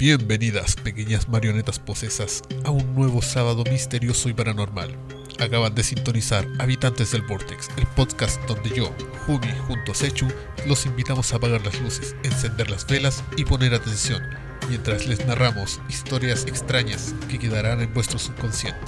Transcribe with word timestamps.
Bienvenidas, 0.00 0.76
pequeñas 0.76 1.28
marionetas 1.28 1.78
posesas, 1.78 2.40
a 2.64 2.70
un 2.70 2.94
nuevo 2.94 3.20
sábado 3.20 3.64
misterioso 3.70 4.30
y 4.30 4.32
paranormal. 4.32 4.96
Acaban 5.38 5.74
de 5.74 5.82
sintonizar 5.82 6.48
Habitantes 6.58 7.12
del 7.12 7.20
Vortex, 7.20 7.68
el 7.76 7.86
podcast 7.86 8.42
donde 8.48 8.70
yo, 8.70 8.94
Jumi, 9.26 9.52
junto 9.66 9.92
a 9.92 9.94
Sechu, 9.94 10.26
los 10.66 10.86
invitamos 10.86 11.30
a 11.30 11.36
apagar 11.36 11.62
las 11.66 11.78
luces, 11.82 12.16
encender 12.22 12.70
las 12.70 12.86
velas 12.86 13.22
y 13.36 13.44
poner 13.44 13.74
atención, 13.74 14.22
mientras 14.70 15.06
les 15.06 15.26
narramos 15.26 15.82
historias 15.90 16.46
extrañas 16.46 17.14
que 17.28 17.38
quedarán 17.38 17.82
en 17.82 17.92
vuestro 17.92 18.18
subconsciente. 18.18 18.80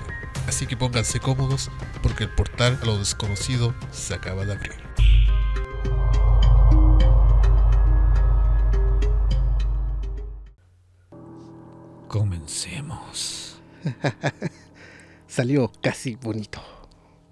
Así 0.49 0.67
que 0.67 0.79
pónganse 0.79 1.21
cómodos 1.21 1.71
porque 2.03 2.25
el 2.25 2.31
portal 2.31 2.79
a 2.81 2.87
lo 2.87 2.99
desconocido 2.99 3.75
se 3.91 4.15
acaba 4.15 4.47
de 4.47 4.53
abrir. 4.53 4.82
Comencemos. 12.13 13.57
Salió 15.27 15.73
casi 15.81 16.15
bonito, 16.17 16.61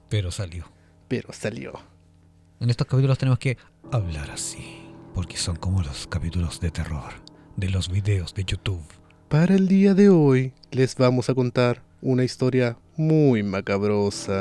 Pero 0.08 0.30
salió. 0.30 0.64
pero 1.06 1.34
salió. 1.34 1.74
En 2.60 2.70
estos 2.70 2.86
capítulos 2.86 3.18
tenemos 3.18 3.38
que 3.38 3.58
hablar 3.92 4.30
así. 4.30 4.80
Porque 5.14 5.36
son 5.36 5.56
como 5.56 5.82
los 5.82 6.06
capítulos 6.06 6.60
de 6.60 6.70
terror 6.70 7.12
de 7.56 7.68
los 7.68 7.90
videos 7.90 8.32
de 8.32 8.44
YouTube. 8.44 8.80
Para 9.28 9.54
el 9.54 9.68
día 9.68 9.92
de 9.92 10.08
hoy 10.08 10.54
les 10.70 10.96
vamos 10.96 11.28
a 11.28 11.34
contar 11.34 11.82
una 12.00 12.24
historia 12.24 12.78
muy 12.96 13.42
macabrosa. 13.42 14.34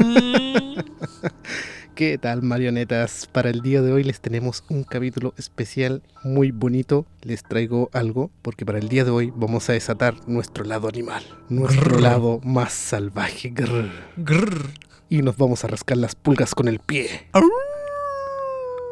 ¿Qué 1.94 2.16
tal 2.16 2.40
marionetas? 2.40 3.28
Para 3.30 3.50
el 3.50 3.60
día 3.60 3.82
de 3.82 3.92
hoy 3.92 4.02
les 4.02 4.18
tenemos 4.20 4.64
un 4.70 4.82
capítulo 4.82 5.34
especial 5.36 6.02
muy 6.24 6.50
bonito. 6.50 7.04
Les 7.20 7.42
traigo 7.42 7.90
algo 7.92 8.30
porque 8.40 8.64
para 8.64 8.78
el 8.78 8.88
día 8.88 9.04
de 9.04 9.10
hoy 9.10 9.30
vamos 9.36 9.68
a 9.68 9.74
desatar 9.74 10.14
nuestro 10.26 10.64
lado 10.64 10.88
animal, 10.88 11.22
nuestro 11.50 11.90
Grrr. 11.90 12.00
lado 12.00 12.40
más 12.44 12.72
salvaje. 12.72 13.50
grrr. 13.50 13.90
Grrr. 14.16 14.70
Y 15.10 15.20
nos 15.20 15.36
vamos 15.36 15.64
a 15.64 15.68
rascar 15.68 15.98
las 15.98 16.14
pulgas 16.14 16.54
con 16.54 16.66
el 16.66 16.78
pie. 16.78 17.28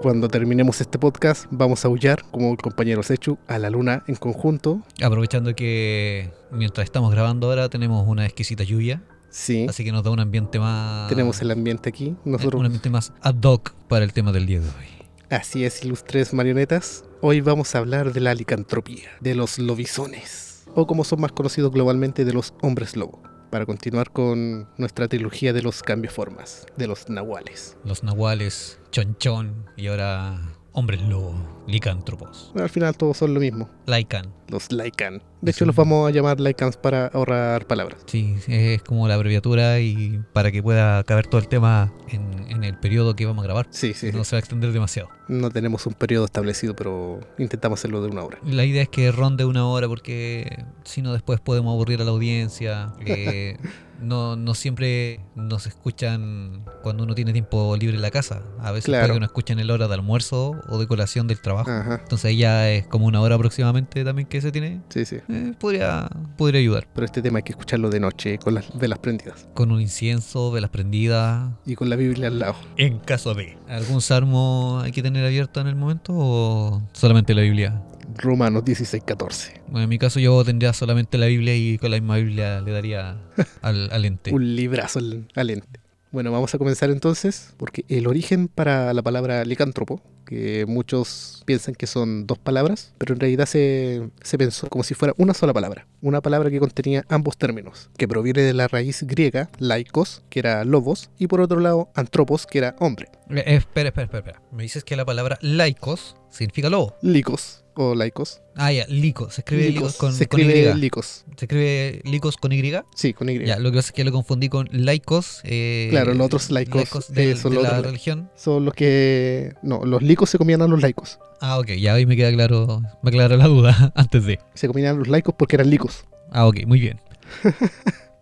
Cuando 0.03 0.29
terminemos 0.29 0.83
este 0.83 0.99
podcast, 0.99 1.47
vamos 1.51 1.85
a 1.85 1.89
aullar, 1.89 2.23
como 2.31 2.53
el 2.53 2.59
compañero 2.59 3.03
Sechu, 3.03 3.39
a 3.49 3.59
la 3.59 3.71
luna 3.71 4.05
en 4.09 4.17
conjunto. 4.17 4.83
Aprovechando 5.03 5.55
que 5.55 6.31
mientras 6.51 6.85
estamos 6.85 7.11
grabando 7.13 7.49
ahora 7.49 7.71
tenemos 7.71 8.07
una 8.07 8.27
exquisita 8.27 8.63
lluvia. 8.63 9.03
Sí, 9.31 9.67
Así 9.69 9.85
que 9.85 9.93
nos 9.93 10.03
da 10.03 10.11
un 10.11 10.21
ambiente 10.21 10.59
más... 10.59 11.09
tenemos 11.09 11.41
el 11.41 11.51
ambiente 11.53 11.89
aquí. 11.89 12.17
Nosotros, 12.25 12.59
Un 12.61 12.67
ambiente 12.67 12.91
más 12.91 13.13
ad 13.23 13.37
hoc 13.45 13.73
para 13.89 14.05
el 14.05 14.13
tema 14.13 14.33
del 14.33 14.47
día 14.47 14.61
de 14.61 14.67
hoy. 14.69 15.07
así 15.31 15.65
es, 15.65 15.85
ilustres 15.85 16.33
marionetas. 16.35 17.05
Hoy 17.21 17.41
vamos 17.41 17.75
a 17.75 17.79
hablar 17.79 18.13
de 18.13 18.21
la 18.21 18.35
licantropía, 18.35 19.09
de 19.21 19.35
los 19.35 19.59
lobisones, 19.59 20.65
o 20.75 20.87
como 20.87 21.05
son 21.05 21.21
más 21.21 21.33
conocidos 21.33 21.71
globalmente, 21.71 22.25
de 22.25 22.33
los 22.33 22.55
hombres 22.63 22.97
lobo. 22.97 23.23
Para 23.51 23.67
continuar 23.67 24.11
con 24.13 24.69
nuestra 24.79 25.09
trilogía 25.09 25.53
de 25.53 25.63
los 25.63 25.83
cambios-formas, 25.83 26.67
de 26.77 26.87
los 26.87 27.09
nahuales. 27.09 27.77
Los 27.85 28.03
nahuales, 28.05 28.79
chonchón 28.93 29.67
y 29.77 29.89
ahora 29.89 30.41
hombres 30.73 31.03
lobo, 31.03 31.35
licántropos. 31.71 32.53
Al 32.55 32.69
final 32.69 32.97
todos 32.97 33.17
son 33.17 33.35
lo 33.35 33.41
mismo, 33.41 33.69
Lycan. 33.87 34.27
los 34.49 34.71
Lycan. 34.73 35.23
De 35.41 35.53
hecho, 35.53 35.65
los 35.65 35.75
vamos 35.75 36.07
a 36.07 36.13
llamar 36.13 36.39
Lycans 36.39 36.77
para 36.77 37.07
ahorrar 37.07 37.67
palabras. 37.67 38.03
Sí, 38.07 38.35
es 38.47 38.83
como 38.83 39.09
la 39.09 39.15
abreviatura 39.15 39.81
y 39.81 40.21
para 40.35 40.53
que 40.53 40.63
pueda 40.63 41.03
caber 41.05 41.27
todo 41.29 41.41
el 41.41 41.49
tema 41.49 41.93
en, 42.09 42.45
en 42.51 42.63
el 42.65 42.79
periodo 42.79 43.17
que 43.17 43.25
vamos 43.25 43.43
a 43.43 43.47
grabar. 43.47 43.67
Sí, 43.71 43.95
sí. 43.95 44.11
No 44.13 44.25
se 44.25 44.37
va 44.37 44.39
a 44.39 44.41
extender 44.41 44.71
demasiado. 44.73 45.09
No 45.29 45.49
tenemos 45.51 45.87
un 45.87 45.95
periodo 45.95 46.27
establecido, 46.27 46.77
pero 46.77 47.21
intentamos 47.39 47.79
hacerlo 47.81 48.03
de 48.03 48.09
una 48.09 48.23
hora. 48.23 48.39
La 48.45 48.65
idea 48.67 48.83
es 48.83 48.91
que 48.91 49.11
ronde 49.13 49.47
una 49.47 49.67
hora 49.67 49.89
porque 49.89 50.65
si 50.85 51.01
no 51.01 51.13
después 51.15 51.41
podemos 51.41 51.73
aburrir 51.73 52.03
a 52.03 52.05
la 52.05 52.11
audiencia. 52.11 52.93
Eh, 53.07 53.57
no, 54.03 54.37
no 54.37 54.53
siempre 54.55 55.21
nos 55.37 55.67
escuchan 55.67 56.65
cuando 56.83 57.05
uno 57.05 57.15
tiene 57.15 57.33
tiempo 57.33 57.77
libre 57.79 57.97
en 57.97 58.03
la 58.03 58.11
casa. 58.11 58.43
A 58.59 58.73
veces 58.73 58.87
Claro. 58.87 59.05
puede 59.07 59.15
que 59.15 59.21
nos 59.21 59.29
escuchen 59.29 59.59
en 59.59 59.67
la 59.69 59.75
hora 59.75 59.89
de 59.89 59.95
almuerzo 59.95 60.53
o 60.69 60.79
de 60.79 60.87
colación 60.87 61.27
del 61.29 61.41
trabajo. 61.41 61.60
Ajá, 61.61 62.01
Entonces 62.03 62.37
ya 62.37 62.71
es 62.71 62.87
como 62.87 63.07
una 63.07 63.21
hora 63.21 63.35
aproximadamente 63.37 64.05
también 64.05 64.27
que 64.29 64.41
se 64.41 64.53
tiene. 64.53 64.81
sí, 64.89 65.05
sí. 65.05 65.17
Eh, 65.29 65.53
podría, 65.59 66.09
podría 66.37 66.61
ayudar. 66.61 66.87
Pero 66.95 67.05
este 67.05 67.23
tema 67.23 67.39
hay 67.39 67.43
que 67.43 67.53
escucharlo 67.53 67.91
de 67.91 68.01
noche, 68.01 68.39
con 68.39 68.55
las 68.55 68.77
velas 68.79 68.99
prendidas. 68.99 69.49
Con 69.55 69.73
un 69.73 69.81
incienso, 69.81 70.51
velas 70.51 70.71
prendidas. 70.71 71.51
Y 71.67 71.75
con 71.75 71.89
la 71.89 71.97
Biblia 71.97 72.29
al 72.29 72.39
lado. 72.39 72.57
En 72.77 72.99
caso 72.99 73.35
de. 73.35 73.57
¿Algún 73.69 74.01
salmo 74.01 74.81
hay 74.83 74.93
que 74.93 75.03
tener 75.03 75.25
abierto 75.25 75.61
en 75.61 75.67
el 75.67 75.77
momento 75.77 76.13
o 76.15 76.83
solamente 76.93 77.35
la 77.35 77.43
Biblia? 77.43 77.83
Romanos 78.17 78.65
16, 78.65 79.05
14. 79.05 79.63
Bueno, 79.69 79.85
en 79.85 79.89
mi 79.89 79.99
caso 79.99 80.19
yo 80.21 80.45
tendría 80.45 80.73
solamente 80.73 81.17
la 81.17 81.27
Biblia 81.27 81.55
y 81.57 81.79
con 81.79 81.91
la 81.91 81.97
misma 81.99 82.17
Biblia 82.17 82.61
le 82.61 82.73
daría 82.73 83.17
al, 83.63 83.89
al 83.93 84.05
ente. 84.05 84.33
Un 84.35 84.57
librazo 84.57 84.99
al, 84.99 85.29
al 85.37 85.51
ente. 85.51 85.81
Bueno, 86.13 86.33
vamos 86.33 86.53
a 86.53 86.59
comenzar 86.59 86.91
entonces, 86.91 87.55
porque 87.57 87.85
el 87.89 88.09
origen 88.09 88.49
para 88.49 88.93
la 88.95 89.03
palabra 89.03 89.45
licántropo, 89.45 90.03
que 90.31 90.65
muchos 90.65 91.43
piensan 91.45 91.75
que 91.75 91.89
son 91.89 92.29
dos 92.29 92.39
palabras, 92.39 92.95
pero 92.99 93.15
en 93.15 93.21
realidad 93.21 93.47
se, 93.47 94.11
se 94.23 94.39
pensó 94.39 94.69
como 94.69 94.85
si 94.85 94.95
fuera 94.95 95.13
una 95.19 95.35
sola 95.35 95.53
palabra. 95.53 95.89
Una 96.03 96.21
palabra 96.21 96.51
que 96.51 96.61
contenía 96.61 97.05
ambos 97.09 97.37
términos, 97.37 97.91
que 97.99 98.07
proviene 98.07 98.43
de 98.43 98.55
la 98.55 98.69
raíz 98.69 99.03
griega, 99.03 99.51
laikos, 99.59 100.23
que 100.31 100.39
era 100.39 100.65
lobos, 100.65 101.11
y 101.19 101.27
por 101.27 101.41
otro 101.41 101.59
lado, 101.59 101.91
antropos, 101.97 102.47
que 102.47 102.59
era 102.59 102.77
hombre. 102.79 103.09
Eh, 103.29 103.43
eh, 103.45 103.57
espera, 103.57 103.89
espera, 103.89 104.05
espera, 104.05 104.19
espera. 104.19 104.43
Me 104.53 104.63
dices 104.63 104.85
que 104.85 104.95
la 104.95 105.05
palabra 105.05 105.37
laicos 105.43 106.15
significa 106.31 106.71
lobo. 106.71 106.97
Licos 107.03 107.65
o 107.75 107.95
laicos. 107.95 108.43
Ah, 108.57 108.73
ya, 108.73 108.87
lico. 108.89 109.31
Se 109.31 109.41
escribe 109.41 109.71
licos 109.71 109.97
con, 109.97 110.13
se 110.13 110.27
con 110.27 110.41
escribe 110.41 110.71
Y. 110.71 110.81
licos. 110.81 111.25
Se 111.37 111.45
escribe 111.47 112.01
licos 112.05 112.37
con 112.37 112.53
Y. 112.53 112.73
Sí, 112.95 113.15
con 113.15 113.29
Y. 113.31 113.45
Ya, 113.47 113.59
lo 113.59 113.71
que 113.71 113.77
pasa 113.77 113.89
es 113.89 113.93
que 113.93 114.05
lo 114.05 114.13
confundí 114.13 114.49
con 114.49 114.69
laicos. 114.73 115.41
eh, 115.45 115.87
Claro, 115.91 116.13
los 116.15 116.27
otros 116.27 116.51
laicos, 116.51 117.13
de, 117.13 117.33
eh, 117.33 117.37
son 117.37 117.53
de 117.53 117.57
los 117.57 117.63
la 117.65 117.71
otros- 117.71 117.87
religión. 117.87 118.31
Son 118.37 118.65
los 118.65 118.75
que... 118.75 119.55
No, 119.63 119.85
los 119.85 120.03
licos 120.03 120.29
se 120.29 120.37
comían 120.39 120.61
a 120.63 120.67
los 120.67 120.83
laicos. 120.83 121.19
Ah, 121.41 121.59
ok, 121.59 121.69
ya 121.79 121.95
ahí 121.95 122.05
me 122.05 122.17
queda 122.17 122.31
claro, 122.33 122.83
me 123.03 123.09
aclara 123.09 123.37
la 123.37 123.47
duda 123.47 123.93
antes 123.97 124.25
de. 124.27 124.39
Se 124.55 124.67
comían 124.67 124.97
a 124.97 124.99
los 124.99 125.09
laicos 125.09 125.35
porque 125.39 125.57
eran 125.57 125.71
licos. 125.71 126.05
Ah, 126.33 126.47
ok, 126.47 126.67
muy 126.67 126.81
bien. 126.81 127.01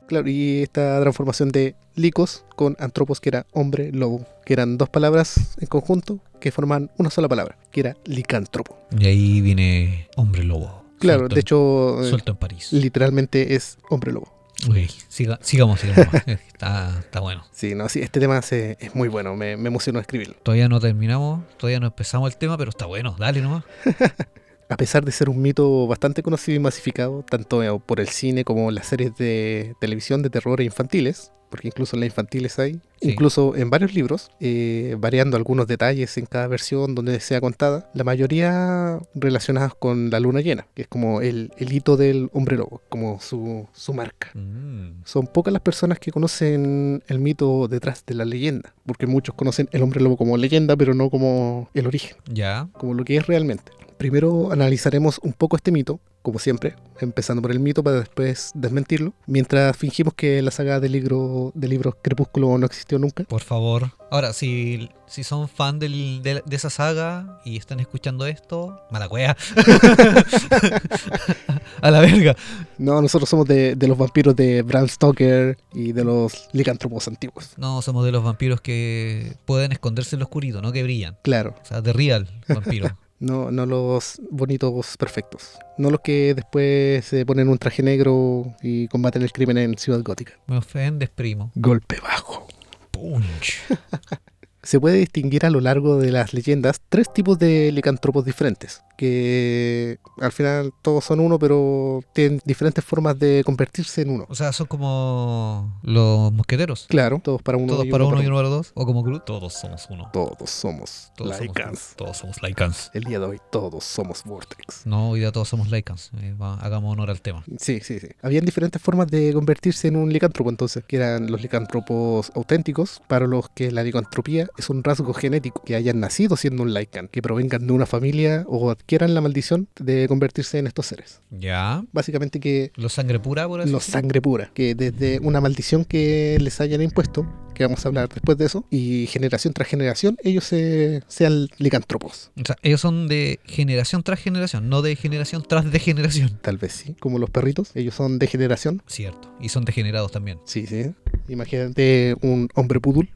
Claro, 0.06 0.26
y 0.26 0.62
esta 0.62 0.98
transformación 1.02 1.50
de 1.50 1.76
licos 1.94 2.46
con 2.56 2.76
antropos, 2.78 3.20
que 3.20 3.28
era 3.28 3.46
hombre, 3.52 3.92
lobo, 3.92 4.24
que 4.46 4.54
eran 4.54 4.78
dos 4.78 4.88
palabras 4.88 5.56
en 5.60 5.66
conjunto 5.66 6.18
que 6.38 6.50
forman 6.52 6.90
una 6.98 7.10
sola 7.10 7.28
palabra, 7.28 7.58
que 7.70 7.80
era 7.80 7.96
licántropo. 8.04 8.78
Y 8.98 9.06
ahí 9.06 9.40
viene 9.40 10.08
hombre 10.16 10.44
lobo. 10.44 10.84
Claro, 10.98 11.20
Suelto 11.20 11.34
de 11.34 11.40
hecho, 11.40 12.02
eh, 12.02 12.08
Suelto 12.10 12.32
en 12.32 12.36
París. 12.38 12.72
literalmente 12.72 13.54
es 13.54 13.78
hombre 13.88 14.12
lobo. 14.12 14.34
Ok, 14.68 14.74
siga- 15.08 15.38
sigamos, 15.40 15.78
sigamos. 15.80 16.06
Eh, 16.26 16.38
está, 16.48 16.98
está 16.98 17.20
bueno. 17.20 17.44
Sí, 17.52 17.76
no, 17.76 17.88
sí, 17.88 18.00
este 18.00 18.18
tema 18.18 18.42
se- 18.42 18.76
es 18.80 18.94
muy 18.96 19.06
bueno, 19.08 19.36
me, 19.36 19.56
me 19.56 19.68
emocionó 19.68 20.00
escribirlo. 20.00 20.34
Todavía 20.42 20.68
no 20.68 20.80
terminamos, 20.80 21.44
todavía 21.58 21.78
no 21.78 21.86
empezamos 21.86 22.32
el 22.32 22.36
tema, 22.38 22.58
pero 22.58 22.70
está 22.70 22.86
bueno. 22.86 23.14
Dale 23.18 23.40
nomás. 23.40 23.62
A 24.70 24.76
pesar 24.76 25.02
de 25.04 25.12
ser 25.12 25.30
un 25.30 25.40
mito 25.40 25.86
bastante 25.86 26.22
conocido 26.22 26.56
y 26.56 26.58
masificado, 26.58 27.22
tanto 27.22 27.78
por 27.78 28.00
el 28.00 28.08
cine 28.08 28.44
como 28.44 28.70
las 28.70 28.86
series 28.86 29.16
de 29.16 29.74
televisión 29.80 30.20
de 30.22 30.28
terror 30.28 30.60
e 30.60 30.64
infantiles, 30.64 31.32
porque 31.50 31.68
incluso 31.68 31.96
en 31.96 32.00
las 32.00 32.08
infantiles 32.08 32.58
hay, 32.58 32.80
Sí. 33.00 33.10
incluso 33.12 33.54
en 33.54 33.70
varios 33.70 33.94
libros, 33.94 34.30
eh, 34.40 34.96
variando 34.98 35.36
algunos 35.36 35.66
detalles 35.68 36.18
en 36.18 36.26
cada 36.26 36.48
versión 36.48 36.94
donde 36.96 37.20
sea 37.20 37.40
contada, 37.40 37.88
la 37.94 38.02
mayoría 38.04 38.98
relacionadas 39.14 39.72
con 39.74 40.10
la 40.10 40.18
luna 40.20 40.40
llena, 40.40 40.66
que 40.74 40.82
es 40.82 40.88
como 40.88 41.20
el, 41.20 41.52
el 41.58 41.72
hito 41.72 41.96
del 41.96 42.28
hombre 42.32 42.56
lobo, 42.56 42.82
como 42.88 43.20
su, 43.20 43.68
su 43.72 43.94
marca. 43.94 44.30
Mm, 44.34 45.02
Son 45.04 45.26
pocas 45.28 45.52
las 45.52 45.62
personas 45.62 45.98
que 46.00 46.10
conocen 46.10 47.02
el 47.06 47.18
mito 47.20 47.68
detrás 47.68 48.04
de 48.06 48.14
la 48.14 48.24
leyenda, 48.24 48.74
porque 48.84 49.06
muchos 49.06 49.34
conocen 49.34 49.68
el 49.72 49.82
hombre 49.82 50.00
lobo 50.00 50.16
como 50.16 50.36
leyenda, 50.36 50.76
pero 50.76 50.92
no 50.94 51.08
como 51.10 51.68
el 51.74 51.86
origen 51.86 52.16
ya. 52.32 52.68
como 52.72 52.94
lo 52.94 53.04
que 53.04 53.16
es 53.16 53.26
realmente. 53.26 53.70
Primero 53.96 54.52
analizaremos 54.52 55.18
un 55.22 55.32
poco 55.32 55.56
este 55.56 55.72
mito, 55.72 55.98
como 56.22 56.38
siempre, 56.38 56.74
empezando 57.00 57.40
por 57.40 57.50
el 57.52 57.60
mito 57.60 57.82
para 57.82 58.00
después 58.00 58.50
desmentirlo, 58.54 59.14
mientras 59.26 59.76
fingimos 59.76 60.14
que 60.14 60.42
la 60.42 60.50
saga 60.50 60.80
de, 60.80 60.88
libro, 60.88 61.52
de 61.54 61.68
libros 61.68 61.94
Crepúsculo 62.02 62.58
no 62.58 62.66
existió 62.66 62.98
nunca. 62.98 63.24
Por 63.24 63.42
favor. 63.42 63.92
Ahora, 64.10 64.32
si, 64.32 64.90
si 65.06 65.22
son 65.24 65.48
fan 65.48 65.78
del- 65.78 66.20
de, 66.22 66.42
de 66.44 66.56
esa 66.56 66.70
saga 66.70 67.40
y 67.44 67.56
están 67.56 67.80
escuchando 67.80 68.26
esto, 68.26 68.80
mala 68.90 69.08
cueva. 69.08 69.36
A 71.82 71.90
la 71.90 72.00
verga. 72.00 72.34
No, 72.78 73.00
nosotros 73.00 73.28
somos 73.28 73.46
de, 73.46 73.76
de 73.76 73.88
los 73.88 73.96
vampiros 73.96 74.34
de 74.34 74.62
Bram 74.62 74.88
Stoker 74.88 75.56
y 75.74 75.92
de 75.92 76.04
los 76.04 76.48
licántropos 76.52 77.06
antiguos. 77.08 77.50
No, 77.56 77.82
somos 77.82 78.04
de 78.04 78.12
los 78.12 78.24
vampiros 78.24 78.60
que 78.60 79.36
pueden 79.44 79.72
esconderse 79.72 80.16
en 80.16 80.20
lo 80.20 80.24
oscurito, 80.26 80.60
no 80.62 80.72
que 80.72 80.82
brillan. 80.82 81.16
Claro, 81.22 81.54
O 81.62 81.64
sea, 81.66 81.80
de 81.80 81.92
real 81.92 82.28
vampiro. 82.48 82.96
no, 83.20 83.50
no 83.50 83.66
los 83.66 84.20
bonitos 84.30 84.96
perfectos. 84.96 85.58
No 85.76 85.90
los 85.90 86.00
que 86.00 86.34
después 86.34 87.04
se 87.04 87.26
ponen 87.26 87.48
un 87.48 87.58
traje 87.58 87.82
negro 87.82 88.54
y 88.62 88.88
combaten 88.88 89.22
el 89.22 89.32
crimen 89.32 89.58
en 89.58 89.78
Ciudad 89.78 90.02
Gótica. 90.02 90.32
Me 90.46 90.56
ofendes, 90.56 91.10
primo. 91.10 91.50
Golpe 91.54 91.98
bajo. 92.00 92.46
Punch. 92.90 93.62
se 94.68 94.78
puede 94.78 94.98
distinguir 94.98 95.46
a 95.46 95.50
lo 95.50 95.60
largo 95.62 95.96
de 95.96 96.10
las 96.12 96.34
leyendas 96.34 96.82
tres 96.90 97.10
tipos 97.10 97.38
de 97.38 97.72
licántropos 97.72 98.22
diferentes, 98.26 98.82
que 98.98 99.98
al 100.20 100.30
final 100.32 100.72
todos 100.82 101.04
son 101.06 101.20
uno, 101.20 101.38
pero 101.38 102.02
tienen 102.12 102.40
diferentes 102.44 102.84
formas 102.84 103.18
de 103.18 103.42
convertirse 103.46 104.02
en 104.02 104.10
uno. 104.10 104.26
O 104.28 104.34
sea, 104.34 104.52
son 104.52 104.66
como 104.66 105.80
los 105.82 106.30
mosqueteros. 106.32 106.86
Claro, 106.88 107.20
todos 107.24 107.40
para 107.42 107.56
uno 107.56 107.68
Todos 107.72 107.86
y 107.86 107.90
para 107.90 108.04
uno 108.04 108.12
uno 108.12 108.22
y 108.22 108.24
para 108.26 108.34
uno 108.34 108.42
para 108.44 108.48
dos. 108.56 108.72
O 108.74 108.84
como 108.84 109.02
Groot. 109.02 109.24
Todos 109.24 109.54
somos 109.54 109.86
uno. 109.88 110.10
Todos 110.12 110.50
somos 110.50 111.12
Todos 111.16 111.36
somos, 111.36 111.40
Lycans. 111.40 111.94
todos 111.96 112.16
somos 112.18 112.42
Lycans. 112.42 112.90
El 112.92 113.04
día 113.04 113.18
de 113.20 113.24
hoy 113.24 113.38
todos 113.50 113.84
somos 113.84 114.22
Vortex. 114.24 114.84
No, 114.86 115.10
hoy 115.10 115.20
día 115.20 115.32
todos 115.32 115.48
somos 115.48 115.70
Lycans. 115.70 116.10
Eh, 116.20 116.34
va- 116.34 116.56
hagamos 116.56 116.92
honor 116.92 117.08
al 117.08 117.22
tema. 117.22 117.42
Sí, 117.58 117.80
sí, 117.82 117.98
sí. 118.00 118.08
Habían 118.20 118.44
diferentes 118.44 118.82
formas 118.82 119.06
de 119.08 119.32
convertirse 119.32 119.88
en 119.88 119.96
un 119.96 120.12
licántropo 120.12 120.50
entonces, 120.50 120.84
que 120.86 120.96
eran 120.96 121.30
los 121.30 121.40
licántropos 121.40 122.30
auténticos, 122.34 123.00
para 123.06 123.26
los 123.26 123.48
que 123.48 123.70
la 123.72 123.82
licantropía 123.82 124.48
es 124.58 124.70
un 124.70 124.82
rasgo 124.82 125.12
genético, 125.14 125.62
que 125.64 125.74
hayan 125.74 126.00
nacido 126.00 126.36
siendo 126.36 126.62
un 126.62 126.74
lycan, 126.74 127.08
que 127.08 127.22
provengan 127.22 127.66
de 127.66 127.72
una 127.72 127.86
familia 127.86 128.44
o 128.48 128.70
adquieran 128.70 129.14
la 129.14 129.20
maldición 129.20 129.68
de 129.78 130.06
convertirse 130.08 130.58
en 130.58 130.66
estos 130.66 130.86
seres. 130.86 131.20
Ya. 131.30 131.84
Básicamente 131.92 132.40
que 132.40 132.72
Los 132.76 132.94
sangre 132.94 133.18
pura, 133.18 133.46
por 133.46 133.60
así 133.60 133.70
los 133.70 133.84
sangre 133.84 134.20
pura, 134.20 134.50
que 134.54 134.74
desde 134.74 135.20
una 135.20 135.40
maldición 135.40 135.84
que 135.84 136.36
les 136.40 136.60
hayan 136.60 136.82
impuesto, 136.82 137.26
que 137.54 137.64
vamos 137.64 137.84
a 137.84 137.88
hablar 137.88 138.08
después 138.08 138.38
de 138.38 138.46
eso, 138.46 138.64
y 138.70 139.06
generación 139.08 139.52
tras 139.52 139.68
generación, 139.68 140.16
ellos 140.22 140.44
se, 140.44 141.02
sean 141.08 141.48
licántropos. 141.58 142.30
O 142.40 142.44
sea, 142.44 142.56
ellos 142.62 142.80
son 142.80 143.08
de 143.08 143.40
generación 143.44 144.02
tras 144.02 144.20
generación, 144.20 144.68
no 144.68 144.80
de 144.80 144.94
generación 144.94 145.44
tras 145.46 145.70
degeneración. 145.70 146.38
Tal 146.40 146.56
vez 146.56 146.72
sí, 146.72 146.94
como 147.00 147.18
los 147.18 147.30
perritos, 147.30 147.72
ellos 147.74 147.94
son 147.94 148.18
de 148.18 148.28
generación. 148.28 148.82
Cierto. 148.86 149.34
Y 149.40 149.48
son 149.48 149.64
degenerados 149.64 150.12
también. 150.12 150.38
Sí, 150.44 150.66
sí. 150.66 150.92
Imagínate 151.28 152.14
un 152.22 152.48
hombre 152.54 152.80
pudul, 152.80 153.08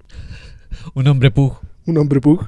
Un 0.95 1.07
hombre 1.09 1.31
pug. 1.31 1.55
un 1.87 1.99
hombre 1.99 2.21
pug, 2.21 2.47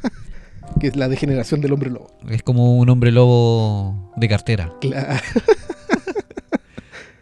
que 0.80 0.88
es 0.88 0.96
la 0.96 1.08
degeneración 1.08 1.60
del 1.60 1.72
hombre 1.72 1.90
lobo. 1.90 2.10
Es 2.28 2.42
como 2.42 2.76
un 2.76 2.88
hombre 2.88 3.12
lobo 3.12 4.12
de 4.16 4.28
cartera. 4.28 4.72
Claro. 4.80 5.20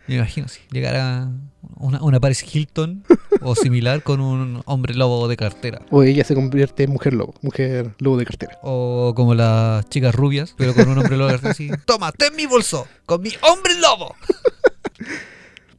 Me 0.06 0.16
imagino 0.16 0.48
si 0.48 0.60
llegara 0.70 1.30
una, 1.76 2.02
una 2.02 2.20
Paris 2.20 2.44
Hilton 2.54 3.04
o 3.40 3.54
similar 3.54 4.02
con 4.02 4.20
un 4.20 4.62
hombre 4.66 4.92
lobo 4.94 5.28
de 5.28 5.36
cartera. 5.36 5.80
O 5.90 6.02
ella 6.02 6.24
se 6.24 6.34
convierte 6.34 6.82
en 6.84 6.90
mujer 6.90 7.14
lobo, 7.14 7.34
mujer 7.40 7.94
lobo 7.98 8.18
de 8.18 8.26
cartera. 8.26 8.58
O 8.62 9.14
como 9.16 9.34
las 9.34 9.88
chicas 9.88 10.14
rubias, 10.14 10.54
pero 10.58 10.74
con 10.74 10.88
un 10.88 10.98
hombre 10.98 11.16
lobo 11.16 11.28
de 11.28 11.34
cartera 11.34 11.52
así. 11.52 11.70
Toma, 11.86 12.12
ten 12.12 12.36
mi 12.36 12.44
bolso, 12.46 12.86
con 13.06 13.22
mi 13.22 13.30
hombre 13.50 13.72
lobo. 13.80 14.14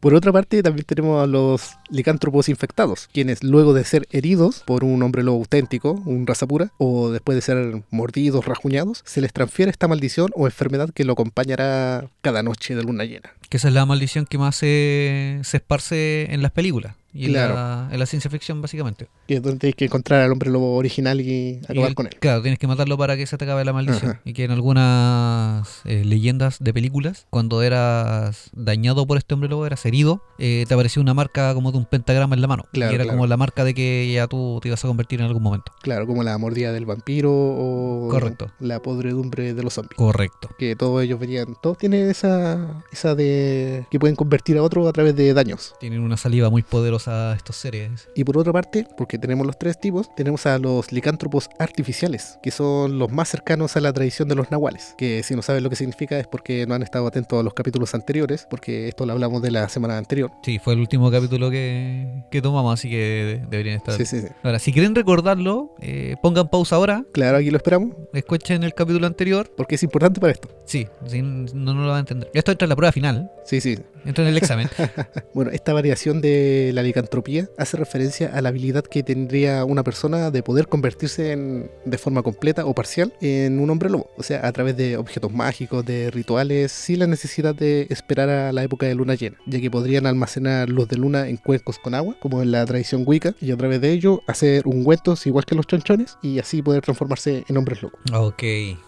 Por 0.05 0.13
otra 0.13 0.31
parte, 0.31 0.61
también 0.61 0.85
tenemos 0.85 1.23
a 1.23 1.25
los 1.25 1.79
licántropos 1.89 2.47
infectados, 2.47 3.09
quienes 3.11 3.43
luego 3.43 3.73
de 3.73 3.83
ser 3.83 4.07
heridos 4.11 4.61
por 4.63 4.83
un 4.83 5.01
hombre 5.01 5.23
lobo 5.23 5.39
auténtico, 5.39 5.93
un 6.05 6.27
raza 6.27 6.45
pura, 6.45 6.71
o 6.77 7.09
después 7.09 7.35
de 7.35 7.41
ser 7.41 7.81
mordidos, 7.89 8.45
rajuñados, 8.45 9.01
se 9.03 9.19
les 9.19 9.33
transfiere 9.33 9.71
esta 9.71 9.87
maldición 9.87 10.29
o 10.35 10.45
enfermedad 10.45 10.91
que 10.93 11.05
lo 11.05 11.13
acompañará 11.13 12.07
cada 12.21 12.43
noche 12.43 12.75
de 12.75 12.83
luna 12.83 13.03
llena. 13.05 13.31
Que 13.49 13.57
esa 13.57 13.69
es 13.69 13.73
la 13.73 13.87
maldición 13.87 14.27
que 14.27 14.37
más 14.37 14.57
se, 14.57 15.39
se 15.41 15.57
esparce 15.57 16.31
en 16.31 16.43
las 16.43 16.51
películas 16.51 16.93
y 17.15 17.25
en, 17.25 17.33
la, 17.33 17.89
en 17.91 17.97
la 17.99 18.05
ciencia 18.05 18.29
ficción, 18.29 18.61
básicamente. 18.61 19.07
Que 19.27 19.35
es 19.35 19.41
donde 19.41 19.57
tienes 19.59 19.75
que 19.75 19.85
encontrar 19.85 20.21
al 20.21 20.31
hombre 20.31 20.51
lobo 20.51 20.75
original 20.75 21.21
y 21.21 21.25
Y 21.25 21.61
acabar 21.67 21.89
el- 21.89 21.95
con 21.95 22.05
él. 22.07 22.15
Claro, 22.19 22.41
tienes 22.41 22.59
que 22.59 22.67
matarlo 22.67 22.97
para 22.97 23.15
que 23.17 23.25
se 23.25 23.37
te 23.37 23.45
acabe 23.45 23.63
la 23.65 23.73
maldición. 23.73 24.11
Ajá. 24.11 24.21
Y 24.25 24.33
que 24.33 24.43
en 24.43 24.51
algunas 24.51 25.81
eh, 25.85 26.03
leyendas 26.05 26.57
de 26.59 26.73
películas, 26.73 27.27
cuando 27.29 27.61
eras 27.61 28.49
dañado 28.53 29.05
por 29.07 29.17
este 29.17 29.33
hombre 29.33 29.49
lobo, 29.49 29.65
eras 29.65 29.85
herido, 29.85 30.21
eh, 30.37 30.65
te 30.67 30.73
aparecía 30.73 31.01
una 31.01 31.13
marca 31.13 31.53
como 31.53 31.71
de 31.71 31.77
un 31.77 31.85
pentagrama 31.85 32.35
en 32.35 32.41
la 32.41 32.47
mano. 32.47 32.65
Claro, 32.73 32.91
y 32.91 32.95
era 32.95 33.03
claro. 33.05 33.17
como 33.17 33.27
la 33.27 33.37
marca 33.37 33.63
de 33.63 33.73
que 33.73 34.11
ya 34.13 34.27
tú 34.27 34.59
te 34.61 34.67
ibas 34.69 34.83
a 34.83 34.87
convertir 34.87 35.19
en 35.21 35.27
algún 35.27 35.43
momento. 35.43 35.71
Claro, 35.81 36.05
como 36.07 36.23
la 36.23 36.37
mordida 36.37 36.71
del 36.73 36.85
vampiro 36.85 37.31
o 37.33 38.07
Correcto. 38.09 38.51
la 38.59 38.81
podredumbre 38.81 39.53
de 39.53 39.63
los 39.63 39.73
zombies. 39.73 39.95
Correcto. 39.97 40.49
Que 40.57 40.75
todos 40.75 41.03
ellos 41.03 41.19
venían, 41.19 41.55
todos 41.61 41.77
tienen 41.77 42.09
esa, 42.09 42.83
esa 42.91 43.15
de 43.15 43.85
que 43.89 43.99
pueden 43.99 44.15
convertir 44.15 44.57
a 44.57 44.63
otro 44.63 44.87
a 44.87 44.93
través 44.93 45.15
de 45.15 45.33
daños. 45.33 45.73
Tienen 45.79 46.01
una 46.01 46.17
saliva 46.17 46.49
muy 46.49 46.63
poderosa 46.63 47.04
estos 47.07 47.55
seres. 47.55 48.07
Y 48.15 48.23
por 48.23 48.37
otra 48.37 48.53
parte, 48.53 48.87
porque 48.97 49.17
tenemos 49.17 49.45
los 49.45 49.57
tres 49.57 49.79
tipos, 49.79 50.09
tenemos 50.15 50.45
a 50.45 50.57
los 50.59 50.91
licántropos 50.91 51.49
artificiales, 51.59 52.39
que 52.41 52.51
son 52.51 52.97
los 52.99 53.11
más 53.11 53.29
cercanos 53.29 53.75
a 53.75 53.81
la 53.81 53.93
tradición 53.93 54.27
de 54.27 54.35
los 54.35 54.49
nahuales. 54.51 54.95
Que 54.97 55.23
si 55.23 55.35
no 55.35 55.41
saben 55.41 55.63
lo 55.63 55.69
que 55.69 55.75
significa 55.75 56.17
es 56.19 56.27
porque 56.27 56.65
no 56.67 56.75
han 56.75 56.83
estado 56.83 57.07
atentos 57.07 57.39
a 57.39 57.43
los 57.43 57.53
capítulos 57.53 57.93
anteriores, 57.93 58.47
porque 58.49 58.87
esto 58.87 59.05
lo 59.05 59.13
hablamos 59.13 59.41
de 59.41 59.51
la 59.51 59.69
semana 59.69 59.97
anterior. 59.97 60.31
Sí, 60.43 60.59
fue 60.59 60.73
el 60.73 60.79
último 60.79 61.11
capítulo 61.11 61.49
que, 61.51 62.23
que 62.31 62.41
tomamos, 62.41 62.73
así 62.73 62.89
que 62.89 63.41
deberían 63.49 63.77
estar. 63.77 63.95
Sí, 63.95 64.05
sí, 64.05 64.21
sí. 64.21 64.27
Ahora, 64.43 64.59
si 64.59 64.71
quieren 64.73 64.95
recordarlo, 64.95 65.75
eh, 65.81 66.15
pongan 66.21 66.49
pausa 66.49 66.75
ahora, 66.75 67.03
Claro, 67.13 67.37
aquí 67.37 67.49
lo 67.51 67.57
esperamos, 67.57 67.95
escuchen 68.13 68.63
el 68.63 68.73
capítulo 68.73 69.07
anterior. 69.07 69.51
porque 69.55 69.75
es 69.75 69.83
importante 69.83 70.19
para 70.19 70.33
esto. 70.33 70.49
Sí, 70.65 70.87
no, 71.11 71.73
no 71.73 71.81
lo 71.83 71.87
van 71.89 71.97
a 71.97 71.99
entender. 71.99 72.29
Esto 72.33 72.51
entra 72.51 72.65
en 72.65 72.69
la 72.69 72.75
prueba 72.75 72.91
final, 72.91 73.31
Sí, 73.45 73.61
sí. 73.61 73.77
entra 74.05 74.23
en 74.23 74.29
el 74.31 74.37
examen. 74.37 74.67
Bueno, 75.33 75.51
esta 75.51 75.73
variación 75.73 76.21
de 76.21 76.71
la 76.73 76.81
licantropía 76.95 77.49
hace 77.57 77.75
referencia 77.75 78.31
a 78.33 78.41
la 78.41 78.49
habilidad 78.49 78.85
que 78.85 79.03
tendría 79.03 79.65
una 79.65 79.83
persona 79.83 80.31
de 80.31 80.41
poder 80.41 80.67
convertirse 80.67 81.33
en, 81.33 81.69
de 81.83 81.97
forma 81.97 82.23
completa 82.23 82.65
o 82.65 82.73
parcial 82.73 83.11
en 83.19 83.59
un 83.59 83.69
hombre 83.69 83.89
lobo. 83.89 84.09
O 84.17 84.23
sea, 84.23 84.47
a 84.47 84.51
través 84.53 84.77
de 84.77 84.95
objetos 84.95 85.33
mágicos, 85.33 85.85
de 85.85 86.09
rituales, 86.09 86.71
sin 86.71 86.99
la 86.99 87.07
necesidad 87.07 87.53
de 87.53 87.87
esperar 87.89 88.29
a 88.29 88.53
la 88.53 88.63
época 88.63 88.85
de 88.85 88.95
luna 88.95 89.15
llena, 89.15 89.37
ya 89.45 89.59
que 89.59 89.69
podrían 89.69 90.05
almacenar 90.05 90.69
luz 90.69 90.87
de 90.87 90.95
luna 90.95 91.27
en 91.27 91.35
cuencos 91.35 91.79
con 91.79 91.95
agua, 91.95 92.15
como 92.21 92.41
en 92.41 92.51
la 92.51 92.65
tradición 92.65 93.03
wicca, 93.05 93.35
y 93.41 93.51
a 93.51 93.57
través 93.57 93.81
de 93.81 93.91
ello 93.91 94.21
hacer 94.27 94.65
ungüentos 94.65 95.27
igual 95.27 95.45
que 95.45 95.55
los 95.55 95.67
chonchones 95.67 96.17
y 96.21 96.39
así 96.39 96.61
poder 96.61 96.81
transformarse 96.81 97.43
en 97.49 97.57
hombres 97.57 97.83
lobos. 97.83 97.99
ok, 98.13 98.43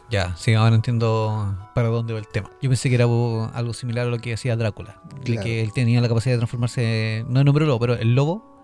ya, 0.10 0.36
sí, 0.38 0.54
ahora 0.54 0.76
entiendo 0.76 1.56
para 1.76 1.90
dónde 1.90 2.14
va 2.14 2.20
el 2.20 2.28
tema. 2.28 2.50
Yo 2.62 2.70
pensé 2.70 2.90
que 2.90 2.96
era 2.96 3.06
algo 3.06 3.74
similar 3.74 4.08
a 4.08 4.10
lo 4.10 4.20
que 4.20 4.34
hacía 4.34 4.56
Drácula, 4.56 5.02
de 5.16 5.22
Claro. 5.24 5.44
que 5.44 5.62
él 5.62 5.74
tenía 5.74 6.02
la 6.02 6.08
capacidad 6.08 6.36
de 6.36 6.40
transformarse, 6.40 7.26
no 7.28 7.40
en 7.42 7.48
hombre 7.48 7.66
lobo, 7.66 7.80
pero 7.80 7.94
el 7.96 8.16
lobo 8.16 8.64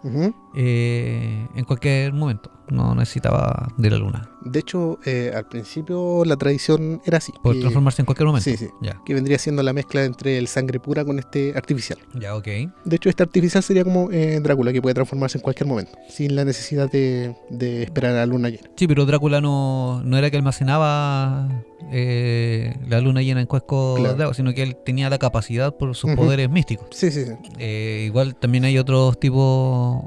eh, 0.56 1.48
en 1.56 1.64
cualquier 1.66 2.14
momento. 2.14 2.52
No 2.70 2.96
necesitaba 2.96 3.68
de 3.78 3.90
la 3.90 3.98
luna. 3.98 4.30
De 4.46 4.60
hecho, 4.60 5.00
eh, 5.06 5.32
al 5.36 5.48
principio 5.48 6.24
la 6.26 6.36
tradición 6.38 7.02
era 7.06 7.18
así. 7.18 7.32
Que- 7.44 7.60
transformarse 7.60 8.02
en 8.02 8.06
cualquier 8.06 8.28
momento. 8.28 8.50
Sí, 8.50 8.58
sí. 8.58 8.68
Ya, 8.82 9.00
que 9.06 9.14
vendría 9.14 9.38
siendo 9.40 9.64
la 9.64 9.74
mezcla 9.74 10.04
entre 10.04 10.38
el 10.38 10.48
sangre 10.48 10.80
pura 10.80 11.06
con 11.06 11.20
este 11.20 11.54
artificial. 11.56 12.00
ya, 12.20 12.36
ok. 12.36 12.48
De 12.86 12.96
hecho, 12.96 13.10
este 13.10 13.24
artificial 13.24 13.64
sería 13.64 13.84
como 13.84 14.12
eh, 14.12 14.40
Drácula, 14.42 14.72
que 14.74 14.82
puede 14.82 14.94
transformarse 14.96 15.38
en 15.38 15.42
cualquier 15.44 15.68
momento, 15.68 15.92
sin 16.10 16.36
la 16.36 16.44
necesidad 16.46 16.92
de, 16.92 17.36
de 17.50 17.84
esperar 17.84 18.12
a 18.12 18.16
la 18.16 18.26
luna 18.26 18.50
llena. 18.50 18.70
Sí, 18.76 18.88
pero 18.88 19.06
Drácula 19.06 19.42
no, 19.42 20.02
no 20.04 20.18
era 20.18 20.30
que 20.30 20.38
almacenaba 20.38 21.48
eh, 21.92 22.76
la 22.88 23.00
luna 23.02 23.22
llena 23.22 23.42
en 23.42 23.48
cuesco 23.48 23.96
Claro. 23.98 24.16
de 24.16 24.24
agua, 24.24 24.34
sino 24.34 24.54
que 24.54 24.64
él 24.64 24.76
tenía 24.84 25.10
la 25.10 25.18
capacidad 25.20 25.76
por 25.76 25.96
sus 25.96 26.12
poderes 26.16 26.50
místicos. 26.50 26.88
Sí, 26.92 27.12
sí, 27.12 27.26
sí. 27.26 27.32
Eh, 27.60 28.04
igual 28.08 28.36
también 28.36 28.66
hay 28.66 28.78
otros 28.78 29.20
tipos, 29.20 29.40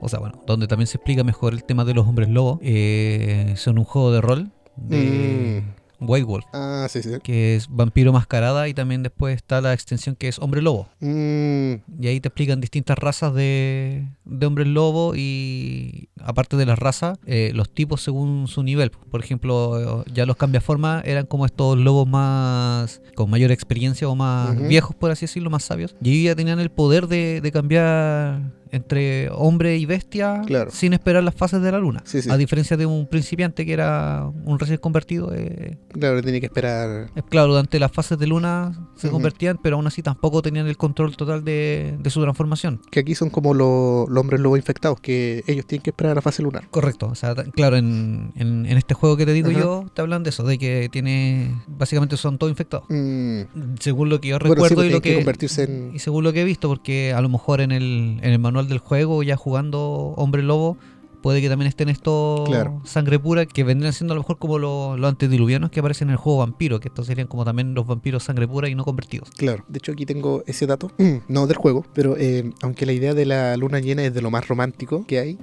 o 0.01 0.07
sea, 0.09 0.19
bueno, 0.19 0.43
donde 0.47 0.67
también 0.67 0.87
se 0.87 0.97
explica 0.97 1.25
mejor 1.25 1.53
el 1.53 1.65
tema 1.65 1.85
de 1.85 1.95
los 1.95 2.07
hombres 2.07 2.29
lobos. 2.29 2.59
Eh, 2.63 3.55
son 3.57 3.79
un 3.79 3.85
juego 3.85 4.13
de 4.13 4.21
rol 4.27 4.51
de 4.77 5.63
White 5.99 6.25
Wolf, 6.27 6.45
Ah, 6.53 6.87
sí, 6.91 7.03
sí. 7.03 7.09
que 7.23 7.57
es 7.57 7.69
vampiro 7.71 8.13
mascarada 8.13 8.69
y 8.69 8.75
también 8.75 9.03
después 9.03 9.35
está 9.35 9.63
la 9.63 9.73
extensión 9.73 10.15
que 10.15 10.29
es 10.29 10.39
hombre 10.39 10.61
lobo. 10.61 10.89
Mm, 11.01 11.73
Y 12.03 12.07
ahí 12.09 12.21
te 12.21 12.29
explican 12.29 12.61
distintas 12.61 12.99
razas 12.99 13.33
de, 13.33 14.07
de 14.27 14.47
hombres 14.47 14.67
lobo 14.69 15.15
y 15.17 16.11
aparte 16.23 16.59
de 16.59 16.67
las 16.67 16.79
razas, 16.79 17.19
eh, 17.25 17.53
los 17.55 17.71
tipos 17.73 18.03
según 18.03 18.47
su 18.47 18.63
nivel. 18.63 18.91
Por 18.91 19.25
ejemplo, 19.25 20.05
ya 20.13 20.27
los 20.27 20.37
cambiaformas 20.37 21.03
eran 21.07 21.25
como 21.25 21.47
estos 21.47 21.79
lobos 21.79 22.07
más 22.07 23.01
con 23.15 23.31
mayor 23.31 23.51
experiencia 23.51 24.07
o 24.07 24.15
más 24.15 24.55
viejos, 24.69 24.95
por 24.95 25.11
así 25.11 25.23
decirlo, 25.25 25.49
más 25.49 25.65
sabios. 25.65 25.97
Y 26.03 26.11
ellos 26.11 26.25
ya 26.33 26.37
tenían 26.37 26.61
el 26.61 26.71
poder 26.71 27.07
de, 27.07 27.41
de 27.41 27.53
cambiar 27.53 28.53
entre 28.73 29.29
hombre 29.31 29.77
y 29.77 29.87
bestia 29.87 30.43
Claro. 30.47 30.71
sin 30.71 30.93
esperar 30.93 31.23
las 31.23 31.35
fases 31.35 31.61
de 31.63 31.73
la 31.73 31.79
luna. 31.79 32.03
Sí, 32.05 32.23
sí. 32.23 32.31
A 32.31 32.37
diferencia 32.37 32.77
de 32.77 32.87
un 32.87 33.07
principiante 33.09 33.65
que 33.67 33.73
era 33.73 34.31
un 34.45 34.59
recién 34.59 34.79
convertido. 34.79 35.33
eh, 35.35 35.77
claro, 35.93 36.23
tiene 36.23 36.41
que 36.41 36.47
esperar. 36.47 37.09
eh, 37.15 37.23
Claro, 37.29 37.49
durante 37.49 37.79
las 37.79 37.93
fases 37.93 38.19
de 38.19 38.27
luna 38.27 38.89
se 38.97 39.11
convertían, 39.11 39.59
pero 39.63 39.77
aún 39.77 39.87
así 39.87 40.03
tampoco 40.03 40.43
tenían 40.43 40.67
el 40.67 40.77
control 40.77 41.17
total 41.17 41.45
de, 41.45 41.97
de 41.99 42.11
su 42.11 42.21
transformación. 42.23 42.81
Que 42.91 43.01
aquí 43.01 43.15
son 43.15 43.31
como 43.31 43.55
los, 43.55 44.09
hombres 44.17 44.41
lobos 44.41 44.59
infectados, 44.59 45.01
que 45.01 45.43
ellos 45.47 45.67
tienen 45.67 45.83
que 45.83 45.91
esperar 45.91 46.13
a 46.13 46.15
la 46.17 46.23
fase 46.23 46.43
lunar. 46.43 46.69
Correcto, 46.71 47.09
o 47.09 47.15
sea, 47.15 47.35
claro, 47.35 47.77
en, 47.77 48.33
en- 48.37 48.67
en 48.67 48.79
este 48.79 48.95
juego 48.95 49.17
que 49.17 49.27
te 49.27 49.33
digo 49.33 49.51
yo, 49.51 49.85
te 49.95 50.01
hablan 50.03 50.23
de 50.23 50.31
eso, 50.31 50.43
de 50.45 50.59
que 50.59 50.89
tiene, 50.91 51.55
básicamente 51.67 52.17
son 52.17 52.39
todos 52.39 52.51
infectados. 52.51 52.87
Mm, 52.89 53.43
Según 53.81 54.09
lo 54.09 54.21
que 54.21 54.29
yo 54.29 54.39
Bueno, 54.39 54.55
sí, 54.55 54.61
recuerdo 54.63 54.85
y 54.85 54.91
lo 54.91 55.01
tienen 55.01 55.03
que 55.03 55.11
que, 55.11 55.17
convertirse 55.17 55.65
en- 55.65 55.91
y 55.95 55.99
según 55.99 56.25
lo 56.25 56.33
que 56.33 56.41
he 56.41 56.45
visto, 56.45 56.69
porque 56.69 57.13
a 57.13 57.21
lo 57.21 57.29
mejor 57.29 57.61
en 57.61 57.73
el, 57.73 58.19
en 58.23 58.33
el 58.33 58.39
manual 58.39 58.56
del 58.65 58.79
juego, 58.79 59.23
ya 59.23 59.37
jugando 59.37 59.81
hombre 60.17 60.43
lobo, 60.43 60.77
puede 61.23 61.41
que 61.41 61.49
también 61.49 61.69
estén 61.69 61.89
estos 61.89 62.49
Claro. 62.49 62.81
sangre 62.85 63.19
pura, 63.19 63.47
que 63.47 63.65
vendrían 63.65 63.93
siendo 63.93 64.13
a 64.13 64.17
lo 64.17 64.21
mejor 64.23 64.39
como 64.39 64.59
los, 64.59 64.99
los 64.99 65.09
antediluvianos 65.09 65.71
que 65.71 65.81
aparecen 65.81 66.09
en 66.09 66.13
el 66.13 66.17
juego 66.19 66.39
vampiro, 66.39 66.79
que 66.79 66.89
estos 66.89 67.07
serían 67.07 67.27
como 67.27 67.45
también 67.45 67.75
los 67.75 67.87
vampiros 67.87 68.23
sangre 68.23 68.47
pura 68.47 68.69
y 68.69 68.75
no 68.75 68.85
convertidos. 68.85 69.31
Claro, 69.37 69.65
de 69.67 69.79
hecho 69.79 69.93
aquí 69.93 70.07
tengo 70.07 70.43
ese 70.47 70.67
dato, 70.67 70.91
no 71.29 71.47
del 71.47 71.57
juego, 71.57 71.85
pero 71.95 72.17
eh, 72.17 72.53
aunque 72.63 72.87
la 72.87 72.93
idea 72.93 73.13
de 73.15 73.27
la 73.27 73.57
luna 73.57 73.81
llena 73.81 74.05
es 74.05 74.15
de 74.15 74.23
lo 74.23 74.31
más 74.31 74.47
romántico 74.47 75.05
que 75.07 75.19
hay, 75.19 75.39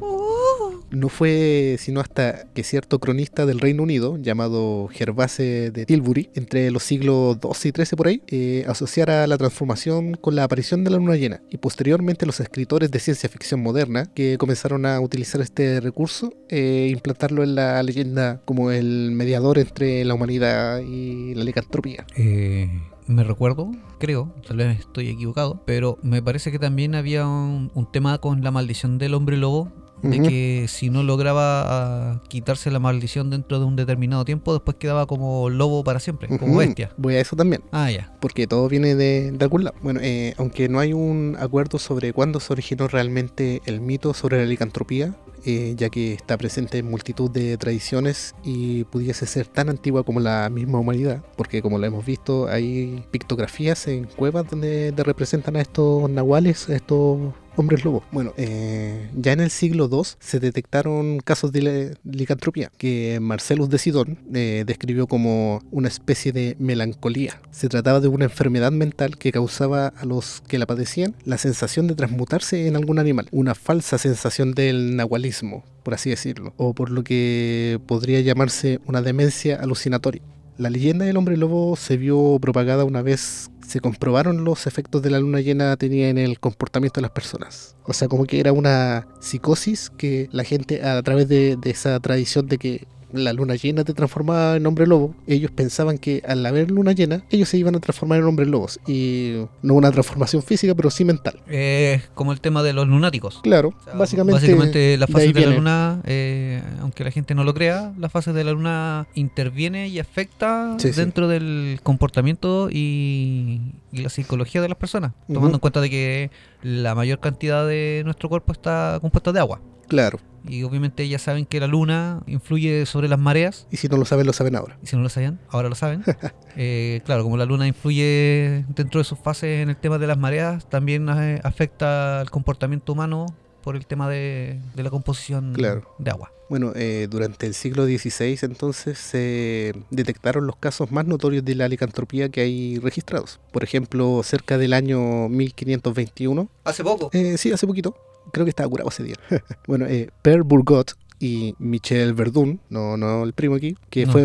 No 0.93 1.09
fue 1.09 1.77
sino 1.79 1.99
hasta 1.99 2.45
que 2.53 2.63
cierto 2.63 2.99
cronista 2.99 3.47
del 3.47 3.59
Reino 3.59 3.81
Unido, 3.81 4.17
llamado 4.17 4.87
Gervase 4.89 5.71
de 5.71 5.87
Tilbury, 5.87 6.29
entre 6.35 6.69
los 6.69 6.83
siglos 6.83 7.37
XII 7.41 7.71
y 7.75 7.83
XIII 7.83 7.97
por 7.97 8.07
ahí, 8.07 8.21
eh, 8.27 8.63
asociara 8.67 9.25
la 9.25 9.37
transformación 9.37 10.13
con 10.13 10.35
la 10.35 10.43
aparición 10.43 10.83
de 10.83 10.91
la 10.91 10.97
luna 10.97 11.15
llena. 11.15 11.41
Y 11.49 11.57
posteriormente 11.57 12.27
los 12.27 12.39
escritores 12.39 12.91
de 12.91 12.99
ciencia 12.99 13.27
ficción 13.27 13.63
moderna, 13.63 14.05
que 14.13 14.37
comenzaron 14.37 14.85
a 14.85 14.99
utilizar 14.99 15.41
este 15.41 15.79
recurso, 15.79 16.31
eh, 16.49 16.89
implantarlo 16.91 17.43
en 17.43 17.55
la 17.55 17.81
leyenda 17.81 18.41
como 18.45 18.69
el 18.69 19.11
mediador 19.13 19.57
entre 19.57 20.05
la 20.05 20.13
humanidad 20.13 20.79
y 20.79 21.33
la 21.33 21.43
licantropía. 21.43 22.05
Eh, 22.15 22.69
me 23.07 23.23
recuerdo, 23.23 23.71
creo, 23.99 24.31
tal 24.47 24.57
vez 24.57 24.79
estoy 24.79 25.09
equivocado, 25.09 25.63
pero 25.65 25.97
me 26.03 26.21
parece 26.21 26.51
que 26.51 26.59
también 26.59 26.93
había 26.93 27.27
un 27.27 27.87
tema 27.91 28.19
con 28.19 28.43
la 28.43 28.51
maldición 28.51 28.99
del 28.99 29.15
hombre 29.15 29.37
lobo, 29.37 29.71
de 30.03 30.21
que 30.21 30.65
si 30.67 30.89
no 30.89 31.01
lograba 31.01 31.63
ah, 31.65 32.21
quitarse 32.27 32.69
la 32.69 32.79
maldición 32.79 33.29
dentro 33.29 33.59
de 33.59 33.65
un 33.65 33.75
determinado 33.75 34.25
tiempo, 34.25 34.53
después 34.53 34.77
quedaba 34.77 35.05
como 35.05 35.49
lobo 35.49 35.83
para 35.83 35.99
siempre, 35.99 36.27
como 36.37 36.57
bestia. 36.57 36.91
Voy 36.97 37.15
a 37.15 37.21
eso 37.21 37.35
también. 37.35 37.63
Ah, 37.71 37.89
ya. 37.89 38.13
porque 38.19 38.47
todo 38.47 38.67
viene 38.67 38.95
de, 38.95 39.31
de 39.31 39.43
algún 39.43 39.63
lado. 39.63 39.75
Bueno, 39.81 39.99
eh, 40.03 40.33
aunque 40.37 40.69
no 40.69 40.79
hay 40.79 40.93
un 40.93 41.35
acuerdo 41.39 41.79
sobre 41.79 42.13
cuándo 42.13 42.39
se 42.39 42.53
originó 42.53 42.87
realmente 42.87 43.61
el 43.65 43.81
mito 43.81 44.13
sobre 44.13 44.37
la 44.37 44.45
licantropía, 44.45 45.15
eh, 45.45 45.73
ya 45.77 45.89
que 45.89 46.13
está 46.13 46.37
presente 46.37 46.77
en 46.77 46.89
multitud 46.89 47.29
de 47.29 47.57
tradiciones 47.57 48.33
y 48.43 48.85
pudiese 48.85 49.25
ser 49.25 49.45
tan 49.45 49.69
antigua 49.69 50.03
como 50.03 50.21
la 50.21 50.49
misma 50.49 50.79
humanidad, 50.79 51.21
porque 51.35 51.61
como 51.61 51.77
lo 51.77 51.85
hemos 51.85 52.05
visto, 52.05 52.47
hay 52.47 53.03
pictografías 53.11 53.87
en 53.87 54.05
cuevas 54.05 54.49
donde 54.49 54.93
representan 54.95 55.57
a 55.57 55.61
estos 55.61 56.09
nahuales, 56.09 56.69
a 56.69 56.75
estos 56.75 57.33
hombres 57.55 57.83
lobos. 57.85 58.03
Bueno, 58.11 58.33
eh, 58.37 59.09
ya 59.15 59.31
en 59.31 59.39
el 59.39 59.49
siglo 59.49 59.89
II 59.91 60.01
se 60.19 60.39
detectaron 60.39 61.19
casos 61.19 61.51
de 61.51 61.61
li- 61.61 61.97
licantropía 62.17 62.71
que 62.77 63.19
Marcellus 63.21 63.69
de 63.69 63.77
Sidón 63.77 64.17
eh, 64.33 64.63
describió 64.65 65.07
como 65.07 65.61
una 65.71 65.87
especie 65.87 66.31
de 66.31 66.55
melancolía. 66.59 67.41
Se 67.51 67.69
trataba 67.69 67.99
de 67.99 68.07
una 68.07 68.25
enfermedad 68.25 68.71
mental 68.71 69.17
que 69.17 69.31
causaba 69.31 69.87
a 69.87 70.05
los 70.05 70.41
que 70.47 70.57
la 70.57 70.65
padecían 70.65 71.15
la 71.25 71.37
sensación 71.37 71.87
de 71.87 71.95
transmutarse 71.95 72.67
en 72.67 72.75
algún 72.75 72.99
animal, 72.99 73.27
una 73.31 73.55
falsa 73.55 73.97
sensación 73.97 74.53
del 74.53 74.95
nahualismo, 74.95 75.63
por 75.83 75.93
así 75.93 76.09
decirlo, 76.09 76.53
o 76.57 76.73
por 76.73 76.89
lo 76.89 77.03
que 77.03 77.79
podría 77.85 78.21
llamarse 78.21 78.79
una 78.85 79.01
demencia 79.01 79.57
alucinatoria. 79.57 80.21
La 80.57 80.69
leyenda 80.69 81.05
del 81.05 81.17
hombre 81.17 81.35
lobo 81.35 81.75
se 81.75 81.97
vio 81.97 82.37
propagada 82.39 82.83
una 82.85 83.01
vez 83.01 83.49
se 83.67 83.79
comprobaron 83.79 84.43
los 84.43 84.67
efectos 84.67 85.01
de 85.01 85.09
la 85.09 85.19
luna 85.19 85.41
llena 85.41 85.75
tenía 85.77 86.09
en 86.09 86.17
el 86.17 86.39
comportamiento 86.39 86.99
de 86.99 87.03
las 87.03 87.11
personas. 87.11 87.75
O 87.85 87.93
sea, 87.93 88.07
como 88.07 88.25
que 88.25 88.39
era 88.39 88.51
una 88.51 89.07
psicosis 89.19 89.89
que 89.89 90.29
la 90.31 90.43
gente 90.43 90.83
a 90.83 91.01
través 91.01 91.27
de, 91.27 91.55
de 91.55 91.69
esa 91.69 91.99
tradición 91.99 92.47
de 92.47 92.57
que 92.57 92.87
la 93.13 93.31
luna 93.33 93.55
llena 93.55 93.83
te 93.83 93.93
transformaba 93.93 94.55
en 94.57 94.65
hombre 94.65 94.87
lobo, 94.87 95.15
ellos 95.27 95.51
pensaban 95.51 95.97
que 95.97 96.21
al 96.27 96.45
haber 96.45 96.71
luna 96.71 96.91
llena, 96.91 97.23
ellos 97.29 97.47
se 97.49 97.57
iban 97.57 97.75
a 97.75 97.79
transformar 97.79 98.19
en 98.19 98.25
hombres 98.25 98.47
lobos. 98.47 98.79
Y 98.87 99.45
no 99.61 99.75
una 99.75 99.91
transformación 99.91 100.41
física, 100.41 100.75
pero 100.75 100.89
sí 100.89 101.05
mental. 101.05 101.39
Es 101.47 102.07
como 102.15 102.33
el 102.33 102.41
tema 102.41 102.63
de 102.63 102.73
los 102.73 102.87
lunáticos. 102.87 103.39
Claro, 103.43 103.73
O 103.79 103.83
sea, 103.83 103.93
básicamente, 103.93 104.41
básicamente 104.41 104.97
la 104.97 105.05
de 105.05 105.13
fase 105.13 105.25
ahí 105.25 105.33
de, 105.33 105.45
la 105.45 105.55
luna, 105.55 106.01
eh, 106.05 106.61
aunque 106.81 107.03
la 107.03 107.11
gente 107.11 107.35
no 107.35 107.43
lo 107.43 107.53
crea, 107.53 107.93
la 107.97 108.09
fase 108.09 108.33
de 108.33 108.43
la 108.43 108.51
luna 108.51 109.07
interviene 109.13 109.87
y 109.87 109.99
afecta 109.99 110.75
Sí, 110.79 110.91
sí. 110.91 110.99
dentro 110.99 111.27
del 111.27 111.79
comportamiento 111.83 112.69
y, 112.71 113.61
y 113.91 114.01
la 114.01 114.09
psicología 114.09 114.61
de 114.61 114.69
las 114.69 114.77
personas, 114.77 115.13
tomando 115.31 115.57
en 115.57 115.59
cuenta 115.59 115.81
de 115.81 115.89
que 115.89 116.31
la 116.61 116.95
mayor 116.95 117.19
cantidad 117.19 117.67
de 117.67 118.01
nuestro 118.05 118.29
cuerpo 118.29 118.51
está 118.51 118.97
compuesta 119.01 119.31
de 119.31 119.39
agua. 119.39 119.61
Claro. 119.87 120.19
Y 120.47 120.63
obviamente 120.63 121.07
ya 121.07 121.19
saben 121.19 121.45
que 121.45 121.59
la 121.59 121.67
luna 121.67 122.21
influye 122.27 122.85
sobre 122.85 123.07
las 123.07 123.19
mareas. 123.19 123.65
Y 123.71 123.77
si 123.77 123.87
no 123.87 123.97
lo 123.97 124.05
saben, 124.05 124.25
lo 124.27 124.33
saben 124.33 124.55
ahora. 124.55 124.77
Y 124.83 124.87
si 124.87 124.95
no 124.95 125.01
lo 125.01 125.09
sabían, 125.09 125.39
ahora 125.49 125.69
lo 125.69 125.75
saben. 125.75 126.03
Eh, 126.55 127.01
claro, 127.03 127.23
como 127.23 127.35
la 127.35 127.45
luna 127.45 127.65
influye 127.67 128.63
dentro 128.75 128.99
de 128.99 129.03
sus 129.05 129.17
fases 129.17 129.63
en 129.63 129.69
el 129.69 129.75
tema 129.75 129.97
de 129.97 130.05
las 130.05 130.19
mareas, 130.19 130.69
también 130.69 131.09
eh, 131.09 131.41
afecta 131.43 132.21
el 132.21 132.29
comportamiento 132.29 132.93
humano 132.93 133.25
por 133.63 133.75
el 133.75 133.87
tema 133.87 134.07
de, 134.07 134.59
de 134.75 134.83
la 134.83 134.91
composición 134.91 135.53
Claro. 135.53 135.95
de 135.97 136.11
agua. 136.11 136.31
Bueno, 136.49 136.71
eh, 136.75 137.07
durante 137.09 137.47
el 137.47 137.55
siglo 137.55 137.85
XVI 137.85 138.37
entonces 138.43 138.99
se 138.99 139.73
detectaron 139.89 140.45
los 140.45 140.57
casos 140.57 140.91
más 140.91 141.07
notorios 141.07 141.43
de 141.43 141.55
la 141.55 141.67
licantropía 141.67 142.29
que 142.29 142.41
hay 142.41 142.77
registrados. 142.77 143.39
Por 143.51 143.63
ejemplo, 143.63 144.21
cerca 144.23 144.59
del 144.59 144.73
año 144.73 145.29
1521, 145.29 146.49
Hace 146.65 146.83
poco. 146.83 147.09
eh, 147.13 147.37
sí, 147.39 147.51
hace 147.51 147.65
poquito, 147.65 147.95
creo 148.33 148.45
que 148.45 148.49
estaba 148.49 148.67
curado 148.69 148.89
ese 148.89 149.03
día. 149.03 149.15
bueno, 149.67 149.85
eh, 149.85 150.09
Père 150.21 150.43
Bourgot 150.43 150.91
y 151.19 151.55
Michel 151.59 152.13
Verdun, 152.13 152.59
no, 152.69 152.97
no 152.97 153.23
el 153.23 153.31
primo 153.31 153.55
aquí, 153.55 153.77
que 153.89 154.05
No. 154.05 154.11
fue, 154.11 154.23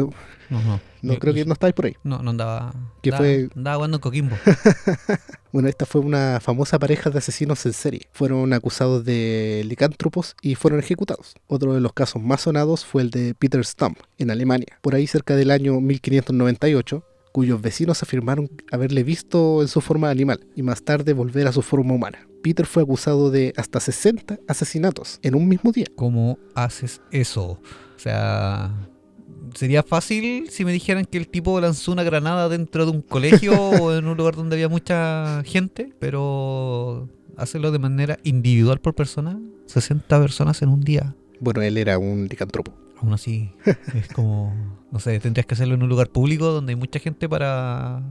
No, 0.51 0.63
no. 0.63 0.81
no 1.03 1.13
Yo- 1.13 1.19
creo 1.21 1.33
que 1.35 1.45
no 1.45 1.53
estáis 1.53 1.75
por 1.75 1.87
ahí. 1.87 1.95
No, 2.03 2.21
no 2.23 2.31
andaba. 2.31 2.73
Que 3.03 3.11
andaba, 3.11 3.25
fue- 3.25 3.49
andaba 3.55 3.77
jugando 3.77 3.97
en 3.99 4.01
Coquimbo. 4.01 4.37
Bueno, 5.51 5.71
esta 5.71 5.87
fue 5.87 6.03
una 6.03 6.41
famosa 6.43 6.79
pareja 6.79 7.09
de 7.09 7.19
asesinos 7.19 7.65
en 7.65 7.73
serie. 7.73 8.03
Fueron 8.13 8.53
acusados 8.53 9.03
de 9.07 9.63
licántropos 9.65 10.37
y 10.43 10.57
fueron 10.57 10.79
ejecutados. 10.79 11.37
Otro 11.47 11.73
de 11.73 11.81
los 11.81 11.95
casos 11.95 12.21
más 12.23 12.43
sonados 12.43 12.85
fue 12.85 13.01
el 13.01 13.09
de 13.11 13.35
Peter 13.35 13.65
Stump, 13.65 13.99
en 14.19 14.31
Alemania, 14.31 14.79
por 14.83 14.95
ahí 14.95 15.07
cerca 15.07 15.37
del 15.37 15.51
año 15.51 15.81
1598, 15.81 17.03
cuyos 17.33 17.61
vecinos 17.61 18.03
afirmaron 18.03 18.51
haberle 18.71 19.03
visto 19.03 19.63
en 19.63 19.69
su 19.69 19.81
forma 19.81 20.11
animal 20.11 20.41
y 20.55 20.63
más 20.63 20.83
tarde 20.83 21.13
volver 21.13 21.47
a 21.47 21.53
su 21.53 21.63
forma 21.63 21.95
humana. 21.95 22.27
Peter 22.43 22.67
fue 22.67 22.83
acusado 22.83 23.31
de 23.31 23.53
hasta 23.57 23.81
60 23.81 24.39
asesinatos 24.47 25.19
en 25.23 25.35
un 25.35 25.49
mismo 25.49 25.73
día. 25.73 25.87
¿Cómo 25.97 26.39
haces 26.55 27.01
eso? 27.11 27.61
O 27.97 27.99
sea, 27.99 28.73
sería 29.55 29.83
fácil 29.83 30.51
si 30.51 30.65
me 30.65 30.73
dijeran 30.73 31.05
que 31.05 31.19
el 31.19 31.29
tipo 31.29 31.61
lanzó 31.61 31.93
una 31.93 32.05
granada 32.05 32.49
dentro 32.49 32.87
de 32.87 32.93
un 32.93 33.03
colegio 33.03 33.53
o 33.61 33.93
en 33.93 34.07
un 34.07 34.17
lugar 34.17 34.37
donde 34.37 34.57
había 34.57 34.69
mucha 34.69 35.43
gente, 35.45 35.93
pero 35.99 37.09
hacerlo 37.37 37.71
de 37.71 37.79
manera 37.79 38.19
individual 38.25 38.81
por 38.81 38.95
persona, 38.95 39.41
60 39.67 40.21
personas 40.21 40.63
en 40.63 40.71
un 40.71 40.81
día. 40.81 41.15
Bueno, 41.41 41.63
él 41.63 41.77
era 41.77 41.99
un 41.99 42.27
licántropo. 42.29 42.73
Aún 43.01 43.13
así, 43.13 43.51
es 43.95 44.09
como, 44.09 44.53
no 44.91 44.99
sé, 44.99 45.19
tendrías 45.21 45.47
que 45.47 45.55
hacerlo 45.55 45.75
en 45.75 45.83
un 45.83 45.89
lugar 45.89 46.09
público 46.11 46.47
donde 46.47 46.73
hay 46.73 46.77
mucha 46.77 46.99
gente 46.99 47.29
para 47.29 48.03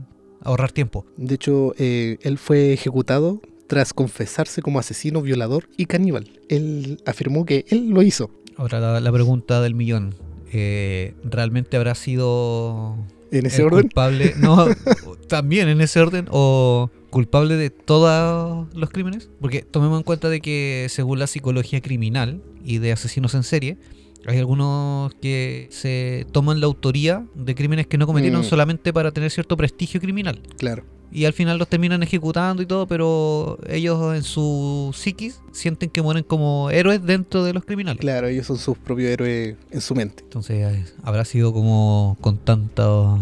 ahorrar 0.42 0.72
tiempo. 0.72 1.04
De 1.16 1.34
hecho, 1.34 1.74
eh, 1.78 2.16
él 2.22 2.38
fue 2.38 2.72
ejecutado 2.72 3.40
tras 3.66 3.92
confesarse 3.92 4.62
como 4.62 4.78
asesino, 4.78 5.20
violador 5.20 5.68
y 5.76 5.84
caníbal. 5.86 6.30
Él 6.48 7.02
afirmó 7.04 7.44
que 7.44 7.66
él 7.68 7.90
lo 7.90 8.02
hizo. 8.02 8.30
Ahora 8.56 8.80
la, 8.80 8.98
la 9.00 9.12
pregunta 9.12 9.60
del 9.60 9.74
millón. 9.74 10.14
eh, 10.52 11.14
¿Realmente 11.22 11.76
habrá 11.76 11.94
sido 11.94 12.96
En 13.30 13.44
ese 13.44 13.60
el 13.60 13.66
orden. 13.66 13.82
culpable? 13.82 14.32
No, 14.38 14.66
también 15.28 15.68
en 15.68 15.82
ese 15.82 16.00
orden. 16.00 16.26
¿O 16.30 16.90
culpable 17.10 17.56
de 17.56 17.68
todos 17.68 18.66
los 18.74 18.88
crímenes? 18.90 19.28
Porque 19.40 19.60
tomemos 19.62 19.98
en 19.98 20.04
cuenta 20.04 20.30
de 20.30 20.40
que 20.40 20.86
según 20.88 21.18
la 21.18 21.26
psicología 21.26 21.82
criminal 21.82 22.42
y 22.64 22.78
de 22.78 22.92
asesinos 22.92 23.34
en 23.34 23.42
serie, 23.42 23.76
hay 24.28 24.38
algunos 24.38 25.12
que 25.14 25.68
se 25.70 26.26
toman 26.32 26.60
la 26.60 26.66
autoría 26.66 27.24
de 27.34 27.54
crímenes 27.54 27.86
que 27.86 27.98
no 27.98 28.06
cometieron 28.06 28.40
Mm. 28.42 28.44
solamente 28.44 28.92
para 28.92 29.10
tener 29.12 29.30
cierto 29.30 29.56
prestigio 29.56 30.00
criminal. 30.00 30.40
Claro. 30.58 30.84
Y 31.10 31.24
al 31.24 31.32
final 31.32 31.56
los 31.58 31.68
terminan 31.68 32.02
ejecutando 32.02 32.62
y 32.62 32.66
todo, 32.66 32.86
pero 32.86 33.58
ellos 33.66 34.14
en 34.14 34.22
su 34.22 34.90
psiquis 34.94 35.40
sienten 35.52 35.88
que 35.88 36.02
mueren 36.02 36.22
como 36.22 36.68
héroes 36.70 37.02
dentro 37.02 37.44
de 37.44 37.54
los 37.54 37.64
criminales. 37.64 38.00
Claro, 38.00 38.26
ellos 38.26 38.46
son 38.46 38.58
sus 38.58 38.76
propios 38.76 39.08
héroes 39.10 39.56
en 39.70 39.80
su 39.80 39.94
mente. 39.94 40.22
Entonces 40.22 40.94
habrá 41.02 41.24
sido 41.24 41.52
como 41.54 42.18
con 42.20 42.36
tanto... 42.36 43.18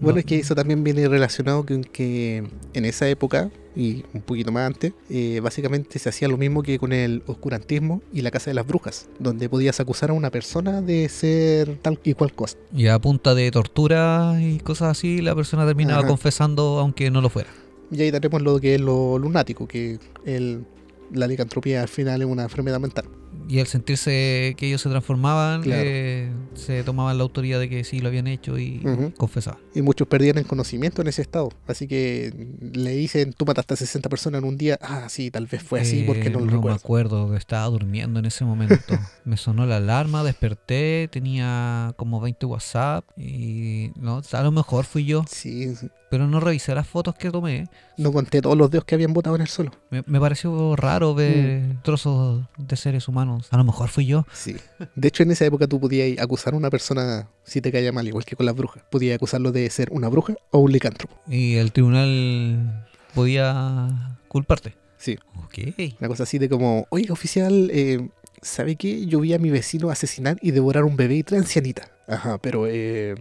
Bueno, 0.00 0.14
no- 0.16 0.20
es 0.20 0.24
que 0.26 0.38
eso 0.38 0.54
también 0.54 0.82
viene 0.82 1.06
relacionado 1.08 1.64
con 1.66 1.84
que 1.84 2.44
en 2.72 2.84
esa 2.84 3.08
época, 3.08 3.50
y 3.76 4.04
un 4.14 4.22
poquito 4.22 4.50
más 4.50 4.66
antes, 4.66 4.92
eh, 5.10 5.40
básicamente 5.42 5.98
se 5.98 6.08
hacía 6.08 6.26
lo 6.28 6.36
mismo 6.36 6.62
que 6.62 6.78
con 6.78 6.92
el 6.92 7.22
oscurantismo 7.26 8.02
y 8.12 8.22
la 8.22 8.30
casa 8.30 8.50
de 8.50 8.54
las 8.54 8.66
brujas, 8.66 9.08
donde 9.18 9.48
podías 9.48 9.78
acusar 9.78 10.10
a 10.10 10.12
una 10.14 10.30
persona 10.30 10.80
de 10.82 11.08
ser 11.08 11.76
tal 11.82 11.98
y 12.02 12.14
cual 12.14 12.32
cosa. 12.32 12.56
Y 12.74 12.86
a 12.88 12.98
punta 12.98 13.34
de 13.34 13.50
tortura 13.50 14.36
y 14.40 14.58
cosas 14.58 14.90
así, 14.98 15.20
la 15.20 15.34
persona 15.34 15.66
terminaba 15.66 16.00
Ajá. 16.00 16.08
confesando 16.08 16.78
aunque 16.80 17.10
no 17.10 17.20
lo 17.20 17.28
fuera. 17.28 17.50
Y 17.92 18.00
ahí 18.02 18.10
tenemos 18.12 18.40
lo 18.42 18.58
que 18.60 18.76
es 18.76 18.80
lo 18.80 19.18
lunático, 19.18 19.66
que 19.68 19.98
el, 20.24 20.64
la 21.12 21.26
licantropía 21.26 21.82
al 21.82 21.88
final 21.88 22.22
es 22.22 22.28
una 22.28 22.44
enfermedad 22.44 22.80
mental. 22.80 23.04
Y 23.50 23.58
al 23.58 23.66
sentirse 23.66 24.54
que 24.56 24.68
ellos 24.68 24.80
se 24.80 24.88
transformaban, 24.90 25.62
Claro. 25.62 25.82
eh, 25.84 26.32
se 26.54 26.84
tomaban 26.84 27.18
la 27.18 27.24
autoría 27.24 27.58
de 27.58 27.68
que 27.68 27.82
sí 27.82 27.98
lo 27.98 28.06
habían 28.06 28.28
hecho 28.28 28.56
y 28.60 28.80
Ujú. 28.86 29.12
confesaban. 29.16 29.58
Y 29.74 29.82
muchos 29.82 30.06
perdían 30.06 30.38
el 30.38 30.46
conocimiento 30.46 31.02
en 31.02 31.08
ese 31.08 31.22
estado. 31.22 31.48
Así 31.66 31.88
que 31.88 32.32
le 32.60 32.90
dicen, 32.94 33.32
tú 33.32 33.44
mataste 33.46 33.74
a 33.74 33.76
60 33.76 34.08
personas 34.08 34.42
en 34.42 34.48
un 34.48 34.56
día. 34.56 34.78
Ah, 34.80 35.08
sí, 35.08 35.32
tal 35.32 35.46
vez 35.46 35.64
fue 35.64 35.80
así 35.80 36.04
porque 36.04 36.28
Eh, 36.28 36.30
no 36.30 36.38
lo 36.38 36.44
me 36.46 36.52
recuerdo. 36.52 36.76
acuerdo, 36.76 37.36
estaba 37.36 37.66
durmiendo 37.66 38.20
en 38.20 38.26
ese 38.26 38.44
momento. 38.44 38.70
me 39.24 39.36
sonó 39.36 39.66
la 39.66 39.78
alarma, 39.78 40.22
desperté, 40.22 41.08
tenía 41.10 41.92
como 41.96 42.20
20 42.20 42.46
WhatsApp 42.46 43.04
y 43.16 43.90
no, 43.96 44.22
a 44.32 44.42
lo 44.42 44.52
mejor 44.52 44.84
fui 44.84 45.04
yo, 45.04 45.24
sí. 45.28 45.74
Pero 46.10 46.26
no 46.26 46.40
revisé 46.40 46.74
las 46.74 46.86
fotos 46.86 47.14
que 47.14 47.30
tomé. 47.30 47.68
no 47.96 48.12
conté 48.12 48.42
todos 48.42 48.56
los 48.58 48.70
dedos 48.70 48.84
que 48.84 48.94
habían 48.96 49.12
botado 49.14 49.36
en 49.36 49.42
el 49.42 49.48
suelo. 49.48 49.70
Me, 49.90 50.02
me 50.06 50.20
pareció 50.20 50.76
raro 50.76 51.14
ver 51.14 51.60
Mm. 51.60 51.82
trozos 51.82 52.42
de 52.58 52.76
seres 52.76 53.08
humanos 53.08 53.46
a 53.50 53.56
lo 53.56 53.64
mejor 53.64 53.88
fui 53.88 54.04
yo. 54.06 54.26
Sí. 54.32 54.56
De 54.94 55.08
hecho, 55.08 55.22
en 55.22 55.30
esa 55.30 55.44
época 55.46 55.66
tú 55.66 55.80
podías 55.80 56.18
acusar 56.18 56.52
a 56.54 56.56
una 56.56 56.68
persona 56.70 57.28
si 57.44 57.60
te 57.60 57.70
caía 57.72 57.92
mal, 57.92 58.06
igual 58.06 58.24
que 58.24 58.36
con 58.36 58.44
las 58.46 58.54
brujas. 58.56 58.82
Podías 58.90 59.14
acusarlo 59.16 59.52
de 59.52 59.70
ser 59.70 59.88
una 59.92 60.08
bruja 60.08 60.34
o 60.50 60.58
un 60.58 60.72
licántropo. 60.72 61.14
Y 61.28 61.54
el 61.56 61.72
tribunal 61.72 62.86
podía 63.14 64.18
culparte. 64.28 64.74
Sí. 64.98 65.18
Ok. 65.44 65.58
Una 66.00 66.08
cosa 66.08 66.24
así 66.24 66.38
de 66.38 66.48
como, 66.48 66.86
oiga, 66.90 67.12
oficial, 67.12 67.70
eh, 67.72 68.08
¿sabe 68.42 68.76
qué? 68.76 69.06
Yo 69.06 69.20
vi 69.20 69.32
a 69.34 69.38
mi 69.38 69.50
vecino 69.50 69.90
asesinar 69.90 70.38
y 70.42 70.50
devorar 70.50 70.84
un 70.84 70.96
bebé 70.96 71.16
y 71.16 71.22
tres 71.22 71.40
ancianitas. 71.40 71.88
Ajá, 72.06 72.38
pero 72.38 72.66
eh, 72.66 73.14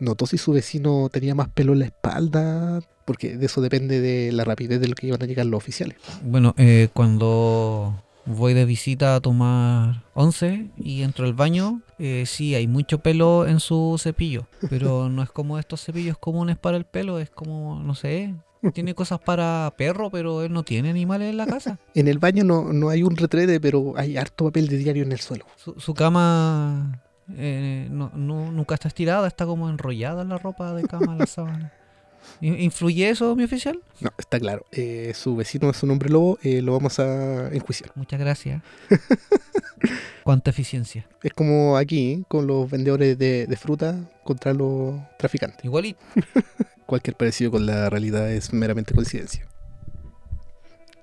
notó 0.00 0.26
si 0.26 0.38
su 0.38 0.52
vecino 0.52 1.08
tenía 1.10 1.34
más 1.34 1.48
pelo 1.48 1.72
en 1.72 1.80
la 1.80 1.84
espalda, 1.86 2.80
porque 3.04 3.36
de 3.36 3.46
eso 3.46 3.60
depende 3.60 4.00
de 4.00 4.32
la 4.32 4.44
rapidez 4.44 4.80
de 4.80 4.88
lo 4.88 4.94
que 4.94 5.06
iban 5.06 5.22
a 5.22 5.26
llegar 5.26 5.46
los 5.46 5.58
oficiales. 5.58 5.98
Bueno, 6.24 6.54
eh, 6.56 6.88
cuando 6.92 8.02
voy 8.26 8.54
de 8.54 8.64
visita 8.64 9.16
a 9.16 9.20
tomar 9.20 10.02
once 10.14 10.70
y 10.76 11.02
entro 11.02 11.26
al 11.26 11.34
baño, 11.34 11.82
eh, 11.98 12.24
sí, 12.26 12.54
hay 12.54 12.66
mucho 12.66 12.98
pelo 13.00 13.46
en 13.46 13.60
su 13.60 13.96
cepillo, 13.98 14.46
pero 14.68 15.08
no 15.10 15.22
es 15.22 15.30
como 15.30 15.58
estos 15.58 15.84
cepillos 15.84 16.18
comunes 16.18 16.56
para 16.56 16.76
el 16.76 16.84
pelo, 16.84 17.18
es 17.18 17.30
como, 17.30 17.80
no 17.82 17.94
sé, 17.94 18.34
tiene 18.72 18.94
cosas 18.94 19.20
para 19.20 19.72
perro, 19.76 20.10
pero 20.10 20.42
él 20.42 20.52
no 20.52 20.62
tiene 20.62 20.90
animales 20.90 21.30
en 21.30 21.36
la 21.36 21.46
casa. 21.46 21.78
En 21.94 22.08
el 22.08 22.18
baño 22.18 22.44
no, 22.44 22.72
no 22.72 22.88
hay 22.88 23.02
un 23.02 23.16
retrete, 23.16 23.60
pero 23.60 23.94
hay 23.96 24.16
harto 24.16 24.44
papel 24.46 24.68
de 24.68 24.76
diario 24.76 25.02
en 25.02 25.12
el 25.12 25.20
suelo. 25.20 25.46
Su, 25.56 25.74
su 25.78 25.94
cama 25.94 27.02
eh, 27.36 27.88
no, 27.90 28.10
no- 28.14 28.50
nunca 28.52 28.74
está 28.74 28.88
estirada, 28.88 29.26
está 29.28 29.46
como 29.46 29.68
enrollada 29.68 30.22
en 30.22 30.28
la 30.28 30.38
ropa 30.38 30.72
de 30.74 30.82
cama, 30.84 31.16
la 31.16 31.26
sábana. 31.26 31.72
¿In- 32.40 32.60
¿Influye 32.60 33.08
eso, 33.08 33.34
mi 33.34 33.44
oficial? 33.44 33.80
No, 34.00 34.10
está 34.18 34.38
claro. 34.38 34.64
Eh, 34.72 35.12
su 35.14 35.36
vecino 35.36 35.70
es 35.70 35.82
un 35.82 35.90
hombre 35.90 36.10
lobo, 36.10 36.38
eh, 36.42 36.60
lo 36.62 36.72
vamos 36.72 36.98
a 37.00 37.48
enjuiciar. 37.52 37.92
Muchas 37.94 38.20
gracias. 38.20 38.62
Cuánta 40.24 40.50
eficiencia. 40.50 41.06
Es 41.22 41.32
como 41.32 41.76
aquí, 41.76 42.24
con 42.28 42.46
los 42.46 42.70
vendedores 42.70 43.18
de, 43.18 43.46
de 43.46 43.56
fruta 43.56 43.96
contra 44.24 44.52
los 44.52 45.00
traficantes. 45.18 45.64
Igualito. 45.64 45.98
Cualquier 46.86 47.16
parecido 47.16 47.50
con 47.50 47.66
la 47.66 47.88
realidad 47.88 48.30
es 48.30 48.52
meramente 48.52 48.94
coincidencia. 48.94 49.46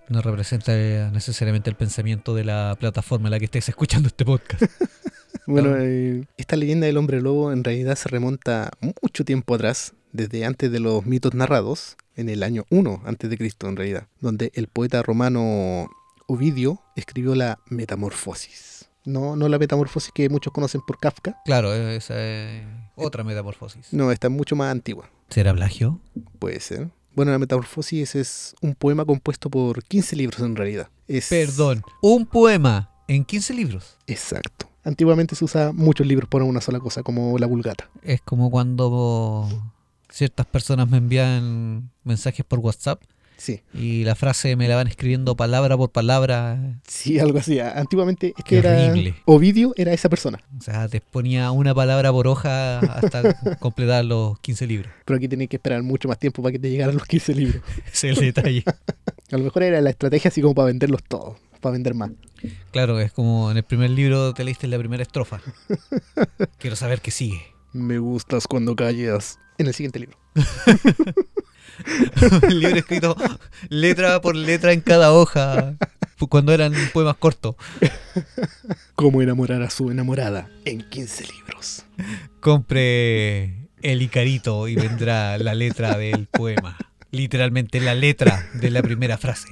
No 0.09 0.21
representa 0.21 0.71
necesariamente 1.11 1.69
el 1.69 1.75
pensamiento 1.75 2.33
de 2.35 2.45
la 2.45 2.75
plataforma 2.79 3.27
en 3.27 3.31
la 3.31 3.39
que 3.39 3.45
estés 3.45 3.67
escuchando 3.69 4.07
este 4.07 4.23
podcast. 4.23 4.63
Bueno, 5.47 5.75
eh, 5.77 6.25
esta 6.37 6.55
leyenda 6.55 6.85
del 6.87 6.97
hombre 6.97 7.21
lobo 7.21 7.51
en 7.51 7.63
realidad 7.63 7.95
se 7.95 8.09
remonta 8.09 8.69
mucho 9.01 9.25
tiempo 9.25 9.55
atrás, 9.55 9.93
desde 10.11 10.45
antes 10.45 10.71
de 10.71 10.79
los 10.79 11.05
mitos 11.05 11.33
narrados, 11.33 11.95
en 12.15 12.29
el 12.29 12.43
año 12.43 12.65
1 12.69 13.03
antes 13.05 13.29
de 13.29 13.37
Cristo 13.37 13.67
en 13.67 13.75
realidad, 13.77 14.07
donde 14.19 14.51
el 14.55 14.67
poeta 14.67 15.01
romano 15.03 15.89
Ovidio 16.27 16.81
escribió 16.95 17.33
la 17.35 17.59
Metamorfosis. 17.69 18.89
No, 19.05 19.37
no 19.37 19.47
la 19.47 19.57
metamorfosis 19.57 20.11
que 20.13 20.27
muchos 20.27 20.51
conocen 20.51 20.81
por 20.85 20.99
Kafka, 20.99 21.41
Claro, 21.45 21.73
eh, 21.73 21.95
esa 21.95 22.21
es 22.21 22.63
otra 22.95 23.23
metamorfosis. 23.23 23.93
no, 23.93 24.11
esta 24.11 24.27
es 24.27 24.33
mucho 24.33 24.57
más 24.57 24.69
antigua, 24.69 25.09
¿Será 25.29 25.53
plagio? 25.53 26.01
puede 26.39 26.59
ser. 26.59 26.89
Bueno, 27.15 27.31
la 27.31 27.39
Metamorfosis 27.39 28.13
es 28.15 28.55
un 28.61 28.75
poema 28.75 29.03
compuesto 29.05 29.49
por 29.49 29.81
15 29.83 30.15
libros 30.17 30.39
en 30.41 30.55
realidad. 30.55 30.89
Es... 31.07 31.29
Perdón. 31.29 31.81
Un 32.01 32.27
poema 32.27 32.91
en 33.07 33.25
15 33.25 33.53
libros. 33.55 33.97
Exacto. 34.05 34.69
Antiguamente 34.87 35.35
se 35.35 35.43
usa 35.45 35.71
muchos 35.73 36.07
libros 36.07 36.29
por 36.29 36.41
una 36.41 36.61
sola 36.61 36.79
cosa, 36.79 37.03
como 37.03 37.37
la 37.37 37.45
vulgata. 37.45 37.89
Es 38.03 38.21
como 38.21 38.49
cuando 38.49 39.47
ciertas 40.09 40.45
personas 40.45 40.89
me 40.89 40.97
envían 40.97 41.89
mensajes 42.03 42.45
por 42.45 42.59
WhatsApp 42.59 43.01
Sí, 43.37 43.61
y 43.71 44.03
la 44.03 44.15
frase 44.15 44.55
me 44.55 44.67
la 44.67 44.75
van 44.75 44.87
escribiendo 44.87 45.35
palabra 45.35 45.77
por 45.77 45.91
palabra. 45.91 46.79
sí, 46.87 47.19
algo 47.19 47.37
así. 47.37 47.59
Antiguamente 47.59 48.33
es 48.35 48.43
que 48.43 48.43
Qué 48.43 48.57
era... 48.57 48.89
horrible. 48.89 49.15
Ovidio 49.25 49.73
era 49.77 49.93
esa 49.93 50.09
persona. 50.09 50.39
O 50.57 50.61
sea, 50.61 50.87
te 50.87 51.01
ponía 51.01 51.51
una 51.51 51.75
palabra 51.75 52.11
por 52.11 52.27
hoja 52.27 52.79
hasta 52.79 53.35
completar 53.59 54.05
los 54.05 54.39
15 54.39 54.65
libros. 54.67 54.91
Pero 55.05 55.17
aquí 55.17 55.27
tenías 55.27 55.49
que 55.49 55.57
esperar 55.57 55.83
mucho 55.83 56.07
más 56.07 56.17
tiempo 56.17 56.41
para 56.41 56.53
que 56.53 56.59
te 56.59 56.71
llegaran 56.71 56.95
los 56.95 57.05
15 57.05 57.35
libros. 57.35 57.61
Ese 57.93 58.09
es 58.09 58.17
el 58.17 58.25
detalle. 58.25 58.63
A 59.31 59.37
lo 59.37 59.43
mejor 59.43 59.63
era 59.63 59.81
la 59.81 59.89
estrategia 59.91 60.29
así 60.29 60.41
como 60.41 60.55
para 60.55 60.67
venderlos 60.67 61.03
todos, 61.03 61.37
para 61.61 61.73
vender 61.73 61.93
más. 61.93 62.11
Claro, 62.71 62.99
es 62.99 63.11
como 63.11 63.51
en 63.51 63.57
el 63.57 63.63
primer 63.63 63.89
libro 63.89 64.33
te 64.33 64.43
leíste 64.43 64.67
la 64.67 64.77
primera 64.77 65.03
estrofa. 65.03 65.41
Quiero 66.59 66.75
saber 66.75 67.01
qué 67.01 67.11
sigue. 67.11 67.53
Me 67.73 67.97
gustas 67.97 68.47
cuando 68.47 68.75
callas. 68.75 69.39
En 69.57 69.67
el 69.67 69.73
siguiente 69.73 69.99
libro. 69.99 70.17
el 72.43 72.59
libro 72.59 72.77
escrito 72.77 73.15
letra 73.69 74.21
por 74.21 74.35
letra 74.35 74.71
en 74.71 74.81
cada 74.81 75.11
hoja. 75.11 75.75
Cuando 76.29 76.51
eran 76.51 76.73
poemas 76.93 77.15
cortos. 77.17 77.55
Cómo 78.95 79.21
enamorar 79.21 79.61
a 79.61 79.69
su 79.69 79.91
enamorada 79.91 80.49
en 80.65 80.87
15 80.89 81.27
libros. 81.27 81.85
Compre 82.39 83.69
el 83.81 84.01
Icarito 84.01 84.67
y 84.67 84.75
vendrá 84.75 85.37
la 85.37 85.53
letra 85.53 85.97
del 85.97 86.27
poema. 86.27 86.77
Literalmente 87.11 87.79
la 87.79 87.93
letra 87.93 88.49
de 88.55 88.71
la 88.71 88.81
primera 88.81 89.17
frase. 89.17 89.47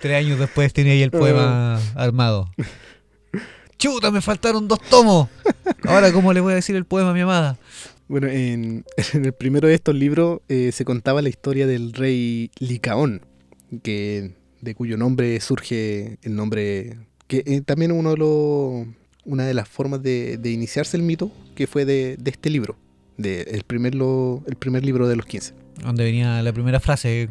Tres 0.00 0.16
años 0.16 0.38
después 0.38 0.72
tenía 0.72 0.92
ahí 0.92 1.02
el 1.02 1.10
poema 1.10 1.80
armado. 1.94 2.50
Chuta, 3.78 4.10
me 4.10 4.20
faltaron 4.20 4.68
dos 4.68 4.80
tomos. 4.80 5.28
Ahora, 5.84 6.12
¿cómo 6.12 6.32
le 6.32 6.40
voy 6.40 6.52
a 6.52 6.56
decir 6.56 6.76
el 6.76 6.84
poema 6.84 7.10
a 7.10 7.14
mi 7.14 7.20
amada? 7.20 7.58
Bueno, 8.08 8.28
en, 8.28 8.84
en 9.14 9.24
el 9.24 9.32
primero 9.32 9.68
de 9.68 9.74
estos 9.74 9.94
libros 9.94 10.40
eh, 10.48 10.70
se 10.72 10.84
contaba 10.84 11.22
la 11.22 11.28
historia 11.28 11.66
del 11.66 11.92
rey 11.92 12.50
Licaón, 12.58 13.22
que, 13.82 14.32
de 14.60 14.74
cuyo 14.74 14.96
nombre 14.96 15.40
surge 15.40 16.18
el 16.22 16.36
nombre, 16.36 16.98
que 17.26 17.42
eh, 17.46 17.62
también 17.62 17.90
uno 17.90 18.10
de 18.10 18.16
los, 18.18 18.86
una 19.24 19.46
de 19.46 19.54
las 19.54 19.68
formas 19.68 20.02
de, 20.02 20.36
de 20.36 20.50
iniciarse 20.50 20.96
el 20.96 21.02
mito, 21.02 21.32
que 21.54 21.66
fue 21.66 21.84
de, 21.84 22.16
de 22.18 22.30
este 22.30 22.50
libro, 22.50 22.76
de 23.16 23.42
el, 23.42 23.62
primer 23.64 23.94
lo- 23.94 24.42
el 24.46 24.56
primer 24.56 24.84
libro 24.84 25.08
de 25.08 25.16
los 25.16 25.26
15. 25.26 25.54
Donde 25.84 26.04
venía 26.04 26.42
la 26.42 26.52
primera 26.52 26.80
frase. 26.80 27.28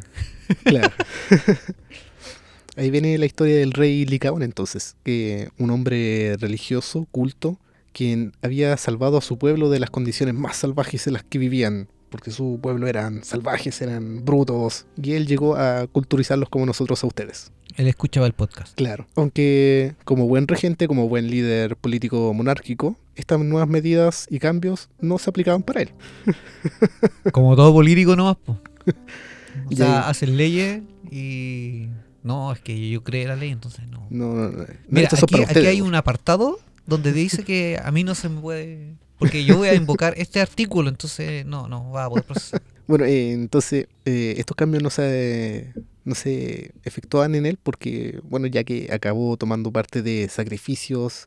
Claro. 0.63 0.89
Ahí 2.77 2.89
viene 2.89 3.17
la 3.17 3.25
historia 3.25 3.57
del 3.57 3.73
rey 3.73 4.05
Licaón 4.05 4.43
entonces, 4.43 4.95
que 5.03 5.49
un 5.57 5.71
hombre 5.71 6.37
religioso, 6.39 7.05
culto, 7.11 7.59
quien 7.91 8.31
había 8.41 8.77
salvado 8.77 9.17
a 9.17 9.21
su 9.21 9.37
pueblo 9.37 9.69
de 9.69 9.79
las 9.79 9.89
condiciones 9.89 10.35
más 10.35 10.55
salvajes 10.57 11.05
en 11.07 11.13
las 11.13 11.23
que 11.23 11.37
vivían, 11.37 11.89
porque 12.09 12.31
su 12.31 12.59
pueblo 12.61 12.87
eran 12.87 13.23
salvajes, 13.25 13.81
eran 13.81 14.23
brutos, 14.23 14.85
y 15.01 15.13
él 15.13 15.27
llegó 15.27 15.55
a 15.57 15.85
culturizarlos 15.87 16.47
como 16.47 16.65
nosotros 16.65 17.03
a 17.03 17.07
ustedes. 17.07 17.51
Él 17.81 17.87
escuchaba 17.87 18.27
el 18.27 18.33
podcast. 18.33 18.75
Claro. 18.75 19.07
Aunque 19.15 19.95
como 20.03 20.27
buen 20.27 20.47
regente, 20.47 20.87
como 20.87 21.09
buen 21.09 21.31
líder 21.31 21.75
político 21.75 22.31
monárquico, 22.31 22.95
estas 23.15 23.39
nuevas 23.39 23.67
medidas 23.67 24.27
y 24.29 24.37
cambios 24.37 24.87
no 24.99 25.17
se 25.17 25.31
aplicaban 25.31 25.63
para 25.63 25.81
él. 25.81 25.89
Como 27.31 27.55
todo 27.55 27.73
político 27.73 28.15
nomás, 28.15 28.37
po. 28.37 28.59
O 29.71 29.75
sea, 29.75 30.07
hacen 30.07 30.37
leyes 30.37 30.83
y... 31.09 31.87
No, 32.21 32.53
es 32.53 32.59
que 32.59 32.89
yo 32.91 33.03
creé 33.03 33.25
la 33.25 33.35
ley, 33.35 33.49
entonces 33.49 33.87
no. 33.87 34.05
No, 34.11 34.35
no, 34.35 34.49
no. 34.49 34.65
Mira, 34.87 35.09
aquí, 35.11 35.65
hay 35.65 35.81
un 35.81 35.95
apartado 35.95 36.59
donde 36.85 37.11
dice 37.11 37.43
que 37.43 37.79
a 37.83 37.91
mí 37.91 38.03
no 38.03 38.13
se 38.13 38.29
me 38.29 38.41
puede... 38.41 38.93
Porque 39.17 39.43
yo 39.43 39.57
voy 39.57 39.69
a 39.69 39.73
invocar 39.73 40.13
este 40.17 40.39
artículo, 40.39 40.87
entonces 40.87 41.47
no, 41.47 41.67
no 41.67 41.89
va 41.89 42.05
a 42.05 42.09
poder 42.09 42.25
procesar. 42.25 42.61
Bueno, 42.87 43.05
eh, 43.05 43.31
entonces 43.31 43.87
eh, 44.03 44.33
estos 44.37 44.57
cambios 44.57 44.83
no 44.83 44.89
se, 44.89 45.73
no 46.03 46.15
se 46.15 46.71
efectuaban 46.83 47.35
en 47.35 47.45
él 47.45 47.57
porque, 47.61 48.19
bueno, 48.23 48.47
ya 48.47 48.63
que 48.63 48.89
acabó 48.91 49.37
tomando 49.37 49.71
parte 49.71 50.01
de 50.01 50.27
sacrificios 50.29 51.25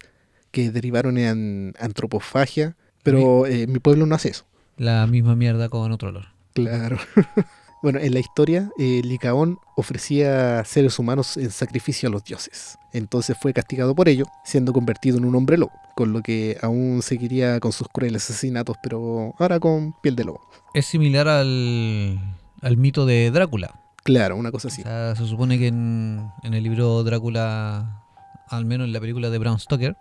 que 0.51 0.71
derivaron 0.71 1.19
en 1.19 1.75
antropofagia, 1.79 2.77
pero 3.03 3.47
eh, 3.47 3.67
mi 3.67 3.81
pueblo 3.81 4.07
no 4.07 4.15
hace 4.15 4.31
eso. 4.31 4.45
La 4.77 5.07
misma 5.07 5.37
mierda 5.37 5.69
con 5.69 5.93
otro 5.93 6.09
olor. 6.09 6.27
Claro. 6.55 6.99
bueno, 7.83 7.99
en 7.99 8.15
la 8.15 8.21
historia, 8.21 8.71
eh, 8.79 9.03
Licaón 9.05 9.59
ofrecía 9.77 10.65
seres 10.65 10.99
humanos 10.99 11.37
en 11.37 11.51
sacrificio 11.51 12.09
a 12.09 12.13
los 12.13 12.25
dioses. 12.25 12.79
Entonces 12.93 13.37
fue 13.39 13.53
castigado 13.53 13.95
por 13.95 14.09
ello, 14.09 14.25
siendo 14.45 14.73
convertido 14.73 15.19
en 15.19 15.25
un 15.25 15.35
hombre 15.35 15.59
lobo, 15.59 15.73
con 15.97 16.13
lo 16.13 16.23
que 16.23 16.57
aún 16.63 17.03
seguiría 17.03 17.59
con 17.61 17.73
sus 17.73 17.89
crueles 17.89 18.25
asesinatos, 18.31 18.77
pero 18.83 19.35
ahora 19.39 19.59
con 19.59 19.93
piel 20.01 20.15
de 20.17 20.25
lobo. 20.25 20.41
Es 20.73 20.87
similar 20.87 21.29
al, 21.29 22.19
al 22.63 22.77
mito 22.77 23.07
de 23.07 23.31
Drácula. 23.33 23.84
Claro, 24.05 24.37
una 24.37 24.53
cosa 24.53 24.69
así. 24.69 24.83
O 24.83 24.85
sea, 24.85 25.17
se 25.17 25.27
supone 25.27 25.59
que 25.59 25.67
en, 25.69 26.31
en 26.43 26.55
el 26.55 26.63
libro 26.63 27.03
Drácula, 27.05 28.03
al 28.49 28.65
menos 28.67 28.87
en 28.87 28.93
la 28.93 29.01
película 29.01 29.31
de 29.31 29.39
Bram 29.39 29.59
Stoker, 29.59 29.97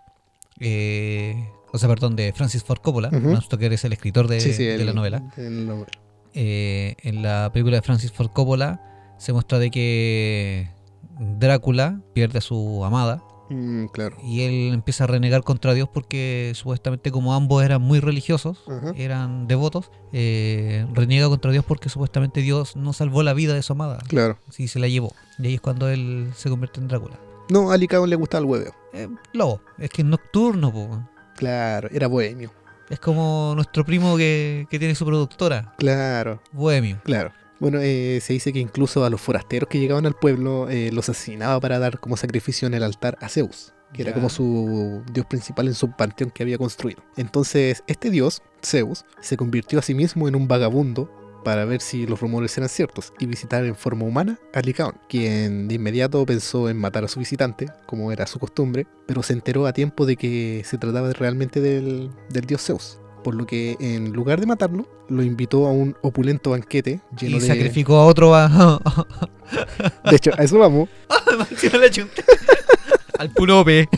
eh, 0.60 1.48
o 1.72 1.78
sea, 1.78 1.88
perdón, 1.88 2.14
de 2.16 2.32
Francis 2.32 2.62
Ford 2.62 2.80
Coppola. 2.80 3.08
Bram 3.08 3.40
Stoker 3.40 3.72
es 3.72 3.84
el 3.84 3.92
escritor 3.92 4.28
de, 4.28 4.40
Sí, 4.40 4.52
sí, 4.52 4.64
de 4.64 4.74
el- 4.76 4.86
la 4.86 4.92
novela, 4.92 5.22
el 5.36 5.66
novela. 5.66 5.86
eh, 6.34 6.94
en 7.02 7.22
la 7.22 7.50
película 7.52 7.76
de 7.76 7.82
Francis 7.82 8.12
Ford 8.12 8.30
Coppola 8.30 8.80
se 9.18 9.32
muestra 9.32 9.58
de 9.58 9.70
que 9.70 10.70
Drácula 11.18 12.00
pierde 12.12 12.38
a 12.38 12.42
su 12.42 12.84
amada 12.84 13.22
Mm, 13.50 13.86
claro. 13.86 14.16
y 14.22 14.40
él 14.42 14.72
empieza 14.72 15.04
a 15.04 15.06
renegar 15.06 15.42
contra 15.42 15.74
Dios 15.74 15.88
porque 15.92 16.52
supuestamente 16.54 17.10
como 17.10 17.34
ambos 17.34 17.62
eran 17.62 17.82
muy 17.82 18.00
religiosos, 18.00 18.64
eran 18.96 19.46
devotos, 19.46 19.90
eh, 20.12 20.86
reniega 20.94 21.28
contra 21.28 21.50
Dios 21.52 21.64
porque 21.64 21.88
supuestamente 21.88 22.40
Dios 22.40 22.74
no 22.76 22.92
salvó 22.92 23.22
la 23.22 23.34
vida 23.34 23.52
de 23.54 23.62
su 23.62 23.72
amada, 23.74 23.98
Claro. 24.08 24.38
sí 24.50 24.66
se 24.68 24.78
la 24.78 24.88
llevó. 24.88 25.12
Y 25.38 25.46
ahí 25.48 25.54
es 25.54 25.60
cuando 25.60 25.88
él 25.88 26.30
se 26.34 26.48
convierte 26.48 26.80
en 26.80 26.88
Drácula. 26.88 27.18
No, 27.50 27.70
a 27.70 27.76
Licaón 27.76 28.08
le 28.08 28.16
gustaba 28.16 28.40
el 28.40 28.46
hueveo. 28.50 28.72
Eh, 28.94 29.08
lobo, 29.34 29.60
es 29.78 29.90
que 29.90 30.00
es 30.02 30.08
nocturno, 30.08 30.72
po. 30.72 31.06
Claro, 31.36 31.88
era 31.92 32.06
bohemio. 32.06 32.50
Es 32.88 33.00
como 33.00 33.52
nuestro 33.54 33.84
primo 33.84 34.16
que, 34.16 34.66
que 34.70 34.78
tiene 34.78 34.94
su 34.94 35.04
productora, 35.04 35.74
Claro, 35.78 36.40
Bohemio. 36.52 37.00
claro. 37.04 37.32
Bueno, 37.60 37.78
eh, 37.80 38.20
se 38.20 38.32
dice 38.32 38.52
que 38.52 38.58
incluso 38.58 39.04
a 39.04 39.10
los 39.10 39.20
forasteros 39.20 39.68
que 39.68 39.78
llegaban 39.78 40.06
al 40.06 40.14
pueblo 40.14 40.68
eh, 40.68 40.90
los 40.92 41.08
asesinaba 41.08 41.60
para 41.60 41.78
dar 41.78 42.00
como 42.00 42.16
sacrificio 42.16 42.66
en 42.66 42.74
el 42.74 42.82
altar 42.82 43.16
a 43.20 43.28
Zeus, 43.28 43.72
que 43.92 44.02
era 44.02 44.12
como 44.12 44.28
su 44.28 45.02
dios 45.12 45.26
principal 45.26 45.68
en 45.68 45.74
su 45.74 45.90
panteón 45.92 46.30
que 46.30 46.42
había 46.42 46.58
construido. 46.58 47.02
Entonces, 47.16 47.84
este 47.86 48.10
dios, 48.10 48.42
Zeus, 48.64 49.04
se 49.20 49.36
convirtió 49.36 49.78
a 49.78 49.82
sí 49.82 49.94
mismo 49.94 50.26
en 50.28 50.34
un 50.34 50.48
vagabundo 50.48 51.10
para 51.44 51.64
ver 51.64 51.80
si 51.80 52.06
los 52.06 52.20
rumores 52.20 52.56
eran 52.56 52.68
ciertos 52.68 53.12
y 53.20 53.26
visitar 53.26 53.64
en 53.64 53.76
forma 53.76 54.04
humana 54.04 54.38
a 54.52 54.60
Licaón, 54.60 54.96
quien 55.08 55.68
de 55.68 55.74
inmediato 55.76 56.24
pensó 56.26 56.68
en 56.68 56.78
matar 56.78 57.04
a 57.04 57.08
su 57.08 57.20
visitante, 57.20 57.70
como 57.86 58.10
era 58.10 58.26
su 58.26 58.40
costumbre, 58.40 58.86
pero 59.06 59.22
se 59.22 59.34
enteró 59.34 59.66
a 59.66 59.72
tiempo 59.72 60.06
de 60.06 60.16
que 60.16 60.62
se 60.64 60.78
trataba 60.78 61.12
realmente 61.12 61.60
del, 61.60 62.10
del 62.30 62.46
dios 62.46 62.64
Zeus. 62.64 62.98
Por 63.24 63.34
lo 63.34 63.46
que 63.46 63.76
en 63.80 64.12
lugar 64.12 64.38
de 64.38 64.46
matarlo, 64.46 64.86
lo 65.08 65.22
invitó 65.22 65.66
a 65.66 65.72
un 65.72 65.96
opulento 66.02 66.50
banquete 66.50 67.00
lleno 67.18 67.38
Y 67.38 67.40
de... 67.40 67.46
sacrificó 67.46 67.96
a 67.96 68.06
otro 68.06 68.34
a... 68.34 68.48
De 70.10 70.16
hecho, 70.16 70.30
a 70.38 70.44
eso 70.44 70.58
vamos. 70.58 70.88
al 73.18 73.30
purope. 73.30 73.88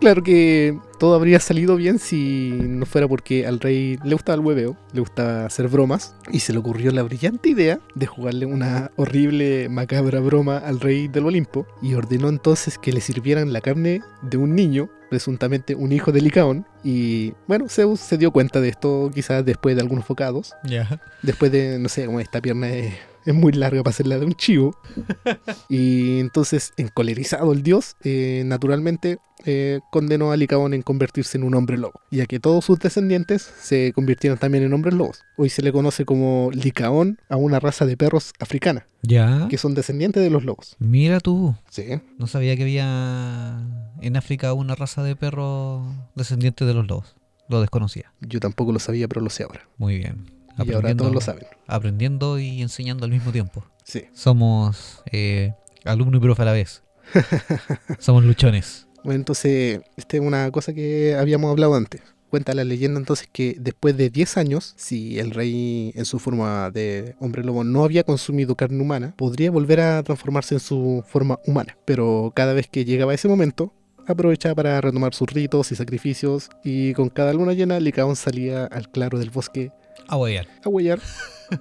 Claro 0.00 0.22
que 0.22 0.78
todo 0.98 1.14
habría 1.14 1.40
salido 1.40 1.76
bien 1.76 1.98
si 1.98 2.50
no 2.60 2.84
fuera 2.86 3.06
porque 3.08 3.46
al 3.46 3.60
rey 3.60 3.98
le 4.04 4.12
gustaba 4.14 4.34
el 4.36 4.44
hueveo, 4.44 4.76
le 4.92 5.00
gustaba 5.00 5.46
hacer 5.46 5.68
bromas, 5.68 6.14
y 6.30 6.40
se 6.40 6.52
le 6.52 6.58
ocurrió 6.58 6.90
la 6.90 7.02
brillante 7.02 7.48
idea 7.50 7.78
de 7.94 8.06
jugarle 8.06 8.46
una 8.46 8.90
horrible, 8.96 9.68
macabra 9.68 10.20
broma 10.20 10.58
al 10.58 10.80
rey 10.80 11.08
del 11.08 11.26
Olimpo, 11.26 11.66
y 11.82 11.94
ordenó 11.94 12.28
entonces 12.28 12.78
que 12.78 12.92
le 12.92 13.00
sirvieran 13.00 13.52
la 13.52 13.60
carne 13.60 14.02
de 14.22 14.36
un 14.36 14.54
niño, 14.54 14.88
presuntamente 15.10 15.74
un 15.74 15.92
hijo 15.92 16.12
de 16.12 16.20
Licaón, 16.20 16.66
y 16.84 17.32
bueno, 17.46 17.68
Zeus 17.68 18.00
se 18.00 18.18
dio 18.18 18.30
cuenta 18.30 18.60
de 18.60 18.68
esto 18.68 19.10
quizás 19.14 19.44
después 19.44 19.74
de 19.76 19.82
algunos 19.82 20.06
bocados, 20.06 20.54
Ya. 20.64 21.00
después 21.22 21.50
de, 21.52 21.78
no 21.78 21.88
sé, 21.88 22.06
como 22.06 22.20
esta 22.20 22.40
pierna 22.40 22.70
es, 22.70 22.92
es 23.24 23.34
muy 23.34 23.52
larga 23.52 23.82
para 23.82 23.94
ser 23.94 24.06
la 24.06 24.18
de 24.18 24.24
un 24.26 24.32
chivo. 24.34 24.74
y 25.68 26.18
entonces, 26.20 26.72
encolerizado 26.76 27.52
el 27.52 27.62
dios, 27.62 27.96
eh, 28.02 28.42
naturalmente 28.46 29.18
eh, 29.44 29.80
condenó 29.90 30.32
a 30.32 30.36
Licaón 30.36 30.72
en 30.74 30.82
convertirse 30.88 31.36
en 31.36 31.44
un 31.44 31.54
hombre 31.54 31.76
lobo, 31.76 32.00
ya 32.10 32.24
que 32.24 32.40
todos 32.40 32.64
sus 32.64 32.78
descendientes 32.78 33.42
se 33.60 33.92
convirtieron 33.92 34.38
también 34.38 34.64
en 34.64 34.72
hombres 34.72 34.94
lobos. 34.94 35.22
Hoy 35.36 35.50
se 35.50 35.60
le 35.60 35.70
conoce 35.70 36.06
como 36.06 36.48
Licaón 36.54 37.20
a 37.28 37.36
una 37.36 37.60
raza 37.60 37.84
de 37.84 37.98
perros 37.98 38.32
africana, 38.40 38.86
Ya. 39.02 39.48
que 39.50 39.58
son 39.58 39.74
descendientes 39.74 40.22
de 40.22 40.30
los 40.30 40.44
lobos. 40.44 40.76
Mira 40.78 41.20
tú. 41.20 41.54
Sí. 41.68 42.00
No 42.16 42.26
sabía 42.26 42.56
que 42.56 42.62
había 42.62 43.60
en 44.00 44.16
África 44.16 44.54
una 44.54 44.74
raza 44.74 45.02
de 45.02 45.14
perros 45.14 45.86
descendientes 46.14 46.66
de 46.66 46.72
los 46.72 46.86
lobos. 46.86 47.14
Lo 47.50 47.60
desconocía. 47.60 48.10
Yo 48.22 48.40
tampoco 48.40 48.72
lo 48.72 48.78
sabía, 48.78 49.08
pero 49.08 49.20
lo 49.20 49.28
sé 49.28 49.42
ahora. 49.42 49.68
Muy 49.76 49.98
bien. 49.98 50.24
Y 50.64 50.72
ahora 50.72 50.96
todos 50.96 51.12
lo 51.12 51.20
saben. 51.20 51.44
aprendiendo 51.66 52.38
y 52.38 52.62
enseñando 52.62 53.04
al 53.04 53.10
mismo 53.10 53.30
tiempo. 53.30 53.62
Sí. 53.84 54.04
Somos 54.14 55.02
eh, 55.12 55.52
alumno 55.84 56.16
y 56.16 56.20
profe 56.20 56.42
a 56.42 56.46
la 56.46 56.52
vez. 56.52 56.82
Somos 57.98 58.24
luchones. 58.24 58.87
Bueno, 59.04 59.20
entonces, 59.20 59.80
esta 59.96 60.16
es 60.16 60.22
una 60.22 60.50
cosa 60.50 60.72
que 60.74 61.14
habíamos 61.14 61.50
hablado 61.50 61.74
antes. 61.74 62.02
Cuenta 62.30 62.52
la 62.52 62.64
leyenda 62.64 63.00
entonces 63.00 63.26
que 63.32 63.56
después 63.58 63.96
de 63.96 64.10
10 64.10 64.36
años, 64.36 64.74
si 64.76 65.18
el 65.18 65.30
rey 65.30 65.92
en 65.94 66.04
su 66.04 66.18
forma 66.18 66.70
de 66.70 67.14
hombre 67.20 67.42
lobo 67.42 67.64
no 67.64 67.84
había 67.84 68.02
consumido 68.04 68.54
carne 68.54 68.82
humana, 68.82 69.14
podría 69.16 69.50
volver 69.50 69.80
a 69.80 70.02
transformarse 70.02 70.54
en 70.56 70.60
su 70.60 71.02
forma 71.06 71.38
humana. 71.46 71.78
Pero 71.86 72.30
cada 72.36 72.52
vez 72.52 72.68
que 72.68 72.84
llegaba 72.84 73.14
ese 73.14 73.28
momento, 73.28 73.72
aprovechaba 74.06 74.54
para 74.54 74.80
retomar 74.82 75.14
sus 75.14 75.28
ritos 75.30 75.72
y 75.72 75.76
sacrificios 75.76 76.50
y 76.62 76.92
con 76.92 77.08
cada 77.08 77.32
luna 77.32 77.54
llena, 77.54 77.80
Licaón 77.80 78.14
salía 78.16 78.66
al 78.66 78.90
claro 78.90 79.18
del 79.18 79.30
bosque 79.30 79.70
A 80.06 80.18
huear. 80.18 80.46
a 80.64 80.68
huellar 80.68 81.00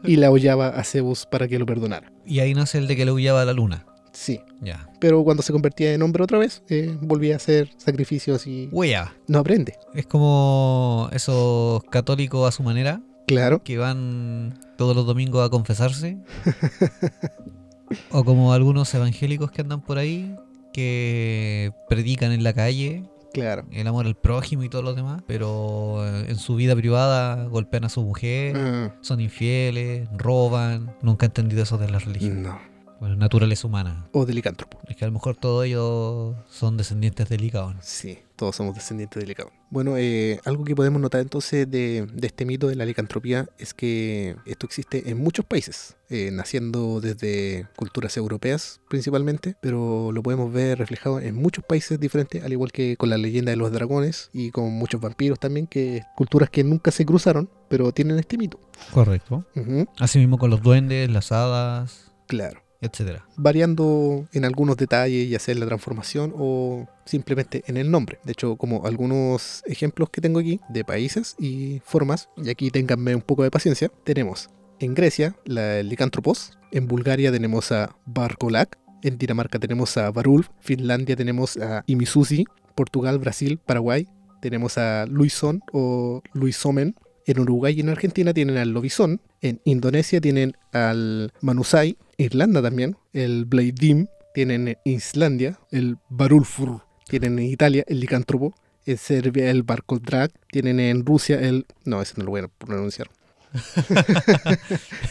y 0.04 0.18
la 0.18 0.32
hollaba 0.32 0.68
a 0.68 0.84
Zeus 0.84 1.26
para 1.26 1.48
que 1.48 1.60
lo 1.60 1.66
perdonara. 1.66 2.12
Y 2.26 2.40
ahí 2.40 2.54
nace 2.54 2.78
el 2.78 2.88
de 2.88 2.98
que 2.98 3.06
le 3.06 3.14
huyaba 3.14 3.42
a 3.42 3.46
la 3.46 3.54
luna. 3.54 3.86
Sí, 4.20 4.42
Ya. 4.62 4.90
pero 5.00 5.24
cuando 5.24 5.44
se 5.44 5.54
convertía 5.54 5.94
en 5.94 6.02
hombre 6.02 6.24
otra 6.24 6.40
vez, 6.40 6.64
eh, 6.70 6.98
volvía 7.02 7.36
a 7.36 7.38
hacer 7.38 7.70
sacrificios 7.78 8.48
y 8.48 8.68
Huella. 8.72 9.14
no 9.28 9.38
aprende. 9.38 9.76
Es 9.94 10.08
como 10.08 11.08
esos 11.14 11.84
católicos 11.92 12.48
a 12.48 12.52
su 12.52 12.64
manera 12.64 13.00
Claro. 13.28 13.62
que 13.64 13.78
van 13.78 14.60
todos 14.76 14.96
los 14.96 15.06
domingos 15.06 15.46
a 15.46 15.52
confesarse. 15.52 16.18
o 18.12 18.24
como 18.26 18.54
algunos 18.54 18.92
evangélicos 18.96 19.52
que 19.52 19.62
andan 19.62 19.82
por 19.82 20.00
ahí 20.00 20.36
que 20.74 21.72
predican 21.88 22.32
en 22.32 22.44
la 22.44 22.54
calle 22.54 23.04
Claro. 23.34 23.66
el 23.72 23.86
amor 23.86 24.08
al 24.08 24.16
prójimo 24.16 24.64
y 24.64 24.70
todo 24.70 24.82
lo 24.82 24.96
demás, 24.96 25.22
pero 25.28 26.04
eh, 26.08 26.26
en 26.30 26.38
su 26.38 26.56
vida 26.56 26.76
privada 26.76 27.46
golpean 27.46 27.84
a 27.84 27.90
su 27.90 28.02
mujer, 28.02 28.56
Ah, 28.58 28.96
son 29.02 29.20
infieles, 29.22 30.10
roban. 30.18 30.96
Nunca 31.04 31.26
he 31.26 31.30
entendido 31.30 31.62
eso 31.62 31.78
de 31.78 31.88
la 31.90 32.00
religión. 32.00 32.42
no. 32.42 32.60
Bueno, 33.00 33.16
naturaleza 33.16 33.68
humana. 33.68 34.08
O 34.12 34.26
de 34.26 34.34
licántropo. 34.34 34.80
Es 34.88 34.96
que 34.96 35.06
a 35.06 35.08
lo 35.08 35.14
mejor 35.14 35.36
todos 35.36 35.66
ellos 35.66 36.36
son 36.50 36.78
descendientes 36.78 37.30
de 37.30 37.38
Licaón. 37.38 37.78
Sí, 37.82 38.20
todos 38.36 38.56
somos 38.56 38.74
descendientes 38.76 39.22
de 39.22 39.28
Licaón. 39.28 39.52
Bueno, 39.70 39.98
eh, 39.98 40.40
algo 40.46 40.64
que 40.64 40.76
podemos 40.76 41.00
notar 41.02 41.22
entonces 41.22 41.70
de, 41.70 42.08
de 42.12 42.28
este 42.28 42.46
mito 42.46 42.68
de 42.68 42.76
la 42.76 42.86
licantropía 42.86 43.48
es 43.60 43.74
que 43.74 44.36
esto 44.46 44.66
existe 44.66 45.10
en 45.12 45.18
muchos 45.20 45.46
países, 45.46 45.96
eh, 46.10 46.32
naciendo 46.32 47.02
desde 47.02 47.68
culturas 47.76 48.16
europeas 48.18 48.80
principalmente, 48.90 49.56
pero 49.62 50.12
lo 50.12 50.24
podemos 50.24 50.52
ver 50.52 50.78
reflejado 50.80 51.20
en 51.20 51.36
muchos 51.36 51.64
países 51.66 52.00
diferentes, 52.00 52.44
al 52.44 52.52
igual 52.54 52.72
que 52.72 52.96
con 52.98 53.10
la 53.10 53.18
leyenda 53.18 53.52
de 53.52 53.58
los 53.58 53.72
dragones 53.72 54.30
y 54.34 54.52
con 54.52 54.72
muchos 54.72 55.02
vampiros 55.02 55.40
también, 55.40 55.68
que 55.68 56.04
culturas 56.16 56.50
que 56.50 56.64
nunca 56.64 56.92
se 56.92 57.06
cruzaron, 57.06 57.50
pero 57.70 57.92
tienen 57.92 58.18
este 58.18 58.38
mito. 58.38 58.60
Correcto. 58.94 59.46
Ujú, 59.56 59.86
Así 60.00 60.18
mismo 60.20 60.38
con 60.38 60.50
los 60.50 60.62
duendes, 60.62 61.10
las 61.12 61.32
hadas, 61.32 62.12
Claro. 62.28 62.62
Etcétera. 62.82 63.26
variando 63.36 64.28
en 64.34 64.46
algunos 64.46 64.78
detalles, 64.78 65.30
ya 65.30 65.40
sea 65.40 65.54
en 65.54 65.60
la 65.60 65.66
transformación 65.66 66.34
o 66.38 66.88
simplemente 67.06 67.64
en 67.68 67.78
el 67.78 67.90
nombre. 67.90 68.20
De 68.24 68.34
hecho, 68.34 68.56
como 68.56 68.86
algunos 68.86 69.64
ejemplos 69.66 70.10
que 70.10 70.22
tengo 70.22 70.40
aquí 70.40 70.60
de 70.70 70.84
países 70.84 71.36
y 71.40 71.82
formas, 71.86 72.30
y 72.38 72.50
aquí 72.50 72.70
ténganme 72.72 73.16
un 73.16 73.22
poco 73.22 73.44
de 73.44 73.52
paciencia, 73.52 73.92
tenemos 74.04 74.50
en 74.80 74.94
Grecia 74.94 75.36
la 75.46 75.82
Licantropos, 75.82 76.58
en 76.72 76.88
Bulgaria 76.88 77.32
tenemos 77.32 77.72
a 77.72 77.96
Barkolak, 78.06 78.78
en 79.04 79.18
Dinamarca 79.18 79.60
tenemos 79.60 79.98
a 79.98 80.12
Barulf, 80.12 80.50
Finlandia 80.60 81.16
tenemos 81.16 81.58
a 81.58 81.84
Imisusi, 81.88 82.46
Portugal, 82.76 83.18
Brasil, 83.20 83.60
Paraguay 83.66 84.08
tenemos 84.42 84.78
a 84.78 85.06
Luison 85.08 85.62
o 85.72 86.22
Luisomen, 86.34 86.96
en 87.26 87.40
Uruguay 87.40 87.76
y 87.76 87.82
en 87.82 87.90
Argentina 87.90 88.34
tienen 88.34 88.58
al 88.58 88.72
Lobizón. 88.72 89.22
En 89.42 89.60
Indonesia 89.66 90.22
tienen 90.22 90.56
al 90.72 91.34
Manusai. 91.42 91.98
Irlanda 92.18 92.62
también. 92.62 92.98
El 93.14 93.46
Bleidim. 93.46 94.08
Tienen 94.34 94.68
en 94.68 94.78
Islandia 94.86 95.60
el 95.72 95.98
Barulfur. 96.10 96.84
Tienen 97.08 97.40
en 97.40 97.46
Italia 97.46 97.84
el 97.88 98.00
Licántropo. 98.00 98.54
En 98.86 98.98
Serbia 98.98 99.50
el 99.50 99.64
Barkoldrak. 99.64 100.32
Tienen 100.52 100.80
en 100.80 101.06
Rusia 101.06 101.40
el... 101.40 101.66
No, 101.86 102.02
ese 102.02 102.14
no 102.18 102.26
lo 102.26 102.32
voy 102.32 102.42
a 102.42 102.48
pronunciar. 102.48 103.10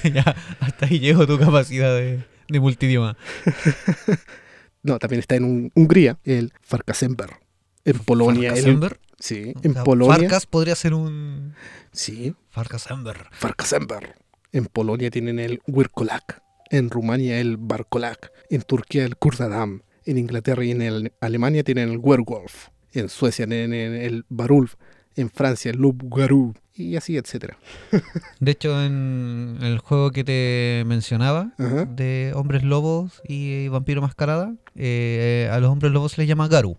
ya, 0.05 0.37
hasta 0.61 0.87
ahí 0.87 0.99
llegó 1.01 1.27
tu 1.27 1.39
capacidad 1.39 1.95
de, 1.97 2.25
de 2.49 2.61
multidioma. 2.61 3.17
No, 4.83 5.01
también 5.01 5.19
está 5.19 5.35
en 5.35 5.43
Un- 5.43 5.73
Hungría 5.75 6.17
el 6.23 6.53
Farkasember. 6.63 7.31
En 7.85 7.99
Polonia 7.99 8.51
el... 8.51 8.55
Farkasember. 8.55 9.01
Sí, 9.19 9.53
O 9.57 9.61
en 9.65 9.73
sea, 9.73 9.83
Polonia... 9.83 10.17
Farkas 10.17 10.47
podría 10.47 10.77
ser 10.77 10.95
un 10.95 11.55
Sí, 11.91 12.37
Farkasember. 12.51 13.27
Farkasember. 13.33 14.15
En 14.53 14.67
Polonia 14.67 15.11
tienen 15.11 15.41
el 15.41 15.61
Wirkolak. 15.67 16.41
En 16.71 16.91
Rumania 16.91 17.39
el 17.41 17.57
Barkolak. 17.57 18.33
En 18.51 18.63
Turquía 18.63 19.05
el 19.05 19.17
Kurdadam. 19.17 19.83
En 20.05 20.19
Inglaterra 20.19 20.65
y 20.65 20.71
en 20.71 20.83
el- 20.83 21.13
Alemania 21.21 21.65
tienen 21.65 21.91
el 21.91 21.99
Werwolf. 21.99 22.69
En 22.93 23.09
Suecia 23.09 23.47
tienen 23.47 23.73
el 23.95 24.25
Barulf. 24.29 24.75
En 25.17 25.31
Francia 25.31 25.71
el 25.71 25.79
Lubgaru. 25.79 26.55
Y 26.75 26.97
así, 26.97 27.17
etcétera. 27.17 27.57
De 28.41 28.51
hecho, 28.51 28.83
en 28.85 29.57
el 29.63 29.79
juego 29.79 30.11
que 30.11 30.25
te 30.25 30.85
mencionaba, 30.87 31.55
Ajá. 31.59 31.87
de 31.87 32.33
hombres 32.35 32.63
lobos 32.65 33.23
y 33.27 33.69
vampiro 33.69 34.03
mascarada, 34.03 34.55
eh, 34.75 35.49
a 35.51 35.59
los 35.59 35.71
hombres 35.71 35.91
lobos 35.93 36.13
se 36.13 36.21
les 36.21 36.29
llama. 36.29 36.49
Garou. 36.49 36.77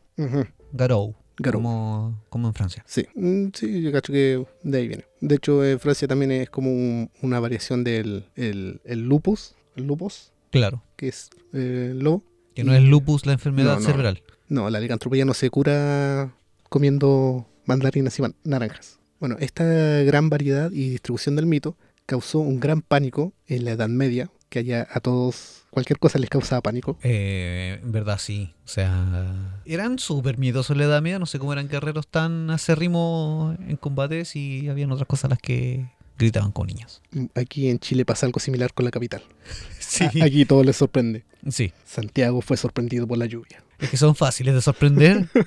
Garou. 0.71 1.15
Como, 1.51 2.23
como 2.29 2.47
en 2.47 2.53
Francia. 2.55 2.83
Sí, 2.87 3.05
Mm, 3.15 3.49
sí, 3.53 3.81
yo 3.83 3.91
cacho 3.91 4.11
que 4.11 4.43
de 4.63 4.77
ahí 4.77 4.87
viene. 4.87 5.05
De 5.21 5.35
hecho, 5.35 5.63
en 5.65 5.79
Francia 5.79 6.07
también 6.07 6.31
es 6.31 6.49
como 6.49 6.71
un- 6.71 7.11
una 7.21 7.39
variación 7.39 7.83
del 7.83 8.25
el, 8.35 8.81
el 8.85 9.01
lupus, 9.03 9.55
lupus, 9.77 10.31
Claro. 10.51 10.83
que 10.95 11.07
es 11.09 11.29
eh, 11.53 11.91
lobo. 11.95 12.23
Que 12.55 12.63
no 12.63 12.73
Y- 12.73 12.77
es 12.77 12.83
lupus 12.83 13.25
la 13.25 13.33
enfermedad 13.33 13.73
No, 13.75 13.79
no. 13.81 13.85
cerebral. 13.85 14.23
No, 14.49 14.69
la 14.69 14.79
licantropía 14.79 15.25
no 15.25 15.33
se 15.33 15.49
cura 15.49 16.33
comiendo 16.69 17.47
mandarinas 17.65 18.17
y 18.19 18.21
man- 18.21 18.35
naranjas. 18.43 18.99
Bueno, 19.19 19.35
esta 19.39 19.63
gran 20.03 20.29
variedad 20.29 20.71
y 20.71 20.89
distribución 20.89 21.35
del 21.35 21.45
mito 21.47 21.75
causó 22.05 22.39
un 22.39 22.59
gran 22.59 22.81
pánico 22.81 23.33
en 23.47 23.65
la 23.65 23.71
Edad 23.71 23.89
Media 23.89 24.29
que 24.49 24.59
allá 24.59 24.87
a 24.91 24.99
todos 25.01 25.63
cualquier 25.71 25.99
cosa 25.99 26.19
les 26.19 26.29
causaba 26.29 26.61
pánico. 26.61 26.97
Eh, 27.03 27.79
en 27.83 27.91
verdad 27.91 28.17
sí. 28.17 28.53
O 28.63 28.67
sea, 28.69 29.59
eran 29.65 29.99
súper 29.99 30.37
miedosos 30.37 30.71
en 30.71 30.77
la 30.79 30.83
edad 30.85 31.01
media. 31.01 31.19
No 31.19 31.25
sé 31.25 31.37
cómo 31.39 31.51
eran 31.51 31.67
guerreros 31.67 32.07
tan 32.07 32.49
acérrimos 32.49 33.57
en 33.67 33.75
combates 33.75 34.35
y 34.37 34.69
habían 34.69 34.91
otras 34.91 35.07
cosas 35.07 35.25
a 35.25 35.29
las 35.29 35.39
que 35.39 35.89
gritaban 36.17 36.51
con 36.51 36.67
niños. 36.67 37.01
Aquí 37.35 37.69
en 37.69 37.79
Chile 37.79 38.05
pasa 38.05 38.25
algo 38.25 38.39
similar 38.39 38.73
con 38.73 38.85
la 38.85 38.91
capital. 38.91 39.21
Sí. 39.79 40.03
A- 40.21 40.25
Aquí 40.25 40.43
todo 40.45 40.63
les 40.65 40.75
sorprende. 40.75 41.23
Sí. 41.49 41.71
Santiago 41.85 42.41
fue 42.41 42.57
sorprendido 42.57 43.07
por 43.07 43.17
la 43.17 43.25
lluvia. 43.25 43.63
Es 43.79 43.89
que 43.89 43.95
son 43.97 44.15
fáciles 44.15 44.53
de 44.53 44.61
sorprender. 44.61 45.27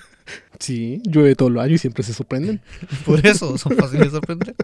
Sí, 0.60 1.00
llueve 1.04 1.34
todos 1.34 1.50
los 1.50 1.62
años 1.62 1.74
y 1.74 1.78
siempre 1.78 2.02
se 2.04 2.14
sorprenden. 2.14 2.60
Por 3.04 3.26
eso 3.26 3.58
son 3.58 3.76
fáciles 3.76 4.06
de 4.06 4.10
sorprender. 4.12 4.54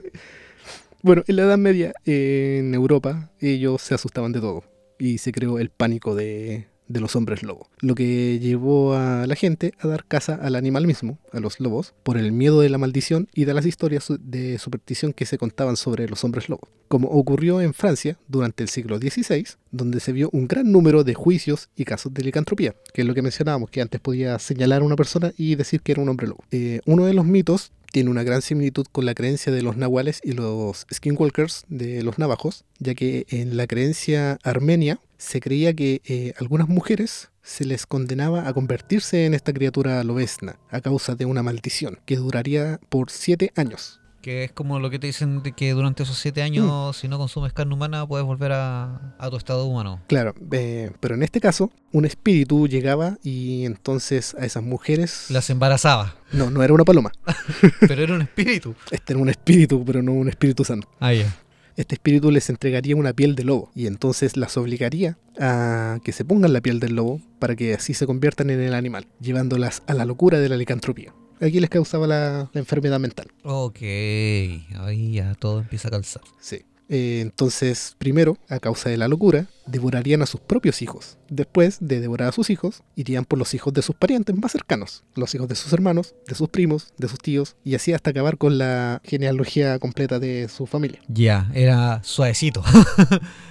Bueno, 1.03 1.25
en 1.27 1.37
la 1.37 1.43
Edad 1.43 1.59
Media, 1.59 1.93
eh, 2.05 2.59
en 2.61 2.73
Europa, 2.75 3.31
ellos 3.41 3.83
se 3.83 3.95
asustaban 3.95 4.31
de 4.33 4.41
todo 4.41 4.63
y 4.99 5.19
se 5.19 5.33
creó 5.33 5.59
el 5.59 5.71
pánico 5.71 6.15
de, 6.15 6.69
de 6.89 7.01
los 7.01 7.17
hombres 7.17 7.43
lobo, 7.43 7.69
lo 7.81 7.95
que 7.95 8.39
llevó 8.39 8.95
a 8.95 9.27
la 9.27 9.35
gente 9.35 9.75
a 9.81 9.89
dar 9.89 10.05
caza 10.05 10.35
al 10.35 10.55
animal 10.55 10.87
mismo, 10.87 11.19
a 11.33 11.41
los 11.41 11.61
lobos, 11.61 11.95
por 12.03 12.19
el 12.19 12.33
miedo 12.33 12.61
de 12.61 12.69
la 12.69 12.79
maldición 12.79 13.29
y 13.35 13.45
de 13.45 13.55
las 13.55 13.67
historias 13.67 14.07
de 14.21 14.59
superstición 14.59 15.13
que 15.13 15.27
se 15.27 15.39
contaban 15.39 15.77
sobre 15.77 16.09
los 16.09 16.25
hombres 16.25 16.49
lobo, 16.49 16.69
como 16.89 17.09
ocurrió 17.09 17.61
en 17.61 17.75
Francia 17.75 18.19
durante 18.29 18.63
el 18.63 18.69
siglo 18.69 18.99
XVI, 18.99 19.47
donde 19.71 20.01
se 20.01 20.13
vio 20.13 20.31
un 20.33 20.49
gran 20.49 20.71
número 20.71 21.05
de 21.05 21.15
juicios 21.15 21.69
y 21.77 21.85
casos 21.85 22.15
de 22.15 22.23
licantropía, 22.23 22.75
que 22.93 23.03
es 23.03 23.07
lo 23.07 23.15
que 23.15 23.23
mencionábamos, 23.23 23.71
que 23.71 23.81
antes 23.81 24.01
podía 24.01 24.39
señalar 24.39 24.83
a 24.83 24.85
una 24.85 24.97
persona 24.97 25.33
y 25.37 25.55
decir 25.55 25.81
que 25.81 25.93
era 25.93 26.03
un 26.03 26.09
hombre 26.09 26.29
lobo. 26.29 26.45
Eh, 26.51 26.81
uno 26.87 27.05
de 27.05 27.15
los 27.15 27.25
mitos 27.25 27.73
tiene 27.93 28.11
una 28.11 28.25
gran 28.25 28.43
similitud 28.43 28.87
con 28.93 29.07
la 29.07 29.15
creencia 29.15 29.53
de 29.53 29.63
los 29.63 29.77
nahuales 29.77 30.21
y 30.23 30.33
los 30.33 30.87
skinwalkers 30.93 31.65
de 31.69 32.03
los 32.03 32.19
navajos, 32.19 32.65
ya 32.79 32.95
que 32.95 33.27
en 33.31 33.57
la 33.57 33.67
creencia 33.67 34.39
armenia 34.43 35.01
se 35.19 35.41
creía 35.41 35.75
que 35.75 36.03
eh, 36.05 36.35
algunas 36.39 36.69
mujeres 36.69 37.31
se 37.43 37.65
les 37.65 37.87
condenaba 37.87 38.49
a 38.49 38.53
convertirse 38.53 39.25
en 39.25 39.35
esta 39.35 39.53
criatura 39.53 40.03
lobesna 40.05 40.59
a 40.71 40.81
causa 40.81 41.15
de 41.15 41.25
una 41.27 41.43
maldición 41.43 42.01
que 42.05 42.17
duraría 42.17 42.81
por 42.89 43.11
siete 43.11 43.53
años. 43.57 44.01
Que 44.21 44.43
es 44.43 44.51
como 44.51 44.81
lo 44.81 44.91
que 44.91 44.99
te 44.99 45.07
dicen 45.07 45.45
de 45.45 45.53
que 45.53 45.71
durante 45.71 46.03
esos 46.03 46.19
siete 46.19 46.43
años, 46.43 46.97
si 46.97 47.07
no 47.07 47.17
consumes 47.17 47.53
carne 47.53 47.75
humana, 47.75 48.05
puedes 48.05 48.27
volver 48.27 48.51
a, 48.51 49.15
a 49.19 49.31
tu 49.31 49.37
estado 49.37 49.67
humano. 49.67 50.03
Claro, 50.09 50.35
eh, 50.51 50.91
pero 50.99 51.15
en 51.15 51.23
este 51.23 51.41
caso 51.41 51.71
un 51.93 52.07
espíritu 52.07 52.67
llegaba 52.67 53.19
y 53.23 53.65
entonces 53.65 54.35
a 54.35 54.45
esas 54.45 54.65
mujeres... 54.65 55.27
Las 55.31 55.49
embarazaba. 55.49 56.17
No, 56.33 56.51
no 56.51 56.65
era 56.65 56.75
una 56.75 56.85
paloma. 56.85 57.13
Pero 57.87 58.03
era 58.03 58.15
un 58.15 58.23
espíritu. 58.23 58.75
Este 58.91 59.13
era 59.13 59.23
un 59.23 59.29
espíritu, 59.29 59.85
pero 59.85 60.03
no 60.03 60.13
un 60.13 60.29
espíritu 60.29 60.65
santo. 60.65 60.89
Ah, 60.99 61.13
ya. 61.13 61.33
Este 61.77 61.95
espíritu 61.95 62.31
les 62.31 62.49
entregaría 62.51 62.97
una 62.97 63.13
piel 63.13 63.35
de 63.35 63.45
lobo 63.45 63.71
y 63.75 63.87
entonces 63.87 64.37
las 64.37 64.57
obligaría 64.57 65.19
a 65.39 65.99
que 66.03 66.13
se 66.13 66.25
pongan 66.25 66.53
la 66.53 66.61
piel 66.61 66.81
del 66.81 66.97
lobo 66.97 67.21
para 67.39 67.55
que 67.55 67.75
así 67.75 67.95
se 67.95 68.07
conviertan 68.07 68.51
en 68.51 68.61
el 68.61 68.75
animal, 68.75 69.07
llevándolas 69.21 69.83
a 69.87 69.95
la 69.95 70.05
locura 70.05 70.39
de 70.41 70.49
la 70.49 70.57
licantropía. 70.57 71.13
Aquí 71.41 71.61
les 71.61 71.69
causaba 71.69 72.07
la, 72.07 72.51
la 72.53 72.61
enfermedad 72.61 72.99
mental. 72.99 73.29
Ok. 73.43 73.81
Ahí 73.83 75.13
ya 75.13 75.35
todo 75.35 75.61
empieza 75.61 75.89
a 75.89 75.91
calzar. 75.91 76.23
Sí. 76.41 76.63
Eh, 76.89 77.21
entonces, 77.21 77.97
primero, 77.99 78.39
a 78.49 78.61
causa 78.61 78.91
de 78.91 78.97
la 78.97 79.09
locura, 79.09 79.47
devorarían 79.67 80.23
a 80.23 80.27
sus 80.27 80.41
propios 80.41 80.83
hijos. 80.83 81.19
Después 81.29 81.79
de 81.81 82.01
devorar 82.01 82.29
a 82.29 82.33
sus 82.33 82.51
hijos, 82.51 82.83
irían 82.95 83.25
por 83.25 83.39
los 83.39 83.55
hijos 83.55 83.75
de 83.75 83.83
sus 83.83 83.97
parientes 83.97 84.37
más 84.37 84.53
cercanos, 84.53 85.05
los 85.15 85.35
hijos 85.35 85.49
de 85.49 85.57
sus 85.57 85.73
hermanos, 85.73 86.15
de 86.29 86.35
sus 86.35 86.49
primos, 86.49 86.93
de 86.97 87.09
sus 87.09 87.19
tíos, 87.19 87.57
y 87.65 87.75
así 87.75 87.93
hasta 87.93 88.11
acabar 88.11 88.39
con 88.39 88.59
la 88.59 89.01
genealogía 89.05 89.79
completa 89.79 90.19
de 90.19 90.49
su 90.49 90.67
familia. 90.67 91.01
Ya, 91.09 91.51
era 91.55 92.03
suavecito. 92.05 92.63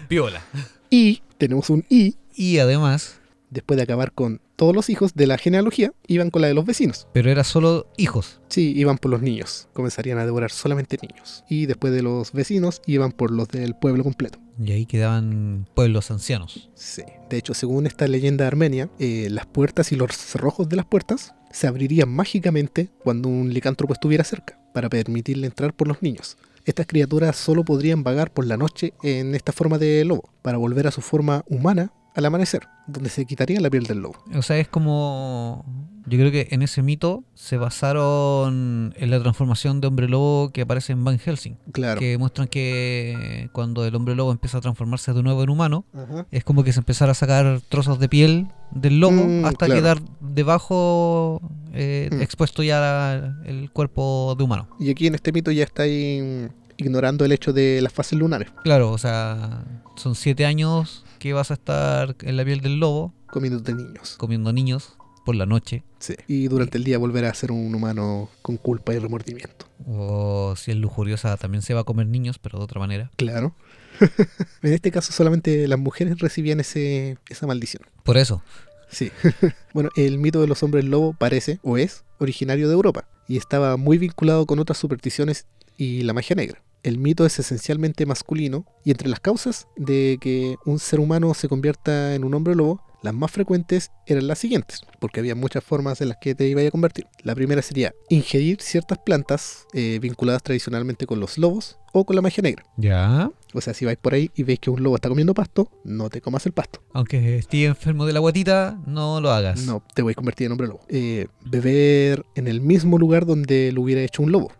Piola. 0.08 0.42
Y 0.90 1.22
tenemos 1.38 1.70
un 1.70 1.86
y 1.90 2.16
Y 2.36 2.60
además, 2.60 3.20
después 3.50 3.78
de 3.78 3.84
acabar 3.84 4.12
con 4.12 4.42
todos 4.56 4.76
los 4.76 4.90
hijos 4.90 5.14
de 5.14 5.28
la 5.28 5.38
genealogía, 5.38 5.94
iban 6.08 6.30
con 6.30 6.42
la 6.42 6.48
de 6.48 6.54
los 6.54 6.66
vecinos. 6.66 7.08
pero 7.14 7.30
era 7.30 7.44
solo 7.44 7.88
hijos. 7.98 8.40
Sí, 8.50 8.74
iban 8.76 8.98
por 8.98 9.12
los 9.12 9.22
niños. 9.22 9.68
Comenzarían 9.74 10.18
a 10.18 10.26
devorar 10.26 10.52
solamente 10.52 10.98
niños. 11.02 11.44
Y 11.50 11.66
después 11.66 11.94
de 11.94 12.02
los 12.02 12.32
vecinos, 12.32 12.82
iban 12.86 13.12
por 13.12 13.32
los 13.32 13.48
del 13.50 13.76
pueblo 13.76 14.04
completo. 14.04 14.40
Y 14.58 14.72
ahí 14.72 14.86
quedaban 14.86 15.68
pueblos 15.74 16.12
ancianos. 16.12 16.70
Sí. 16.76 17.04
De 17.30 17.38
hecho, 17.38 17.54
según 17.54 17.88
esta 17.88 18.08
leyenda 18.08 18.48
armenia, 18.48 18.90
eh, 19.00 19.28
las 19.30 19.46
puertas 19.46 19.92
y 19.92 19.96
los 19.96 20.16
cerrojos 20.16 20.70
de 20.70 20.78
las 20.78 20.86
puertas 20.86 21.34
se 21.52 21.68
abrirían 21.68 22.10
mágicamente 22.10 22.90
cuando 23.04 23.30
un 23.30 23.54
licántropo 23.54 23.94
estuviera 23.94 24.24
cerca, 24.24 24.60
para 24.74 24.90
permitirle 24.90 25.48
entrar 25.48 25.74
por 25.74 25.88
los 25.88 26.02
niños. 26.02 26.38
Estas 26.66 26.88
criaturas 26.88 27.36
solo 27.36 27.64
podrían 27.64 28.04
vagar 28.04 28.32
por 28.32 28.46
la 28.48 28.58
noche 28.58 28.94
en 29.04 29.36
esta 29.36 29.52
forma 29.52 29.78
de 29.78 30.04
lobo, 30.04 30.30
para 30.42 30.58
volver 30.58 30.88
a 30.88 30.92
su 30.92 31.02
forma 31.02 31.44
humana 31.48 31.92
al 32.16 32.26
amanecer, 32.26 32.68
donde 32.88 33.10
se 33.10 33.26
quitaría 33.26 33.60
la 33.60 33.70
piel 33.70 33.84
del 33.86 34.00
lobo. 34.00 34.16
O 34.36 34.42
sea, 34.42 34.58
es 34.58 34.68
como. 34.68 35.66
Yo 36.08 36.20
creo 36.20 36.32
que 36.32 36.50
en 36.52 36.62
ese 36.62 36.84
mito 36.84 37.24
se 37.34 37.58
basaron 37.58 38.94
en 38.96 39.10
la 39.10 39.20
transformación 39.20 39.82
de 39.82 39.88
hombre 39.88 40.08
lobo 40.08 40.52
que 40.52 40.62
aparece 40.62 40.94
en 40.94 41.04
Van 41.04 41.18
Helsing. 41.18 41.58
Claro. 41.72 42.00
Que 42.00 42.18
muestran 42.20 42.48
que 42.48 43.50
cuando 43.54 43.84
el 43.86 43.96
hombre 43.96 44.14
lobo 44.16 44.32
empieza 44.32 44.60
a 44.60 44.62
transformarse 44.62 45.14
de 45.14 45.24
nuevo 45.24 45.42
en 45.44 45.50
humano, 45.50 45.84
Ajá. 45.96 46.28
es 46.30 46.44
como 46.44 46.64
que 46.64 46.74
se 46.74 46.80
empezara 46.80 47.14
a 47.14 47.16
sacar 47.16 47.60
trozos 47.70 47.98
de 47.98 48.08
piel 48.08 48.48
del 48.72 49.00
lobo 49.00 49.24
Mm, 49.26 49.46
hasta 49.46 49.66
claro. 49.66 49.82
quedar 49.82 50.02
debajo 50.22 51.42
eh, 51.74 52.10
Mm. 52.12 52.22
expuesto 52.22 52.64
ya 52.64 53.34
el 53.46 53.70
cuerpo 53.72 54.36
de 54.38 54.44
humano. 54.44 54.68
Y 54.80 54.90
aquí 54.92 55.08
en 55.08 55.16
este 55.16 55.32
mito 55.32 55.52
ya 55.52 55.64
estáis 55.64 56.24
mm, 56.24 56.46
ignorando 56.78 57.26
el 57.26 57.32
hecho 57.32 57.52
de 57.52 57.80
las 57.82 57.92
fases 57.92 58.18
lunares, 58.20 58.50
Claro, 58.64 58.92
o 58.92 58.98
sea, 58.98 59.64
son 59.96 60.14
siete 60.16 60.46
años 60.46 61.04
que 61.26 61.34
vas 61.34 61.50
a 61.50 61.56
estar 61.56 62.16
en 62.22 62.38
la 62.38 62.46
piel 62.46 62.62
del 62.62 62.80
lobo 62.80 63.12
comiendo 63.26 63.60
de 63.60 63.74
niños. 63.74 64.14
comiendo 64.20 64.54
niños 64.54 64.96
por 65.26 65.36
la 65.36 65.48
noche. 65.48 65.84
Sí. 65.98 66.14
Y 66.28 66.50
durante 66.50 66.78
el 66.78 66.84
día 66.84 67.00
volver 67.00 67.26
a 67.26 67.34
ser 67.34 67.52
un 67.52 67.74
humano 67.74 68.30
con 68.44 68.58
culpa 68.58 68.94
y 68.94 69.00
remordimiento. 69.00 69.66
O 69.88 70.54
si 70.56 70.70
es 70.70 70.78
lujuriosa 70.78 71.36
también 71.38 71.64
se 71.64 71.74
va 71.74 71.80
a 71.80 71.84
comer 71.84 72.06
niños, 72.06 72.38
pero 72.38 72.60
de 72.60 72.66
otra 72.66 72.80
manera. 72.80 73.10
Claro. 73.16 73.56
en 74.62 74.74
este 74.74 74.92
caso 74.92 75.14
solamente 75.14 75.68
las 75.68 75.80
mujeres 75.80 76.20
recibían 76.20 76.60
ese, 76.60 77.18
esa 77.28 77.48
maldición. 77.48 77.82
Por 78.04 78.18
eso. 78.18 78.44
Sí. 78.92 79.12
bueno, 79.74 79.90
el 79.96 80.20
mito 80.20 80.42
de 80.42 80.48
los 80.48 80.62
hombres 80.62 80.86
lobo 80.86 81.14
parece, 81.14 81.58
o 81.64 81.80
es, 81.80 82.04
originario 82.20 82.68
de 82.68 82.76
Europa 82.76 83.08
y 83.28 83.38
estaba 83.38 83.78
muy 83.78 83.98
vinculado 83.98 84.46
con 84.46 84.60
otras 84.60 84.78
supersticiones 84.78 85.48
y 85.76 86.04
la 86.04 86.14
magia 86.14 86.36
negra. 86.36 86.62
El 86.86 87.00
mito 87.00 87.26
es 87.26 87.40
esencialmente 87.40 88.06
masculino 88.06 88.64
y 88.84 88.92
entre 88.92 89.10
las 89.10 89.20
causas 89.20 89.68
de 89.76 90.20
que 90.22 90.58
un 90.66 90.78
ser 90.78 91.00
humano 91.00 91.34
se 91.34 91.50
convierta 91.50 92.14
en 92.14 92.24
un 92.24 92.36
hombre 92.36 92.54
lobo, 92.54 92.80
las 93.02 93.12
más 93.12 93.32
frecuentes 93.32 93.90
eran 94.06 94.28
las 94.28 94.38
siguientes, 94.38 94.82
porque 95.00 95.20
había 95.20 95.34
muchas 95.34 95.64
formas 95.64 96.00
en 96.02 96.10
las 96.10 96.18
que 96.22 96.36
te 96.36 96.48
iba 96.48 96.62
a 96.62 96.70
convertir. 96.70 97.08
La 97.24 97.34
primera 97.34 97.64
sería 97.64 97.96
ingerir 98.10 98.62
ciertas 98.62 99.00
plantas 99.00 99.66
eh, 99.74 99.98
vinculadas 100.00 100.44
tradicionalmente 100.44 101.08
con 101.08 101.20
los 101.20 101.40
lobos 101.40 101.80
o 101.92 102.06
con 102.06 102.16
la 102.16 102.22
magia 102.22 102.44
negra. 102.44 102.64
Ya. 102.78 103.32
O 103.56 103.62
sea, 103.62 103.74
si 103.74 103.84
vais 103.86 103.98
por 103.98 104.14
ahí 104.14 104.30
y 104.36 104.44
veis 104.44 104.60
que 104.60 104.70
un 104.70 104.84
lobo 104.84 104.94
está 104.94 105.10
comiendo 105.10 105.34
pasto, 105.34 105.72
no 105.84 106.12
te 106.12 106.22
comas 106.22 106.46
el 106.46 106.52
pasto. 106.52 106.84
Aunque 106.94 107.40
esté 107.40 107.66
enfermo 107.66 108.06
de 108.06 108.14
la 108.14 108.20
guatita, 108.20 108.80
no 108.86 109.20
lo 109.22 109.32
hagas. 109.32 109.66
No, 109.66 109.82
te 109.96 110.04
voy 110.04 110.12
a 110.12 110.16
convertir 110.16 110.46
en 110.46 110.52
hombre 110.52 110.68
lobo. 110.68 110.82
Eh, 110.88 111.30
beber 111.44 112.28
en 112.36 112.48
el 112.48 112.62
mismo 112.62 113.00
lugar 113.00 113.26
donde 113.26 113.72
lo 113.72 113.82
hubiera 113.82 114.02
hecho 114.02 114.22
un 114.22 114.32
lobo. 114.32 114.52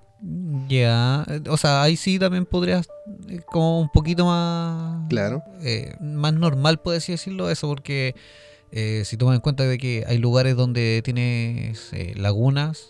Ya. 0.68 1.24
eh, 1.30 1.42
O 1.50 1.58
sea, 1.58 1.84
ahí 1.84 1.96
sí 1.98 2.18
también 2.20 2.46
podrías 2.46 2.88
eh, 3.30 3.42
como 3.46 3.82
un 3.82 3.90
poquito 3.90 4.26
más... 4.26 5.08
Claro. 5.10 5.44
eh, 5.62 5.96
más 6.02 6.34
normal, 6.34 6.82
por 6.82 6.96
así 6.96 7.12
decirlo, 7.12 7.50
eso, 7.50 7.68
porque 7.68 8.16
eh, 8.72 9.04
si 9.06 9.18
tomas 9.18 9.36
en 9.36 9.42
cuenta 9.42 9.64
de 9.64 9.78
que 9.78 10.04
hay 10.08 10.18
lugares 10.18 10.56
donde 10.56 11.02
tienes 11.04 11.92
lagunas, 12.16 12.88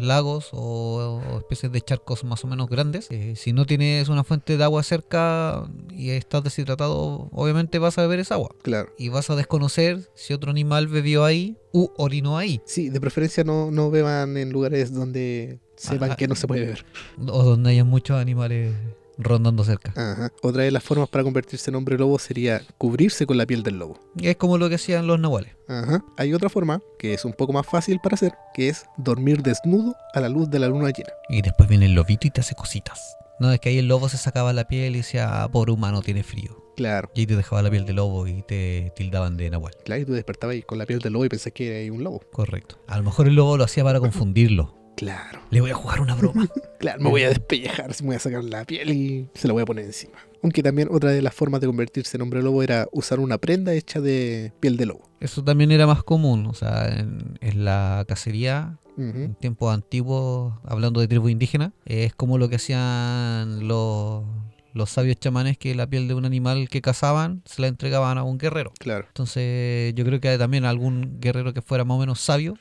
lagos 0.00 0.48
o, 0.52 1.22
o 1.30 1.38
especies 1.38 1.70
de 1.70 1.80
charcos 1.80 2.24
más 2.24 2.42
o 2.42 2.48
menos 2.48 2.68
grandes, 2.68 3.08
si 3.36 3.52
no 3.52 3.66
tienes 3.66 4.08
una 4.08 4.24
fuente 4.24 4.56
de 4.56 4.64
agua 4.64 4.82
cerca 4.82 5.64
y 5.92 6.10
estás 6.10 6.42
deshidratado, 6.42 7.28
obviamente 7.30 7.78
vas 7.78 7.96
a 7.96 8.02
beber 8.02 8.18
esa 8.18 8.34
agua. 8.34 8.50
Claro. 8.62 8.88
Y 8.98 9.10
vas 9.10 9.30
a 9.30 9.36
desconocer 9.36 10.10
si 10.16 10.34
otro 10.34 10.50
animal 10.50 10.88
bebió 10.88 11.24
ahí 11.24 11.56
u 11.72 11.88
orinó 11.98 12.36
ahí. 12.36 12.60
Sí, 12.64 12.88
de 12.88 13.00
preferencia 13.00 13.44
no, 13.44 13.70
no 13.70 13.92
beban 13.92 14.36
en 14.36 14.50
lugares 14.50 14.92
donde 14.92 15.60
sepan 15.80 16.12
Ah, 16.12 16.16
que 16.16 16.28
no 16.28 16.34
se 16.34 16.46
puede 16.46 16.60
beber. 16.62 16.84
O 17.28 17.42
donde 17.42 17.70
haya 17.70 17.84
muchos 17.84 18.20
animales 18.20 18.74
rondando 19.18 19.64
cerca. 19.64 19.92
Ajá. 19.96 20.32
Otra 20.42 20.62
de 20.62 20.70
las 20.70 20.82
formas 20.82 21.08
para 21.08 21.24
convertirse 21.24 21.70
en 21.70 21.74
hombre 21.76 21.98
lobo 21.98 22.18
sería 22.18 22.62
cubrirse 22.78 23.26
con 23.26 23.36
la 23.36 23.46
piel 23.46 23.62
del 23.62 23.78
lobo. 23.78 23.98
Es 24.20 24.36
como 24.36 24.56
lo 24.58 24.68
que 24.68 24.76
hacían 24.76 25.06
los 25.06 25.20
nahuales. 25.20 25.52
Ajá. 25.68 26.04
Hay 26.16 26.32
otra 26.32 26.48
forma 26.48 26.80
que 26.98 27.14
es 27.14 27.24
un 27.24 27.32
poco 27.32 27.52
más 27.52 27.66
fácil 27.66 28.00
para 28.02 28.14
hacer, 28.14 28.32
que 28.54 28.68
es 28.68 28.86
dormir 28.96 29.42
desnudo 29.42 29.94
a 30.14 30.20
la 30.20 30.28
luz 30.28 30.48
de 30.50 30.58
la 30.58 30.68
luna 30.68 30.90
llena. 30.90 31.10
Y 31.28 31.42
después 31.42 31.68
viene 31.68 31.86
el 31.86 31.94
lobito 31.94 32.26
y 32.26 32.30
te 32.30 32.40
hace 32.40 32.54
cositas. 32.54 33.16
No, 33.38 33.52
es 33.52 33.60
que 33.60 33.70
ahí 33.70 33.78
el 33.78 33.88
lobo 33.88 34.08
se 34.08 34.18
sacaba 34.18 34.52
la 34.52 34.68
piel 34.68 34.94
y 34.94 34.98
decía, 34.98 35.42
ah, 35.42 35.50
pobre 35.50 35.72
humano, 35.72 36.02
tiene 36.02 36.22
frío. 36.22 36.62
Claro. 36.76 37.10
Y 37.14 37.20
ahí 37.20 37.26
te 37.26 37.36
dejaba 37.36 37.60
la 37.62 37.70
piel 37.70 37.84
de 37.84 37.92
lobo 37.92 38.26
y 38.26 38.42
te 38.42 38.92
tildaban 38.96 39.36
de 39.36 39.50
nahual. 39.50 39.74
Claro, 39.84 40.00
y 40.00 40.04
tú 40.06 40.12
despertabas 40.12 40.54
ahí 40.54 40.62
con 40.62 40.78
la 40.78 40.86
piel 40.86 41.00
del 41.00 41.12
lobo 41.12 41.24
y 41.26 41.28
pensás 41.28 41.52
que 41.52 41.84
era 41.84 41.92
un 41.92 42.02
lobo. 42.04 42.20
Correcto. 42.32 42.78
A 42.86 42.96
lo 42.96 43.02
mejor 43.02 43.28
el 43.28 43.34
lobo 43.34 43.58
lo 43.58 43.64
hacía 43.64 43.84
para 43.84 44.00
confundirlo. 44.00 44.74
Claro. 44.96 45.40
Le 45.50 45.60
voy 45.60 45.70
a 45.70 45.74
jugar 45.74 46.00
una 46.00 46.14
broma. 46.14 46.48
Claro, 46.80 47.02
me 47.02 47.10
voy 47.10 47.22
a 47.24 47.28
despellejar, 47.28 47.90
me 48.00 48.06
voy 48.06 48.16
a 48.16 48.18
sacar 48.20 48.42
la 48.42 48.64
piel 48.64 48.90
y 48.90 49.28
se 49.34 49.46
la 49.46 49.52
voy 49.52 49.62
a 49.62 49.66
poner 49.66 49.84
encima. 49.84 50.14
Aunque 50.42 50.62
también 50.62 50.88
otra 50.90 51.10
de 51.10 51.20
las 51.20 51.34
formas 51.34 51.60
de 51.60 51.66
convertirse 51.66 52.16
en 52.16 52.22
hombre 52.22 52.42
lobo 52.42 52.62
era 52.62 52.88
usar 52.90 53.20
una 53.20 53.36
prenda 53.36 53.74
hecha 53.74 54.00
de 54.00 54.54
piel 54.60 54.78
de 54.78 54.86
lobo. 54.86 55.02
Eso 55.20 55.44
también 55.44 55.72
era 55.72 55.86
más 55.86 56.02
común, 56.02 56.46
o 56.46 56.54
sea, 56.54 56.88
en, 56.88 57.38
en 57.42 57.64
la 57.66 58.06
cacería, 58.08 58.78
en 58.96 59.34
tiempos 59.34 59.74
antiguos, 59.74 60.54
hablando 60.64 61.00
de 61.00 61.08
tribus 61.08 61.30
indígenas, 61.30 61.72
es 61.84 62.14
como 62.14 62.38
lo 62.38 62.48
que 62.48 62.56
hacían 62.56 63.66
los, 63.68 64.24
los 64.72 64.90
sabios 64.90 65.18
chamanes 65.18 65.58
que 65.58 65.74
la 65.74 65.86
piel 65.86 66.08
de 66.08 66.14
un 66.14 66.24
animal 66.24 66.68
que 66.68 66.80
cazaban 66.80 67.42
se 67.44 67.62
la 67.62 67.68
entregaban 67.68 68.18
a 68.18 68.24
un 68.24 68.38
guerrero. 68.38 68.72
Claro. 68.78 69.06
Entonces 69.08 69.94
yo 69.94 70.04
creo 70.04 70.20
que 70.20 70.36
también 70.38 70.64
algún 70.64 71.18
guerrero 71.20 71.52
que 71.54 71.62
fuera 71.62 71.84
más 71.84 71.96
o 71.96 72.00
menos 72.00 72.20
sabio. 72.20 72.56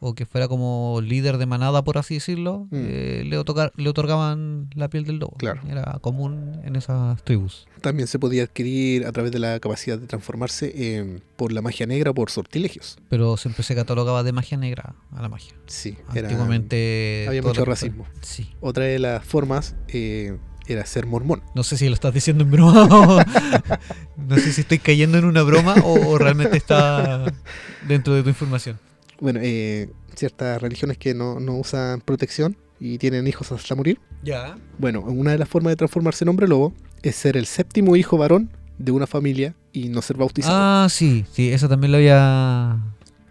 O 0.00 0.14
que 0.14 0.26
fuera 0.26 0.46
como 0.46 1.00
líder 1.02 1.38
de 1.38 1.46
manada, 1.46 1.82
por 1.82 1.98
así 1.98 2.14
decirlo, 2.14 2.68
Mm. 2.70 2.76
eh, 2.76 3.22
le, 3.26 3.36
otorga- 3.38 3.72
le 3.76 3.88
otorgaban 3.88 4.70
la 4.76 4.88
piel 4.88 5.04
del 5.04 5.16
lobo. 5.18 5.34
Claro. 5.38 5.60
Era 5.68 5.98
común 6.00 6.60
en 6.64 6.76
esas 6.76 7.20
tribus. 7.24 7.66
También 7.80 8.06
se 8.06 8.18
podía 8.20 8.44
adquirir 8.44 9.06
a 9.06 9.12
través 9.12 9.32
de 9.32 9.40
la 9.40 9.58
capacidad 9.58 9.98
de 9.98 10.06
transformarse 10.06 10.72
eh, 10.74 11.20
por 11.36 11.50
la 11.52 11.62
magia 11.62 11.86
negra 11.86 12.12
o 12.12 12.14
por 12.14 12.30
sortilegios. 12.30 12.96
Pero 13.08 13.36
siempre 13.36 13.64
se 13.64 13.74
catalogaba 13.74 14.22
de 14.22 14.30
magia 14.32 14.56
negra 14.56 14.94
a 15.16 15.20
la 15.22 15.28
magia. 15.28 15.54
Sí, 15.66 15.96
era, 16.14 16.28
Antiguamente... 16.28 17.24
había 17.28 17.40
todo 17.40 17.50
mucho 17.50 17.64
racismo. 17.64 18.06
Sí. 18.20 18.50
Otra 18.60 18.84
de 18.84 19.00
las 19.00 19.24
formas 19.24 19.74
eh, 19.88 20.36
era 20.68 20.86
ser 20.86 21.06
mormón. 21.06 21.42
No 21.56 21.64
sé 21.64 21.76
si 21.76 21.88
lo 21.88 21.94
estás 21.94 22.14
diciendo 22.14 22.44
en 22.44 22.50
broma 22.52 22.84
o... 22.84 23.20
no 24.16 24.36
sé 24.36 24.52
si 24.52 24.60
estoy 24.60 24.78
cayendo 24.78 25.18
en 25.18 25.24
una 25.24 25.42
broma 25.42 25.74
o, 25.82 26.10
o 26.10 26.18
realmente 26.18 26.56
está 26.56 27.24
dentro 27.88 28.14
de 28.14 28.22
tu 28.22 28.28
información. 28.28 28.78
Bueno, 29.20 29.40
eh, 29.42 29.90
ciertas 30.14 30.60
religiones 30.60 30.98
que 30.98 31.14
no, 31.14 31.40
no 31.40 31.56
usan 31.56 32.00
protección 32.00 32.56
y 32.80 32.98
tienen 32.98 33.26
hijos 33.26 33.50
hasta 33.52 33.74
morir. 33.74 34.00
Ya. 34.22 34.56
Bueno, 34.78 35.00
una 35.00 35.32
de 35.32 35.38
las 35.38 35.48
formas 35.48 35.72
de 35.72 35.76
transformarse 35.76 36.24
en 36.24 36.28
hombre 36.28 36.48
lobo 36.48 36.72
es 37.02 37.16
ser 37.16 37.36
el 37.36 37.46
séptimo 37.46 37.96
hijo 37.96 38.16
varón 38.16 38.50
de 38.78 38.92
una 38.92 39.06
familia 39.06 39.54
y 39.72 39.88
no 39.88 40.02
ser 40.02 40.16
bautizado. 40.16 40.56
Ah, 40.56 40.88
sí, 40.88 41.24
sí, 41.32 41.50
eso 41.50 41.68
también 41.68 41.92
lo 41.92 41.98
había... 41.98 42.78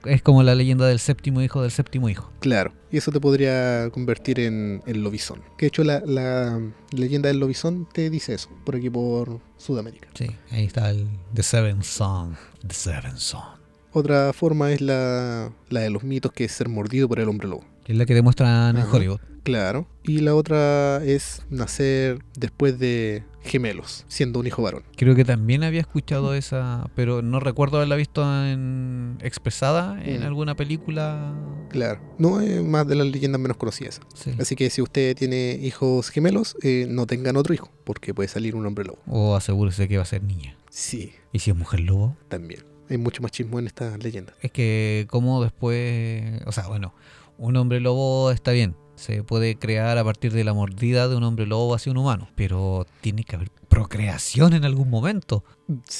Es 0.06 0.22
como 0.22 0.42
la 0.44 0.56
leyenda 0.56 0.86
del 0.88 1.00
séptimo 1.00 1.42
hijo 1.42 1.62
del 1.62 1.72
séptimo 1.72 2.08
hijo. 2.08 2.32
Claro, 2.40 2.72
y 2.92 2.98
eso 2.98 3.12
te 3.12 3.20
podría 3.20 3.90
convertir 3.90 4.40
en, 4.40 4.82
en 4.86 5.04
lobizón. 5.04 5.42
Que 5.58 5.66
de 5.66 5.68
hecho 5.68 5.84
la, 5.84 6.02
la 6.06 6.62
leyenda 6.92 7.28
del 7.28 7.40
lobizón 7.40 7.90
te 7.92 8.10
dice 8.10 8.34
eso, 8.34 8.50
por 8.64 8.78
aquí 8.78 8.90
por 8.90 9.42
Sudamérica. 9.58 10.08
Sí, 10.14 10.28
ahí 10.52 10.66
está 10.66 10.92
el 10.92 11.08
The 11.34 11.44
Seven 11.44 11.84
Son. 11.84 12.38
The 12.66 12.74
Seven 12.74 13.18
Son. 13.18 13.57
Otra 13.98 14.32
forma 14.34 14.72
es 14.72 14.82
la, 14.82 15.52
la 15.70 15.80
de 15.82 15.90
los 15.90 16.04
mitos, 16.04 16.32
que 16.32 16.46
es 16.46 16.52
ser 16.52 16.70
mordido 16.70 17.08
por 17.08 17.20
el 17.20 17.28
hombre 17.30 17.48
lobo. 17.48 17.64
Que 17.84 17.94
es 17.94 17.98
la 17.98 18.06
que 18.06 18.14
demuestran 18.14 18.78
en. 18.78 18.84
Hollywood. 18.84 19.20
Claro. 19.44 19.88
Y 20.04 20.20
la 20.20 20.36
otra 20.36 21.02
es 21.06 21.42
nacer 21.50 22.20
después 22.38 22.78
de 22.80 23.24
gemelos, 23.42 24.04
siendo 24.10 24.42
un 24.42 24.48
hijo 24.48 24.62
varón. 24.62 24.84
Creo 24.98 25.16
que 25.16 25.24
también 25.24 25.64
había 25.64 25.80
escuchado 25.80 26.34
esa, 26.34 26.90
pero 26.96 27.22
no 27.22 27.40
recuerdo 27.40 27.78
haberla 27.78 27.96
visto 27.96 28.22
en 28.46 29.18
expresada 29.22 30.04
en 30.04 30.20
Mm. 30.22 30.26
alguna 30.26 30.56
película. 30.56 31.34
Claro. 31.70 32.02
No 32.20 32.42
es 32.42 32.62
más 32.62 32.86
de 32.88 32.96
las 32.96 33.08
leyendas 33.08 33.40
menos 33.40 33.56
conocidas. 33.56 34.02
Sí. 34.16 34.32
Así 34.38 34.58
que 34.58 34.70
si 34.70 34.82
usted 34.82 35.16
tiene 35.16 35.58
hijos 35.62 36.10
gemelos, 36.10 36.58
eh, 36.62 36.86
no 36.90 37.08
tengan 37.08 37.38
otro 37.38 37.54
hijo, 37.54 37.72
porque 37.86 38.14
puede 38.14 38.28
salir 38.28 38.54
un 38.54 38.66
hombre 38.66 38.84
lobo. 38.84 39.00
O 39.08 39.36
asegúrese 39.38 39.88
que 39.88 39.96
va 39.96 40.04
a 40.04 40.08
ser 40.08 40.24
niña. 40.24 40.58
Sí, 40.70 41.14
¿Y 41.32 41.40
si 41.40 41.52
es 41.52 41.56
mujer 41.58 41.80
lobo? 41.80 42.18
también. 42.28 42.66
Hay 42.90 42.98
mucho 42.98 43.22
machismo 43.22 43.60
en 43.60 43.68
estas 43.68 44.02
leyendas. 44.04 44.36
Es 44.42 44.52
que 44.52 45.06
como 45.10 45.44
después, 45.44 46.42
o 46.46 46.52
sea, 46.52 46.68
bueno, 46.68 46.94
un 47.38 47.56
hombre 47.58 47.80
lobo 47.80 48.32
está 48.32 48.52
bien, 48.52 48.76
se 48.96 49.24
puede 49.24 49.58
crear 49.58 49.98
a 49.98 50.04
partir 50.04 50.32
de 50.34 50.44
la 50.44 50.54
mordida 50.54 51.08
de 51.08 51.16
un 51.16 51.24
hombre 51.24 51.46
lobo 51.46 51.76
hacia 51.76 51.92
un 51.92 51.98
humano, 51.98 52.30
pero 52.36 52.86
tiene 53.02 53.24
que 53.24 53.36
haber 53.36 53.52
procreación 53.68 54.54
en 54.54 54.66
algún 54.66 54.90
momento 54.90 55.44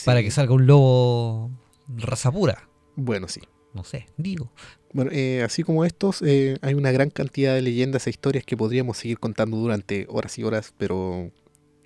para 0.06 0.20
Sí. 0.20 0.26
que 0.26 0.32
salga 0.32 0.54
un 0.54 0.66
lobo 0.66 1.52
raza 1.98 2.32
pura. 2.32 2.68
Bueno, 2.96 3.28
sí. 3.28 3.42
No 3.74 3.84
sé, 3.84 4.08
digo. 4.18 4.52
Bueno, 4.94 5.12
eh, 5.14 5.44
así 5.44 5.62
como 5.62 5.86
estos, 5.86 6.24
eh, 6.24 6.58
hay 6.62 6.74
una 6.74 6.92
gran 6.92 7.12
cantidad 7.12 7.54
de 7.54 7.62
leyendas 7.62 8.08
e 8.08 8.10
historias 8.10 8.44
que 8.44 8.58
podríamos 8.58 8.98
seguir 8.98 9.20
contando 9.20 9.58
durante 9.58 10.08
horas 10.10 10.36
y 10.40 10.44
horas, 10.44 10.74
pero 10.80 11.30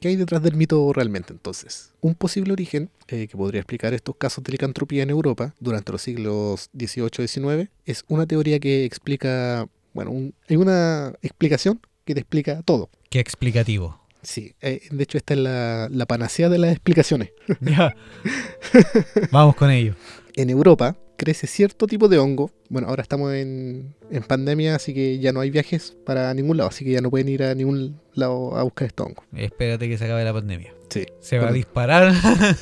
¿qué 0.02 0.10
hay 0.10 0.18
detrás 0.18 0.44
del 0.44 0.56
mito 0.56 0.92
realmente 0.92 1.32
entonces? 1.32 1.94
Un 2.02 2.16
posible 2.16 2.52
origen 2.52 2.90
eh, 3.08 3.28
que 3.28 3.38
podría 3.38 3.62
explicar 3.62 3.94
estos 3.94 4.16
casos 4.18 4.44
de 4.44 4.52
licantropía 4.52 5.04
en 5.04 5.10
Europa 5.12 5.56
durante 5.62 5.94
los 5.94 6.02
siglos 6.02 6.70
XVIII 6.78 7.06
y 7.24 7.28
XIX 7.28 7.70
es 7.86 8.04
una 8.10 8.26
teoría 8.26 8.60
que 8.60 8.84
explica, 8.84 9.70
bueno, 9.94 10.12
un- 10.12 10.34
hay 10.50 10.58
una 10.58 11.14
explicación 11.22 11.80
que 12.04 12.14
te 12.16 12.20
explica 12.20 12.62
todo. 12.64 12.90
Qué 13.10 13.20
explicativo. 13.20 14.02
Sí, 14.24 14.54
eh, 14.62 14.82
de 14.92 15.04
hecho 15.04 15.18
esta 15.18 15.34
es 15.34 15.40
la, 15.40 15.88
la 15.90 16.06
panacea 16.06 16.50
de 16.50 16.58
las 16.60 16.72
explicaciones. 16.72 17.30
Ya. 17.62 17.96
Vamos 19.32 19.56
con 19.56 19.72
ello. 19.72 19.96
En 20.36 20.50
Europa 20.50 20.96
crece 21.22 21.46
cierto 21.46 21.86
tipo 21.86 22.08
de 22.08 22.18
hongo. 22.18 22.50
Bueno, 22.68 22.88
ahora 22.88 23.04
estamos 23.04 23.32
en, 23.36 23.94
en 24.10 24.24
pandemia, 24.24 24.74
así 24.74 24.92
que 24.92 25.20
ya 25.20 25.32
no 25.32 25.40
hay 25.40 25.52
viajes 25.52 25.96
para 26.04 26.34
ningún 26.34 26.58
lado, 26.58 26.70
así 26.70 26.84
que 26.84 26.94
ya 26.94 27.02
no 27.02 27.12
pueden 27.12 27.30
ir 27.30 27.44
a 27.44 27.54
ningún 27.54 28.00
lado 28.16 28.58
a 28.58 28.64
buscar 28.64 28.88
estos 28.88 29.06
hongos. 29.06 29.24
Espérate 29.36 29.88
que 29.88 30.00
se 30.00 30.06
acabe 30.06 30.24
la 30.24 30.34
pandemia. 30.34 30.74
Sí. 30.90 31.06
Se 31.20 31.38
va 31.38 31.50
a 31.50 31.52
disparar 31.52 32.12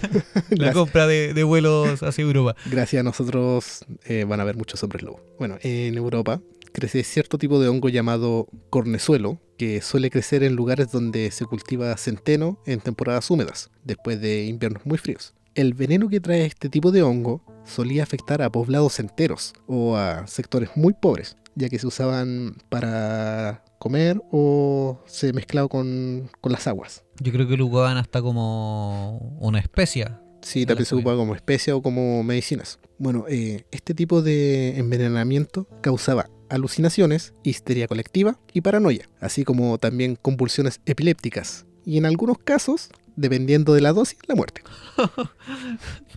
la 0.49 0.73
compra 0.73 1.07
de, 1.07 1.33
de 1.33 1.43
vuelos 1.45 2.03
hacia 2.03 2.21
Europa. 2.21 2.53
gracias 2.65 2.99
a 2.99 3.03
nosotros 3.03 3.85
eh, 4.03 4.25
van 4.27 4.41
a 4.41 4.43
haber 4.43 4.57
muchos 4.57 4.83
hombres 4.83 5.03
lobo. 5.03 5.21
Bueno, 5.39 5.57
en 5.61 5.95
Europa 5.95 6.41
crece 6.73 7.03
cierto 7.05 7.37
tipo 7.37 7.61
de 7.61 7.69
hongo 7.69 7.87
llamado 7.87 8.47
cornezuelo, 8.69 9.39
que 9.57 9.81
suele 9.81 10.09
crecer 10.09 10.43
en 10.43 10.55
lugares 10.55 10.91
donde 10.91 11.31
se 11.31 11.45
cultiva 11.45 11.95
centeno 11.95 12.61
en 12.65 12.81
temporadas 12.81 13.31
húmedas, 13.31 13.71
después 13.85 14.19
de 14.19 14.43
inviernos 14.43 14.85
muy 14.85 14.97
fríos. 14.97 15.33
El 15.55 15.73
veneno 15.73 16.09
que 16.09 16.19
trae 16.19 16.45
este 16.45 16.69
tipo 16.69 16.91
de 16.91 17.03
hongo 17.03 17.41
solía 17.65 18.03
afectar 18.03 18.41
a 18.41 18.51
poblados 18.51 18.99
enteros 18.99 19.53
o 19.67 19.95
a 19.95 20.27
sectores 20.27 20.69
muy 20.75 20.93
pobres, 20.93 21.37
ya 21.55 21.69
que 21.69 21.79
se 21.79 21.87
usaban 21.87 22.55
para 22.69 23.63
comer 23.79 24.21
o 24.31 24.99
se 25.05 25.33
mezclaba 25.33 25.67
con, 25.67 26.29
con 26.41 26.51
las 26.51 26.67
aguas. 26.67 27.03
Yo 27.19 27.31
creo 27.31 27.47
que 27.47 27.57
lo 27.57 27.65
ocupaban 27.65 27.97
hasta 27.97 28.21
como 28.21 29.17
una 29.39 29.59
especia. 29.59 30.21
Sí, 30.41 30.65
también 30.65 30.85
se 30.85 30.95
ocupa 30.95 31.15
como 31.15 31.35
especia 31.35 31.75
o 31.75 31.81
como 31.81 32.23
medicinas. 32.23 32.79
Bueno, 32.97 33.25
eh, 33.27 33.65
este 33.71 33.93
tipo 33.93 34.21
de 34.21 34.77
envenenamiento 34.77 35.67
causaba 35.81 36.29
alucinaciones, 36.49 37.33
histeria 37.43 37.87
colectiva 37.87 38.39
y 38.53 38.61
paranoia, 38.61 39.09
así 39.19 39.43
como 39.43 39.77
también 39.77 40.15
convulsiones 40.15 40.79
epilépticas 40.85 41.65
y 41.89 41.97
en 41.97 42.05
algunos 42.05 42.37
casos, 42.37 42.89
dependiendo 43.19 43.73
de 43.73 43.81
la 43.81 43.93
dosis, 43.93 44.17
la 44.27 44.35
muerte. 44.35 44.61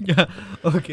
Ya, 0.00 0.28
ok. 0.64 0.88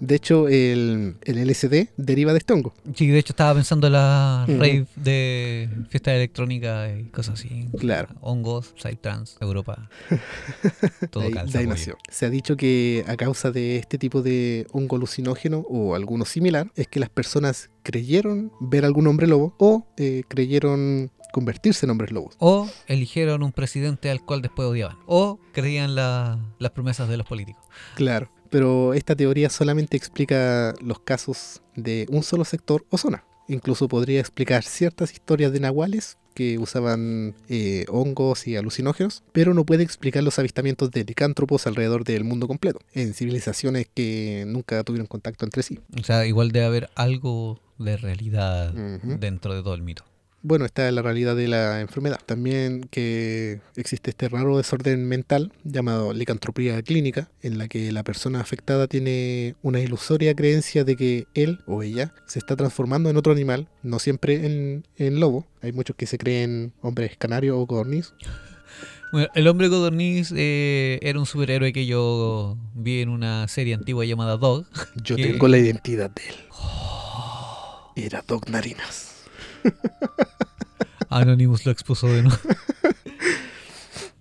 De 0.00 0.14
hecho, 0.14 0.48
el, 0.48 1.16
el 1.24 1.46
LSD 1.48 1.88
deriva 1.98 2.32
de 2.32 2.38
este 2.38 2.52
hongo. 2.54 2.72
Sí, 2.94 3.08
de 3.08 3.18
hecho 3.18 3.32
estaba 3.32 3.52
pensando 3.54 3.88
en 3.88 3.92
la 3.94 4.46
Ujú. 4.48 4.56
rave 4.58 4.86
de 4.96 5.68
fiesta 5.90 6.14
electrónica 6.14 6.88
y 6.96 7.04
cosas 7.10 7.34
así. 7.40 7.68
Claro. 7.78 8.08
Hongos, 8.22 8.72
psytrance, 8.78 9.36
Europa. 9.40 9.90
Todo 11.10 11.24
ahí- 11.24 11.32
calza. 11.32 11.58
ahí 11.58 11.66
nació. 11.66 11.98
Se 12.10 12.24
ha 12.26 12.30
dicho 12.30 12.56
que 12.56 13.04
a 13.06 13.16
causa 13.16 13.50
de 13.50 13.76
este 13.76 13.98
tipo 13.98 14.22
de 14.22 14.66
hongo 14.72 14.96
alucinógeno 14.96 15.58
o 15.68 15.94
alguno 15.94 16.24
similar, 16.24 16.70
es 16.76 16.88
que 16.88 17.00
las 17.00 17.10
personas 17.10 17.68
creyeron 17.82 18.50
ver 18.60 18.84
algún 18.86 19.06
hombre 19.08 19.26
lobo 19.26 19.54
o 19.58 19.86
eh, 19.98 20.22
creyeron 20.28 21.10
convertirse 21.32 21.86
en 21.86 21.90
hombres 21.90 22.12
lobos. 22.12 22.36
O 22.38 22.68
eligieron 22.86 23.42
un 23.42 23.52
presidente 23.52 24.10
al 24.10 24.24
cual 24.24 24.42
después 24.42 24.68
odiaban. 24.68 24.96
O 25.06 25.38
creían 25.52 25.94
la- 25.94 26.38
las 26.58 26.70
promesas 26.72 27.08
de 27.08 27.16
los 27.16 27.26
políticos. 27.26 27.64
Claro, 27.96 28.30
pero 28.50 28.94
esta 28.94 29.16
teoría 29.16 29.48
solamente 29.50 29.96
explica 29.96 30.74
los 30.80 31.00
casos 31.00 31.62
de 31.74 32.06
un 32.10 32.22
solo 32.22 32.44
sector 32.44 32.84
o 32.90 32.98
zona. 32.98 33.24
Incluso 33.48 33.88
podría 33.88 34.20
explicar 34.20 34.62
ciertas 34.62 35.12
historias 35.12 35.52
de 35.52 35.60
nahuales 35.60 36.16
que 36.34 36.58
usaban 36.58 37.34
eh, 37.48 37.84
hongos 37.88 38.46
y 38.46 38.56
alucinógenos, 38.56 39.22
pero 39.32 39.52
no 39.52 39.66
puede 39.66 39.82
explicar 39.82 40.22
los 40.22 40.38
avistamientos 40.38 40.90
de 40.90 41.04
licántropos 41.04 41.66
alrededor 41.66 42.04
del 42.04 42.24
mundo 42.24 42.48
completo, 42.48 42.78
en 42.94 43.12
civilizaciones 43.12 43.86
que 43.92 44.44
nunca 44.46 44.82
tuvieron 44.84 45.06
contacto 45.06 45.44
entre 45.44 45.62
sí. 45.62 45.78
O 46.00 46.04
sea, 46.04 46.24
igual 46.24 46.50
debe 46.52 46.64
haber 46.66 46.90
algo 46.94 47.60
de 47.78 47.96
realidad 47.98 48.72
dentro 48.72 49.54
de 49.54 49.62
todo 49.62 49.74
el 49.74 49.82
mito. 49.82 50.04
Bueno, 50.44 50.64
esta 50.64 50.88
es 50.88 50.92
la 50.92 51.02
realidad 51.02 51.36
de 51.36 51.46
la 51.46 51.80
enfermedad. 51.80 52.18
También 52.26 52.82
que 52.90 53.60
existe 53.76 54.10
este 54.10 54.28
raro 54.28 54.56
desorden 54.56 55.06
mental 55.06 55.52
llamado 55.62 56.12
licantropía 56.12 56.82
clínica, 56.82 57.30
en 57.42 57.58
la 57.58 57.68
que 57.68 57.92
la 57.92 58.02
persona 58.02 58.40
afectada 58.40 58.88
tiene 58.88 59.54
una 59.62 59.78
ilusoria 59.78 60.34
creencia 60.34 60.82
de 60.82 60.96
que 60.96 61.26
él 61.34 61.60
o 61.66 61.84
ella 61.84 62.12
se 62.26 62.40
está 62.40 62.56
transformando 62.56 63.08
en 63.08 63.16
otro 63.16 63.32
animal, 63.32 63.68
no 63.84 64.00
siempre 64.00 64.44
en, 64.44 64.84
en 64.96 65.20
lobo. 65.20 65.46
Hay 65.60 65.70
muchos 65.70 65.94
que 65.94 66.06
se 66.06 66.18
creen 66.18 66.72
hombres 66.80 67.16
canarios 67.16 67.56
o 67.56 67.64
codorniz. 67.64 68.12
Bueno, 69.12 69.28
el 69.36 69.46
hombre 69.46 69.68
codorniz 69.68 70.32
eh, 70.34 70.98
era 71.02 71.20
un 71.20 71.26
superhéroe 71.26 71.72
que 71.72 71.86
yo 71.86 72.56
vi 72.74 73.00
en 73.00 73.10
una 73.10 73.46
serie 73.46 73.74
antigua 73.74 74.04
llamada 74.06 74.38
Dog. 74.38 74.66
Yo 74.96 75.14
tengo 75.16 75.46
la 75.46 75.58
identidad 75.58 76.10
de 76.10 76.22
él. 76.28 76.34
Era 77.94 78.24
Doc 78.26 78.48
Narinas. 78.48 79.11
Anonymous 81.10 81.66
lo 81.66 81.72
expuso 81.72 82.06
de 82.08 82.22
nuevo. 82.22 82.38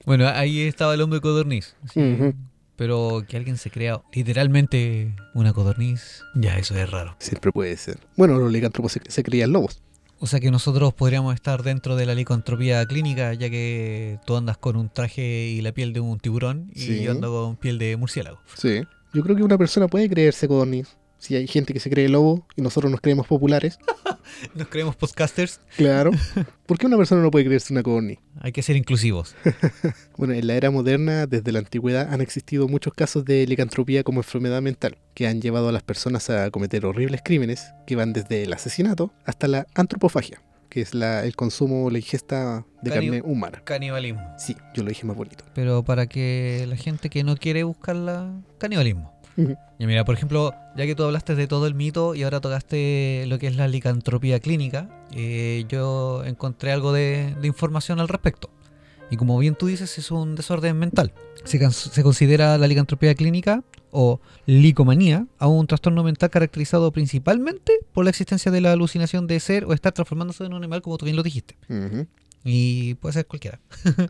Bueno, 0.04 0.28
ahí 0.28 0.62
estaba 0.62 0.96
el 0.96 1.02
hombre 1.02 1.22
codorniz. 1.22 1.76
sí. 1.94 2.34
Pero 2.76 3.24
que 3.28 3.38
alguien 3.38 3.58
se 3.58 3.70
crea 3.70 4.02
literalmente 4.12 5.14
una 5.36 5.54
codorniz, 5.54 6.24
ya 6.34 6.58
eso 6.58 6.76
es 6.76 6.90
raro. 6.90 7.16
Siempre 7.20 7.52
puede 7.52 7.78
ser. 7.78 8.00
Bueno, 8.18 8.40
los 8.40 8.52
licántropos 8.52 8.94
se, 8.94 9.02
se 9.08 9.22
creían 9.22 9.52
lobos. 9.52 9.84
O 10.18 10.26
sea 10.26 10.40
que 10.40 10.50
nosotros 10.50 10.92
podríamos 10.96 11.36
estar 11.36 11.62
dentro 11.62 11.96
de 11.96 12.08
la 12.08 12.16
licantropía 12.16 12.84
clínica, 12.88 13.36
ya 13.36 13.52
que 13.52 14.18
tú 14.26 14.36
andas 14.36 14.58
con 14.58 14.76
un 14.78 14.90
traje 14.90 15.22
y 15.50 15.62
la 15.62 15.74
piel 15.74 15.94
de 15.94 16.00
un 16.00 16.20
tiburón 16.20 16.72
y 16.74 16.80
Sí. 16.80 17.04
yo 17.04 17.12
ando 17.12 17.32
con 17.32 17.56
piel 17.58 17.78
de 17.78 17.96
murciélago. 17.98 18.40
Sí. 18.56 18.82
Yo 19.14 19.22
creo 19.22 19.36
que 19.36 19.44
una 19.44 19.60
persona 19.60 19.88
puede 19.88 20.10
creerse 20.10 20.48
codorniz. 20.48 20.98
Si 21.20 21.36
hay 21.36 21.46
gente 21.48 21.74
que 21.74 21.80
se 21.80 21.92
cree 21.92 22.10
lobo 22.10 22.48
y 22.56 22.64
nosotros 22.64 22.92
nos 22.92 23.00
creemos 23.02 23.28
populares, 23.28 23.78
Nos 24.56 24.68
creemos 24.68 24.96
podcasters, 24.96 25.60
claro. 25.78 26.12
¿Por 26.66 26.78
qué 26.78 26.86
una 26.88 26.98
persona 26.98 27.22
no 27.22 27.32
puede 27.32 27.46
creerse 27.46 27.74
una 27.74 27.84
codorniz? 27.84 28.20
hay 28.40 28.52
que 28.52 28.62
ser 28.62 28.76
inclusivos. 28.76 29.36
Bueno, 30.18 30.34
en 30.36 30.46
la 30.46 30.54
era 30.54 30.70
moderna, 30.70 31.26
desde 31.26 31.52
la 31.52 31.60
antigüedad, 31.60 32.14
han 32.14 32.22
existido 32.22 32.68
muchos 32.68 32.94
casos 32.94 33.26
de 33.26 33.48
licantropía 33.48 34.04
como 34.04 34.20
enfermedad 34.20 34.62
mental, 34.62 34.98
que 35.16 35.28
han 35.28 35.42
llevado 35.42 35.70
a 35.70 35.72
las 35.72 35.82
personas 35.82 36.30
a 36.30 36.52
cometer 36.52 36.86
horribles 36.86 37.22
crímenes 37.26 37.74
que 37.88 37.96
van 37.96 38.14
desde 38.14 38.44
el 38.44 38.54
asesinato 38.54 39.12
hasta 39.26 39.48
la 39.48 39.66
antropofagia, 39.74 40.40
que 40.70 40.82
es 40.82 40.94
la, 40.94 41.24
el 41.26 41.36
consumo 41.36 41.86
o 41.86 41.90
la 41.90 41.98
ingesta 41.98 42.66
de 42.84 42.92
Cani- 42.92 43.08
carne 43.10 43.22
humana. 43.26 43.62
Canibalismo. 43.64 44.22
Sí, 44.38 44.56
yo 44.76 44.84
lo 44.84 44.90
dije 44.90 45.06
más 45.08 45.18
bonito. 45.18 45.44
Pero 45.56 45.84
para 45.84 46.06
que 46.06 46.66
la 46.70 46.76
gente 46.76 47.10
que 47.10 47.24
no 47.24 47.36
quiere 47.36 47.64
buscarla, 47.64 48.32
canibalismo. 48.60 49.12
Y 49.82 49.88
mira, 49.88 50.06
por 50.06 50.14
ejemplo, 50.14 50.54
ya 50.78 50.86
que 50.86 50.94
tú 50.94 51.02
hablaste 51.02 51.34
de 51.34 51.48
todo 51.48 51.66
el 51.66 51.74
mito 51.74 52.14
y 52.14 52.22
ahora 52.22 52.40
tocaste 52.40 53.26
lo 53.26 53.40
que 53.40 53.48
es 53.48 53.56
la 53.56 53.68
licantropía 53.68 54.40
clínica, 54.40 54.88
eh, 55.12 55.66
yo 55.70 56.24
encontré 56.24 56.72
algo 56.72 56.94
de, 56.94 57.36
información 57.42 58.00
al 58.00 58.08
respecto. 58.08 58.52
Y 59.10 59.18
como 59.18 59.40
bien 59.40 59.56
tú 59.56 59.66
dices, 59.66 59.98
es 59.98 60.12
un 60.12 60.36
desorden 60.36 60.78
mental. 60.78 61.14
Se, 61.46 61.58
considera 62.04 62.60
la 62.60 62.68
licantropía 62.68 63.16
clínica 63.16 63.64
o 63.90 64.22
licomanía 64.46 65.26
a 65.40 65.48
un 65.48 65.66
trastorno 65.66 66.04
mental 66.04 66.30
caracterizado 66.30 66.92
principalmente 66.92 67.80
por 67.92 68.04
la 68.04 68.12
existencia 68.12 68.52
de 68.52 68.62
la 68.62 68.74
alucinación 68.74 69.26
de 69.26 69.40
ser 69.40 69.66
o 69.66 69.74
estar 69.74 69.94
transformándose 69.94 70.44
en 70.44 70.54
un 70.54 70.58
animal, 70.58 70.84
como 70.84 71.00
tú 71.00 71.06
bien 71.06 71.18
lo 71.18 71.24
dijiste. 71.24 71.58
Ujú. 71.70 72.06
Y 72.44 72.96
puede 72.96 73.14
ser 73.14 73.28
cualquiera. 73.28 73.60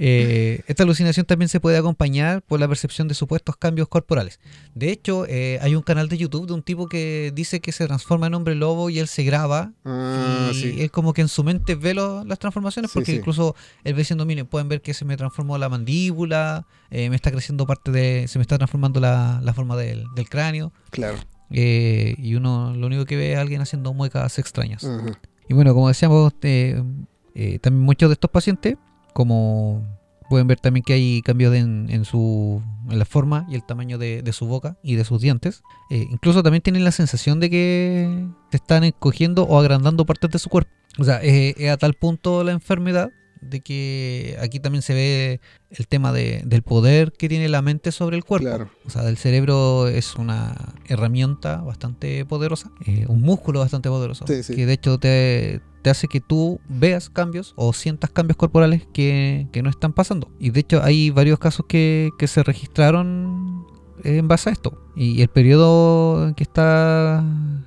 Eh, 0.00 0.62
esta 0.68 0.84
alucinación 0.84 1.26
también 1.26 1.48
se 1.48 1.58
puede 1.58 1.76
acompañar 1.76 2.40
por 2.42 2.60
la 2.60 2.68
percepción 2.68 3.08
de 3.08 3.14
supuestos 3.14 3.56
cambios 3.56 3.88
corporales. 3.88 4.38
De 4.76 4.92
hecho, 4.92 5.26
eh, 5.26 5.58
hay 5.60 5.74
un 5.74 5.82
canal 5.82 6.08
de 6.08 6.16
YouTube 6.16 6.46
de 6.46 6.52
un 6.52 6.62
tipo 6.62 6.86
que 6.86 7.32
dice 7.34 7.58
que 7.60 7.72
se 7.72 7.84
transforma 7.88 8.28
en 8.28 8.34
hombre 8.34 8.54
lobo 8.54 8.90
y 8.90 9.00
él 9.00 9.08
se 9.08 9.24
graba. 9.24 9.72
Ah, 9.84 10.50
y 10.52 10.54
sí. 10.54 10.74
es 10.82 10.92
como 10.92 11.12
que 11.12 11.22
en 11.22 11.26
su 11.26 11.42
mente 11.42 11.74
ve 11.74 11.94
lo- 11.94 12.22
las 12.24 12.38
transformaciones, 12.38 12.92
porque 12.92 13.10
sí. 13.10 13.16
incluso 13.18 13.56
él 13.82 13.94
ve 13.94 13.98
diciendo, 14.02 14.24
miren, 14.24 14.46
pueden 14.46 14.68
ver 14.68 14.82
que 14.82 14.94
se 14.94 15.04
me 15.04 15.16
transformó 15.16 15.58
la 15.58 15.68
mandíbula, 15.68 16.64
eh, 16.92 17.10
me 17.10 17.16
está 17.16 17.32
creciendo 17.32 17.66
parte 17.66 17.90
de, 17.90 18.26
se 18.28 18.38
me 18.38 18.42
está 18.42 18.56
transformando 18.56 19.00
la, 19.00 19.40
la 19.42 19.52
forma 19.52 19.76
del, 19.76 20.04
del 20.14 20.28
cráneo. 20.28 20.72
Claro. 20.90 21.18
eh, 21.50 22.14
y 22.18 22.36
uno 22.36 22.72
lo 22.72 22.86
único 22.86 23.04
que 23.04 23.16
ve 23.16 23.32
es 23.32 23.38
alguien 23.38 23.60
haciendo 23.62 23.92
muecas 23.94 24.38
extrañas. 24.38 24.86
Y 25.48 25.54
bueno, 25.54 25.74
como 25.74 25.88
decíamos, 25.88 26.32
eh, 27.38 27.58
también 27.60 27.84
muchos 27.84 28.08
de 28.08 28.14
estos 28.14 28.30
pacientes, 28.30 28.76
como 29.14 29.86
pueden 30.28 30.46
ver 30.48 30.58
también 30.60 30.82
que 30.84 30.92
hay 30.92 31.22
cambios 31.22 31.54
en, 31.54 31.88
en 31.88 32.04
su 32.04 32.60
en 32.90 32.98
la 32.98 33.04
forma 33.04 33.46
y 33.48 33.54
el 33.54 33.64
tamaño 33.64 33.96
de, 33.96 34.22
de 34.22 34.32
su 34.32 34.46
boca 34.46 34.76
y 34.82 34.96
de 34.96 35.04
sus 35.04 35.20
dientes. 35.20 35.62
Eh, 35.88 36.06
incluso 36.10 36.42
también 36.42 36.62
tienen 36.62 36.84
la 36.84 36.90
sensación 36.90 37.38
de 37.40 37.48
que 37.48 38.26
se 38.50 38.56
están 38.56 38.82
encogiendo 38.82 39.44
o 39.44 39.58
agrandando 39.58 40.04
partes 40.04 40.30
de 40.30 40.38
su 40.38 40.48
cuerpo. 40.50 40.70
O 40.98 41.04
sea, 41.04 41.22
es 41.22 41.70
a 41.70 41.76
tal 41.76 41.94
punto 41.94 42.42
la 42.42 42.50
enfermedad 42.50 43.10
de 43.40 43.60
que 43.60 44.36
aquí 44.40 44.60
también 44.60 44.82
se 44.82 44.94
ve 44.94 45.40
el 45.70 45.86
tema 45.86 46.12
de- 46.12 46.42
del 46.44 46.62
poder 46.62 47.12
que 47.12 47.28
tiene 47.28 47.48
la 47.48 47.62
mente 47.62 47.92
sobre 47.92 48.16
el 48.16 48.24
cuerpo. 48.24 48.46
Claro. 48.48 48.70
O 48.86 48.90
sea, 48.90 49.08
el 49.08 49.16
cerebro 49.16 49.88
es 49.88 50.16
una 50.16 50.54
herramienta 50.86 51.56
bastante 51.62 52.24
poderosa, 52.24 52.70
eh, 52.86 53.04
un 53.08 53.20
músculo 53.22 53.60
bastante 53.60 53.88
poderoso, 53.88 54.26
Sí, 54.26 54.42
sí. 54.42 54.54
que 54.54 54.66
de 54.66 54.72
hecho 54.72 54.98
te, 54.98 55.60
te 55.82 55.90
hace 55.90 56.08
que 56.08 56.20
tú 56.20 56.60
veas 56.68 57.10
cambios 57.10 57.52
o 57.56 57.72
sientas 57.72 58.10
cambios 58.10 58.36
corporales 58.36 58.86
que, 58.92 59.46
que 59.52 59.62
no 59.62 59.70
están 59.70 59.92
pasando. 59.92 60.30
Y 60.38 60.50
de 60.50 60.60
hecho 60.60 60.82
hay 60.82 61.10
varios 61.10 61.38
casos 61.38 61.66
que, 61.68 62.10
que 62.18 62.26
se 62.26 62.42
registraron 62.42 63.66
en 64.04 64.28
base 64.28 64.48
a 64.48 64.52
esto. 64.52 64.80
Y 64.96 65.22
el 65.22 65.28
periodo 65.28 66.28
en 66.28 66.34
que 66.34 66.44
está 66.44 67.18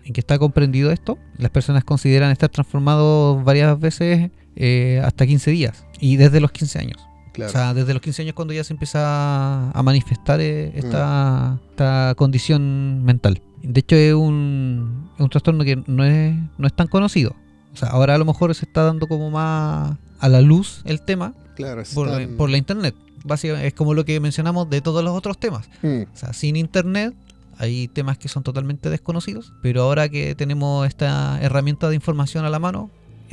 en 0.03 0.13
que 0.13 0.19
está 0.22 0.38
comprendido 0.39 0.91
esto, 0.91 1.17
las 1.38 1.51
personas 1.51 1.84
consideran 1.84 2.32
estar 2.32 2.49
transformados 2.49 3.43
varias 3.43 3.80
veces 3.80 4.32
eh, 4.64 5.01
hasta 5.03 5.26
15 5.26 5.49
días. 5.51 5.84
Y 5.99 6.18
desde 6.18 6.39
los 6.39 6.51
15 6.51 6.78
años. 6.80 6.97
Claro. 7.34 7.49
O 7.49 7.51
sea, 7.53 7.74
desde 7.74 7.93
los 7.93 8.01
15 8.01 8.22
años 8.24 8.34
cuando 8.36 8.53
ya 8.53 8.64
se 8.64 8.74
empieza 8.74 9.72
a 9.72 9.84
manifestar 9.84 10.39
eh, 10.41 10.72
esta, 10.76 11.53
Mm. 11.59 11.70
esta 11.72 12.14
condición 12.18 13.03
mental. 13.03 13.41
De 13.64 13.80
hecho, 13.80 13.95
es 13.95 14.14
un, 14.14 15.09
es 15.16 15.22
un 15.22 15.30
trastorno 15.30 15.64
que 15.64 15.82
no 15.88 16.03
es, 16.03 16.36
no 16.57 16.68
es 16.68 16.74
tan 16.74 16.88
conocido. 16.88 17.36
O 17.74 17.78
sea, 17.78 17.89
ahora 17.89 18.16
a 18.16 18.18
lo 18.18 18.26
mejor 18.26 18.53
se 18.53 18.66
está 18.66 18.84
dando 18.84 19.07
como 19.07 19.32
más 19.32 19.97
a 20.20 20.30
la 20.30 20.41
luz 20.41 20.82
el 20.86 21.01
tema 21.01 21.34
claro. 21.55 21.82
por, 21.93 22.36
por 22.38 22.49
la 22.49 22.57
internet. 22.57 22.93
Básicamente 23.24 23.68
es 23.68 23.74
como 23.74 23.93
lo 23.93 24.03
que 24.03 24.20
mencionamos 24.20 24.70
de 24.70 24.82
todos 24.82 25.03
los 25.03 25.16
otros 25.16 25.39
temas. 25.39 25.70
Mm, 25.84 26.01
O 26.14 26.18
sea, 26.18 26.34
sin 26.34 26.55
internet 26.55 27.14
hay 27.57 27.88
temas 27.88 28.18
que 28.18 28.28
son 28.28 28.43
totalmente 28.43 28.89
desconocidos, 28.89 29.53
pero 29.62 29.84
ahora 29.84 30.09
que 30.09 30.34
tenemos 30.36 30.88
esta 30.88 31.39
herramienta 31.41 31.88
de 31.89 31.95
información 31.95 32.43
a 32.45 32.49
la 32.49 32.57
mano, 32.59 32.89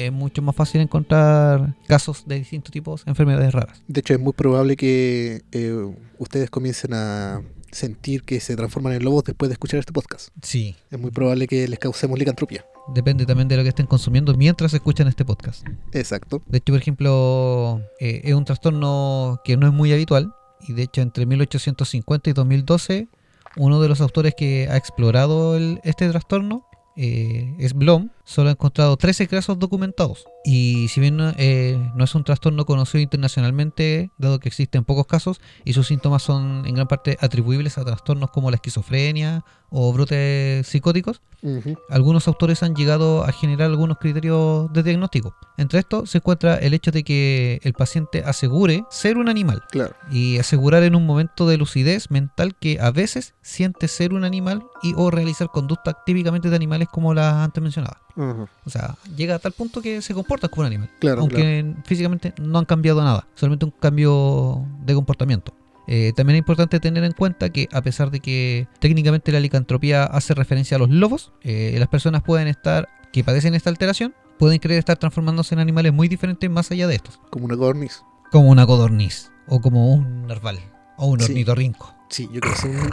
es 0.07 0.12
mucho 0.12 0.40
más 0.42 0.55
fácil 0.57 0.80
encontrar 0.80 1.74
casos 1.86 2.24
de 2.26 2.36
distintos 2.38 2.70
tipos 2.72 3.05
de 3.05 3.11
enfermedades 3.11 3.53
raras. 3.53 3.82
De 3.88 4.01
hecho, 4.01 4.14
es 4.14 4.20
muy 4.20 4.32
probable 4.32 4.76
que 4.76 5.42
eh, 5.53 5.94
ustedes 6.18 6.51
comiencen 6.51 6.94
a 6.94 7.42
sentir 7.70 8.22
que 8.22 8.40
se 8.40 8.57
transforman 8.57 8.94
en 8.94 9.05
lobos 9.05 9.24
después 9.24 9.49
de 9.51 9.53
escuchar 9.55 9.80
este 9.80 9.92
podcast. 9.92 10.28
Sí. 10.42 10.74
Es 10.90 10.99
muy 10.99 11.11
probable 11.11 11.46
que 11.46 11.68
les 11.68 11.78
causemos 11.78 12.18
licantropía. 12.18 12.64
Depende 12.94 13.26
también 13.26 13.49
de 13.49 13.57
lo 13.59 13.62
que 13.62 13.68
estén 13.68 13.84
consumiendo 13.86 14.34
mientras 14.34 14.72
escuchan 14.72 15.07
este 15.09 15.24
podcast. 15.26 15.66
Exacto. 15.92 16.42
De 16.46 16.59
hecho, 16.59 16.72
por 16.72 16.80
ejemplo, 16.80 17.82
eh, 18.01 18.22
es 18.24 18.32
un 18.34 18.44
trastorno 18.46 19.40
que 19.44 19.57
no 19.59 19.66
es 19.66 19.72
muy 19.74 19.92
habitual. 19.92 20.32
Y 20.66 20.72
de 20.72 20.84
hecho, 20.84 21.03
entre 21.03 21.26
1850 21.26 22.30
y 22.30 22.32
2012, 22.32 23.09
uno 23.57 23.80
de 23.82 23.88
los 23.88 24.01
autores 24.01 24.34
que 24.36 24.68
ha 24.70 24.76
explorado 24.76 25.57
el- 25.57 25.80
este 25.84 26.09
trastorno 26.09 26.64
eh, 26.96 27.55
es 27.59 27.74
Blom. 27.74 28.09
Solo 28.29 28.51
ha 28.51 28.53
encontrado 28.53 28.95
13 28.99 29.26
casos 29.26 29.59
documentados. 29.59 30.26
Y 30.45 30.89
si 30.89 31.01
bien 31.01 31.16
no, 31.16 31.33
eh, 31.39 31.79
no 31.95 32.05
es 32.05 32.14
un 32.14 32.24
trastorno 32.24 32.66
conocido 32.66 33.01
internacionalmente, 33.01 34.11
dado 34.18 34.39
que 34.39 34.49
existen 34.51 34.85
pocos 34.85 35.07
casos 35.07 35.41
y 35.64 35.72
sus 35.72 35.87
síntomas 35.87 36.22
son 36.24 36.64
en 36.66 36.74
gran 36.74 36.87
parte 36.89 37.16
atribuibles 37.22 37.79
a 37.79 37.87
trastornos 37.87 38.31
como 38.31 38.51
la 38.51 38.57
esquizofrenia 38.57 39.45
o 39.70 39.93
brotes 39.95 40.66
psicóticos, 40.66 41.20
Ujú. 41.43 41.76
algunos 41.91 42.26
autores 42.29 42.62
han 42.62 42.74
llegado 42.74 43.24
a 43.24 43.33
generar 43.33 43.68
algunos 43.70 43.99
criterios 43.99 44.72
de 44.72 44.83
diagnóstico. 44.83 45.35
Entre 45.59 45.79
estos 45.79 46.11
se 46.11 46.18
encuentra 46.18 46.57
el 46.57 46.72
hecho 46.74 46.91
de 46.91 47.05
que 47.05 47.61
el 47.62 47.72
paciente 47.74 48.22
asegure 48.24 48.85
ser 48.91 49.16
un 49.18 49.29
animal 49.29 49.62
Claro. 49.70 49.95
y 50.11 50.39
asegurar 50.39 50.83
en 50.85 50.95
un 50.95 51.05
momento 51.07 51.47
de 51.47 51.57
lucidez 51.59 52.11
mental 52.11 52.57
que 52.59 52.79
a 52.81 52.91
veces 52.91 53.35
siente 53.43 53.89
ser 53.89 54.12
un 54.14 54.24
animal 54.24 54.62
y 54.83 54.95
o 54.97 55.11
realizar 55.11 55.49
conductas 55.49 55.97
típicamente 56.07 56.49
de 56.51 56.57
animales 56.57 56.89
como 56.91 57.12
las 57.14 57.35
antes 57.35 57.62
mencionadas. 57.62 57.99
O 58.19 58.71
sea, 58.71 58.97
llega 59.16 59.37
a 59.37 59.39
tal 59.39 59.53
punto 59.53 59.81
que 59.81 60.03
se 60.03 60.12
comporta 60.14 60.49
como 60.49 60.62
un 60.62 60.66
animal, 60.66 60.91
Claro, 60.99 61.21
aunque 61.21 61.75
físicamente 61.85 62.35
no 62.41 62.59
han 62.59 62.64
cambiado 62.64 63.03
nada, 63.03 63.27
solamente 63.35 63.64
un 63.64 63.71
cambio 63.71 64.64
de 64.85 64.95
comportamiento. 64.95 65.55
Eh, 65.87 66.12
también 66.16 66.35
es 66.37 66.41
importante 66.41 66.81
tener 66.81 67.03
en 67.05 67.12
cuenta 67.12 67.49
que 67.51 67.69
a 67.73 67.81
pesar 67.81 68.11
de 68.11 68.21
que 68.21 68.69
técnicamente 68.79 69.33
la 69.33 69.41
licantropía 69.41 70.05
hace 70.05 70.35
referencia 70.35 70.77
a 70.77 70.79
los 70.81 70.91
lobos, 70.91 71.33
eh, 71.43 71.75
las 71.79 71.89
personas 71.89 72.23
pueden 72.23 72.47
estar, 72.49 72.89
que 73.12 73.25
padecen 73.25 73.55
esta 73.55 73.71
alteración, 73.71 74.14
pueden 74.39 74.59
creer 74.59 74.79
estar 74.81 74.97
transformándose 74.99 75.55
en 75.55 75.61
animales 75.61 75.93
muy 75.93 76.07
diferentes 76.09 76.51
más 76.51 76.71
allá 76.71 76.87
de 76.89 76.97
estos, 76.97 77.19
Como 77.31 77.47
una 77.47 77.57
codorniz. 77.57 78.03
como 78.31 78.51
una 78.51 78.66
codorniz, 78.66 79.31
o 79.47 79.61
como 79.62 79.95
un 79.95 80.27
narval, 80.27 80.59
o 80.99 81.07
un 81.07 81.21
Sí. 81.21 81.33
ornitorrinco. 81.33 81.95
Sí, 82.11 82.29
yo 82.33 82.41
quiero 82.41 82.57
ser 82.57 82.71
un... 82.71 82.91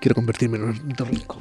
quiero 0.00 0.14
convertirme 0.14 0.56
en 0.58 0.64
un 0.64 0.70
ornitorrinco. 0.70 1.38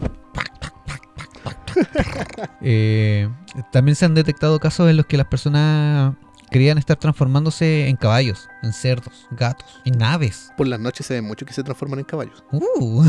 Eh, 2.61 3.29
también 3.71 3.95
se 3.95 4.05
han 4.05 4.13
detectado 4.13 4.59
casos 4.59 4.89
en 4.89 4.97
los 4.97 5.05
que 5.05 5.17
las 5.17 5.27
personas 5.27 6.13
creían 6.49 6.77
estar 6.77 6.97
transformándose 6.97 7.87
en 7.87 7.95
caballos, 7.95 8.47
en 8.61 8.73
cerdos, 8.73 9.27
gatos, 9.31 9.81
en 9.85 10.01
aves. 10.03 10.51
Por 10.55 10.67
las 10.67 10.79
noches 10.79 11.05
se 11.07 11.15
ve 11.15 11.21
mucho 11.21 11.45
que 11.45 11.53
se 11.53 11.63
transforman 11.63 11.99
en 11.99 12.05
caballos. 12.05 12.43
Uh. 12.51 13.03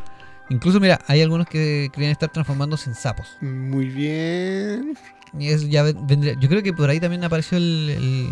Incluso, 0.50 0.80
mira, 0.80 0.98
hay 1.06 1.22
algunos 1.22 1.46
que 1.46 1.90
creían 1.92 2.10
estar 2.12 2.28
transformándose 2.30 2.90
en 2.90 2.96
sapos. 2.96 3.28
Muy 3.40 3.86
bien. 3.86 4.98
Y 5.38 5.48
eso 5.48 5.66
ya 5.68 5.84
ven- 5.84 6.06
vendría. 6.08 6.34
Yo 6.40 6.48
creo 6.48 6.60
que 6.62 6.72
por 6.72 6.90
ahí 6.90 6.98
también 6.98 7.22
apareció 7.22 7.56
el, 7.56 7.88
el 7.90 8.28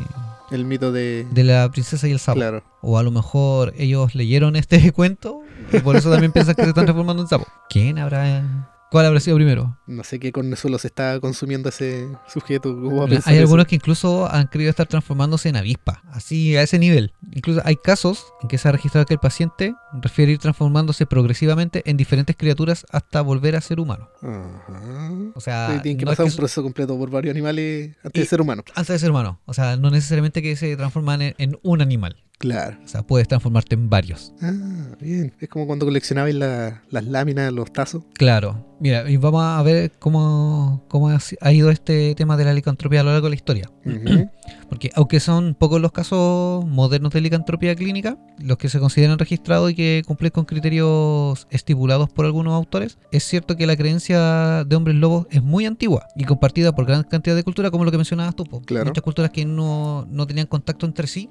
El 0.51 0.64
mito 0.64 0.91
de... 0.91 1.26
de 1.30 1.45
la 1.45 1.70
princesa 1.70 2.09
y 2.09 2.11
el 2.12 2.18
sapo. 2.18 2.41
Claro. 2.41 2.64
O 2.82 2.99
a 2.99 3.05
lo 3.05 3.12
mejor 3.12 3.72
ellos 3.78 4.16
leyeron 4.16 4.57
este 4.57 4.91
cuento 4.93 5.43
y 5.72 5.78
por 5.78 5.95
eso 5.95 6.11
también 6.11 6.32
piensan 6.32 6.57
que 6.57 6.62
se 6.64 6.68
están 6.70 6.86
transformando 6.86 7.22
en 7.22 7.28
sapo. 7.28 7.47
¿Quién 7.70 7.99
habrá 7.99 8.74
¿Cuál 8.91 9.05
habrá 9.05 9.20
sido 9.20 9.36
primero? 9.36 9.76
No 9.86 10.03
sé 10.03 10.18
qué 10.18 10.32
con 10.32 10.55
suelo 10.57 10.78
se 10.78 10.86
está 10.86 11.20
consumiendo 11.20 11.68
ese 11.68 12.09
sujeto. 12.26 12.72
¿cómo 12.74 12.97
va 12.97 13.03
a 13.03 13.07
Mira, 13.07 13.16
pensar 13.16 13.32
hay 13.32 13.39
eso? 13.39 13.43
algunos 13.45 13.66
que 13.66 13.74
incluso 13.76 14.30
han 14.32 14.49
querido 14.49 14.70
estar 14.70 14.86
transformándose 14.86 15.51
en 15.51 15.57
avispa, 15.57 16.03
así 16.11 16.57
a 16.57 16.62
ese 16.62 16.78
nivel. 16.78 17.12
Incluso 17.32 17.61
hay 17.66 17.76
casos 17.76 18.32
en 18.41 18.49
que 18.49 18.57
se 18.57 18.66
ha 18.66 18.72
registrado 18.72 19.05
que 19.05 19.12
el 19.14 19.20
paciente 19.20 19.74
refiere 20.01 20.32
ir 20.32 20.39
transformándose 20.39 21.05
progresivamente 21.05 21.82
en 21.84 21.99
diferentes 21.99 22.34
criaturas 22.34 22.86
hasta 22.91 23.20
volver 23.20 23.57
a 23.57 23.61
ser 23.61 23.78
humano. 23.78 24.09
Ajá. 24.22 25.12
O 25.34 25.41
sea, 25.41 25.80
Tienen 25.82 25.99
que 25.99 26.05
no 26.07 26.12
es 26.12 26.16
pasar 26.16 26.26
que 26.30 26.32
un 26.32 26.36
proceso 26.39 26.62
completo 26.62 26.97
por 26.99 27.11
varios 27.11 27.32
animales 27.34 27.95
antes 28.03 28.20
Y- 28.20 28.20
de 28.20 28.26
ser 28.26 28.41
humano. 28.41 28.62
antes 28.74 28.89
de 28.95 28.99
ser 28.99 29.11
humano. 29.11 29.41
O 29.45 29.53
sea, 29.53 29.76
no 29.76 29.91
necesariamente 29.91 30.41
que 30.41 30.57
se 30.57 30.74
transforman 30.76 31.20
en, 31.22 31.34
en 31.39 31.59
un 31.62 31.82
animal. 31.82 32.16
Claro. 32.39 32.78
O 32.84 32.89
sea, 32.89 33.03
puedes 33.03 33.26
transformarte 33.26 33.74
en 33.74 33.91
varios. 33.91 34.32
Ah, 34.41 34.53
bien. 35.01 35.34
Es 35.41 35.49
como 35.49 35.66
cuando 35.66 35.84
coleccionabais 35.86 36.36
la- 36.36 36.82
las 36.89 37.05
láminas, 37.05 37.53
los 37.53 37.72
tazos. 37.72 38.05
Claro. 38.14 38.64
Mira, 38.80 39.11
y 39.11 39.16
vamos 39.16 39.43
a 39.43 39.61
ver 39.62 39.91
cómo, 39.99 40.84
cómo 40.89 41.09
ha 41.09 41.53
ido 41.53 41.70
este 41.70 42.14
tema 42.14 42.36
de 42.36 42.45
la 42.45 42.55
licantropía 42.55 43.01
a 43.01 43.03
lo 43.03 43.11
largo 43.11 43.26
de 43.26 43.30
la 43.30 43.36
historia. 43.36 43.68
Ujú. 43.84 44.30
Porque 44.69 44.91
aunque 44.95 45.21
son 45.21 45.55
pocos 45.55 45.81
los 45.81 45.93
casos 45.93 46.65
modernos 46.67 47.13
de 47.13 47.21
licantropía 47.21 47.75
clínica, 47.75 48.19
los 48.39 48.59
que 48.59 48.69
se 48.69 48.79
consideran 48.79 49.19
registrados 49.19 49.71
y 49.71 49.75
que 49.75 50.03
cumplen 50.07 50.31
con 50.31 50.45
criterios 50.45 51.47
estipulados 51.51 52.11
por 52.11 52.25
algunos 52.25 52.55
autores, 52.55 52.99
es 53.13 53.25
cierto 53.25 53.57
que 53.57 53.67
la 53.67 53.77
creencia 53.77 54.65
de 54.65 54.77
hombres 54.77 54.97
lobos 54.97 55.27
es 55.31 55.43
muy 55.43 55.67
antigua 55.67 56.07
y 56.17 56.25
compartida 56.25 56.75
por 56.75 56.87
gran 56.87 57.03
cantidad 57.05 57.35
de 57.35 57.43
culturas, 57.43 57.71
como 57.71 57.85
lo 57.85 57.91
que 57.91 57.97
mencionabas 57.97 58.37
tú. 58.37 58.45
Claro. 58.67 58.87
Muchas 58.87 59.03
culturas 59.03 59.31
que 59.31 59.45
no, 59.45 60.07
no 60.11 60.27
tenían 60.27 60.47
contacto 60.47 60.87
entre 60.87 61.07
sí, 61.07 61.31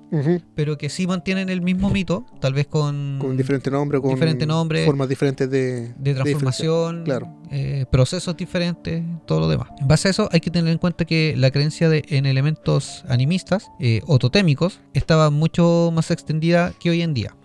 pero 0.56 0.78
que 0.78 0.90
sí 0.90 1.08
mantienen 1.08 1.50
el 1.50 1.62
mismo 1.62 1.90
mito, 1.90 2.26
tal 2.40 2.54
vez 2.54 2.68
con, 2.68 3.18
Con 3.20 3.38
diferente 3.38 3.72
nombre, 3.72 4.00
con 4.02 4.12
Diferente 4.12 4.46
nombre, 4.46 4.86
formas 4.86 5.10
diferentes 5.10 5.50
de, 5.50 5.94
de 5.98 6.14
transformación, 6.14 7.04
claro. 7.04 7.38
Eh, 7.52 7.86
procesos 7.92 8.36
diferentes, 8.38 9.04
todo 9.26 9.40
lo 9.42 9.48
demás. 9.48 9.70
En 9.80 9.88
base 9.88 10.08
a 10.08 10.12
eso 10.12 10.30
hay 10.32 10.40
que 10.42 10.52
tener 10.52 10.72
en 10.72 10.78
cuenta 10.78 11.06
que 11.06 11.34
la 11.38 11.52
creencia 11.52 11.90
de, 11.90 12.04
en 12.10 12.26
elementos 12.26 13.04
animistas 13.08 13.70
eh, 13.80 14.02
o 14.08 14.20
totémicos 14.20 14.80
estaba 14.94 15.30
mucho 15.30 15.92
más 15.94 16.12
extendida 16.12 16.74
que 16.80 16.90
hoy 16.90 17.02
en 17.02 17.14
día. 17.14 17.36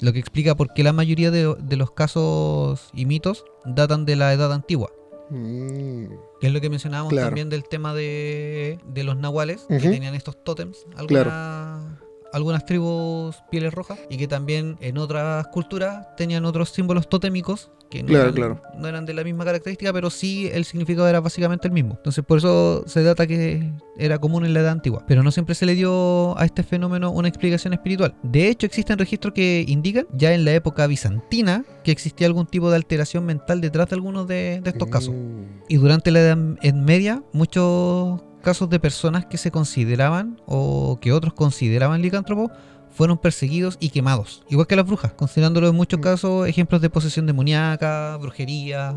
Lo 0.00 0.12
que 0.12 0.18
explica 0.18 0.56
por 0.56 0.72
qué 0.74 0.82
la 0.82 0.92
mayoría 0.92 1.30
de, 1.30 1.54
de 1.58 1.76
los 1.76 1.92
casos 1.92 2.90
y 2.92 3.06
mitos 3.06 3.44
datan 3.64 4.04
de 4.04 4.16
la 4.16 4.32
edad 4.32 4.52
antigua. 4.52 4.90
Mm, 5.30 6.06
Que 6.40 6.48
es 6.48 6.52
lo 6.52 6.60
que 6.60 6.68
mencionábamos 6.68 7.12
Claro. 7.12 7.28
también 7.28 7.48
del 7.48 7.64
tema 7.64 7.94
de, 7.94 8.78
de 8.86 9.04
los 9.04 9.16
nahuales, 9.16 9.64
que 9.68 9.78
tenían 9.78 10.14
estos 10.14 10.42
tótems, 10.44 10.78
algunas, 10.96 11.84
algunas 12.32 12.66
tribus 12.66 13.36
pieles 13.50 13.72
rojas, 13.72 13.98
y 14.10 14.16
que 14.18 14.26
también 14.28 14.76
en 14.80 14.98
otras 14.98 15.46
culturas 15.48 16.08
tenían 16.16 16.44
otros 16.44 16.70
símbolos 16.70 17.08
totémicos 17.08 17.70
que 17.92 18.02
no, 18.02 18.08
Claro, 18.08 18.22
eran, 18.24 18.34
claro. 18.34 18.62
no 18.78 18.88
eran 18.88 19.06
de 19.06 19.14
la 19.14 19.22
misma 19.22 19.44
característica, 19.44 19.92
pero 19.92 20.10
sí 20.10 20.48
el 20.52 20.64
significado 20.64 21.06
era 21.08 21.20
básicamente 21.20 21.68
el 21.68 21.74
mismo. 21.74 21.94
Entonces 21.98 22.24
por 22.24 22.38
eso 22.38 22.82
se 22.86 23.02
data 23.02 23.26
que 23.26 23.70
era 23.98 24.18
común 24.18 24.44
en 24.46 24.54
la 24.54 24.60
edad 24.60 24.70
antigua. 24.72 25.04
Pero 25.06 25.22
no 25.22 25.30
siempre 25.30 25.54
se 25.54 25.66
le 25.66 25.74
dio 25.74 26.36
a 26.38 26.44
este 26.44 26.62
fenómeno 26.62 27.10
una 27.10 27.28
explicación 27.28 27.72
espiritual. 27.74 28.14
De 28.22 28.48
hecho, 28.48 28.66
existen 28.66 28.98
registros 28.98 29.34
que 29.34 29.64
indican, 29.68 30.06
ya 30.14 30.32
en 30.32 30.44
la 30.44 30.52
época 30.54 30.86
bizantina, 30.86 31.64
que 31.84 31.92
existía 31.92 32.26
algún 32.26 32.46
tipo 32.46 32.70
de 32.70 32.76
alteración 32.76 33.24
mental 33.26 33.60
detrás 33.60 33.88
de 33.90 33.94
algunos 33.96 34.26
de, 34.26 34.60
de 34.62 34.70
estos 34.70 34.88
casos. 34.88 35.14
mm, 35.14 35.64
Y 35.68 35.76
durante 35.76 36.10
la 36.10 36.20
Edad 36.20 36.36
Media, 36.36 37.22
muchos 37.32 38.22
casos 38.42 38.68
de 38.70 38.80
personas 38.80 39.26
que 39.26 39.38
se 39.38 39.50
consideraban 39.50 40.40
o 40.46 40.98
que 41.00 41.12
otros 41.12 41.32
consideraban 41.34 42.02
licántropos 42.02 42.50
fueron 42.92 43.18
perseguidos 43.18 43.76
y 43.80 43.90
quemados, 43.90 44.44
igual 44.48 44.66
que 44.66 44.76
las 44.76 44.86
brujas, 44.86 45.12
considerándolo 45.14 45.68
en 45.68 45.74
muchos 45.74 45.98
Mm. 45.98 46.02
casos 46.02 46.46
ejemplos 46.48 46.80
de 46.80 46.90
posesión 46.90 47.26
demoníaca, 47.26 48.16
brujería, 48.18 48.96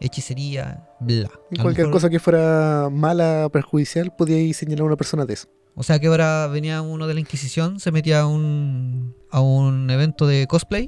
hechicería, 0.00 0.88
bla. 1.00 1.30
Cualquier 1.60 1.86
mejor- 1.86 1.90
cosa 1.92 2.10
que 2.10 2.18
fuera 2.18 2.88
mala, 2.90 3.48
perjudicial, 3.52 4.14
podía 4.16 4.38
ir 4.40 4.54
señalar 4.54 4.82
a 4.82 4.86
una 4.86 4.96
persona 4.96 5.24
de 5.26 5.34
eso. 5.34 5.48
O 5.74 5.82
sea 5.82 5.98
que 5.98 6.06
ahora 6.06 6.46
venía 6.48 6.82
uno 6.82 7.06
de 7.06 7.14
la 7.14 7.20
Inquisición, 7.20 7.80
se 7.80 7.92
metía 7.92 8.20
a 8.20 8.26
un, 8.26 9.14
a 9.30 9.40
un 9.40 9.88
evento 9.90 10.26
de 10.26 10.46
cosplay 10.46 10.86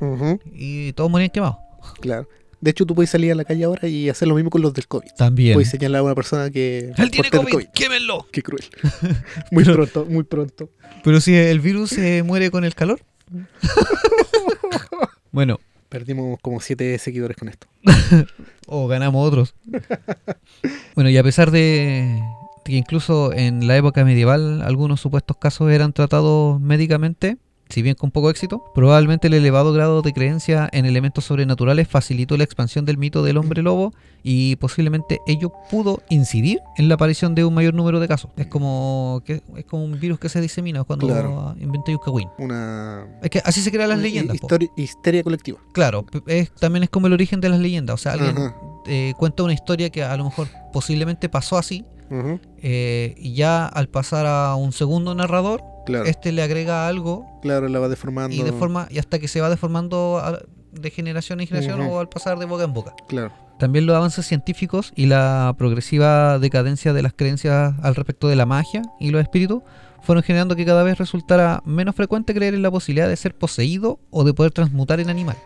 y 0.52 0.92
todos 0.92 1.10
morían 1.10 1.30
quemados. 1.30 1.56
Claro. 2.00 2.28
De 2.60 2.70
hecho, 2.70 2.86
tú 2.86 2.94
puedes 2.94 3.10
salir 3.10 3.32
a 3.32 3.34
la 3.34 3.44
calle 3.44 3.64
ahora 3.64 3.88
y 3.88 4.08
hacer 4.08 4.28
lo 4.28 4.34
mismo 4.34 4.50
con 4.50 4.62
los 4.62 4.72
del 4.74 4.86
COVID. 4.86 5.10
También. 5.16 5.54
Puedes 5.54 5.70
señalar 5.70 6.00
a 6.00 6.04
una 6.04 6.14
persona 6.14 6.50
que 6.50 6.92
Él 6.96 7.10
tiene 7.10 7.30
COVID, 7.30 7.68
quémenlo. 7.74 8.26
Qué 8.32 8.42
cruel. 8.42 8.64
muy 9.50 9.64
pronto, 9.64 10.06
muy 10.08 10.24
pronto. 10.24 10.70
Pero 11.02 11.20
si 11.20 11.34
el 11.34 11.60
virus 11.60 11.90
se 11.90 12.22
muere 12.22 12.50
con 12.50 12.64
el 12.64 12.74
calor. 12.74 13.00
bueno, 15.32 15.58
Perdimos 15.94 16.40
como 16.42 16.58
siete 16.58 16.98
seguidores 16.98 17.36
con 17.36 17.48
esto. 17.48 17.68
O 18.66 18.88
ganamos 18.88 19.28
otros. 19.28 19.54
bueno, 20.96 21.08
y 21.08 21.16
a 21.16 21.22
pesar 21.22 21.52
de 21.52 22.20
que 22.64 22.72
incluso 22.72 23.32
en 23.32 23.68
la 23.68 23.76
época 23.76 24.04
medieval 24.04 24.60
algunos 24.62 25.00
supuestos 25.00 25.36
casos 25.36 25.70
eran 25.70 25.92
tratados 25.92 26.60
médicamente, 26.60 27.36
si 27.68 27.82
bien 27.82 27.94
con 27.96 28.10
poco 28.10 28.30
éxito, 28.30 28.62
probablemente 28.74 29.26
el 29.26 29.34
elevado 29.34 29.72
grado 29.72 30.02
de 30.02 30.12
creencia 30.12 30.68
en 30.72 30.86
elementos 30.86 31.24
sobrenaturales 31.24 31.88
facilitó 31.88 32.36
la 32.36 32.44
expansión 32.44 32.84
del 32.84 32.98
mito 32.98 33.22
del 33.24 33.36
hombre 33.36 33.62
lobo 33.62 33.92
y 34.22 34.56
posiblemente 34.56 35.20
ello 35.26 35.52
pudo 35.70 36.02
incidir 36.08 36.60
en 36.76 36.88
la 36.88 36.94
aparición 36.94 37.34
de 37.34 37.44
un 37.44 37.54
mayor 37.54 37.74
número 37.74 38.00
de 38.00 38.06
casos. 38.08 38.30
Es 38.36 38.46
como 38.46 39.22
que 39.24 39.42
es 39.56 39.64
como 39.64 39.84
un 39.84 39.98
virus 39.98 40.18
que 40.18 40.28
se 40.28 40.40
disemina 40.40 40.84
cuando 40.84 41.06
Claro. 41.06 41.54
inventé 41.58 41.92
un 41.92 41.98
cagüín. 41.98 42.28
Una 42.38 43.06
Es 43.22 43.30
que 43.30 43.40
así 43.44 43.60
se 43.60 43.72
crean 43.72 43.88
las 43.88 43.98
leyendas. 43.98 44.36
histeria 44.76 45.22
colectiva. 45.22 45.58
Claro, 45.72 46.04
es, 46.26 46.52
también 46.52 46.84
es 46.84 46.90
como 46.90 47.06
el 47.06 47.12
origen 47.12 47.40
de 47.40 47.48
las 47.48 47.58
leyendas. 47.60 47.94
O 47.94 47.98
sea, 47.98 48.12
alguien 48.12 48.36
eh, 48.86 49.14
cuenta 49.16 49.42
una 49.42 49.52
historia 49.54 49.90
que 49.90 50.02
a 50.04 50.16
lo 50.16 50.24
mejor 50.24 50.48
posiblemente 50.72 51.28
pasó 51.28 51.56
así, 51.58 51.84
Eh, 52.62 53.14
y 53.18 53.34
ya 53.34 53.66
al 53.66 53.88
pasar 53.88 54.26
a 54.26 54.54
un 54.56 54.72
segundo 54.72 55.14
narrador, 55.14 55.62
Claro, 55.86 56.04
este 56.06 56.32
le 56.32 56.42
agrega 56.42 56.88
algo 56.88 57.26
claro, 57.42 57.68
la 57.68 57.78
va 57.78 57.88
deformando. 57.88 58.34
y 58.34 58.42
deforma, 58.42 58.86
y 58.90 58.98
hasta 58.98 59.18
que 59.18 59.28
se 59.28 59.40
va 59.40 59.50
deformando 59.50 60.18
a- 60.22 60.40
de 60.72 60.90
generación 60.90 61.40
en 61.40 61.46
generación 61.46 61.80
o 61.82 62.00
al 62.00 62.08
pasar 62.08 62.38
de 62.38 62.46
boca 62.46 62.64
en 62.64 62.72
boca. 62.72 62.94
Claro. 63.06 63.32
También 63.58 63.86
los 63.86 63.94
avances 63.94 64.26
científicos 64.26 64.92
y 64.96 65.06
la 65.06 65.54
progresiva 65.56 66.38
decadencia 66.40 66.92
de 66.92 67.02
las 67.02 67.12
creencias 67.12 67.74
al 67.82 67.94
respecto 67.94 68.26
de 68.28 68.34
la 68.36 68.46
magia 68.46 68.82
y 68.98 69.10
los 69.10 69.22
espíritus 69.22 69.62
fueron 70.02 70.24
generando 70.24 70.56
que 70.56 70.64
cada 70.66 70.82
vez 70.82 70.98
resultara 70.98 71.62
menos 71.64 71.94
frecuente 71.94 72.34
creer 72.34 72.54
en 72.54 72.62
la 72.62 72.70
posibilidad 72.70 73.08
de 73.08 73.16
ser 73.16 73.36
poseído 73.36 74.00
o 74.10 74.24
de 74.24 74.34
poder 74.34 74.50
transmutar 74.52 74.98
en 75.00 75.08
animal. 75.10 75.36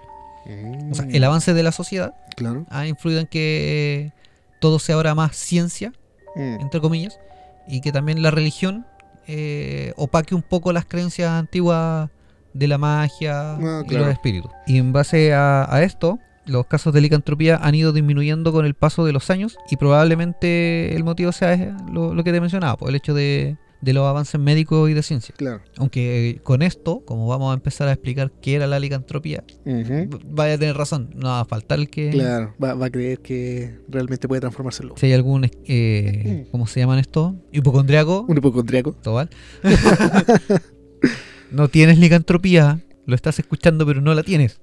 O 0.91 0.95
sea, 0.95 1.05
Mm, 1.05 1.14
el 1.14 1.25
avance 1.25 1.53
de 1.53 1.62
la 1.62 1.73
sociedad 1.73 2.14
Claro. 2.37 2.64
ha 2.71 2.87
influido 2.87 3.21
en 3.21 3.27
que 3.27 4.12
todo 4.61 4.79
sea 4.79 4.95
ahora 4.95 5.14
más 5.14 5.37
ciencia, 5.37 5.93
Mm, 6.35 6.61
entre 6.61 6.81
comillas, 6.81 7.18
y 7.66 7.81
que 7.81 7.93
también 7.93 8.22
la 8.22 8.31
religión 8.31 8.87
eh, 9.26 9.93
opaque 9.97 10.35
un 10.35 10.43
poco 10.43 10.72
las 10.72 10.85
creencias 10.87 11.31
antiguas 11.31 12.09
de 12.55 12.66
la 12.66 12.79
magia 12.79 13.57
Ah, 13.57 13.83
y 13.87 13.95
los 13.95 14.09
espíritus. 14.09 14.51
Y 14.66 14.79
en 14.79 14.93
base 14.93 15.35
a, 15.35 15.66
a 15.72 15.83
esto, 15.83 16.18
los 16.47 16.66
casos 16.66 16.95
de 16.95 17.01
licantropía 17.03 17.57
han 17.62 17.74
ido 17.74 17.93
disminuyendo 17.93 18.53
con 18.53 18.64
el 18.64 18.74
paso 18.74 19.05
de 19.05 19.12
los 19.12 19.29
años 19.31 19.59
y 19.70 19.76
probablemente 19.76 20.97
el 20.97 21.05
motivo 21.05 21.31
sea 21.33 21.53
eh, 21.55 21.74
lo, 21.93 22.14
lo 22.14 22.24
que 22.24 22.33
te 22.33 22.41
mencionaba, 22.41 22.76
pues 22.76 22.89
el 22.89 22.97
hecho 22.97 23.12
de, 23.14 23.59
de 23.81 23.93
los 23.93 24.05
avances 24.07 24.41
médicos 24.41 24.91
y 24.91 24.95
de 24.95 25.03
ciencia. 25.03 25.35
Claro. 25.37 25.61
Aunque 25.76 26.31
eh, 26.31 26.41
con 26.43 26.62
esto, 26.62 27.03
como 27.05 27.26
vamos 27.29 27.51
a 27.53 27.55
empezar 27.55 27.89
a 27.89 27.93
explicar 27.93 28.33
qué 28.43 28.55
era 28.55 28.66
la 28.66 28.81
licantropía, 28.81 29.45
vaya 30.26 30.55
a 30.55 30.59
tener 30.59 30.76
razón, 30.76 31.11
no 31.14 31.29
va 31.29 31.41
a 31.41 31.45
faltar 31.45 31.79
el 31.79 31.89
que... 31.89 32.11
Claro. 32.11 32.55
Va, 32.62 32.74
va 32.74 32.87
a 32.87 32.91
creer 32.91 33.20
que 33.20 33.79
realmente 33.89 34.26
puede 34.29 34.41
transformarse 34.41 34.83
en 34.83 34.89
lobo. 34.89 34.99
Si 34.99 35.07
hay 35.07 35.12
algún, 35.12 35.49
eh, 35.66 36.47
¿cómo 36.51 36.66
se 36.66 36.81
llaman 36.81 36.99
estos? 36.99 37.35
Hipocondriaco, 37.53 38.26
Un 38.29 38.39
hipocondriaco. 38.39 38.93
Tobal. 38.93 39.31
no 41.51 41.68
tienes 41.68 41.99
licantropía, 41.99 42.81
lo 43.07 43.14
estás 43.14 43.39
escuchando 43.39 43.87
pero 43.87 44.01
no 44.01 44.14
la 44.14 44.22
tienes. 44.22 44.61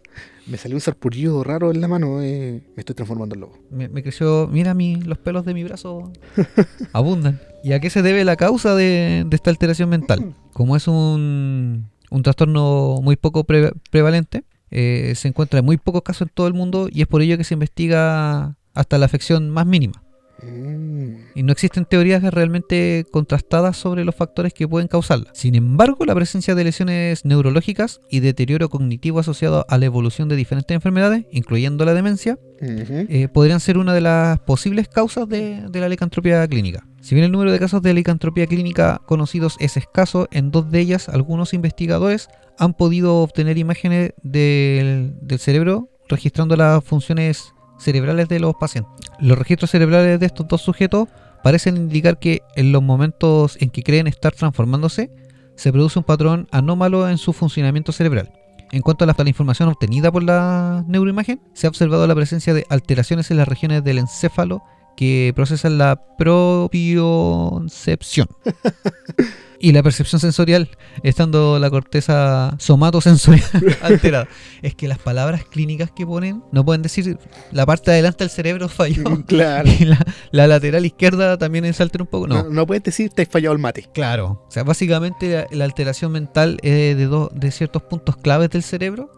Me 0.48 0.58
salió 0.58 0.78
un 0.78 0.82
sarpullido 0.82 1.44
raro 1.44 1.72
en 1.72 1.82
la 1.82 1.88
mano. 1.88 2.22
eh, 2.22 2.62
me 2.76 2.82
estoy 2.82 2.96
transformando 2.96 3.34
en 3.36 3.42
lobo. 3.42 3.58
Me, 3.72 3.90
me 3.90 4.04
creció, 4.04 4.48
mira 4.52 4.74
mi, 4.74 4.96
los 4.98 5.18
pelos 5.18 5.46
de 5.46 5.54
mi 5.54 5.64
brazo 5.64 6.12
abundan. 6.94 7.40
¿Y 7.64 7.74
a 7.74 7.80
qué 7.80 7.90
se 7.90 8.02
debe 8.02 8.24
la 8.26 8.36
causa 8.36 8.76
de, 8.76 9.24
de 9.26 9.36
esta 9.36 9.50
alteración 9.50 9.90
mental? 9.90 10.36
Como 10.54 10.76
es 10.76 10.88
un, 10.88 11.90
un 12.12 12.24
trastorno 12.24 13.00
muy 13.02 13.16
poco 13.16 13.44
pre- 13.44 13.74
prevalente, 13.92 14.44
eh, 14.72 15.14
se 15.16 15.28
encuentra 15.28 15.60
en 15.60 15.66
muy 15.66 15.78
pocos 15.78 16.04
casos 16.04 16.28
en 16.28 16.34
todo 16.34 16.48
el 16.48 16.54
mundo 16.54 16.90
y 16.92 17.02
es 17.02 17.08
por 17.08 17.22
ello 17.22 17.38
que 17.38 17.44
se 17.44 17.56
investiga 17.56 18.56
hasta 18.74 18.98
la 18.98 19.06
afección 19.06 19.50
más 19.50 19.66
mínima. 19.66 20.04
Mm, 20.42 21.16
y 21.36 21.44
no 21.44 21.52
existen 21.52 21.86
teorías 21.86 22.24
realmente 22.24 23.06
contrastadas 23.12 23.78
sobre 23.78 24.06
los 24.06 24.16
factores 24.16 24.54
que 24.54 24.68
pueden 24.68 24.88
causarla. 24.88 25.32
Sin 25.34 25.56
embargo, 25.56 26.06
la 26.06 26.16
presencia 26.16 26.56
de 26.56 26.64
lesiones 26.64 27.26
neurológicas 27.26 28.02
y 28.10 28.20
deterioro 28.20 28.70
cognitivo 28.70 29.20
asociado 29.20 29.66
a 29.70 29.78
la 29.78 29.86
evolución 29.86 30.28
de 30.30 30.36
diferentes 30.36 30.76
enfermedades, 30.76 31.26
incluyendo 31.32 31.86
la 31.86 31.94
demencia, 31.94 32.38
eh, 32.62 33.28
podrían 33.32 33.60
ser 33.60 33.78
una 33.78 33.94
de 33.94 34.02
las 34.02 34.40
posibles 34.40 34.88
causas 34.88 35.28
de, 35.28 35.64
de 35.70 35.80
la 35.80 35.90
licantropía 35.90 36.48
clínica. 36.48 36.88
Si 37.02 37.14
bien 37.14 37.26
el 37.26 37.32
número 37.32 37.52
de 37.52 37.60
casos 37.60 37.82
de 37.82 37.94
licantropía 37.94 38.48
clínica 38.48 39.02
conocidos 39.06 39.58
es 39.60 39.78
escaso, 39.78 40.28
en 40.32 40.52
dos 40.52 40.72
de 40.72 40.80
ellas 40.80 41.10
algunos 41.10 41.54
investigadores 41.54 42.30
han 42.58 42.74
podido 42.74 43.18
obtener 43.18 43.58
imágenes 43.58 44.14
del, 44.24 45.16
del 45.22 45.40
cerebro 45.40 45.90
registrando 46.08 46.56
las 46.56 46.84
funciones 46.84 47.54
cerebrales 47.78 48.28
de 48.28 48.40
los 48.40 48.56
pacientes. 48.56 49.05
Los 49.20 49.38
registros 49.38 49.72
cerebrales 49.72 50.20
de 50.20 50.26
estos 50.26 50.48
dos 50.48 50.62
sujetos 50.62 51.08
parecen 51.44 51.78
indicar 51.78 52.18
que 52.18 52.42
en 52.56 52.72
los 52.72 52.82
momentos 52.82 53.58
en 53.60 53.70
que 53.70 53.84
creen 53.84 54.08
estar 54.08 54.34
transformándose, 54.34 55.12
se 55.56 55.72
produce 55.72 56.00
un 56.00 56.06
patrón 56.06 56.48
anómalo 56.52 57.08
en 57.10 57.18
su 57.18 57.34
funcionamiento 57.34 57.92
cerebral. 57.92 58.32
En 58.72 58.82
cuanto 58.82 59.04
a 59.04 59.08
la, 59.08 59.16
información 59.28 59.70
obtenida 59.70 60.12
por 60.12 60.24
la 60.24 60.84
neuroimagen, 60.88 61.40
se 61.54 61.68
ha 61.68 61.70
observado 61.70 62.08
la 62.08 62.16
presencia 62.16 62.54
de 62.54 62.66
alteraciones 62.70 63.32
en 63.32 63.38
las 63.38 63.48
regiones 63.48 63.84
del 63.84 64.00
encéfalo 64.00 64.64
que 64.96 65.34
procesan 65.36 65.78
la 65.78 66.02
propiocepción 66.18 68.28
y 69.60 69.72
la 69.72 69.82
percepción 69.84 70.20
sensorial, 70.20 70.70
estando 71.04 71.60
la 71.60 71.70
corteza 71.70 72.56
somatosensorial 72.60 73.44
alterada. 73.82 74.28
Es 74.62 74.76
que 74.76 74.88
las 74.88 75.00
palabras 75.00 75.46
clínicas 75.46 75.92
que 75.92 76.06
ponen 76.06 76.44
no 76.52 76.66
pueden 76.66 76.82
decir 76.82 77.18
la 77.52 77.66
parte 77.66 77.92
de 77.92 77.96
adelante 77.98 78.24
del 78.24 78.32
cerebro 78.32 78.70
falló 78.70 79.04
Claro. 79.28 79.70
y 79.80 79.86
la, 79.86 80.00
la 80.32 80.48
lateral 80.48 80.86
izquierda 80.86 81.38
también 81.38 81.66
altera 81.66 82.04
un 82.04 82.08
poco. 82.10 82.28
No, 82.28 82.44
No, 82.44 82.50
no 82.50 82.68
puedes 82.68 82.84
decir 82.84 83.10
te 83.12 83.24
has 83.24 83.30
fallado 83.30 83.54
el 83.54 83.60
mate. 83.60 83.88
claro. 83.94 84.44
O 84.48 84.52
sea, 84.52 84.64
básicamente 84.64 85.30
la, 85.34 85.48
la 85.52 85.66
alteración 85.66 86.12
mental 86.12 86.58
es 86.62 86.96
de, 86.98 87.06
dos 87.06 87.30
de 87.34 87.52
ciertos 87.52 87.82
puntos 87.84 88.18
claves 88.18 88.50
del 88.52 88.64
cerebro 88.64 89.12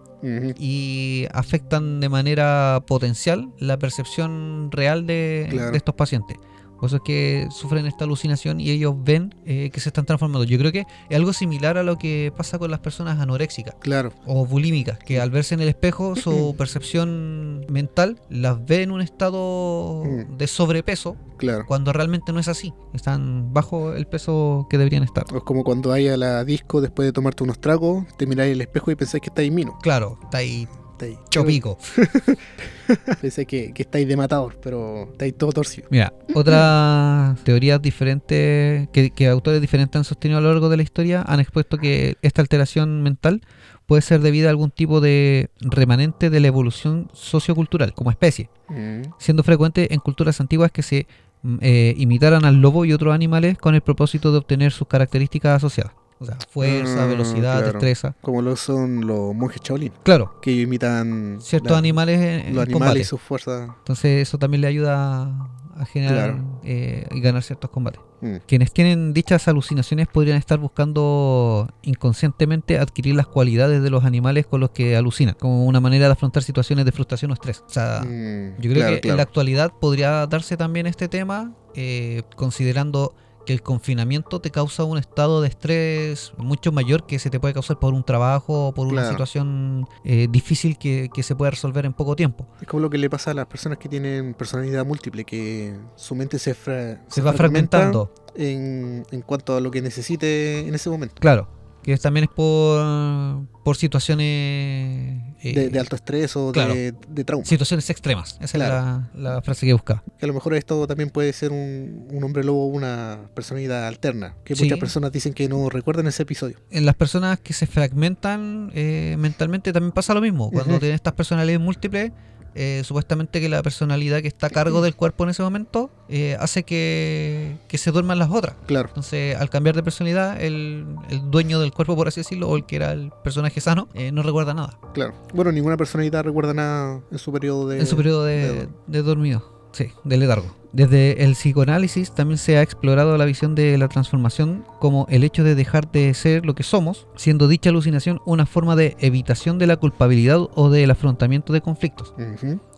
Y 0.57 1.27
afectan 1.31 1.99
de 1.99 2.09
manera 2.09 2.83
potencial 2.87 3.49
la 3.59 3.77
percepción 3.77 4.69
real 4.71 5.05
de, 5.05 5.47
Claro. 5.49 5.71
de 5.71 5.77
estos 5.77 5.95
pacientes. 5.95 6.37
Es 6.81 6.95
que 7.03 7.47
sufren 7.51 7.85
esta 7.85 8.05
alucinación 8.05 8.59
y 8.59 8.69
ellos 8.69 8.95
ven 8.97 9.33
eh, 9.45 9.69
que 9.71 9.79
se 9.79 9.89
están 9.89 10.05
transformando. 10.05 10.43
Yo 10.45 10.57
creo 10.57 10.71
que 10.71 10.85
es 11.09 11.15
algo 11.17 11.33
similar 11.33 11.77
a 11.77 11.83
lo 11.83 11.97
que 11.97 12.31
pasa 12.35 12.57
con 12.59 12.71
las 12.71 12.79
personas 12.79 13.19
anoréxicas 13.19 13.75
Claro. 13.79 14.11
o 14.25 14.45
bulímicas, 14.45 14.97
que 14.99 15.19
al 15.19 15.29
verse 15.31 15.55
en 15.55 15.61
el 15.61 15.69
espejo 15.69 16.15
su 16.15 16.55
percepción 16.57 17.65
mental 17.69 18.19
las 18.29 18.63
ve 18.65 18.83
en 18.83 18.91
un 18.91 19.01
estado 19.01 20.03
de 20.37 20.47
sobrepeso 20.47 21.15
Claro. 21.37 21.65
cuando 21.67 21.93
realmente 21.93 22.31
no 22.33 22.39
es 22.39 22.47
así. 22.47 22.73
Están 22.93 23.53
bajo 23.53 23.93
el 23.93 24.07
peso 24.07 24.65
que 24.69 24.77
deberían 24.77 25.03
estar. 25.03 25.25
Es 25.35 25.43
como 25.43 25.63
cuando 25.63 25.89
vayas 25.89 26.13
a 26.15 26.17
la 26.17 26.43
disco 26.45 26.81
después 26.81 27.05
de 27.05 27.11
tomarte 27.13 27.43
unos 27.43 27.59
tragos, 27.59 28.05
te 28.17 28.25
miráis 28.25 28.53
el 28.53 28.61
espejo 28.61 28.91
y 28.91 28.95
pensáis 28.95 29.21
que 29.21 29.29
estáis 29.29 29.51
mino. 29.51 29.77
Claro, 29.81 30.17
está 30.23 30.39
ahí 30.39 30.67
Estáis 30.97 31.17
chopico. 31.29 31.77
Pensé 33.21 33.45
que, 33.45 33.71
que 33.73 33.83
estáis 33.83 34.07
de 34.07 34.17
matador, 34.17 34.57
pero 34.63 35.09
estáis 35.11 35.35
todo 35.37 35.51
torcido. 35.51 35.87
Mira, 35.91 36.11
otras 36.33 37.37
teorías 37.43 37.79
diferentes 37.81 38.87
que, 38.89 39.11
que 39.11 39.27
autores 39.27 39.61
diferentes 39.61 39.95
han 39.95 40.03
sostenido 40.05 40.39
a 40.39 40.41
lo 40.41 40.49
largo 40.49 40.69
de 40.69 40.77
la 40.77 40.83
historia 40.83 41.21
han 41.21 41.39
expuesto 41.39 41.77
que 41.77 42.17
esta 42.21 42.41
alteración 42.41 43.03
mental 43.03 43.41
puede 43.85 44.01
ser 44.01 44.21
debida 44.21 44.47
a 44.47 44.49
algún 44.51 44.71
tipo 44.71 44.99
de 44.99 45.49
remanente 45.59 46.29
de 46.29 46.39
la 46.39 46.47
evolución 46.47 47.09
sociocultural 47.13 47.93
como 47.93 48.09
especie, 48.11 48.49
Mm. 48.69 49.13
siendo 49.17 49.43
frecuente 49.43 49.93
en 49.93 49.99
culturas 50.01 50.41
antiguas 50.41 50.71
que 50.73 50.81
se 50.81 51.07
mm, 51.43 51.57
eh, 51.61 51.93
imitaran 51.97 52.43
al 52.43 52.55
lobo 52.59 52.83
y 52.83 52.91
otros 52.91 53.13
animales 53.13 53.57
con 53.57 53.75
el 53.75 53.81
propósito 53.81 54.31
de 54.31 54.39
obtener 54.39 54.71
sus 54.73 54.87
características 54.89 55.57
asociadas. 55.57 55.93
O 56.19 56.25
sea, 56.25 56.37
fuerza, 56.49 57.03
Ah, 57.03 57.05
velocidad, 57.07 57.57
claro. 57.59 57.71
destreza. 57.73 58.15
Como 58.21 58.41
lo 58.41 58.55
son 58.55 59.05
los 59.05 59.35
monjes 59.35 59.61
Shaolin, 59.63 59.91
Claro, 60.03 60.39
que 60.41 60.51
imitan 60.51 61.37
ciertos 61.41 61.71
la- 61.73 61.77
animales 61.77 62.19
en, 62.19 62.55
los 62.55 62.65
animales 62.65 63.01
y 63.01 63.05
sus 63.05 63.21
fuerzas. 63.21 63.69
Entonces 63.79 64.27
eso 64.27 64.37
también 64.39 64.61
le 64.61 64.67
ayuda 64.67 65.21
a- 65.23 65.85
generar 65.85 66.31
Claro. 66.31 66.59
eh, 66.63 67.07
y 67.11 67.21
ganar 67.21 67.43
ciertos 67.43 67.69
combates. 67.69 68.01
Mm. 68.21 68.37
Quienes 68.47 68.73
tienen 68.73 69.13
dichas 69.13 69.47
alucinaciones 69.47 70.07
podrían 70.07 70.37
estar 70.39 70.57
buscando 70.57 71.69
inconscientemente 71.83 72.79
adquirir 72.79 73.13
las 73.15 73.27
cualidades 73.27 73.83
de 73.83 73.89
los 73.91 74.03
animales 74.03 74.47
con 74.47 74.59
los 74.59 74.71
que 74.71 74.95
alucinan, 74.97 75.35
como 75.39 75.65
una 75.67 75.79
manera 75.79 76.07
de 76.07 76.13
afrontar 76.13 76.41
situaciones 76.41 76.83
de 76.85 76.91
frustración 76.91 77.29
o 77.29 77.35
estrés. 77.35 77.63
O 77.67 77.69
sea, 77.69 78.01
Mm, 78.03 78.55
yo 78.59 78.71
creo 78.71 78.83
claro, 78.87 79.01
que 79.01 79.09
en 79.09 79.17
la 79.17 79.21
actualidad 79.23 79.71
podría 79.79 80.25
darse 80.25 80.57
también 80.57 80.87
este 80.87 81.07
tema, 81.07 81.53
eh, 81.75 82.23
considerando 82.35 83.13
que 83.47 83.53
el 83.53 83.61
confinamiento 83.63 84.41
te 84.41 84.51
causa 84.51 84.83
un 84.83 84.97
estado 84.97 85.41
de 85.41 85.47
estrés 85.47 86.33
mucho 86.37 86.71
mayor 86.73 87.05
que 87.07 87.17
se 87.17 87.29
te 87.29 87.39
puede 87.39 87.53
causar 87.53 87.79
por 87.79 87.93
un 87.93 88.03
trabajo 88.03 88.67
o 88.67 88.73
por 88.73 88.85
una 88.87 89.09
situación 89.09 89.87
eh, 90.03 90.27
difícil 90.29 90.77
que, 90.77 91.09
que 91.13 91.23
se 91.23 91.33
puede 91.33 91.51
resolver 91.51 91.85
en 91.85 91.93
poco 91.93 92.15
tiempo. 92.15 92.45
Es 92.61 92.67
como 92.67 92.81
lo 92.81 92.89
que 92.89 92.97
le 92.97 93.09
pasa 93.09 93.31
a 93.31 93.33
las 93.33 93.45
personas 93.47 93.77
que 93.77 93.87
tienen 93.87 94.33
personalidad 94.33 94.85
múltiple, 94.85 95.23
que 95.23 95.73
su 95.95 96.13
mente 96.13 96.37
se, 96.39 96.53
fra- 96.53 97.01
Se 97.07 97.21
va 97.21 97.31
fragmentando. 97.33 98.13
en, 98.35 99.05
en 99.11 99.21
cuanto 99.21 99.55
a 99.55 99.61
lo 99.61 99.71
que 99.71 99.81
necesite 99.81 100.67
en 100.67 100.75
ese 100.75 100.89
momento. 100.89 101.15
Claro, 101.19 101.47
que 101.83 101.97
también 101.97 102.25
es 102.25 102.29
por, 102.35 103.47
por 103.63 103.77
situaciones... 103.77 105.23
eh, 105.41 105.53
De, 105.53 105.69
de 105.69 105.79
alto 105.79 105.95
estrés 105.95 106.35
o 106.35 106.51
claro. 106.51 106.73
de, 106.73 106.93
de 107.09 107.23
trauma. 107.23 107.45
situaciones 107.45 107.89
extremas. 107.89 108.37
Esa 108.41 108.57
Claro. 108.57 109.03
es 109.13 109.21
la, 109.21 109.33
la 109.35 109.41
frase 109.41 109.65
que 109.65 109.73
buscaba. 109.73 110.03
Que 110.17 110.25
a 110.25 110.27
lo 110.27 110.33
mejor 110.33 110.53
esto 110.55 110.87
también 110.87 111.09
puede 111.09 111.31
ser 111.33 111.51
un, 111.51 112.07
un 112.11 112.23
hombre 112.23 112.43
lobo 112.43 112.63
o 112.65 112.67
una 112.67 113.29
personalidad 113.33 113.87
alterna. 113.87 114.35
Que 114.43 114.55
Sí. 114.55 114.63
muchas 114.63 114.79
personas 114.79 115.11
dicen 115.11 115.33
que 115.33 115.47
no 115.47 115.69
recuerdan 115.69 116.07
ese 116.07 116.23
episodio. 116.23 116.57
En 116.71 116.85
las 116.85 116.95
personas 116.95 117.39
que 117.39 117.53
se 117.53 117.67
fragmentan 117.67 118.71
eh, 118.73 119.15
mentalmente 119.19 119.71
también 119.73 119.91
pasa 119.91 120.13
lo 120.13 120.21
mismo. 120.21 120.49
Cuando 120.51 120.71
Ujú. 120.71 120.79
tienen 120.79 120.95
estas 120.95 121.13
personalidades 121.13 121.59
múltiples, 121.59 122.11
eh, 122.57 122.83
supuestamente 122.83 123.39
que 123.39 123.49
la 123.49 123.61
personalidad 123.61 124.21
que 124.21 124.27
está 124.27 124.47
a 124.47 124.49
cargo 124.49 124.81
del 124.81 124.95
cuerpo 124.95 125.23
en 125.23 125.29
ese 125.29 125.43
momento 125.43 125.91
eh, 126.09 126.35
hace 126.39 126.63
que, 126.63 127.57
que 127.67 127.77
se 127.77 127.91
duerman 127.91 128.17
las 128.19 128.31
otras. 128.31 128.55
Claro. 128.65 128.89
Entonces, 128.89 129.35
al 129.37 129.49
cambiar 129.49 129.75
de 129.75 129.83
personalidad, 129.83 130.41
el, 130.41 130.85
el 131.09 131.29
dueño 131.29 131.59
del 131.59 131.71
cuerpo, 131.71 131.95
por 131.95 132.07
así 132.07 132.21
decirlo, 132.21 132.49
o 132.49 132.57
el 132.57 132.65
que 132.65 132.77
era 132.77 132.91
el 132.91 133.11
personaje 133.23 133.61
sano, 133.61 133.87
eh, 133.93 134.11
no 134.11 134.23
recuerda 134.23 134.53
nada 134.53 134.79
Claro. 134.93 135.13
Bueno, 135.33 135.51
ninguna 135.51 135.77
personalidad 135.77 136.23
recuerda 136.23 136.53
nada 136.53 137.01
en 137.11 137.17
su 137.19 137.31
periodo 137.31 137.67
de. 137.67 137.79
en 137.79 137.85
su 137.85 137.95
periodo 137.95 138.23
de 138.23 138.67
de, 138.87 139.01
dormido. 139.03 139.56
Sí, 139.77 139.91
de 140.03 140.17
letargo. 140.17 140.47
Desde 140.73 141.23
el 141.23 141.33
psicoanálisis 141.33 142.11
también 142.11 142.39
se 142.39 142.57
ha 142.57 142.61
explorado 142.63 143.15
la 143.15 143.25
visión 143.25 143.53
de 143.53 143.77
la 143.77 143.87
transformación 143.87 144.65
como 144.79 145.05
el 145.09 145.23
hecho 145.23 145.43
de 145.43 145.53
dejar 145.53 145.91
de 145.91 146.11
ser 146.15 146.45
lo 146.47 146.55
que 146.55 146.63
somos, 146.63 147.07
siendo 147.15 147.47
dicha 147.47 147.69
alucinación 147.69 148.19
una 148.25 148.47
forma 148.47 148.75
de 148.75 148.97
evitación 148.99 149.59
de 149.59 149.67
la 149.67 149.77
culpabilidad 149.77 150.39
o 150.55 150.69
del 150.71 150.89
afrontamiento 150.89 151.53
de 151.53 151.61
conflictos. 151.61 152.13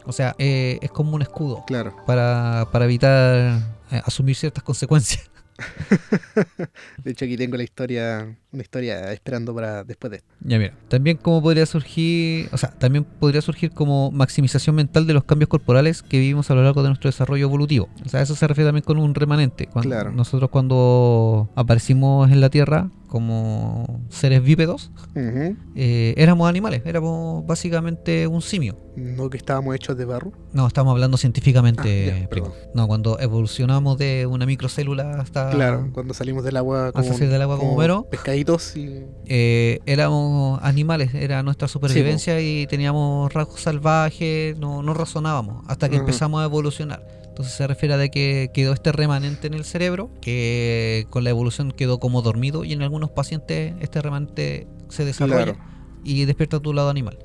O 0.06 0.12
sea, 0.12 0.36
eh, 0.40 0.78
es 0.82 0.92
como 0.92 1.16
un 1.16 1.22
escudo 1.22 1.64
Claro. 1.68 1.94
para, 2.06 2.68
para 2.72 2.84
evitar 2.86 3.60
eh, 3.92 4.02
asumir 4.06 4.36
ciertas 4.36 4.64
consecuencias. 4.64 5.29
De 7.04 7.12
hecho, 7.12 7.26
aquí 7.26 7.38
tengo 7.38 7.58
la 7.58 7.64
historia, 7.64 8.36
una 8.52 8.62
historia 8.62 9.12
esperando 9.12 9.54
para 9.54 9.84
después 9.84 10.12
de 10.12 10.18
esto. 10.18 10.30
Ya 10.42 10.58
mira, 10.58 10.74
también 10.88 11.18
como 11.18 11.42
podría 11.42 11.66
surgir, 11.66 12.50
o 12.52 12.58
sea, 12.58 12.72
también 12.72 13.04
podría 13.04 13.42
surgir 13.42 13.72
como 13.72 14.12
maximización 14.12 14.76
mental 14.76 15.08
de 15.08 15.14
los 15.14 15.24
cambios 15.24 15.50
corporales 15.50 16.02
que 16.02 16.20
vivimos 16.20 16.50
a 16.52 16.56
lo 16.56 16.64
largo 16.64 16.82
de 16.84 16.90
nuestro 16.90 17.10
desarrollo 17.10 17.46
evolutivo. 17.46 17.90
O 18.06 18.10
sea, 18.10 18.22
eso 18.22 18.36
se 18.36 18.48
refiere 18.48 18.68
también 18.68 18.84
con 18.84 18.98
un 18.98 19.16
remanente. 19.16 19.68
Cuando 19.68 19.90
Claro. 19.90 20.12
Nosotros 20.12 20.50
cuando 20.50 21.50
aparecimos 21.56 22.32
en 22.32 22.42
la 22.42 22.50
Tierra 22.50 22.90
como 23.10 24.02
seres 24.10 24.42
bípedos, 24.44 24.92
eh, 25.16 26.14
éramos 26.18 26.48
animales, 26.48 26.84
éramos 26.86 27.46
básicamente 27.46 28.28
un 28.28 28.42
simio. 28.42 28.78
No 28.96 29.30
que 29.30 29.38
estábamos 29.38 29.76
hechos 29.76 29.98
de 29.98 30.06
barro. 30.06 30.32
No, 30.54 30.68
estamos 30.68 30.92
hablando 30.92 31.18
científicamente, 31.18 32.12
Ah, 32.14 32.20
ya, 32.22 32.30
primo. 32.30 32.48
perdón. 32.50 32.70
No, 32.76 32.88
cuando 32.88 33.20
evolucionamos 33.20 33.98
de 33.98 34.26
una 34.26 34.46
microcélula 34.46 35.12
hasta... 35.20 35.50
Claro, 35.50 35.90
cuando 35.94 36.14
salimos 36.14 36.44
del 36.44 36.58
agua 36.58 36.92
a 36.94 37.04
salir 37.04 37.30
del 37.30 37.42
agua 37.42 37.58
como 37.58 37.74
Homero. 37.74 38.08
pescaditos 38.10 38.76
y 38.76 39.06
eh, 39.26 39.80
éramos 39.86 40.60
animales, 40.62 41.14
era 41.16 41.42
nuestra 41.44 41.68
supervivencia 41.68 42.40
y 42.42 42.68
teníamos 42.68 43.34
rasgos 43.34 43.62
salvajes, 43.62 44.58
no, 44.60 44.84
no 44.84 44.94
razonábamos 44.94 45.64
hasta 45.68 45.90
que 45.90 45.96
Ajá. 45.96 46.02
empezamos 46.04 46.42
a 46.42 46.46
evolucionar. 46.46 47.19
Entonces 47.40 47.56
se 47.56 47.68
refiere 47.68 47.94
a 47.94 47.98
de 47.98 48.12
que 48.12 48.52
quedó 48.54 48.74
este 48.74 48.92
remanente 48.92 49.48
en 49.48 49.54
el 49.54 49.64
cerebro, 49.64 50.10
que 50.20 51.08
con 51.10 51.24
la 51.24 51.30
evolución 51.30 51.72
quedó 51.72 51.98
como 51.98 52.22
dormido 52.22 52.66
y 52.66 52.74
en 52.74 52.82
algunos 52.82 53.12
pacientes 53.12 53.76
este 53.80 54.02
remanente 54.02 54.68
se 54.90 55.06
desarrolla 55.06 55.46
Claro. 55.46 55.58
y 56.04 56.26
despierta 56.26 56.60
tu 56.60 56.74
lado 56.74 56.90
animal. 56.90 57.18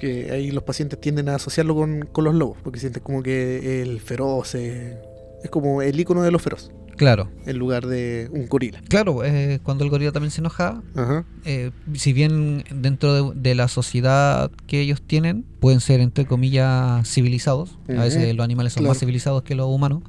Que 0.00 0.32
ahí 0.32 0.50
los 0.50 0.64
pacientes 0.64 1.00
tienden 1.00 1.28
a 1.28 1.36
asociarlo 1.36 1.76
con, 1.76 2.08
con 2.10 2.24
los 2.24 2.34
lobos, 2.34 2.58
porque 2.64 2.80
sienten 2.80 3.00
como 3.04 3.22
que 3.22 3.80
el 3.80 4.00
feroz 4.00 4.56
eh, 4.56 4.98
es 5.44 5.50
como 5.50 5.82
el 5.82 6.00
icono 6.00 6.22
de 6.24 6.32
los 6.32 6.42
feroz, 6.42 6.72
Claro, 7.00 7.30
en 7.46 7.56
lugar 7.56 7.86
de 7.86 8.28
un 8.30 8.46
gorila. 8.46 8.82
claro, 8.86 9.24
eh, 9.24 9.58
cuando 9.62 9.84
el 9.84 9.90
gorila 9.90 10.12
también 10.12 10.30
se 10.30 10.42
enoja, 10.42 10.82
Ajá. 10.94 11.24
eh, 11.46 11.70
si 11.94 12.12
bien 12.12 12.62
dentro 12.70 13.30
de, 13.30 13.40
de 13.40 13.54
la 13.54 13.68
sociedad 13.68 14.50
que 14.66 14.82
ellos 14.82 15.00
tienen 15.00 15.46
pueden 15.60 15.80
ser 15.80 16.00
entre 16.00 16.26
comillas 16.26 17.08
civilizados, 17.08 17.78
a 17.88 18.02
veces 18.04 18.34
los 18.36 18.44
animales 18.44 18.74
son 18.74 18.82
claro. 18.82 18.90
más 18.90 18.98
civilizados 19.00 19.42
que 19.44 19.54
los 19.54 19.66
humanos, 19.68 20.02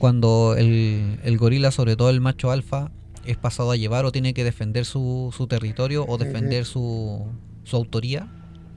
cuando 0.00 0.56
el, 0.58 1.20
el 1.22 1.38
gorila, 1.38 1.70
sobre 1.70 1.94
todo 1.94 2.10
el 2.10 2.20
macho 2.20 2.50
alfa, 2.50 2.90
es 3.24 3.36
pasado 3.36 3.70
a 3.70 3.76
llevar 3.76 4.04
o 4.04 4.10
tiene 4.10 4.34
que 4.34 4.42
defender 4.42 4.84
su, 4.86 5.32
su 5.36 5.46
territorio 5.46 6.04
o 6.08 6.18
defender 6.18 6.64
su, 6.64 7.26
su 7.62 7.76
autoría, 7.76 8.26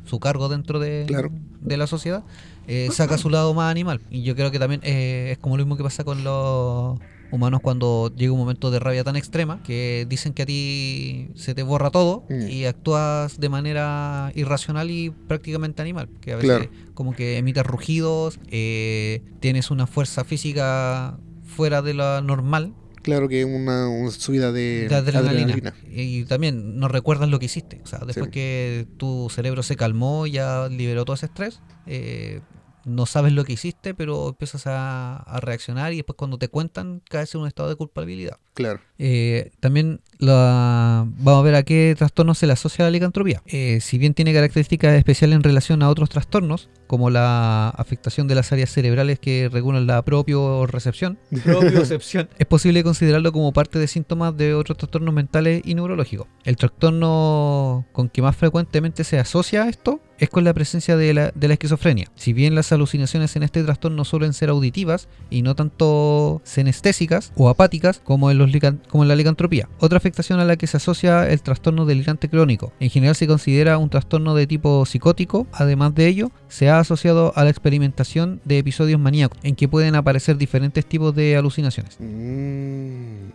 su 0.05 0.19
cargo 0.19 0.47
dentro 0.47 0.77
de, 0.79 1.05
Claro. 1.07 1.31
de 1.59 1.75
la 1.77 1.87
sociedad, 1.87 2.23
eh, 2.67 2.89
saca 2.91 3.17
su 3.17 3.29
lado 3.31 3.53
más 3.55 3.71
animal. 3.71 3.99
Y 4.11 4.21
yo 4.21 4.35
creo 4.35 4.51
que 4.51 4.59
también 4.59 4.81
eh, 4.83 5.29
es 5.31 5.37
como 5.39 5.57
lo 5.57 5.63
mismo 5.65 5.75
que 5.75 5.83
pasa 5.83 6.03
con 6.03 6.23
los 6.23 6.99
humanos 7.31 7.59
cuando 7.61 8.11
llega 8.15 8.31
un 8.31 8.39
momento 8.39 8.71
de 8.71 8.79
rabia 8.79 9.03
tan 9.03 9.15
extrema 9.15 9.61
que 9.63 10.05
dicen 10.09 10.33
que 10.33 10.43
a 10.43 10.45
ti 10.45 11.29
se 11.35 11.53
te 11.55 11.63
borra 11.63 11.89
todo 11.91 12.23
Mm. 12.29 12.47
y 12.49 12.65
actúas 12.65 13.39
de 13.39 13.49
manera 13.49 14.31
irracional 14.35 14.89
y 14.91 15.09
prácticamente 15.09 15.81
animal. 15.81 16.09
Que 16.21 16.33
a 16.33 16.35
veces 16.37 16.49
Claro. 16.57 16.71
como 16.93 17.13
que 17.13 17.37
emites 17.37 17.65
rugidos, 17.65 18.39
eh, 18.49 19.21
tienes 19.39 19.71
una 19.71 19.87
fuerza 19.87 20.23
física 20.23 21.17
fuera 21.43 21.81
de 21.81 21.93
la 21.93 22.21
normal 22.21 22.73
Claro 23.03 23.29
que 23.29 23.45
una, 23.45 23.87
una 23.87 24.11
subida 24.11 24.51
de, 24.51 24.89
de 24.89 24.95
adrenalina. 24.95 25.53
adrenalina. 25.53 25.73
Y 25.89 26.25
también 26.25 26.77
no 26.77 26.89
recuerdas 26.89 27.29
lo 27.29 27.39
que 27.39 27.45
hiciste. 27.45 27.79
O 27.81 27.87
sea, 27.87 27.99
después 27.99 28.25
Sí. 28.25 28.31
que 28.31 28.87
tu 28.97 29.29
cerebro 29.29 29.63
se 29.63 29.77
calmó 29.77 30.27
y 30.27 30.31
ya 30.31 30.67
liberó 30.67 31.05
todo 31.05 31.13
ese 31.15 31.27
estrés, 31.27 31.61
eh, 31.85 32.41
no 32.87 33.05
sabes 33.05 33.33
lo 33.33 33.43
que 33.43 33.53
hiciste, 33.53 33.93
pero 33.93 34.29
empiezas 34.29 34.65
a, 34.65 35.17
a 35.17 35.39
reaccionar 35.39 35.93
y 35.93 35.97
después 35.97 36.15
cuando 36.15 36.37
te 36.37 36.47
cuentan 36.47 37.01
caes 37.09 37.35
en 37.35 37.41
un 37.41 37.47
estado 37.47 37.69
de 37.69 37.75
culpabilidad. 37.75 38.37
Claro. 38.53 38.79
Eh, 38.97 39.51
también 39.59 40.01
la, 40.17 41.05
vamos 41.19 41.41
a 41.41 41.43
ver 41.43 41.55
a 41.55 41.63
qué 41.63 41.93
trastorno 41.95 42.33
se 42.33 42.47
le 42.47 42.53
asocia 42.53 42.85
la 42.85 42.91
licantropía. 42.91 43.43
Eh, 43.45 43.79
si 43.81 43.99
bien 43.99 44.15
tiene 44.15 44.33
características 44.33 44.95
especiales 44.95 45.35
en 45.35 45.43
relación 45.43 45.83
a 45.83 45.89
otros 45.89 46.09
trastornos, 46.09 46.69
como 46.87 47.09
la 47.09 47.69
afectación 47.69 48.27
de 48.27 48.35
las 48.35 48.51
áreas 48.51 48.69
cerebrales 48.69 49.19
que 49.19 49.49
regulan 49.51 49.87
la 49.87 50.01
propiorecepción, 50.03 51.19
propiocepción, 51.43 52.29
es 52.37 52.45
posible 52.47 52.83
considerarlo 52.83 53.31
como 53.31 53.53
parte 53.53 53.77
de 53.79 53.87
síntomas 53.87 54.35
de 54.35 54.53
otros 54.53 54.77
trastornos 54.77 55.13
mentales 55.13 55.61
y 55.65 55.75
neurológicos. 55.75 56.27
El 56.43 56.57
trastorno 56.57 57.85
con 57.91 58.09
que 58.09 58.21
más 58.21 58.35
frecuentemente 58.35 59.03
se 59.03 59.19
asocia 59.19 59.67
esto 59.67 60.01
es 60.19 60.29
con 60.29 60.43
la 60.43 60.53
presencia 60.53 60.97
de 60.97 61.13
la, 61.13 61.31
de 61.35 61.47
la 61.47 61.53
esquizofrenia. 61.53 62.09
Si 62.15 62.33
bien 62.33 62.55
las 62.55 62.71
alucinaciones 62.71 63.35
en 63.35 63.43
este 63.43 63.63
trastorno 63.63 64.03
suelen 64.03 64.33
ser 64.33 64.49
auditivas 64.49 65.07
y 65.29 65.41
no 65.41 65.55
tanto 65.55 66.41
senestésicas 66.43 67.31
o 67.35 67.49
apáticas 67.49 68.01
como 68.03 68.31
en, 68.31 68.37
los 68.37 68.51
como 68.87 69.03
en 69.03 69.09
la 69.09 69.15
licantropía. 69.15 69.69
Otra 69.79 69.97
afectación 69.97 70.39
a 70.39 70.45
la 70.45 70.55
que 70.55 70.67
se 70.67 70.77
asocia 70.77 71.29
el 71.29 71.41
trastorno 71.41 71.85
delirante 71.85 72.29
crónico. 72.29 72.73
En 72.79 72.89
general 72.89 73.15
se 73.15 73.27
considera 73.27 73.77
un 73.77 73.89
trastorno 73.89 74.33
de 74.35 74.47
tipo 74.47 74.85
psicótico. 74.85 75.47
Además 75.51 75.93
de 75.95 76.07
ello, 76.07 76.31
se 76.47 76.69
ha 76.69 76.76
asociado 76.79 77.33
a 77.35 77.43
la 77.43 77.49
experimentación 77.49 78.39
de 78.45 78.57
episodios 78.59 78.99
maníacos, 78.99 79.37
en 79.43 79.55
que 79.55 79.67
pueden 79.67 79.95
aparecer 79.95 80.37
diferentes 80.37 80.85
tipos 80.85 81.15
de 81.15 81.35
alucinaciones. 81.37 81.97
Mm. 81.99 83.29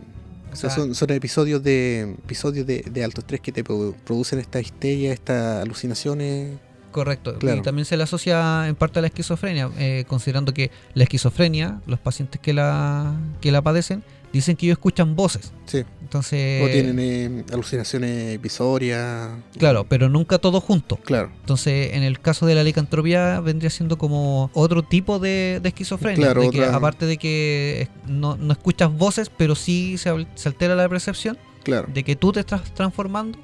O 0.53 0.57
sea, 0.57 0.69
O 0.69 0.71
sea- 0.71 0.71
son, 0.71 0.95
son 0.95 1.11
episodios 1.11 1.63
de 1.63 2.03
episodios 2.25 2.67
de, 2.67 2.85
de 2.91 3.05
alto 3.05 3.21
estrés 3.23 3.41
que 3.41 3.53
te 3.53 3.65
produ- 3.65 3.95
producen 4.05 4.39
esta 4.39 4.61
histeria, 4.61 5.13
estas 5.13 5.63
alucinaciones. 5.63 6.59
Correcto. 6.91 7.39
Claro. 7.39 7.57
Y 7.59 7.63
también 7.63 7.87
se 7.87 7.97
le 7.97 8.03
asocia 8.03 8.69
en 8.69 8.75
parte 8.75 8.99
a 8.99 9.03
la 9.03 9.09
esquizofrenia, 9.09 9.71
eh, 9.79 10.05
considerando 10.07 10.53
que 10.53 10.71
la 10.93 11.05
esquizofrenia, 11.05 11.81
los 11.87 11.99
pacientes 12.01 12.39
que 12.39 12.53
la, 12.53 13.15
que 13.41 13.51
la 13.51 13.63
padecen, 13.63 14.03
dicen 14.31 14.57
que 14.57 14.67
ellos 14.67 14.75
escuchan 14.77 15.17
voces. 15.17 15.53
Sí. 15.65 15.85
Entonces, 16.17 16.63
o 16.63 16.69
tienen 16.69 16.99
eh, 16.99 17.45
alucinaciones 17.55 18.35
episorias. 18.35 19.31
claro, 19.57 19.85
pero 19.89 20.11
nunca 20.11 20.37
todo 20.39 20.61
junto. 20.61 20.97
Claro. 20.97 21.31
Entonces, 21.41 21.95
en 21.95 22.03
el 22.03 22.21
caso 22.21 22.45
de 22.45 22.55
la 22.55 22.63
licantropía, 22.63 23.41
vendría 23.41 23.71
siendo 23.71 23.97
como 23.97 24.51
otro 24.53 24.83
tipo 24.83 25.19
de, 25.19 25.59
de 25.63 25.69
esquizofrenia. 25.71 26.19
Claro, 26.27 26.43
de 26.43 26.51
que, 26.51 26.61
otra- 26.61 26.77
aparte 26.77 27.07
de 27.07 27.17
que 27.17 27.89
no, 28.07 28.37
no 28.37 28.53
escuchas 28.53 28.93
voces, 28.93 29.31
pero 29.35 29.55
sí 29.55 29.97
se, 29.97 30.11
al- 30.11 30.29
se 30.35 30.51
altera 30.51 30.75
la 30.75 30.87
percepción 30.87 31.39
Claro. 31.65 31.89
de 31.91 32.05
que 32.05 32.15
tú 32.15 32.31
te 32.33 32.41
estás 32.41 32.63
transformando 32.75 33.39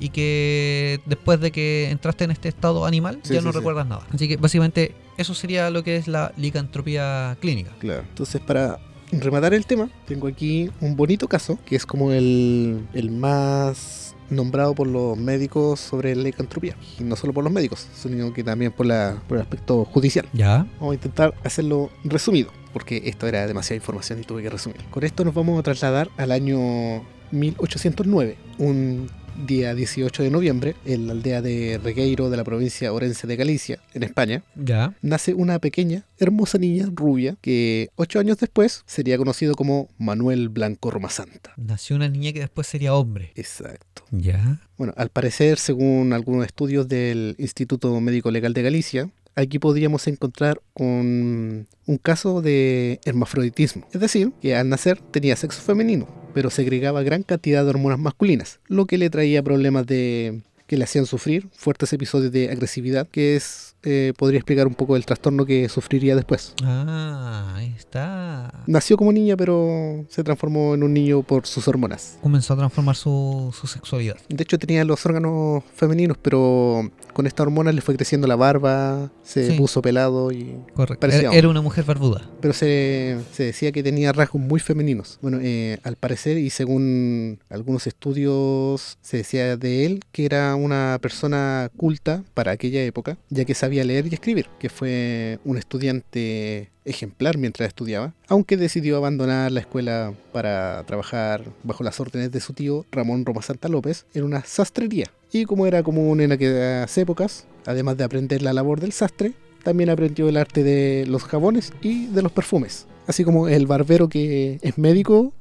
y 0.00 0.08
que 0.10 1.00
después 1.06 1.40
de 1.40 1.50
que 1.52 1.88
entraste 1.90 2.24
en 2.24 2.32
este 2.32 2.48
estado 2.48 2.84
animal 2.84 3.20
Sí, 3.22 3.32
ya 3.32 3.40
sí, 3.40 3.46
no 3.46 3.52
sí. 3.52 3.58
recuerdas 3.58 3.86
nada. 3.86 4.04
Así 4.12 4.26
que 4.28 4.36
básicamente 4.36 4.94
eso 5.16 5.32
sería 5.34 5.70
lo 5.70 5.82
que 5.84 5.96
es 5.96 6.08
la 6.08 6.32
licantropía 6.36 7.38
clínica. 7.40 7.70
Claro. 7.78 8.02
Entonces, 8.08 8.40
para 8.42 8.78
rematar 9.12 9.54
el 9.54 9.66
tema, 9.66 9.88
tengo 10.06 10.26
aquí 10.26 10.70
un 10.80 10.96
bonito 10.96 11.28
caso, 11.28 11.58
que 11.64 11.76
es 11.76 11.86
como 11.86 12.12
el, 12.12 12.86
el 12.92 13.10
más 13.10 14.14
nombrado 14.30 14.74
por 14.74 14.86
los 14.86 15.16
médicos 15.16 15.80
sobre 15.80 16.14
licantropía. 16.16 16.76
Y 16.98 17.04
no 17.04 17.16
solo 17.16 17.32
por 17.32 17.44
los 17.44 17.52
médicos, 17.52 17.86
sino 17.94 18.32
que 18.32 18.42
también 18.42 18.72
por, 18.72 18.86
la, 18.86 19.22
por 19.28 19.36
el 19.36 19.42
aspecto 19.42 19.84
judicial. 19.84 20.28
¿Ya? 20.32 20.66
Vamos 20.78 20.92
a 20.92 20.94
intentar 20.94 21.34
hacerlo 21.44 21.90
resumido, 22.04 22.50
porque 22.72 23.02
esto 23.06 23.26
era 23.26 23.46
demasiada 23.46 23.76
información 23.76 24.20
y 24.20 24.24
tuve 24.24 24.42
que 24.42 24.50
resumir. 24.50 24.82
Con 24.90 25.04
esto 25.04 25.24
nos 25.24 25.34
vamos 25.34 25.58
a 25.58 25.62
trasladar 25.62 26.10
al 26.16 26.32
año 26.32 27.04
1809, 27.30 28.36
un 28.58 29.10
día 29.44 29.74
18 29.74 30.22
de 30.22 30.30
noviembre, 30.30 30.74
en 30.84 31.06
la 31.06 31.12
aldea 31.12 31.42
de 31.42 31.80
Regueiro 31.82 32.30
de 32.30 32.36
la 32.36 32.44
provincia 32.44 32.92
Orense 32.92 33.26
de 33.26 33.36
Galicia, 33.36 33.78
en 33.94 34.02
España, 34.02 34.42
¿Ya? 34.54 34.94
nace 35.02 35.34
una 35.34 35.58
pequeña, 35.58 36.04
hermosa 36.18 36.58
niña 36.58 36.88
rubia 36.92 37.36
que 37.40 37.90
ocho 37.96 38.18
años 38.18 38.38
después 38.38 38.82
sería 38.86 39.18
conocido 39.18 39.54
como 39.54 39.88
Manuel 39.98 40.48
Blanco 40.48 40.90
Romasanta. 40.90 41.52
Nació 41.56 41.96
una 41.96 42.08
niña 42.08 42.32
que 42.32 42.40
después 42.40 42.66
sería 42.66 42.94
hombre. 42.94 43.32
Exacto. 43.34 44.02
¿Ya? 44.10 44.60
Bueno, 44.78 44.94
al 44.96 45.08
parecer, 45.08 45.58
según 45.58 46.12
algunos 46.12 46.46
estudios 46.46 46.88
del 46.88 47.34
Instituto 47.38 48.00
Médico 48.00 48.30
Legal 48.30 48.54
de 48.54 48.62
Galicia, 48.62 49.10
aquí 49.36 49.58
podríamos 49.58 50.06
encontrar 50.08 50.60
un, 50.74 51.68
un 51.86 51.98
caso 51.98 52.42
de 52.42 53.00
hermafroditismo. 53.04 53.86
Es 53.92 54.00
decir, 54.00 54.32
que 54.40 54.56
al 54.56 54.68
nacer 54.68 54.98
tenía 55.10 55.36
sexo 55.36 55.60
femenino, 55.60 56.08
pero 56.34 56.50
segregaba 56.50 57.02
gran 57.02 57.22
cantidad 57.22 57.62
de 57.62 57.70
hormonas 57.70 57.98
masculinas, 57.98 58.58
lo 58.66 58.86
que 58.86 58.98
le 58.98 59.10
traía 59.10 59.42
problemas 59.42 59.86
de 59.86 60.42
que 60.66 60.76
le 60.76 60.84
hacían 60.84 61.06
sufrir 61.06 61.48
fuertes 61.52 61.92
episodios 61.92 62.32
de 62.32 62.50
agresividad, 62.50 63.06
que 63.08 63.36
es 63.36 63.75
eh, 63.88 64.12
podría 64.18 64.38
explicar 64.38 64.66
un 64.66 64.74
poco 64.74 64.96
el 64.96 65.06
trastorno 65.06 65.46
que 65.46 65.68
sufriría 65.68 66.14
después. 66.16 66.54
Ah, 66.64 67.54
ahí 67.56 67.72
está. 67.76 68.52
Nació 68.66 68.96
como 68.96 69.12
niña, 69.12 69.36
pero 69.36 70.04
se 70.08 70.22
transformó 70.24 70.74
en 70.74 70.82
un 70.82 70.92
niño 70.92 71.22
por 71.22 71.46
sus 71.46 71.66
hormonas. 71.68 72.18
Comenzó 72.20 72.54
a 72.54 72.56
transformar 72.56 72.96
su, 72.96 73.54
su 73.58 73.66
sexualidad. 73.66 74.16
De 74.28 74.42
hecho 74.42 74.58
tenía 74.58 74.84
los 74.84 75.06
órganos 75.06 75.62
femeninos, 75.74 76.16
pero 76.20 76.90
con 77.12 77.26
esta 77.26 77.42
hormona 77.44 77.72
le 77.72 77.80
fue 77.80 77.94
creciendo 77.96 78.26
la 78.26 78.36
barba, 78.36 79.10
se 79.22 79.46
Sí. 79.52 79.56
puso 79.56 79.80
pelado 79.80 80.32
y... 80.32 80.56
Correcto. 80.74 81.06
Era, 81.06 81.32
era 81.32 81.48
una 81.48 81.62
mujer 81.62 81.84
barbuda. 81.84 82.28
Pero 82.40 82.52
se, 82.52 83.18
se 83.32 83.44
decía 83.44 83.70
que 83.72 83.82
tenía 83.84 84.12
rasgos 84.12 84.42
muy 84.42 84.58
femeninos. 84.60 85.18
Bueno, 85.22 85.38
eh, 85.40 85.78
al 85.84 85.94
parecer 85.96 86.38
y 86.38 86.50
según 86.50 87.38
algunos 87.48 87.86
estudios 87.86 88.98
se 89.00 89.18
decía 89.18 89.56
de 89.56 89.86
él 89.86 90.00
que 90.12 90.24
era 90.24 90.54
una 90.56 90.98
persona 91.00 91.70
culta 91.76 92.24
para 92.34 92.50
aquella 92.52 92.82
época, 92.82 93.16
ya 93.30 93.44
que 93.44 93.54
sabía 93.54 93.75
leer 93.84 94.06
y 94.06 94.14
escribir, 94.14 94.46
que 94.58 94.68
fue 94.68 95.38
un 95.44 95.58
estudiante 95.58 96.70
ejemplar 96.84 97.36
mientras 97.36 97.68
estudiaba, 97.68 98.14
aunque 98.28 98.56
decidió 98.56 98.96
abandonar 98.96 99.50
la 99.52 99.60
escuela 99.60 100.12
para 100.32 100.84
trabajar 100.84 101.44
bajo 101.64 101.82
las 101.82 101.98
órdenes 102.00 102.30
de 102.30 102.40
su 102.40 102.52
tío 102.52 102.86
Ramón 102.92 103.24
Roma 103.24 103.42
Santa 103.42 103.68
López 103.68 104.06
en 104.14 104.24
una 104.24 104.44
sastrería. 104.44 105.10
Y 105.32 105.44
como 105.44 105.66
era 105.66 105.82
común 105.82 106.20
en 106.20 106.32
aquellas 106.32 106.96
épocas, 106.96 107.46
además 107.66 107.96
de 107.96 108.04
aprender 108.04 108.42
la 108.42 108.52
labor 108.52 108.80
del 108.80 108.92
sastre, 108.92 109.32
también 109.64 109.90
aprendió 109.90 110.28
el 110.28 110.36
arte 110.36 110.62
de 110.62 111.04
los 111.08 111.24
jabones 111.24 111.72
y 111.82 112.06
de 112.06 112.22
los 112.22 112.30
perfumes. 112.30 112.86
Así 113.08 113.24
como 113.24 113.48
el 113.48 113.66
barbero 113.66 114.08
que 114.08 114.58
es 114.62 114.78
médico, 114.78 115.32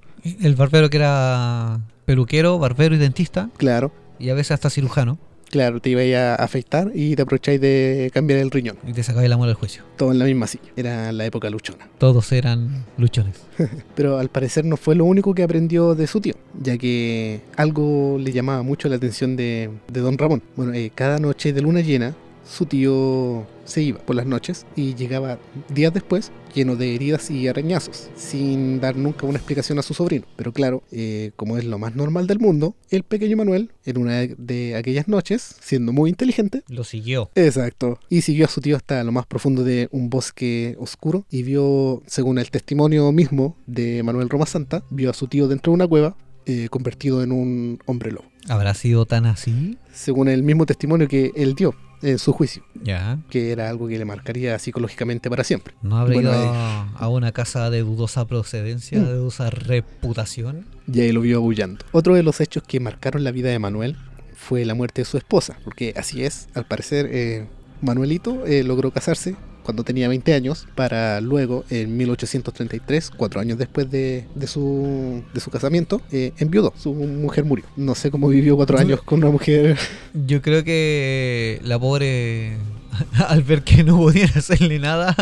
El 0.41 0.55
barbero 0.55 0.89
que 0.89 0.97
era 0.97 1.81
peluquero, 2.05 2.57
barbero 2.57 2.95
y 2.95 2.97
dentista, 2.97 3.49
claro, 3.57 3.91
y 4.17 4.29
a 4.29 4.33
veces 4.33 4.51
hasta 4.51 4.71
cirujano, 4.71 5.19
claro, 5.49 5.79
te 5.79 5.89
iba 5.89 6.01
a 6.01 6.03
ir 6.03 6.15
a 6.15 6.35
afeitar 6.35 6.91
y 6.93 7.15
te 7.15 7.21
aprovecháis 7.21 7.59
de 7.61 8.11
cambiar 8.13 8.39
el 8.39 8.51
riñón. 8.51 8.77
y 8.87 8.93
te 8.93 9.03
sacaba 9.03 9.25
el 9.25 9.31
amor 9.33 9.47
del 9.47 9.55
juicio. 9.55 9.83
Todo 9.97 10.11
en 10.11 10.19
la 10.19 10.25
misma 10.25 10.47
silla. 10.47 10.63
Era 10.75 11.11
la 11.11 11.25
época 11.25 11.49
luchona. 11.49 11.87
Todos 11.97 12.31
eran 12.31 12.85
luchones. 12.97 13.35
Pero 13.95 14.17
al 14.17 14.29
parecer 14.29 14.65
no 14.65 14.77
fue 14.77 14.95
lo 14.95 15.05
único 15.05 15.33
que 15.33 15.43
aprendió 15.43 15.95
de 15.95 16.07
su 16.07 16.21
tío, 16.21 16.35
ya 16.61 16.77
que 16.77 17.41
algo 17.55 18.17
le 18.19 18.31
llamaba 18.31 18.61
mucho 18.63 18.89
la 18.89 18.95
atención 18.97 19.35
de, 19.35 19.69
de 19.91 19.99
don 20.01 20.17
Ramón. 20.17 20.41
Bueno, 20.55 20.73
eh, 20.73 20.91
cada 20.93 21.19
noche 21.19 21.53
de 21.53 21.61
luna 21.61 21.81
llena, 21.81 22.15
su 22.47 22.65
tío 22.65 23.45
se 23.65 23.81
iba 23.81 23.99
por 23.99 24.15
las 24.15 24.25
noches 24.25 24.65
y 24.75 24.95
llegaba 24.95 25.37
días 25.69 25.93
después 25.93 26.31
lleno 26.53 26.77
de 26.77 26.95
heridas 26.95 27.29
y 27.29 27.47
arañazos, 27.47 28.09
sin 28.15 28.79
dar 28.79 28.95
nunca 28.95 29.27
una 29.27 29.37
explicación 29.37 29.77
a 29.77 29.81
su 29.81 29.93
sobrino. 29.93 30.25
Pero 30.37 30.53
claro, 30.53 30.83
eh, 30.91 31.31
como 31.35 31.57
es 31.57 31.65
lo 31.65 31.77
más 31.77 31.95
normal 31.95 32.27
del 32.27 32.39
mundo, 32.39 32.75
el 32.89 33.03
pequeño 33.03 33.35
Manuel, 33.35 33.71
en 33.83 33.97
una 33.97 34.21
de 34.21 34.75
aquellas 34.75 35.09
noches, 35.09 35.57
siendo 35.59 35.91
muy 35.91 36.09
inteligente, 36.09 36.63
Lo 36.69 36.85
siguió. 36.85 37.29
Exacto. 37.35 37.99
Y 38.09 38.21
siguió 38.21 38.45
a 38.45 38.49
su 38.49 38.61
tío 38.61 38.77
hasta 38.77 39.03
lo 39.03 39.11
más 39.11 39.25
profundo 39.25 39.63
de 39.63 39.89
un 39.91 40.09
bosque 40.09 40.77
oscuro 40.79 41.25
y 41.29 41.43
vio, 41.43 42.01
según 42.07 42.37
el 42.39 42.49
testimonio 42.49 43.11
mismo 43.11 43.57
de 43.67 44.01
Manuel 44.03 44.29
Roma 44.29 44.45
Santa, 44.45 44.83
vio 44.89 45.09
a 45.09 45.13
su 45.13 45.27
tío 45.27 45.49
dentro 45.49 45.71
de 45.71 45.75
una 45.75 45.87
cueva 45.87 46.15
eh, 46.45 46.69
convertido 46.69 47.21
en 47.21 47.31
un 47.31 47.79
hombre 47.85 48.11
lobo. 48.11 48.25
¿Habrá 48.47 48.73
sido 48.75 49.05
tan 49.05 49.25
así? 49.25 49.77
Según 49.91 50.27
el 50.27 50.43
mismo 50.43 50.65
testimonio 50.65 51.07
que 51.07 51.31
él 51.35 51.55
dio 51.55 51.73
en 52.01 52.19
su 52.19 52.33
juicio, 52.33 52.63
Ya. 52.83 53.17
que 53.29 53.51
era 53.51 53.69
algo 53.69 53.87
que 53.87 53.97
le 53.97 54.05
marcaría 54.05 54.57
psicológicamente 54.59 55.29
para 55.29 55.43
siempre. 55.43 55.73
¿No 55.81 55.97
habrá 55.97 56.13
Bueno, 56.13 56.31
ido 56.31 56.43
eh. 56.43 56.47
a, 56.47 56.89
a 56.97 57.07
una 57.09 57.31
casa 57.31 57.69
de 57.69 57.81
dudosa 57.81 58.25
procedencia, 58.25 58.99
Mm. 58.99 59.05
de 59.05 59.13
dudosa 59.13 59.49
reputación? 59.49 60.65
Y 60.91 61.01
ahí 61.01 61.11
lo 61.11 61.21
vio 61.21 61.37
abullando. 61.37 61.83
Otro 61.91 62.15
de 62.15 62.23
los 62.23 62.41
hechos 62.41 62.63
que 62.63 62.79
marcaron 62.79 63.23
la 63.23 63.31
vida 63.31 63.49
de 63.49 63.59
Manuel 63.59 63.95
fue 64.35 64.65
la 64.65 64.75
muerte 64.75 65.01
de 65.01 65.05
su 65.05 65.17
esposa, 65.17 65.57
porque 65.63 65.93
así 65.97 66.23
es, 66.23 66.47
al 66.53 66.65
parecer 66.65 67.09
eh, 67.11 67.47
Manuelito 67.81 68.45
eh, 68.45 68.63
logró 68.63 68.91
casarse 68.91 69.35
cuando 69.65 69.83
tenía 69.83 70.07
20 70.07 70.33
años, 70.35 70.67
para 70.75 71.19
luego, 71.21 71.65
en 71.71 71.97
1833, 71.97 73.09
cuatro 73.09 73.41
años 73.41 73.57
después 73.57 73.89
de, 73.89 74.25
de 74.35 74.47
su, 74.47 75.23
de 75.33 75.39
su 75.39 75.49
casamiento, 75.49 76.01
eh, 76.11 76.33
enviudó. 76.37 76.71
Su 76.77 76.93
mujer 76.93 77.45
murió. 77.45 77.65
No 77.75 77.95
sé 77.95 78.11
cómo 78.11 78.29
vivió 78.29 78.55
cuatro 78.55 78.77
años 78.77 79.01
con 79.01 79.19
una 79.19 79.31
mujer. 79.31 79.75
Yo 80.13 80.43
creo 80.43 80.63
que 80.63 81.59
la 81.63 81.79
pobre, 81.79 82.57
al 83.27 83.41
ver 83.41 83.63
que 83.63 83.83
no 83.83 83.97
podían 83.97 84.29
hacerle 84.35 84.77
nada, 84.77 85.15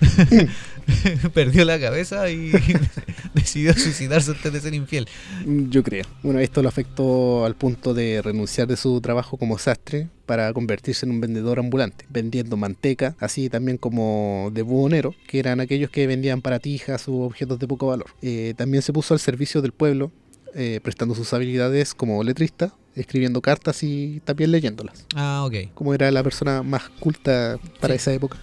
perdió 1.34 1.64
la 1.64 1.78
cabeza 1.78 2.30
y 2.30 2.50
decidió 3.34 3.72
suicidarse 3.74 4.30
antes 4.32 4.52
de 4.52 4.60
ser 4.60 4.74
infiel. 4.74 5.06
Yo 5.46 5.82
creo. 5.82 6.04
Bueno, 6.22 6.38
esto 6.40 6.62
lo 6.62 6.68
afectó 6.68 7.44
al 7.44 7.54
punto 7.54 7.94
de 7.94 8.22
renunciar 8.22 8.66
de 8.68 8.76
su 8.76 9.00
trabajo 9.00 9.36
como 9.36 9.58
sastre 9.58 10.08
para 10.26 10.52
convertirse 10.52 11.06
en 11.06 11.12
un 11.12 11.20
vendedor 11.20 11.58
ambulante, 11.58 12.04
vendiendo 12.10 12.56
manteca, 12.56 13.16
así 13.18 13.48
también 13.48 13.78
como 13.78 14.50
de 14.52 14.62
buhonero, 14.62 15.14
que 15.26 15.38
eran 15.38 15.60
aquellos 15.60 15.90
que 15.90 16.06
vendían 16.06 16.42
paratijas 16.42 17.08
u 17.08 17.20
objetos 17.22 17.58
de 17.58 17.66
poco 17.66 17.86
valor. 17.86 18.06
Eh, 18.22 18.54
también 18.56 18.82
se 18.82 18.92
puso 18.92 19.14
al 19.14 19.20
servicio 19.20 19.62
del 19.62 19.72
pueblo, 19.72 20.10
eh, 20.54 20.80
prestando 20.82 21.14
sus 21.14 21.32
habilidades 21.32 21.94
como 21.94 22.22
letrista, 22.22 22.74
escribiendo 22.94 23.40
cartas 23.40 23.82
y 23.82 24.20
también 24.24 24.50
leyéndolas. 24.50 25.06
Ah, 25.14 25.44
ok. 25.46 25.72
Como 25.74 25.94
era 25.94 26.10
la 26.10 26.22
persona 26.22 26.62
más 26.62 26.88
culta 27.00 27.58
para 27.80 27.94
Sí. 27.94 27.98
esa 27.98 28.12
época. 28.12 28.38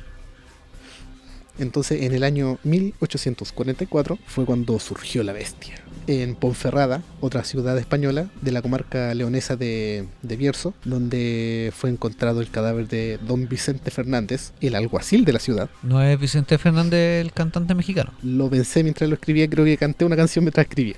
Entonces, 1.59 2.03
en 2.03 2.13
el 2.13 2.23
año 2.23 2.57
1844 2.63 4.17
fue 4.25 4.45
cuando 4.45 4.79
surgió 4.79 5.23
la 5.23 5.33
bestia. 5.33 5.75
En 6.07 6.35
Ponferrada, 6.35 7.01
otra 7.19 7.43
ciudad 7.43 7.77
española 7.77 8.29
de 8.41 8.51
la 8.51 8.61
comarca 8.61 9.13
leonesa 9.15 9.55
de, 9.55 10.05
de 10.21 10.35
Bierzo, 10.35 10.73
donde 10.83 11.73
fue 11.75 11.89
encontrado 11.89 12.41
el 12.41 12.51
cadáver 12.51 12.87
de 12.87 13.17
don 13.25 13.47
Vicente 13.47 13.89
Fernández, 13.89 14.51
el 14.61 14.75
alguacil 14.75 15.25
de 15.25 15.33
la 15.33 15.39
ciudad. 15.39 15.69
¿No 15.81 16.03
es 16.03 16.19
Vicente 16.19 16.57
Fernández 16.59 17.25
el 17.25 17.31
cantante 17.31 17.73
mexicano? 17.73 18.13
Lo 18.21 18.49
pensé 18.49 18.83
mientras 18.83 19.09
lo 19.09 19.15
escribía, 19.15 19.49
creo 19.49 19.65
que 19.65 19.77
canté 19.77 20.05
una 20.05 20.15
canción 20.15 20.45
mientras 20.45 20.67
escribía. 20.67 20.95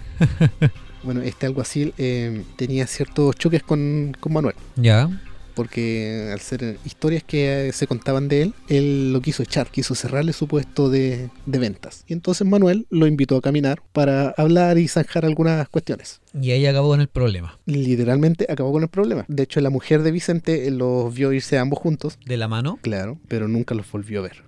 bueno, 1.03 1.21
este 1.21 1.45
alguacil 1.45 1.93
eh, 1.97 2.43
tenía 2.57 2.85
ciertos 2.85 3.35
choques 3.35 3.63
con, 3.63 4.15
con 4.19 4.33
Manuel. 4.33 4.55
Ya. 4.75 5.09
Porque 5.57 6.29
al 6.31 6.39
ser 6.39 6.77
historias 6.85 7.23
que 7.23 7.69
eh, 7.69 7.73
se 7.73 7.87
contaban 7.87 8.27
de 8.27 8.43
él, 8.43 8.53
él 8.69 9.11
lo 9.11 9.21
quiso 9.21 9.41
echar, 9.41 9.71
quiso 9.71 9.95
cerrarle 9.95 10.31
su 10.31 10.47
puesto 10.47 10.87
de, 10.91 11.31
de 11.47 11.57
ventas. 11.57 12.03
Y 12.05 12.13
entonces 12.13 12.45
Manuel 12.45 12.85
lo 12.91 13.07
invitó 13.07 13.37
a 13.37 13.41
caminar 13.41 13.81
para 13.91 14.35
hablar 14.37 14.77
y 14.77 14.87
zanjar 14.87 15.25
algunas 15.25 15.67
cuestiones. 15.67 16.21
Y 16.39 16.51
ahí 16.51 16.67
acabó 16.67 16.89
con 16.89 17.01
el 17.01 17.07
problema. 17.07 17.57
Literalmente 17.65 18.45
acabó 18.47 18.71
con 18.71 18.83
el 18.83 18.89
problema. 18.89 19.25
De 19.27 19.41
hecho, 19.41 19.59
la 19.59 19.71
mujer 19.71 20.03
de 20.03 20.11
Vicente 20.11 20.69
los 20.69 21.11
vio 21.11 21.33
irse 21.33 21.57
ambos 21.57 21.79
juntos, 21.79 22.19
De 22.23 22.37
la 22.37 22.47
mano. 22.47 22.77
claro, 22.83 23.17
pero 23.27 23.47
nunca 23.47 23.73
los 23.73 23.91
volvió 23.91 24.19
a 24.19 24.23
ver. 24.23 24.43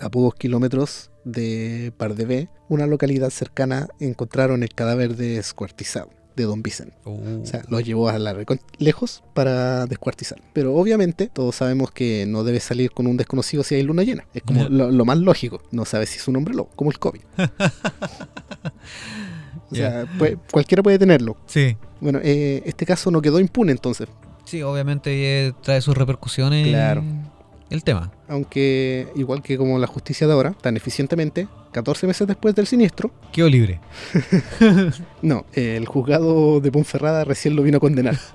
A 0.00 0.10
pocos 0.10 0.34
kilómetros 0.34 1.12
de 1.24 1.92
Pardebé, 1.96 2.48
una 2.68 2.88
localidad 2.88 3.30
cercana, 3.30 3.86
encontraron 4.00 4.64
el 4.64 4.74
cadáver 4.74 5.14
descuartizado 5.14 6.10
de 6.36 6.44
don 6.44 6.62
Vicente. 6.62 6.94
Uh, 7.04 7.42
O 7.42 7.46
sea, 7.46 7.62
lo 7.68 7.80
llevó 7.80 8.08
a 8.08 8.18
la 8.18 8.36
lejos 8.78 9.22
para 9.34 9.86
descuartizar. 9.86 10.40
Pero 10.52 10.74
obviamente 10.76 11.28
todos 11.32 11.56
sabemos 11.56 11.90
que 11.90 12.26
no 12.26 12.44
debe 12.44 12.60
salir 12.60 12.90
con 12.92 13.06
un 13.06 13.16
desconocido 13.16 13.62
si 13.64 13.74
hay 13.74 13.82
luna 13.82 14.02
llena. 14.02 14.26
Es 14.34 14.42
como 14.42 14.68
lo, 14.68 14.90
lo 14.90 15.04
más 15.04 15.18
lógico. 15.18 15.62
No 15.72 15.84
sabes 15.84 16.10
si 16.10 16.18
es 16.18 16.28
un 16.28 16.36
hombre 16.36 16.54
lobo, 16.54 16.70
como 16.76 16.90
el 16.90 16.98
COVID. 16.98 17.20
o 19.70 19.74
sea, 19.74 20.06
puede- 20.18 20.38
cualquiera 20.52 20.82
puede 20.82 20.98
tenerlo. 20.98 21.36
sí. 21.46 21.76
Bueno, 21.98 22.20
eh, 22.22 22.62
este 22.66 22.84
caso 22.84 23.10
no 23.10 23.22
quedó 23.22 23.40
impune 23.40 23.72
entonces. 23.72 24.06
Sí, 24.44 24.60
obviamente 24.62 25.46
eh, 25.48 25.54
trae 25.62 25.80
sus 25.80 25.96
repercusiones. 25.96 26.68
Claro. 26.68 27.02
El 27.70 27.82
tema. 27.82 28.12
Aunque, 28.28 29.08
igual 29.16 29.42
que 29.42 29.58
como 29.58 29.78
la 29.78 29.86
justicia 29.86 30.26
de 30.26 30.32
ahora, 30.32 30.52
tan 30.52 30.76
eficientemente, 30.76 31.48
14 31.72 32.06
meses 32.06 32.26
después 32.26 32.54
del 32.54 32.66
siniestro, 32.66 33.10
Quedó 33.32 33.48
libre. 33.48 33.80
no, 35.22 35.46
el 35.52 35.86
juzgado 35.86 36.60
de 36.60 36.72
Ponferrada 36.72 37.24
recién 37.24 37.56
lo 37.56 37.62
vino 37.62 37.78
a 37.78 37.80
condenar. 37.80 38.18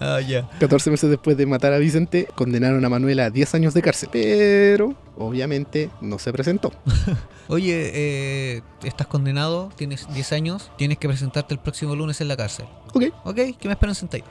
Ah, 0.00 0.20
ya. 0.20 0.50
14 0.58 0.90
meses 0.90 1.08
después 1.08 1.36
de 1.36 1.46
matar 1.46 1.72
a 1.72 1.78
Vicente, 1.78 2.26
condenaron 2.34 2.84
a 2.84 2.88
Manuela 2.88 3.26
a 3.26 3.30
10 3.30 3.54
años 3.54 3.74
de 3.74 3.80
cárcel. 3.80 4.08
Pero, 4.10 4.96
obviamente, 5.16 5.88
no 6.00 6.18
se 6.18 6.32
presentó. 6.32 6.72
Oye, 7.46 7.92
eh, 7.94 8.62
estás 8.82 9.06
condenado, 9.06 9.70
tienes 9.76 10.12
10 10.12 10.32
años, 10.32 10.72
tienes 10.76 10.98
que 10.98 11.06
presentarte 11.06 11.54
el 11.54 11.60
próximo 11.60 11.94
lunes 11.94 12.20
en 12.20 12.26
la 12.26 12.36
cárcel. 12.36 12.66
Ok. 12.92 13.04
Ok, 13.22 13.36
que 13.56 13.68
me 13.68 13.72
esperan 13.72 13.94
sentadito. 13.94 14.28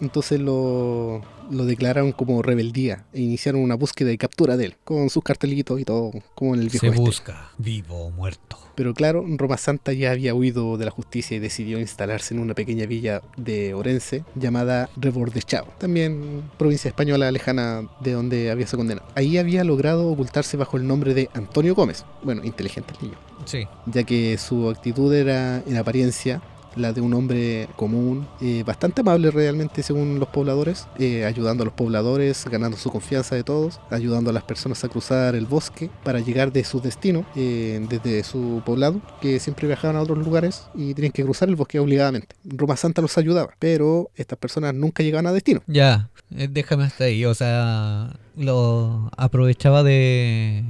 Entonces 0.00 0.40
lo, 0.40 1.20
lo 1.50 1.64
declararon 1.64 2.12
como 2.12 2.42
rebeldía 2.42 3.04
e 3.12 3.20
iniciaron 3.20 3.60
una 3.62 3.74
búsqueda 3.74 4.12
y 4.12 4.18
captura 4.18 4.56
de 4.56 4.66
él, 4.66 4.74
con 4.84 5.10
sus 5.10 5.22
cartelitos 5.22 5.80
y 5.80 5.84
todo, 5.84 6.10
como 6.34 6.54
en 6.54 6.60
el 6.62 6.68
viejo 6.68 6.80
Se 6.86 6.88
oeste. 6.88 7.00
busca, 7.00 7.50
vivo 7.58 8.06
o 8.06 8.10
muerto. 8.10 8.58
Pero 8.74 8.92
claro, 8.92 9.24
Roma 9.26 9.56
Santa 9.56 9.94
ya 9.94 10.10
había 10.10 10.34
huido 10.34 10.76
de 10.76 10.84
la 10.84 10.90
justicia 10.90 11.34
y 11.36 11.40
decidió 11.40 11.78
instalarse 11.80 12.34
en 12.34 12.40
una 12.40 12.52
pequeña 12.52 12.84
villa 12.84 13.22
de 13.38 13.72
Orense 13.72 14.22
llamada 14.34 14.90
Rebordechao, 14.96 15.66
también 15.78 16.42
provincia 16.58 16.88
española 16.88 17.30
lejana 17.32 17.88
de 18.00 18.12
donde 18.12 18.50
había 18.50 18.66
sido 18.66 18.78
condenado. 18.78 19.08
Ahí 19.14 19.38
había 19.38 19.64
logrado 19.64 20.08
ocultarse 20.10 20.58
bajo 20.58 20.76
el 20.76 20.86
nombre 20.86 21.14
de 21.14 21.30
Antonio 21.32 21.74
Gómez, 21.74 22.04
bueno, 22.22 22.44
inteligente 22.44 22.92
el 23.00 23.06
niño, 23.08 23.18
Sí. 23.46 23.66
ya 23.86 24.02
que 24.04 24.36
su 24.36 24.68
actitud 24.68 25.12
era 25.14 25.62
en 25.66 25.76
apariencia 25.78 26.42
la 26.76 26.92
de 26.92 27.00
un 27.00 27.14
hombre 27.14 27.68
común, 27.76 28.26
eh, 28.40 28.62
bastante 28.64 29.00
amable 29.00 29.30
realmente 29.30 29.82
según 29.82 30.18
los 30.18 30.28
pobladores, 30.28 30.86
eh, 30.98 31.24
ayudando 31.24 31.62
a 31.62 31.66
los 31.66 31.74
pobladores, 31.74 32.44
ganando 32.50 32.76
su 32.76 32.90
confianza 32.90 33.34
de 33.34 33.42
todos, 33.42 33.80
ayudando 33.90 34.30
a 34.30 34.32
las 34.32 34.44
personas 34.44 34.84
a 34.84 34.88
cruzar 34.88 35.34
el 35.34 35.46
bosque 35.46 35.90
para 36.04 36.20
llegar 36.20 36.52
de 36.52 36.64
su 36.64 36.80
destino, 36.80 37.24
eh, 37.34 37.84
desde 37.88 38.22
su 38.22 38.62
poblado, 38.64 39.00
que 39.20 39.40
siempre 39.40 39.66
viajaban 39.66 39.96
a 39.96 40.02
otros 40.02 40.18
lugares 40.18 40.68
y 40.74 40.94
tenían 40.94 41.12
que 41.12 41.24
cruzar 41.24 41.48
el 41.48 41.56
bosque 41.56 41.78
obligadamente. 41.78 42.36
Roma 42.44 42.76
Santa 42.76 43.02
los 43.02 43.16
ayudaba, 43.18 43.54
pero 43.58 44.10
estas 44.14 44.38
personas 44.38 44.74
nunca 44.74 45.02
llegaban 45.02 45.26
a 45.26 45.32
destino. 45.32 45.62
Ya, 45.66 46.10
déjame 46.30 46.84
hasta 46.84 47.04
ahí. 47.04 47.24
O 47.24 47.34
sea, 47.34 48.18
lo 48.36 49.10
aprovechaba 49.16 49.82
de, 49.82 50.64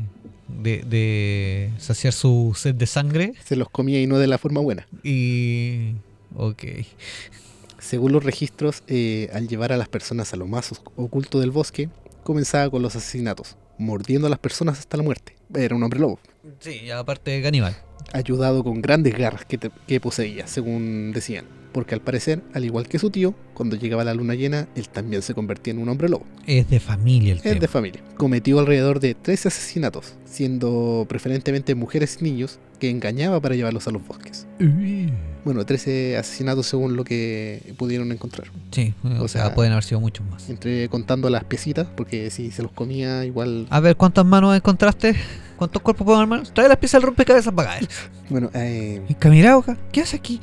de, 0.63 0.83
de 0.83 1.71
saciar 1.79 2.13
su 2.13 2.53
sed 2.57 2.75
de 2.75 2.87
sangre 2.87 3.33
Se 3.45 3.57
los 3.57 3.69
comía 3.71 4.01
y 4.01 4.07
no 4.07 4.19
de 4.19 4.27
la 4.27 4.39
forma 4.39 4.61
buena. 4.61 4.87
y... 5.03 5.93
Ok. 6.35 6.65
Según 7.79 8.13
los 8.13 8.25
registros, 8.25 8.83
eh, 8.89 9.29
al 9.33 9.49
llevar 9.49 9.73
a 9.73 9.77
las 9.77 9.89
personas 9.89 10.33
a 10.33 10.37
lo 10.37 10.47
más 10.47 10.73
oculto 10.97 11.41
del 11.41 11.51
bosque, 11.51 11.89
comenzaba 12.25 12.69
con 12.71 12.83
los 12.83 12.97
asesinatos, 12.97 13.57
mordiendo 13.79 14.27
a 14.27 14.31
las 14.31 14.39
personas 14.39 14.79
hasta 14.79 14.97
la 14.97 15.03
muerte. 15.03 15.37
Era 15.55 15.77
un 15.77 15.83
hombre 15.83 16.01
lobo. 16.01 16.19
Sí, 16.61 16.91
aparte 16.91 17.41
caníbal. 17.43 17.77
ayudado 18.13 18.65
con 18.65 18.83
grandes 18.83 19.17
garras 19.17 19.45
que, 19.45 19.59
te- 19.59 19.71
que 19.87 20.01
poseía, 20.01 20.47
según 20.47 21.13
decían. 21.13 21.45
Porque 21.77 21.95
al 21.95 22.01
parecer, 22.01 22.43
al 22.55 22.64
igual 22.64 22.89
que 22.89 22.99
su 22.99 23.11
tío, 23.11 23.35
cuando 23.53 23.77
llegaba 23.77 24.03
la 24.03 24.14
luna 24.14 24.35
llena, 24.35 24.66
él 24.77 24.89
también 24.89 25.20
se 25.20 25.35
convertía 25.35 25.74
en 25.74 25.79
un 25.79 25.91
hombre 25.91 26.09
lobo. 26.09 26.24
Es 26.47 26.70
de 26.70 26.81
familia 26.81 27.33
el 27.33 27.37
Es 27.37 27.43
tema. 27.43 27.61
de 27.61 27.68
familia. 27.68 28.01
Cometió 28.16 28.59
alrededor 28.61 28.99
de 28.99 29.14
13 29.14 29.49
asesinatos, 29.49 30.14
siendo 30.24 31.05
preferentemente 31.07 31.74
mujeres 31.74 32.16
y 32.18 32.24
niños 32.24 32.61
que 32.81 32.89
engañaba 32.89 33.41
para 33.41 33.57
llevarlos 33.57 33.87
a 33.89 33.91
los 33.91 34.07
bosques. 34.09 34.47
Uy. 34.59 35.12
Bueno, 35.45 35.66
13 35.66 36.16
asesinatos 36.16 36.66
según 36.66 36.97
lo 36.97 37.05
que 37.05 37.74
pudieron 37.77 38.11
encontrar. 38.11 38.49
Sí, 38.70 38.95
o, 39.05 39.24
O 39.24 39.29
sea, 39.29 39.45
sea, 39.45 39.55
pueden 39.55 39.72
haber 39.72 39.85
sido 39.85 40.01
muchos 40.01 40.27
más. 40.31 40.49
Entre 40.49 40.89
contando 40.89 41.29
las 41.29 41.45
piecitas, 41.45 41.87
porque 41.95 42.31
si 42.31 42.53
se 42.53 42.62
los 42.62 42.72
comía 42.72 43.27
igual... 43.27 43.66
A 43.68 43.81
ver, 43.81 43.97
¿cuántas 43.97 44.24
manos 44.24 44.57
encontraste? 44.57 45.14
¿Cuántos 45.59 45.83
cuerpos 45.83 46.07
podemos 46.07 46.22
armar? 46.22 46.49
Trae 46.55 46.68
las 46.68 46.79
piezas 46.79 47.03
del 47.03 47.09
rompecabezas 47.09 47.53
para 47.53 47.74
acá. 47.74 47.87
Bueno, 48.31 48.51
eh. 48.55 49.03
¿Qué 49.93 50.01
hace 50.01 50.16
aquí? 50.16 50.41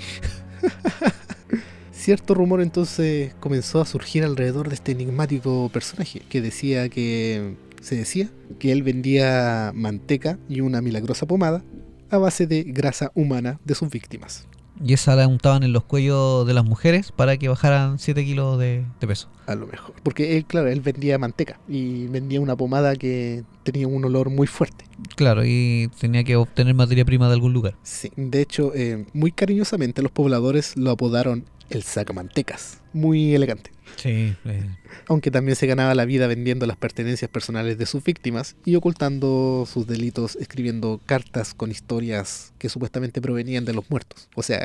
Cierto 1.91 2.33
rumor 2.33 2.61
entonces 2.61 3.33
comenzó 3.39 3.79
a 3.79 3.85
surgir 3.85 4.23
alrededor 4.23 4.67
de 4.69 4.75
este 4.75 4.91
enigmático 4.91 5.69
personaje 5.71 6.21
que 6.29 6.41
decía 6.41 6.89
que 6.89 7.55
se 7.81 7.95
decía 7.95 8.29
que 8.59 8.71
él 8.71 8.83
vendía 8.83 9.71
manteca 9.73 10.37
y 10.49 10.61
una 10.61 10.81
milagrosa 10.81 11.25
pomada 11.25 11.63
a 12.09 12.17
base 12.17 12.47
de 12.47 12.63
grasa 12.63 13.11
humana 13.15 13.59
de 13.63 13.75
sus 13.75 13.89
víctimas. 13.89 14.47
Y 14.83 14.93
esa 14.93 15.15
la 15.15 15.27
untaban 15.27 15.63
en 15.63 15.73
los 15.73 15.83
cuellos 15.83 16.47
de 16.47 16.53
las 16.53 16.65
mujeres 16.65 17.11
para 17.11 17.37
que 17.37 17.47
bajaran 17.47 17.99
7 17.99 18.25
kilos 18.25 18.59
de, 18.59 18.85
de 18.99 19.07
peso. 19.07 19.29
A 19.45 19.55
lo 19.55 19.67
mejor. 19.67 19.93
Porque 20.03 20.37
él, 20.37 20.45
claro, 20.45 20.69
él 20.69 20.81
vendía 20.81 21.17
manteca 21.17 21.59
y 21.67 22.07
vendía 22.07 22.41
una 22.41 22.55
pomada 22.55 22.95
que 22.95 23.43
tenía 23.63 23.87
un 23.87 24.03
olor 24.05 24.29
muy 24.29 24.47
fuerte. 24.47 24.85
Claro, 25.15 25.43
y 25.45 25.89
tenía 25.99 26.23
que 26.23 26.35
obtener 26.35 26.73
materia 26.73 27.05
prima 27.05 27.27
de 27.27 27.33
algún 27.33 27.53
lugar. 27.53 27.75
Sí. 27.83 28.11
De 28.15 28.41
hecho, 28.41 28.71
eh, 28.75 29.05
muy 29.13 29.31
cariñosamente 29.31 30.01
los 30.01 30.11
pobladores 30.11 30.75
lo 30.77 30.91
apodaron 30.91 31.45
el 31.69 31.83
sacamantecas. 31.83 32.81
Muy 32.93 33.35
elegante. 33.35 33.71
Sí, 33.97 34.35
eh, 34.45 34.69
Aunque 35.07 35.31
también 35.31 35.55
se 35.55 35.65
ganaba 35.67 35.95
la 35.95 36.05
vida 36.05 36.27
vendiendo 36.27 36.65
las 36.65 36.77
pertenencias 36.77 37.29
personales 37.31 37.77
de 37.77 37.85
sus 37.85 38.03
víctimas 38.03 38.55
y 38.65 38.75
ocultando 38.75 39.65
sus 39.71 39.87
delitos 39.87 40.35
escribiendo 40.35 40.99
cartas 41.05 41.53
con 41.53 41.71
historias 41.71 42.53
que 42.57 42.69
supuestamente 42.69 43.21
provenían 43.21 43.65
de 43.65 43.73
los 43.73 43.89
muertos. 43.89 44.29
O 44.35 44.43
sea, 44.43 44.57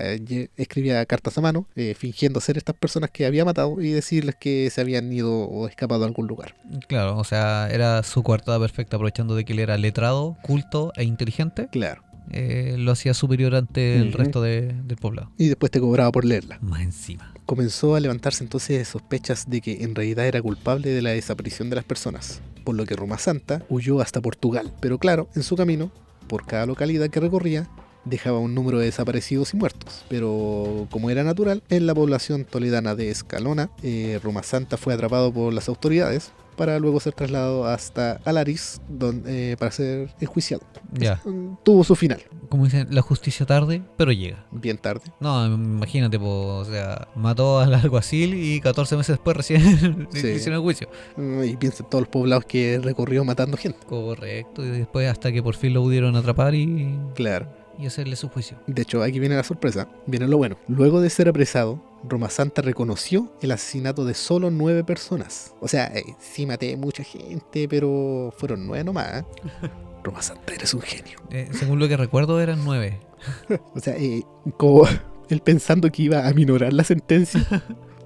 escribía 0.56 1.04
cartas 1.06 1.36
a 1.38 1.40
mano, 1.40 1.66
eh, 1.76 1.94
fingiendo 1.96 2.40
ser 2.40 2.56
estas 2.56 2.74
personas 2.76 3.10
que 3.10 3.26
había 3.26 3.44
matado 3.44 3.80
y 3.80 3.90
decirles 3.90 4.34
que 4.40 4.70
se 4.70 4.80
habían 4.80 5.12
ido 5.12 5.32
o 5.32 5.68
escapado 5.68 6.04
a 6.04 6.06
algún 6.06 6.26
lugar. 6.26 6.54
claro, 6.88 7.16
o 7.18 7.24
sea, 7.24 7.68
era 7.70 8.02
su 8.02 8.22
coartada 8.22 8.58
perfecta, 8.60 8.96
aprovechando 8.96 9.34
de 9.34 9.44
que 9.44 9.52
él 9.52 9.58
era 9.60 9.76
letrado, 9.78 10.36
culto 10.42 10.92
e 10.96 11.04
inteligente, 11.04 11.68
Claro. 11.70 12.02
eh, 12.30 12.76
lo 12.78 12.92
hacía 12.92 13.14
superior 13.14 13.54
ante 13.54 13.96
el 13.96 14.12
resto 14.12 14.42
de- 14.42 14.72
del 14.84 14.96
poblado. 14.96 15.30
Y 15.38 15.48
después 15.48 15.70
te 15.72 15.80
cobraba 15.80 16.10
por 16.12 16.24
leerla. 16.24 16.58
Más 16.60 16.82
encima. 16.82 17.32
Comenzó 17.48 17.94
a 17.94 18.00
levantarse 18.00 18.44
entonces 18.44 18.88
sospechas 18.88 19.48
de 19.48 19.62
que 19.62 19.82
en 19.82 19.94
realidad 19.94 20.26
era 20.26 20.42
culpable 20.42 20.90
de 20.90 21.00
la 21.00 21.12
desaparición 21.12 21.70
de 21.70 21.76
las 21.76 21.84
personas, 21.86 22.42
por 22.62 22.76
lo 22.76 22.84
que 22.84 22.94
Roma 22.94 23.16
Santa 23.16 23.64
huyó 23.70 24.02
hasta 24.02 24.20
Portugal. 24.20 24.70
Pero 24.80 24.98
claro, 24.98 25.30
en 25.34 25.42
su 25.42 25.56
camino, 25.56 25.90
por 26.26 26.44
cada 26.44 26.66
localidad 26.66 27.08
que 27.08 27.20
recorría, 27.20 27.66
dejaba 28.04 28.38
un 28.38 28.54
número 28.54 28.80
de 28.80 28.84
desaparecidos 28.84 29.54
y 29.54 29.56
muertos. 29.56 30.04
Pero 30.10 30.88
como 30.90 31.08
era 31.08 31.24
natural, 31.24 31.62
en 31.70 31.86
la 31.86 31.94
población 31.94 32.44
toledana 32.44 32.94
de 32.94 33.08
Escalona, 33.08 33.70
eh, 33.82 34.20
Roma 34.22 34.42
Santa 34.42 34.76
fue 34.76 34.92
atrapado 34.92 35.32
por 35.32 35.54
las 35.54 35.70
autoridades 35.70 36.32
para 36.58 36.78
luego 36.78 37.00
ser 37.00 37.14
trasladado 37.14 37.64
hasta 37.64 38.20
Alaris 38.26 38.82
donde, 38.88 39.52
eh, 39.52 39.56
para 39.56 39.70
ser 39.70 40.10
enjuiciado. 40.20 40.62
Ya, 40.92 41.22
Tuvo 41.64 41.84
su 41.84 41.94
final, 41.96 42.22
como 42.50 42.64
dicen, 42.64 42.88
la 42.90 43.00
justicia 43.02 43.46
tarde, 43.46 43.82
pero 43.96 44.12
llega. 44.12 44.44
bien 44.52 44.76
tarde. 44.78 45.02
No, 45.20 45.46
imagínate, 45.46 46.18
o 46.20 46.64
sea, 46.66 47.08
mató 47.14 47.60
al 47.60 47.72
alguacil 47.74 48.34
y 48.34 48.60
14 48.60 48.96
meses 48.96 49.14
después 49.16 49.36
recién 49.36 50.08
Sí. 50.12 50.26
hicieron 50.28 50.54
el 50.56 50.60
juicio. 50.62 50.88
Mm, 51.16 51.44
Y 51.44 51.56
piensa 51.56 51.82
en 51.82 51.88
todos 51.90 52.02
los 52.02 52.08
poblados 52.08 52.44
que 52.44 52.80
recorrió 52.82 53.24
matando 53.24 53.56
gente. 53.56 53.78
Correcto, 53.86 54.64
y 54.64 54.68
después 54.70 55.08
hasta 55.10 55.30
que 55.32 55.42
por 55.42 55.54
fin 55.56 55.72
lo 55.74 55.82
pudieron 55.82 56.16
atrapar 56.16 56.54
y, 56.54 56.98
Claro. 57.14 57.48
Y 57.78 57.86
hacerle 57.86 58.16
su 58.16 58.28
juicio. 58.28 58.58
De 58.66 58.82
hecho, 58.82 59.02
aquí 59.02 59.20
viene 59.20 59.36
la 59.36 59.44
sorpresa, 59.44 59.88
viene 60.06 60.26
lo 60.26 60.36
bueno. 60.36 60.56
Luego 60.66 61.00
de 61.00 61.10
ser 61.10 61.28
apresado, 61.28 61.82
Roma 62.04 62.28
Santa 62.28 62.62
reconoció 62.62 63.32
el 63.40 63.52
asesinato 63.52 64.04
de 64.04 64.14
solo 64.14 64.50
nueve 64.50 64.84
personas. 64.84 65.54
O 65.60 65.68
sea, 65.68 65.86
eh, 65.86 66.04
sí 66.18 66.46
maté 66.46 66.76
mucha 66.76 67.02
gente, 67.02 67.68
pero 67.68 68.32
fueron 68.36 68.66
nueve 68.66 68.84
nomás. 68.84 69.22
¿eh? 69.22 69.24
Roma 70.02 70.22
Santa, 70.22 70.54
eres 70.54 70.74
un 70.74 70.80
genio. 70.80 71.18
Eh, 71.30 71.48
según 71.52 71.78
lo 71.78 71.88
que 71.88 71.96
recuerdo 71.96 72.40
eran 72.40 72.64
nueve. 72.64 73.00
O 73.74 73.80
sea, 73.80 73.96
eh, 73.96 74.22
como 74.56 74.84
él 75.28 75.40
pensando 75.40 75.90
que 75.90 76.02
iba 76.02 76.26
a 76.26 76.32
minorar 76.32 76.72
la 76.72 76.84
sentencia 76.84 77.46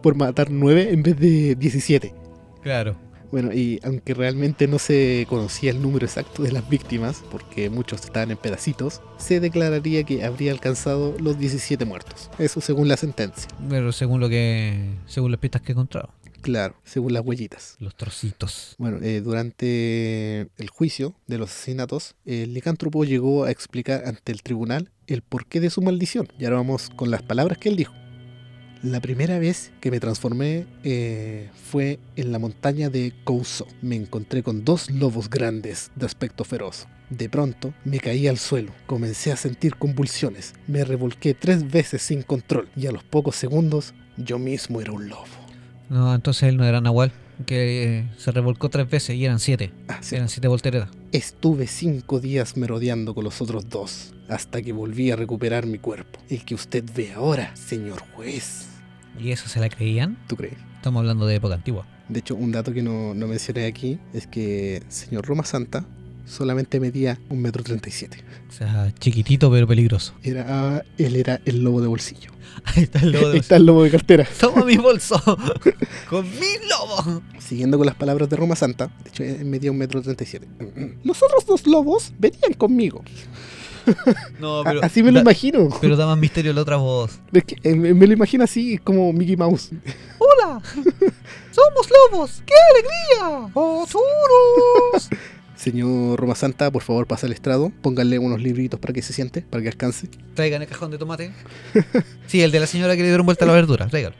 por 0.02 0.14
matar 0.14 0.50
nueve 0.50 0.90
en 0.90 1.02
vez 1.02 1.18
de 1.18 1.54
17. 1.54 2.14
Claro. 2.62 2.96
Bueno, 3.32 3.52
y 3.52 3.80
aunque 3.82 4.12
realmente 4.12 4.68
no 4.68 4.78
se 4.78 5.26
conocía 5.28 5.70
el 5.70 5.80
número 5.80 6.04
exacto 6.04 6.42
de 6.42 6.52
las 6.52 6.68
víctimas, 6.68 7.24
porque 7.30 7.70
muchos 7.70 8.04
estaban 8.04 8.30
en 8.30 8.36
pedacitos, 8.36 9.00
se 9.16 9.40
declararía 9.40 10.04
que 10.04 10.22
habría 10.22 10.52
alcanzado 10.52 11.16
los 11.18 11.38
17 11.38 11.84
muertos. 11.86 12.30
Eso 12.38 12.60
según 12.60 12.88
la 12.88 12.98
sentencia. 12.98 13.48
Pero 13.68 13.90
según 13.90 14.20
lo 14.20 14.28
que. 14.28 14.90
según 15.06 15.30
las 15.30 15.40
pistas 15.40 15.62
que 15.62 15.72
he 15.72 15.74
encontrado. 15.74 16.10
Claro, 16.42 16.74
según 16.84 17.14
las 17.14 17.24
huellitas. 17.24 17.76
Los 17.78 17.94
trocitos. 17.94 18.74
Bueno, 18.76 18.98
eh, 19.00 19.20
durante 19.20 20.48
el 20.58 20.70
juicio 20.70 21.14
de 21.26 21.38
los 21.38 21.50
asesinatos, 21.50 22.16
el 22.26 22.52
licántropo 22.52 23.04
llegó 23.04 23.44
a 23.44 23.50
explicar 23.50 24.02
ante 24.06 24.32
el 24.32 24.42
tribunal 24.42 24.90
el 25.06 25.22
porqué 25.22 25.60
de 25.60 25.70
su 25.70 25.80
maldición. 25.82 26.28
Y 26.38 26.44
ahora 26.44 26.56
vamos 26.58 26.90
con 26.90 27.10
las 27.10 27.22
palabras 27.22 27.58
que 27.58 27.68
él 27.68 27.76
dijo. 27.76 27.94
La 28.82 28.98
primera 28.98 29.38
vez 29.38 29.70
que 29.80 29.92
me 29.92 30.00
transformé 30.00 30.66
eh, 30.82 31.50
fue 31.54 32.00
en 32.16 32.32
la 32.32 32.40
montaña 32.40 32.90
de 32.90 33.12
Couso. 33.22 33.68
Me 33.80 33.94
encontré 33.94 34.42
con 34.42 34.64
dos 34.64 34.90
lobos 34.90 35.30
grandes 35.30 35.92
de 35.94 36.04
aspecto 36.04 36.42
feroz. 36.42 36.88
De 37.08 37.28
pronto 37.28 37.72
me 37.84 38.00
caí 38.00 38.26
al 38.26 38.38
suelo, 38.38 38.72
comencé 38.86 39.30
a 39.30 39.36
sentir 39.36 39.76
convulsiones, 39.76 40.54
me 40.66 40.84
revolqué 40.84 41.32
tres 41.32 41.70
veces 41.70 42.02
sin 42.02 42.22
control 42.22 42.70
y 42.74 42.86
a 42.86 42.92
los 42.92 43.04
pocos 43.04 43.36
segundos 43.36 43.94
yo 44.16 44.40
mismo 44.40 44.80
era 44.80 44.90
un 44.90 45.08
lobo. 45.08 45.26
No, 45.88 46.12
entonces 46.12 46.48
él 46.48 46.56
no 46.56 46.64
era 46.64 46.80
Nahual, 46.80 47.12
que 47.46 47.98
eh, 47.98 48.10
se 48.16 48.32
revolcó 48.32 48.68
tres 48.68 48.90
veces 48.90 49.14
y 49.14 49.24
eran 49.24 49.38
siete. 49.38 49.72
Ah, 49.86 49.98
sí. 50.00 50.16
Eran 50.16 50.28
siete 50.28 50.48
volteretas. 50.48 50.88
Estuve 51.12 51.68
cinco 51.68 52.18
días 52.18 52.56
merodeando 52.56 53.14
con 53.14 53.22
los 53.22 53.40
otros 53.40 53.68
dos, 53.68 54.12
hasta 54.28 54.60
que 54.60 54.72
volví 54.72 55.12
a 55.12 55.16
recuperar 55.16 55.66
mi 55.66 55.78
cuerpo. 55.78 56.18
El 56.28 56.44
que 56.44 56.56
usted 56.56 56.82
ve 56.96 57.12
ahora, 57.12 57.54
señor 57.54 58.00
juez. 58.16 58.71
¿Y 59.18 59.30
eso 59.30 59.48
se 59.48 59.60
la 59.60 59.68
creían? 59.68 60.18
¿Tú 60.28 60.36
crees? 60.36 60.56
Estamos 60.76 61.00
hablando 61.00 61.26
de 61.26 61.36
época 61.36 61.54
antigua. 61.54 61.86
De 62.08 62.20
hecho, 62.20 62.34
un 62.34 62.52
dato 62.52 62.72
que 62.72 62.82
no, 62.82 63.14
no 63.14 63.26
mencioné 63.26 63.66
aquí 63.66 63.98
es 64.12 64.26
que 64.26 64.82
señor 64.88 65.26
Roma 65.26 65.44
Santa 65.44 65.84
solamente 66.26 66.80
medía 66.80 67.18
un 67.28 67.40
metro 67.40 67.62
treinta 67.62 67.88
y 67.88 67.92
siete. 67.92 68.18
O 68.48 68.52
sea, 68.52 68.92
chiquitito 68.98 69.50
pero 69.50 69.66
peligroso. 69.66 70.14
Era, 70.22 70.46
ah, 70.48 70.82
él 70.98 71.16
era 71.16 71.40
el 71.44 71.62
lobo 71.62 71.80
de 71.80 71.88
bolsillo. 71.88 72.30
Ahí 72.64 72.84
está 72.84 73.00
el 73.00 73.12
lobo 73.12 73.28
de... 73.30 73.38
está 73.38 73.56
el 73.56 73.66
lobo 73.66 73.82
de 73.84 73.90
cartera. 73.90 74.26
Toma 74.40 74.64
mi 74.64 74.76
bolso. 74.76 75.20
Con 76.10 76.28
mi 76.30 76.54
lobo. 76.68 77.22
Siguiendo 77.38 77.76
con 77.76 77.86
las 77.86 77.96
palabras 77.96 78.30
de 78.30 78.36
Roma 78.36 78.56
Santa, 78.56 78.90
de 79.02 79.10
hecho, 79.10 79.24
él 79.24 79.44
medía 79.44 79.70
un 79.70 79.76
metro 79.76 80.00
treinta 80.00 80.24
y 80.24 80.26
siete. 80.26 80.48
Los 81.04 81.22
otros 81.22 81.44
dos 81.44 81.66
lobos 81.66 82.12
venían 82.18 82.54
conmigo. 82.54 83.04
No, 84.38 84.62
A- 84.62 84.74
así 84.82 85.02
me 85.02 85.10
lo 85.10 85.16
da- 85.16 85.22
imagino. 85.22 85.68
Pero 85.80 85.96
da 85.96 86.06
más 86.06 86.18
misterio 86.18 86.52
la 86.52 86.62
otra 86.62 86.76
voz. 86.76 87.20
Es 87.32 87.44
que, 87.44 87.56
eh, 87.62 87.74
me 87.74 88.06
lo 88.06 88.12
imagino 88.12 88.44
así, 88.44 88.78
como 88.78 89.12
Mickey 89.12 89.36
Mouse. 89.36 89.70
¡Hola! 90.18 90.60
¡Somos 91.52 91.88
lobos! 92.10 92.42
¡Qué 92.46 92.54
alegría! 92.72 93.50
¡Oh, 93.54 93.82
¡Osuros! 93.82 95.08
Señor 95.56 96.18
Roma 96.18 96.34
Santa, 96.34 96.72
por 96.72 96.82
favor, 96.82 97.06
pasa 97.06 97.26
al 97.28 97.32
estrado. 97.32 97.70
Pónganle 97.82 98.18
unos 98.18 98.40
libritos 98.42 98.80
para 98.80 98.92
que 98.92 99.00
se 99.00 99.12
siente, 99.12 99.42
para 99.42 99.62
que 99.62 99.68
alcance. 99.68 100.08
Traigan 100.34 100.60
el 100.62 100.66
cajón 100.66 100.90
de 100.90 100.98
tomate. 100.98 101.32
Sí, 102.26 102.40
el 102.40 102.50
de 102.50 102.60
la 102.60 102.66
señora 102.66 102.96
que 102.96 103.02
le 103.02 103.08
dieron 103.08 103.26
vuelta 103.26 103.44
a 103.44 103.48
la 103.48 103.52
verdura. 103.54 103.86
Tráigalo. 103.88 104.16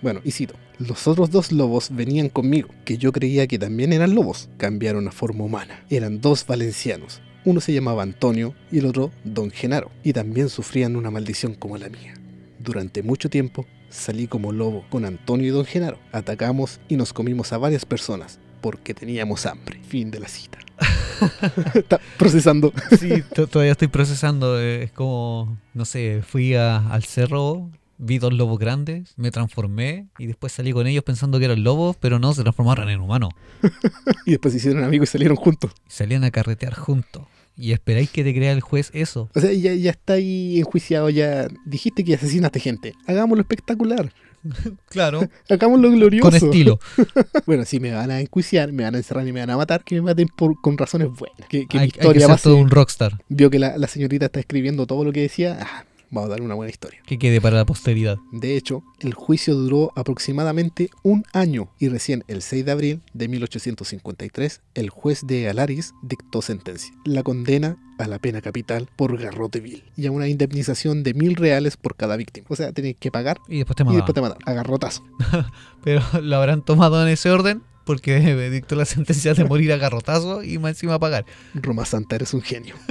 Bueno, 0.00 0.20
y 0.24 0.30
cito. 0.32 0.54
Los 0.78 1.06
otros 1.06 1.30
dos 1.30 1.52
lobos 1.52 1.88
venían 1.92 2.30
conmigo, 2.30 2.70
que 2.86 2.96
yo 2.96 3.12
creía 3.12 3.46
que 3.46 3.58
también 3.58 3.92
eran 3.92 4.14
lobos. 4.14 4.48
Cambiaron 4.56 5.06
a 5.06 5.12
forma 5.12 5.44
humana. 5.44 5.84
Eran 5.90 6.20
dos 6.22 6.46
valencianos. 6.46 7.20
Uno 7.44 7.60
se 7.60 7.72
llamaba 7.72 8.02
Antonio 8.02 8.54
y 8.70 8.78
el 8.78 8.86
otro 8.86 9.10
Don 9.24 9.50
Genaro. 9.50 9.90
Y 10.04 10.12
también 10.12 10.48
sufrían 10.48 10.96
una 10.96 11.10
maldición 11.10 11.54
como 11.54 11.76
la 11.76 11.88
mía. 11.88 12.14
Durante 12.58 13.02
mucho 13.02 13.28
tiempo 13.28 13.66
salí 13.90 14.26
como 14.28 14.52
lobo 14.52 14.84
con 14.90 15.04
Antonio 15.04 15.46
y 15.48 15.50
Don 15.50 15.64
Genaro. 15.64 15.98
Atacamos 16.12 16.80
y 16.88 16.96
nos 16.96 17.12
comimos 17.12 17.52
a 17.52 17.58
varias 17.58 17.84
personas 17.84 18.38
porque 18.60 18.94
teníamos 18.94 19.44
hambre. 19.46 19.80
Fin 19.88 20.10
de 20.10 20.20
la 20.20 20.28
cita. 20.28 20.58
Está 21.74 22.00
procesando. 22.18 22.72
Sí, 22.98 23.22
to- 23.34 23.46
todavía 23.46 23.72
estoy 23.72 23.88
procesando. 23.88 24.60
eh, 24.60 24.84
Es 24.84 24.92
como, 24.92 25.58
no 25.74 25.84
sé, 25.84 26.22
fui 26.26 26.54
a- 26.54 26.88
al 26.88 27.04
cerro, 27.04 27.70
vi 28.02 28.18
dos 28.18 28.32
lobos 28.32 28.58
grandes, 28.58 29.14
me 29.16 29.30
transformé 29.30 30.08
y 30.18 30.26
después 30.26 30.52
salí 30.52 30.72
con 30.72 30.86
ellos 30.86 31.04
pensando 31.04 31.38
que 31.38 31.44
eran 31.44 31.62
lobos, 31.62 31.96
pero 31.98 32.18
no, 32.18 32.34
se 32.34 32.42
transformaron 32.42 32.90
en 32.90 33.00
humanos. 33.00 33.30
Y 34.26 34.32
después 34.32 34.52
se 34.52 34.58
hicieron 34.58 34.84
amigos 34.84 35.08
y 35.08 35.12
salieron 35.12 35.36
juntos. 35.36 35.72
Y 35.88 35.92
salían 35.92 36.24
a 36.24 36.30
carretear 36.30 36.74
juntos. 36.74 37.24
Y 37.56 37.72
esperáis 37.72 38.10
que 38.10 38.24
te 38.24 38.34
crea 38.34 38.52
el 38.52 38.60
juez 38.60 38.90
eso. 38.94 39.28
O 39.34 39.40
sea, 39.40 39.52
ya, 39.52 39.74
ya 39.74 39.90
está 39.90 40.14
ahí 40.14 40.58
enjuiciado, 40.58 41.10
ya 41.10 41.48
dijiste 41.66 42.02
que 42.04 42.14
asesinaste 42.14 42.60
gente. 42.60 42.94
Hagámoslo 43.06 43.42
espectacular. 43.42 44.12
Claro. 44.88 45.28
Hagámoslo 45.48 45.90
glorioso. 45.92 46.28
Con 46.28 46.34
estilo. 46.34 46.80
Bueno, 47.46 47.64
si 47.64 47.78
me 47.78 47.92
van 47.92 48.10
a 48.10 48.20
enjuiciar, 48.20 48.72
me 48.72 48.82
van 48.82 48.96
a 48.96 48.98
encerrar 48.98 49.26
y 49.26 49.32
me 49.32 49.38
van 49.38 49.50
a 49.50 49.56
matar, 49.56 49.84
que 49.84 49.94
me 49.94 50.02
maten 50.02 50.26
por, 50.26 50.60
con 50.60 50.76
razones 50.76 51.08
buenas. 51.16 51.48
Que, 51.48 51.66
que 51.66 51.78
hay, 51.78 51.80
mi 51.80 51.84
hay 51.84 51.90
que 51.92 51.98
historia 52.00 52.26
ser 52.26 52.40
todo 52.40 52.56
un 52.56 52.68
rockstar. 52.68 53.20
vio 53.28 53.50
que 53.50 53.60
la, 53.60 53.78
la 53.78 53.86
señorita 53.86 54.26
está 54.26 54.40
escribiendo 54.40 54.86
todo 54.86 55.04
lo 55.04 55.12
que 55.12 55.20
decía. 55.20 55.58
Ah, 55.60 55.84
vamos 56.12 56.28
a 56.28 56.30
dar 56.30 56.42
una 56.42 56.54
buena 56.54 56.70
historia. 56.70 57.00
Que 57.04 57.18
quede 57.18 57.40
para 57.40 57.56
la 57.56 57.64
posteridad. 57.64 58.18
De 58.30 58.56
hecho, 58.56 58.84
el 59.00 59.14
juicio 59.14 59.54
duró 59.54 59.92
aproximadamente 59.96 60.90
un 61.02 61.24
año 61.32 61.70
y 61.80 61.88
recién 61.88 62.22
el 62.28 62.42
6 62.42 62.64
de 62.64 62.70
abril 62.70 63.00
de 63.14 63.26
1853 63.26 64.60
el 64.74 64.90
juez 64.90 65.26
de 65.26 65.48
Alaris 65.48 65.94
dictó 66.02 66.42
sentencia. 66.42 66.94
La 67.04 67.22
condena 67.22 67.76
a 67.98 68.06
la 68.06 68.18
pena 68.18 68.40
capital 68.40 68.88
por 68.96 69.16
garrote 69.18 69.60
vil 69.60 69.84
y 69.96 70.06
a 70.06 70.12
una 70.12 70.28
indemnización 70.28 71.02
de 71.02 71.14
mil 71.14 71.34
reales 71.34 71.76
por 71.76 71.96
cada 71.96 72.16
víctima. 72.16 72.46
O 72.50 72.56
sea, 72.56 72.72
tenéis 72.72 72.96
que 72.98 73.10
pagar 73.10 73.38
Y 73.48 73.58
después 73.58 73.76
te 73.76 73.82
y 73.82 73.86
mataban. 73.86 73.96
después 74.06 74.14
te 74.14 74.20
matan 74.20 74.38
a 74.44 74.52
garrotazo. 74.52 75.04
Pero 75.84 76.02
lo 76.22 76.36
habrán 76.36 76.62
tomado 76.62 77.02
en 77.02 77.08
ese 77.08 77.30
orden 77.30 77.62
porque 77.84 78.20
me 78.36 78.50
dictó 78.50 78.74
la 78.76 78.84
sentencia 78.84 79.34
de 79.34 79.44
morir 79.44 79.72
a 79.72 79.76
garrotazo 79.76 80.42
y 80.42 80.58
más 80.58 80.70
encima 80.72 80.98
pagar. 80.98 81.24
Roma 81.54 81.84
Santa, 81.84 82.16
eres 82.16 82.34
un 82.34 82.42
genio. 82.42 82.74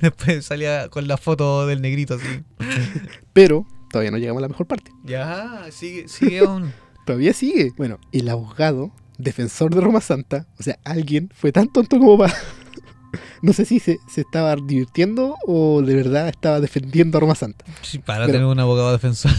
Después 0.00 0.44
salía 0.44 0.88
con 0.88 1.06
la 1.08 1.16
foto 1.16 1.66
del 1.66 1.80
negrito 1.82 2.14
así. 2.14 2.42
Pero 3.32 3.66
todavía 3.90 4.10
no 4.10 4.18
llegamos 4.18 4.40
a 4.40 4.42
la 4.42 4.48
mejor 4.48 4.66
parte. 4.66 4.90
Ya, 5.04 5.66
sigue, 5.70 6.08
sigue 6.08 6.40
aún. 6.40 6.72
Todavía 7.06 7.32
sigue. 7.32 7.72
Bueno, 7.76 8.00
el 8.10 8.28
abogado 8.28 8.90
defensor 9.16 9.72
de 9.74 9.80
Roma 9.80 10.00
Santa, 10.00 10.46
o 10.58 10.62
sea, 10.62 10.78
alguien 10.84 11.30
fue 11.34 11.52
tan 11.52 11.72
tonto 11.72 11.98
como 11.98 12.18
para 12.18 12.34
No 13.42 13.52
sé 13.52 13.64
si 13.64 13.78
se, 13.78 13.98
se 14.08 14.22
estaba 14.22 14.56
divirtiendo 14.56 15.36
o 15.46 15.82
de 15.82 15.94
verdad 15.94 16.28
estaba 16.28 16.60
defendiendo 16.60 17.18
a 17.18 17.20
Roma 17.20 17.36
Santa. 17.36 17.64
Sí, 17.82 17.98
para 18.00 18.26
Pero- 18.26 18.32
tener 18.38 18.46
un 18.48 18.58
abogado 18.58 18.90
defensor. 18.92 19.30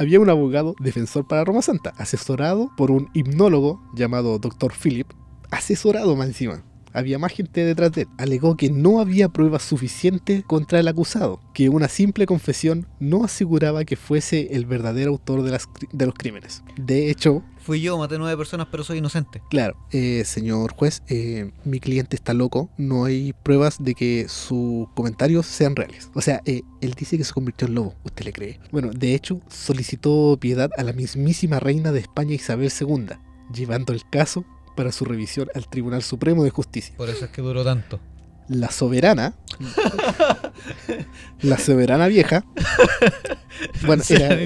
Había 0.00 0.18
un 0.18 0.30
abogado 0.30 0.74
defensor 0.80 1.26
para 1.28 1.44
Roma 1.44 1.60
Santa, 1.60 1.92
asesorado 1.98 2.70
por 2.74 2.90
un 2.90 3.10
hipnólogo 3.12 3.82
llamado 3.94 4.38
Dr. 4.38 4.72
Philip, 4.72 5.06
asesorado 5.50 6.16
más 6.16 6.28
encima. 6.28 6.64
Había 6.92 7.18
más 7.18 7.32
gente 7.32 7.64
detrás 7.64 7.92
de 7.92 8.02
él. 8.02 8.08
Alegó 8.18 8.56
que 8.56 8.70
no 8.70 9.00
había 9.00 9.28
pruebas 9.28 9.62
suficientes 9.62 10.44
contra 10.44 10.80
el 10.80 10.88
acusado, 10.88 11.40
que 11.54 11.68
una 11.68 11.88
simple 11.88 12.26
confesión 12.26 12.86
no 12.98 13.24
aseguraba 13.24 13.84
que 13.84 13.96
fuese 13.96 14.48
el 14.56 14.66
verdadero 14.66 15.12
autor 15.12 15.42
de, 15.42 15.50
las 15.52 15.68
cri- 15.68 15.88
de 15.92 16.06
los 16.06 16.14
crímenes. 16.14 16.62
De 16.76 17.10
hecho, 17.10 17.42
Fui 17.62 17.82
yo, 17.82 17.98
maté 17.98 18.16
nueve 18.18 18.38
personas, 18.38 18.68
pero 18.70 18.82
soy 18.82 18.98
inocente. 18.98 19.42
Claro, 19.50 19.76
eh, 19.92 20.22
señor 20.24 20.72
juez, 20.72 21.02
eh, 21.08 21.52
mi 21.64 21.78
cliente 21.78 22.16
está 22.16 22.32
loco, 22.32 22.70
no 22.78 23.04
hay 23.04 23.34
pruebas 23.34 23.76
de 23.84 23.94
que 23.94 24.26
sus 24.30 24.88
comentarios 24.94 25.44
sean 25.44 25.76
reales. 25.76 26.10
O 26.14 26.22
sea, 26.22 26.40
eh, 26.46 26.62
él 26.80 26.94
dice 26.94 27.18
que 27.18 27.24
se 27.24 27.34
convirtió 27.34 27.68
en 27.68 27.74
lobo, 27.74 27.94
¿usted 28.02 28.24
le 28.24 28.32
cree? 28.32 28.60
Bueno, 28.72 28.90
de 28.92 29.14
hecho, 29.14 29.40
solicitó 29.48 30.38
piedad 30.40 30.70
a 30.78 30.82
la 30.82 30.94
mismísima 30.94 31.60
reina 31.60 31.92
de 31.92 32.00
España 32.00 32.34
Isabel 32.34 32.72
II, 32.80 33.06
llevando 33.54 33.92
el 33.92 34.02
caso 34.10 34.44
para 34.80 34.92
su 34.92 35.04
revisión 35.04 35.46
al 35.54 35.68
Tribunal 35.68 36.02
Supremo 36.02 36.42
de 36.42 36.48
Justicia. 36.48 36.94
Por 36.96 37.10
eso 37.10 37.26
es 37.26 37.30
que 37.30 37.42
duró 37.42 37.62
tanto. 37.62 38.00
La 38.48 38.70
soberana, 38.70 39.34
la 41.42 41.58
soberana 41.58 42.08
vieja, 42.08 42.46
bueno, 43.86 44.02
era- 44.08 44.38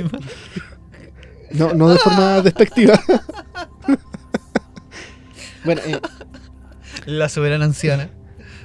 no, 1.53 1.72
no 1.74 1.89
de 1.89 1.99
forma 2.01 2.41
despectiva. 2.43 3.01
bueno, 5.64 5.80
eh, 5.87 6.01
La 7.07 7.28
soberana 7.28 7.64
anciana. 7.64 8.11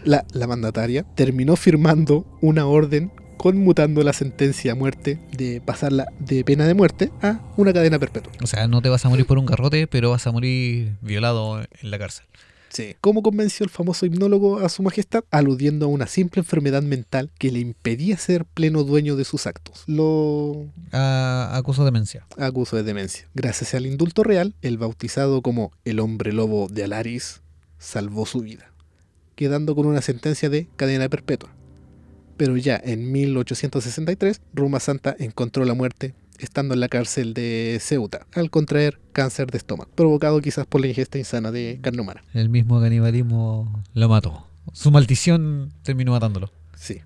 la, 0.04 0.26
la 0.34 0.48
mandataria 0.48 1.04
terminó 1.16 1.56
firmando 1.56 2.26
una 2.42 2.66
orden 2.66 3.12
conmutando 3.40 4.04
la 4.04 4.12
sentencia 4.12 4.74
a 4.74 4.76
muerte 4.76 5.18
de 5.32 5.62
pasarla 5.62 6.08
de 6.20 6.44
pena 6.44 6.68
de 6.68 6.74
muerte 6.74 7.10
a 7.22 7.40
una 7.56 7.72
cadena 7.72 7.98
perpetua. 7.98 8.34
O 8.44 8.48
sea, 8.48 8.68
no 8.68 8.82
te 8.82 8.90
vas 8.90 9.06
a 9.06 9.10
morir 9.10 9.26
por 9.26 9.38
un 9.38 9.46
garrote, 9.46 9.88
pero 9.88 10.10
vas 10.10 10.28
a 10.28 10.32
morir 10.34 10.98
violado 11.02 11.62
en 11.62 11.90
la 11.90 11.98
cárcel. 11.98 12.26
Sí. 12.68 12.98
¿Cómo 13.00 13.24
convenció 13.24 13.64
el 13.64 13.70
famoso 13.70 14.06
hipnólogo 14.06 14.60
a 14.60 14.68
su 14.68 14.84
majestad? 14.84 15.24
Aludiendo 15.32 15.86
a 15.86 15.90
una 15.90 16.06
simple 16.06 16.42
enfermedad 16.42 16.84
mental 16.84 17.32
que 17.40 17.50
le 17.50 17.60
impedía 17.60 18.18
ser 18.18 18.44
pleno 18.44 18.84
dueño 18.84 19.16
de 19.16 19.24
sus 19.24 19.48
actos. 19.48 19.84
Lo 19.88 20.66
A, 20.92 21.50
acuso 21.56 21.84
de 21.84 21.92
demencia. 21.92 22.26
acusó 22.38 22.76
de 22.76 22.84
demencia. 22.84 23.26
Gracias 23.34 23.74
al 23.74 23.86
indulto 23.86 24.24
real, 24.24 24.54
el 24.62 24.78
bautizado 24.78 25.42
como 25.42 25.72
el 25.86 26.02
hombre 26.02 26.34
lobo 26.34 26.68
de 26.68 26.84
Alaris 26.84 27.40
salvó 27.78 28.26
su 28.26 28.42
vida, 28.42 28.70
quedando 29.36 29.76
con 29.76 29.86
una 29.86 30.02
sentencia 30.02 30.50
de 30.50 30.68
cadena 30.76 31.08
perpetua. 31.08 31.50
Pero 32.40 32.56
ya 32.56 32.80
en 32.82 33.12
1863, 33.12 34.40
Roma 34.54 34.80
Santa 34.80 35.14
encontró 35.20 35.66
la 35.66 35.74
muerte 35.74 36.14
estando 36.38 36.74
en 36.74 36.80
la 36.80 36.88
cárcel 36.88 37.34
de 37.34 37.80
Ceuta 37.82 38.26
al 38.34 38.50
contraer 38.50 38.98
cáncer 39.12 39.52
de 39.52 39.58
estómago, 39.58 39.92
provocado 39.94 40.40
quizás 40.40 40.66
por 40.66 40.80
la 40.80 40.88
ingesta 40.88 41.18
insana 41.18 41.52
de 41.52 41.80
carne 41.82 42.00
humana. 42.02 42.24
El 42.34 42.48
mismo 42.48 42.80
canibalismo 42.80 43.84
lo 43.94 44.08
mató. 44.08 44.48
Su 44.72 44.90
maldición 44.90 45.74
terminó 45.84 46.14
matándolo. 46.14 46.50
Sí, 46.76 47.02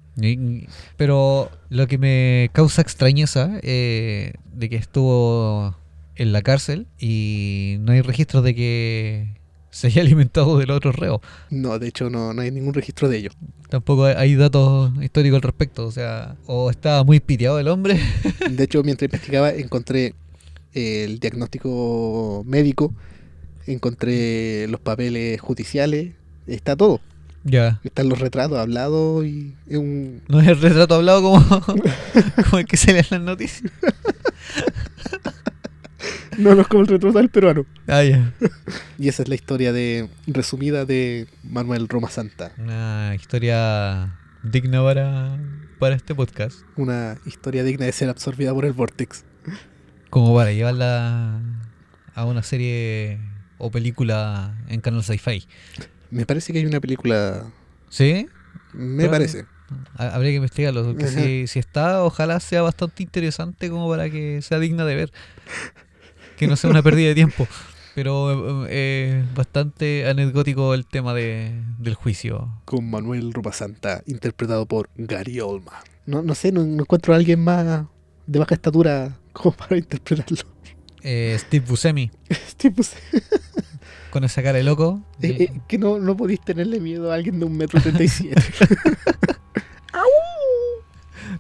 Pero 0.97 1.49
lo 1.69 1.87
que 1.87 1.97
me 1.97 2.51
causa 2.53 2.83
extrañeza 2.83 3.59
eh, 3.63 4.35
de 4.53 4.69
que 4.69 4.75
estuvo 4.75 5.75
en 6.15 6.31
la 6.31 6.43
cárcel 6.43 6.85
y 6.99 7.77
no 7.79 7.93
hay 7.93 8.01
registros 8.01 8.43
de 8.43 8.53
que 8.53 9.41
se 9.73 9.87
haya 9.87 10.01
alimentado 10.01 10.57
del 10.59 10.71
otro 10.71 10.91
reo. 10.91 11.19
no, 11.49 11.77
de 11.79 11.87
hecho 11.87 12.09
no, 12.09 12.33
no 12.33 12.41
hay 12.41 12.51
ningún 12.51 12.73
registro 12.73 13.09
de 13.09 13.17
ello. 13.17 13.31
Tampoco 13.69 14.05
hay- 14.05 14.15
hay 14.17 14.35
datos 14.35 14.91
históricos 15.01 15.37
al 15.37 15.41
respecto. 15.41 15.87
O 15.87 15.91
sea, 15.91 16.35
o 16.45 16.69
estaba 16.69 17.03
muy 17.03 17.19
piteado 17.19 17.59
el 17.59 17.67
hombre. 17.67 17.99
De 18.49 18.63
hecho, 18.63 18.83
mientras 18.83 19.07
investigaba, 19.07 19.49
encontré 19.51 20.13
el 20.73 21.19
diagnóstico 21.19 22.43
médico, 22.45 22.93
encontré 23.67 24.67
los 24.67 24.79
papeles 24.79 25.41
judiciales, 25.41 26.13
está 26.47 26.75
todo. 26.75 27.01
ya. 27.43 27.79
Están 27.83 28.09
los 28.09 28.19
retratos 28.19 28.57
hablados 28.59 29.25
y 29.25 29.55
es 29.67 29.77
un... 29.77 30.21
No 30.27 30.39
es 30.39 30.47
el 30.47 30.61
retrato 30.61 30.95
hablado 30.95 31.21
como, 31.23 31.43
como 32.45 32.59
el 32.59 32.65
que 32.65 32.77
se 32.77 32.93
lee 32.93 32.99
en 32.99 33.05
las 33.09 33.21
noticias. 33.21 33.71
No, 36.37 36.55
no 36.55 36.61
es 36.61 36.67
como 36.67 36.81
el 36.81 36.87
retrato 36.87 37.17
del 37.17 37.29
peruano. 37.29 37.65
Ah, 37.87 38.03
ya. 38.03 38.33
Y 38.99 39.07
esa 39.09 39.23
es 39.23 39.29
la 39.29 39.35
historia 39.35 39.73
de 39.73 40.09
resumida 40.27 40.85
de 40.85 41.27
Manuel 41.43 41.87
Roma 41.89 42.09
Santa. 42.09 42.51
Una 42.57 43.13
historia 43.15 44.15
digna 44.43 44.81
para, 44.83 45.37
para 45.79 45.95
este 45.95 46.13
podcast. 46.15 46.59
Una 46.77 47.17
historia 47.25 47.63
digna 47.63 47.85
de 47.85 47.91
ser 47.91 48.09
absorbida 48.09 48.53
por 48.53 48.65
el 48.65 48.73
Vortex. 48.73 49.25
Como 50.09 50.35
para 50.35 50.51
llevarla 50.51 51.39
a 52.15 52.25
una 52.25 52.43
serie 52.43 53.19
o 53.57 53.71
película 53.71 54.55
en 54.67 54.79
Canal 54.81 55.03
Sci-Fi. 55.03 55.47
Me 56.11 56.25
parece 56.25 56.53
que 56.53 56.59
hay 56.59 56.65
una 56.65 56.79
película... 56.79 57.45
¿Sí? 57.89 58.27
Me 58.73 59.03
Pero- 59.03 59.11
parece. 59.11 59.45
Ha- 59.97 60.09
Habría 60.09 60.31
que 60.31 60.35
investigarlo. 60.35 60.83
porque 60.85 61.05
Ajá. 61.05 61.19
si, 61.19 61.47
si 61.47 61.57
está, 61.57 62.03
ojalá 62.03 62.39
sea 62.39 62.61
bastante 62.61 63.01
interesante 63.01 63.69
como 63.71 63.89
para 63.89 64.07
que 64.09 64.41
sea 64.43 64.59
digna 64.59 64.85
de 64.85 64.95
ver. 64.95 65.11
Que 66.43 66.49
no 66.49 66.55
sea 66.55 66.69
una 66.69 66.81
pérdida 66.83 67.09
de 67.09 67.15
tiempo. 67.15 67.47
Pero 67.95 68.65
eh, 68.65 68.67
eh, 68.69 69.25
bastante 69.35 70.07
anecdótico 70.07 70.73
el 70.73 70.85
tema 70.85 71.13
de, 71.13 71.51
del 71.77 71.93
juicio. 71.93 72.49
Con 72.65 72.89
Manuel 72.89 73.33
Roma 73.33 73.53
Santa, 73.53 74.01
interpretado 74.07 74.65
por 74.65 74.89
Gary 74.95 75.39
Olma. 75.39 75.83
No, 76.05 76.21
no 76.21 76.35
sé, 76.35 76.51
no, 76.51 76.63
no 76.65 76.81
encuentro 76.83 77.13
a 77.13 77.17
alguien 77.17 77.39
más 77.39 77.85
de 78.25 78.39
baja 78.39 78.55
estatura 78.55 79.17
como 79.31 79.55
para 79.55 79.77
interpretarlo. 79.77 80.37
Eh, 81.01 81.35
Steve 81.39 81.65
Buscemi, 81.67 82.09
Sí, 82.57 82.69
pues, 82.69 82.95
con 84.09 84.23
esa 84.23 84.41
cara 84.41 84.57
de 84.57 84.63
loco. 84.63 85.03
eh, 85.21 85.51
que 85.67 85.77
no, 85.77 85.99
no 85.99 86.15
podéis 86.15 86.39
tenerle 86.41 86.79
miedo 86.79 87.11
a 87.11 87.15
alguien 87.15 87.39
de 87.39 87.45
un 87.45 87.57
metro 87.57 87.81
treinta 87.81 88.03
y 88.03 88.07
siete. 88.07 88.41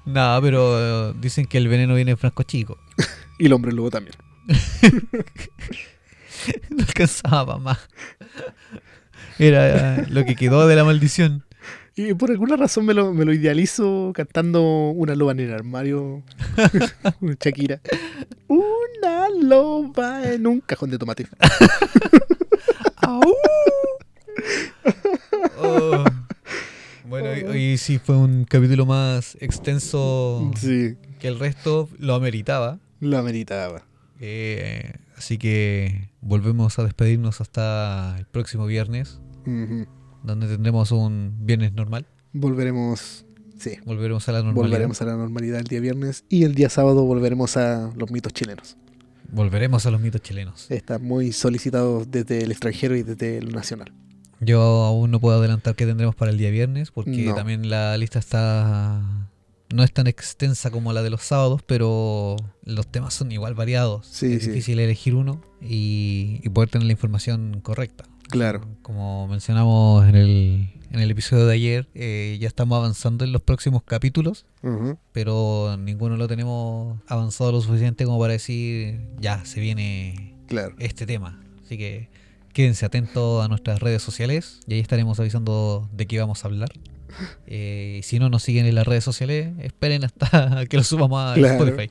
No, 0.05 0.37
pero 0.41 1.13
dicen 1.13 1.45
que 1.45 1.57
el 1.57 1.67
veneno 1.67 1.95
viene 1.95 2.11
en 2.11 2.17
frasco 2.17 2.43
chico. 2.43 2.77
y 3.39 3.45
el 3.45 3.53
hombre 3.53 3.71
lobo 3.71 3.89
también. 3.89 4.15
No 6.69 6.83
alcanzaba 6.85 7.57
más. 7.57 7.77
Era 9.39 10.05
lo 10.09 10.25
que 10.25 10.35
quedó 10.35 10.67
de 10.67 10.75
la 10.75 10.83
maldición. 10.83 11.43
Y 11.95 12.13
por 12.15 12.31
alguna 12.31 12.57
razón 12.57 12.85
me 12.85 12.93
lo, 12.93 13.13
me 13.13 13.23
lo 13.23 13.31
idealizo 13.33 14.11
cantando 14.15 14.61
una 14.89 15.15
loba 15.15 15.31
en 15.33 15.39
el 15.41 15.53
armario. 15.53 16.23
Shakira. 17.39 17.79
Una 18.47 19.29
loba 19.41 20.33
en 20.33 20.47
un 20.47 20.59
cajón 20.61 20.89
de 20.89 20.97
tomate. 20.97 21.27
Oh. 25.57 26.03
Bueno, 27.05 27.29
hoy, 27.29 27.43
hoy 27.43 27.77
sí 27.77 27.99
fue 27.99 28.17
un 28.17 28.45
capítulo 28.45 28.85
más 28.85 29.37
extenso 29.39 30.51
Sí, 30.57 30.95
que 31.19 31.27
el 31.27 31.39
resto, 31.39 31.89
lo 31.99 32.15
ameritaba. 32.15 32.79
lo 32.99 33.17
ameritaba. 33.17 33.83
Eh, 34.25 34.93
así 35.17 35.37
que 35.37 36.09
volvemos 36.21 36.79
a 36.79 36.83
despedirnos 36.85 37.41
hasta 37.41 38.15
el 38.17 38.25
próximo 38.25 38.65
viernes, 38.65 39.19
donde 40.23 40.47
tendremos 40.47 40.93
un 40.93 41.33
viernes 41.41 41.73
normal. 41.73 42.05
Volveremos. 42.31 43.25
Sí, 43.59 43.77
Volveremos 43.85 44.27
a 44.29 44.31
la 44.31 44.39
normalidad. 44.43 44.69
volveremos 44.69 45.01
a 45.01 45.05
la 45.05 45.15
normalidad 45.17 45.59
el 45.59 45.65
día 45.67 45.79
viernes. 45.81 46.23
Y 46.29 46.43
el 46.43 46.55
día 46.55 46.69
sábado 46.69 47.03
volveremos 47.03 47.57
a 47.57 47.91
los 47.97 48.11
mitos 48.11 48.31
chilenos. 48.33 48.77
Volveremos 49.31 49.85
a 49.85 49.91
los 49.91 49.99
mitos 49.99 50.21
chilenos. 50.21 50.71
Están 50.71 51.03
muy 51.03 51.33
solicitados 51.33 52.09
desde 52.09 52.43
el 52.43 52.51
extranjero 52.51 52.95
y 52.95 53.03
desde 53.03 53.37
el 53.39 53.49
nacional. 53.53 53.91
Yo 54.39 54.61
aún 54.61 55.11
no 55.11 55.19
puedo 55.19 55.37
adelantar 55.37 55.75
qué 55.75 55.85
tendremos 55.85 56.15
para 56.15 56.31
el 56.31 56.37
día 56.37 56.49
viernes, 56.49 56.91
porque 56.91 57.25
No. 57.25 57.35
también 57.35 57.69
la 57.69 57.97
lista 57.97 58.19
está 58.19 59.29
no 59.73 59.83
es 59.83 59.91
tan 59.91 60.07
extensa 60.07 60.69
como 60.71 60.93
la 60.93 61.01
de 61.01 61.09
los 61.09 61.23
sábados, 61.23 61.61
pero 61.65 62.35
los 62.63 62.87
temas 62.87 63.13
son 63.13 63.31
igual 63.31 63.55
variados. 63.55 64.05
Sí, 64.07 64.33
es 64.33 64.43
sí. 64.43 64.49
difícil 64.49 64.79
elegir 64.79 65.15
uno 65.15 65.41
y, 65.61 66.39
y 66.43 66.49
poder 66.49 66.69
tener 66.69 66.85
la 66.85 66.91
información 66.93 67.59
correcta. 67.61 68.05
Claro. 68.29 68.61
Como 68.83 69.27
mencionamos 69.27 70.07
en 70.07 70.15
el, 70.15 70.69
en 70.91 70.99
el 70.99 71.11
episodio 71.11 71.45
de 71.45 71.53
ayer, 71.55 71.87
eh, 71.93 72.37
ya 72.39 72.47
estamos 72.47 72.77
avanzando 72.77 73.25
en 73.25 73.31
los 73.31 73.41
próximos 73.41 73.83
capítulos, 73.83 74.45
pero 75.11 75.75
ninguno 75.77 76.17
lo 76.17 76.27
tenemos 76.27 76.99
avanzado 77.07 77.51
lo 77.51 77.61
suficiente 77.61 78.05
como 78.05 78.19
para 78.19 78.33
decir, 78.33 79.01
ya, 79.19 79.43
se 79.45 79.59
viene 79.59 80.35
Claro. 80.47 80.75
este 80.79 81.05
tema. 81.05 81.41
Así 81.65 81.77
que 81.77 82.09
quédense 82.53 82.85
atentos 82.85 83.43
a 83.43 83.47
nuestras 83.47 83.79
redes 83.81 84.01
sociales 84.03 84.59
y 84.67 84.75
ahí 84.75 84.79
estaremos 84.79 85.19
avisando 85.19 85.89
de 85.91 86.05
qué 86.07 86.19
vamos 86.19 86.43
a 86.43 86.47
hablar. 86.47 86.69
Eh, 87.47 87.99
si 88.03 88.19
no 88.19 88.29
nos 88.29 88.43
siguen 88.43 88.65
en 88.65 88.75
las 88.75 88.87
redes 88.87 89.03
sociales, 89.03 89.53
esperen 89.59 90.03
hasta 90.03 90.65
que 90.69 90.77
lo 90.77 90.83
subamos 90.83 91.19
a 91.23 91.33
Claro. 91.35 91.65
Spotify. 91.67 91.89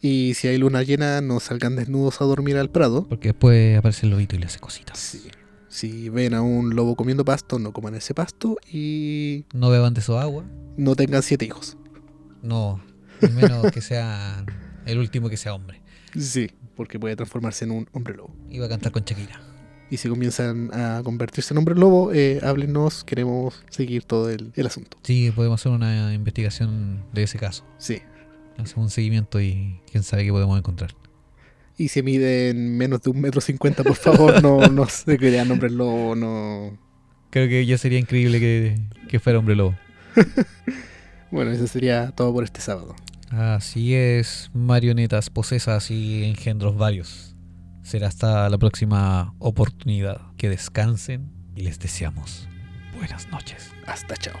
Y 0.00 0.34
si 0.34 0.48
hay 0.48 0.58
luna 0.58 0.82
llena, 0.82 1.20
no 1.20 1.40
salgan 1.40 1.76
desnudos 1.76 2.20
a 2.20 2.24
dormir 2.24 2.56
al 2.56 2.70
prado. 2.70 3.06
Porque 3.08 3.28
después 3.28 3.78
aparece 3.78 4.06
el 4.06 4.10
lobito 4.12 4.36
y 4.36 4.38
le 4.38 4.46
hace 4.46 4.58
cositas. 4.58 4.98
Sí. 4.98 5.22
Si 5.68 6.08
ven 6.08 6.32
a 6.34 6.40
un 6.42 6.74
lobo 6.74 6.96
comiendo 6.96 7.24
pasto, 7.24 7.58
no 7.58 7.72
coman 7.72 7.94
ese 7.94 8.14
pasto 8.14 8.56
y 8.72 9.44
No 9.52 9.68
beban 9.68 9.92
de 9.94 10.00
su 10.00 10.16
agua. 10.16 10.44
no 10.76 10.94
tengan 10.96 11.22
siete 11.22 11.44
hijos. 11.44 11.76
No, 12.42 12.80
al 13.20 13.32
menos 13.32 13.70
que 13.72 13.80
sea 13.80 14.44
el 14.86 14.98
último 14.98 15.28
que 15.28 15.36
sea 15.36 15.52
hombre. 15.54 15.82
Sí, 16.18 16.50
porque 16.76 16.98
puede 16.98 17.14
transformarse 17.16 17.64
en 17.66 17.72
un 17.72 17.88
hombre 17.92 18.14
lobo. 18.14 18.34
Iba 18.50 18.66
a 18.66 18.68
cantar 18.70 18.92
con 18.92 19.04
Shakira. 19.04 19.40
Y 19.90 19.98
si 19.98 20.08
comienzan 20.08 20.70
a 20.72 21.00
convertirse 21.04 21.54
en 21.54 21.58
hombre 21.58 21.74
lobo, 21.74 22.12
eh, 22.12 22.40
háblenos, 22.42 23.04
queremos 23.04 23.62
seguir 23.70 24.02
todo 24.04 24.30
el, 24.30 24.52
el 24.56 24.66
asunto. 24.66 24.98
Sí, 25.02 25.30
podemos 25.30 25.60
hacer 25.60 25.72
una 25.72 26.12
investigación 26.12 27.04
de 27.12 27.22
ese 27.22 27.38
caso. 27.38 27.64
Sí. 27.78 28.02
Hacemos 28.58 28.86
un 28.86 28.90
seguimiento 28.90 29.40
y 29.40 29.80
quién 29.90 30.02
sabe 30.02 30.24
qué 30.24 30.32
podemos 30.32 30.58
encontrar. 30.58 30.94
Y 31.78 31.88
si 31.88 32.02
miden 32.02 32.76
menos 32.76 33.02
de 33.02 33.10
un 33.10 33.20
metro 33.20 33.40
cincuenta, 33.40 33.84
por 33.84 33.96
favor, 33.96 34.42
no, 34.42 34.60
no 34.68 34.86
se 34.88 35.18
crean 35.18 35.50
hombres 35.50 35.72
lobo, 35.72 36.16
no. 36.16 36.76
Creo 37.30 37.48
que 37.48 37.66
ya 37.66 37.76
sería 37.76 37.98
increíble 37.98 38.40
que, 38.40 38.80
que 39.08 39.20
fuera 39.20 39.38
hombre 39.38 39.54
lobo. 39.56 39.76
Bueno, 41.30 41.50
eso 41.50 41.66
sería 41.66 42.12
todo 42.12 42.32
por 42.32 42.44
este 42.44 42.60
sábado. 42.60 42.94
Así 43.30 43.94
es, 43.94 44.50
marionetas 44.54 45.28
posesas 45.28 45.90
y 45.90 46.24
engendros 46.24 46.76
varios. 46.76 47.35
Será 47.86 48.08
hasta 48.08 48.48
la 48.50 48.58
próxima 48.58 49.32
oportunidad. 49.38 50.20
Que 50.36 50.48
descansen 50.48 51.30
y 51.54 51.62
les 51.62 51.78
deseamos 51.78 52.48
buenas 52.98 53.28
noches. 53.28 53.70
Hasta 53.86 54.16
chao. 54.16 54.34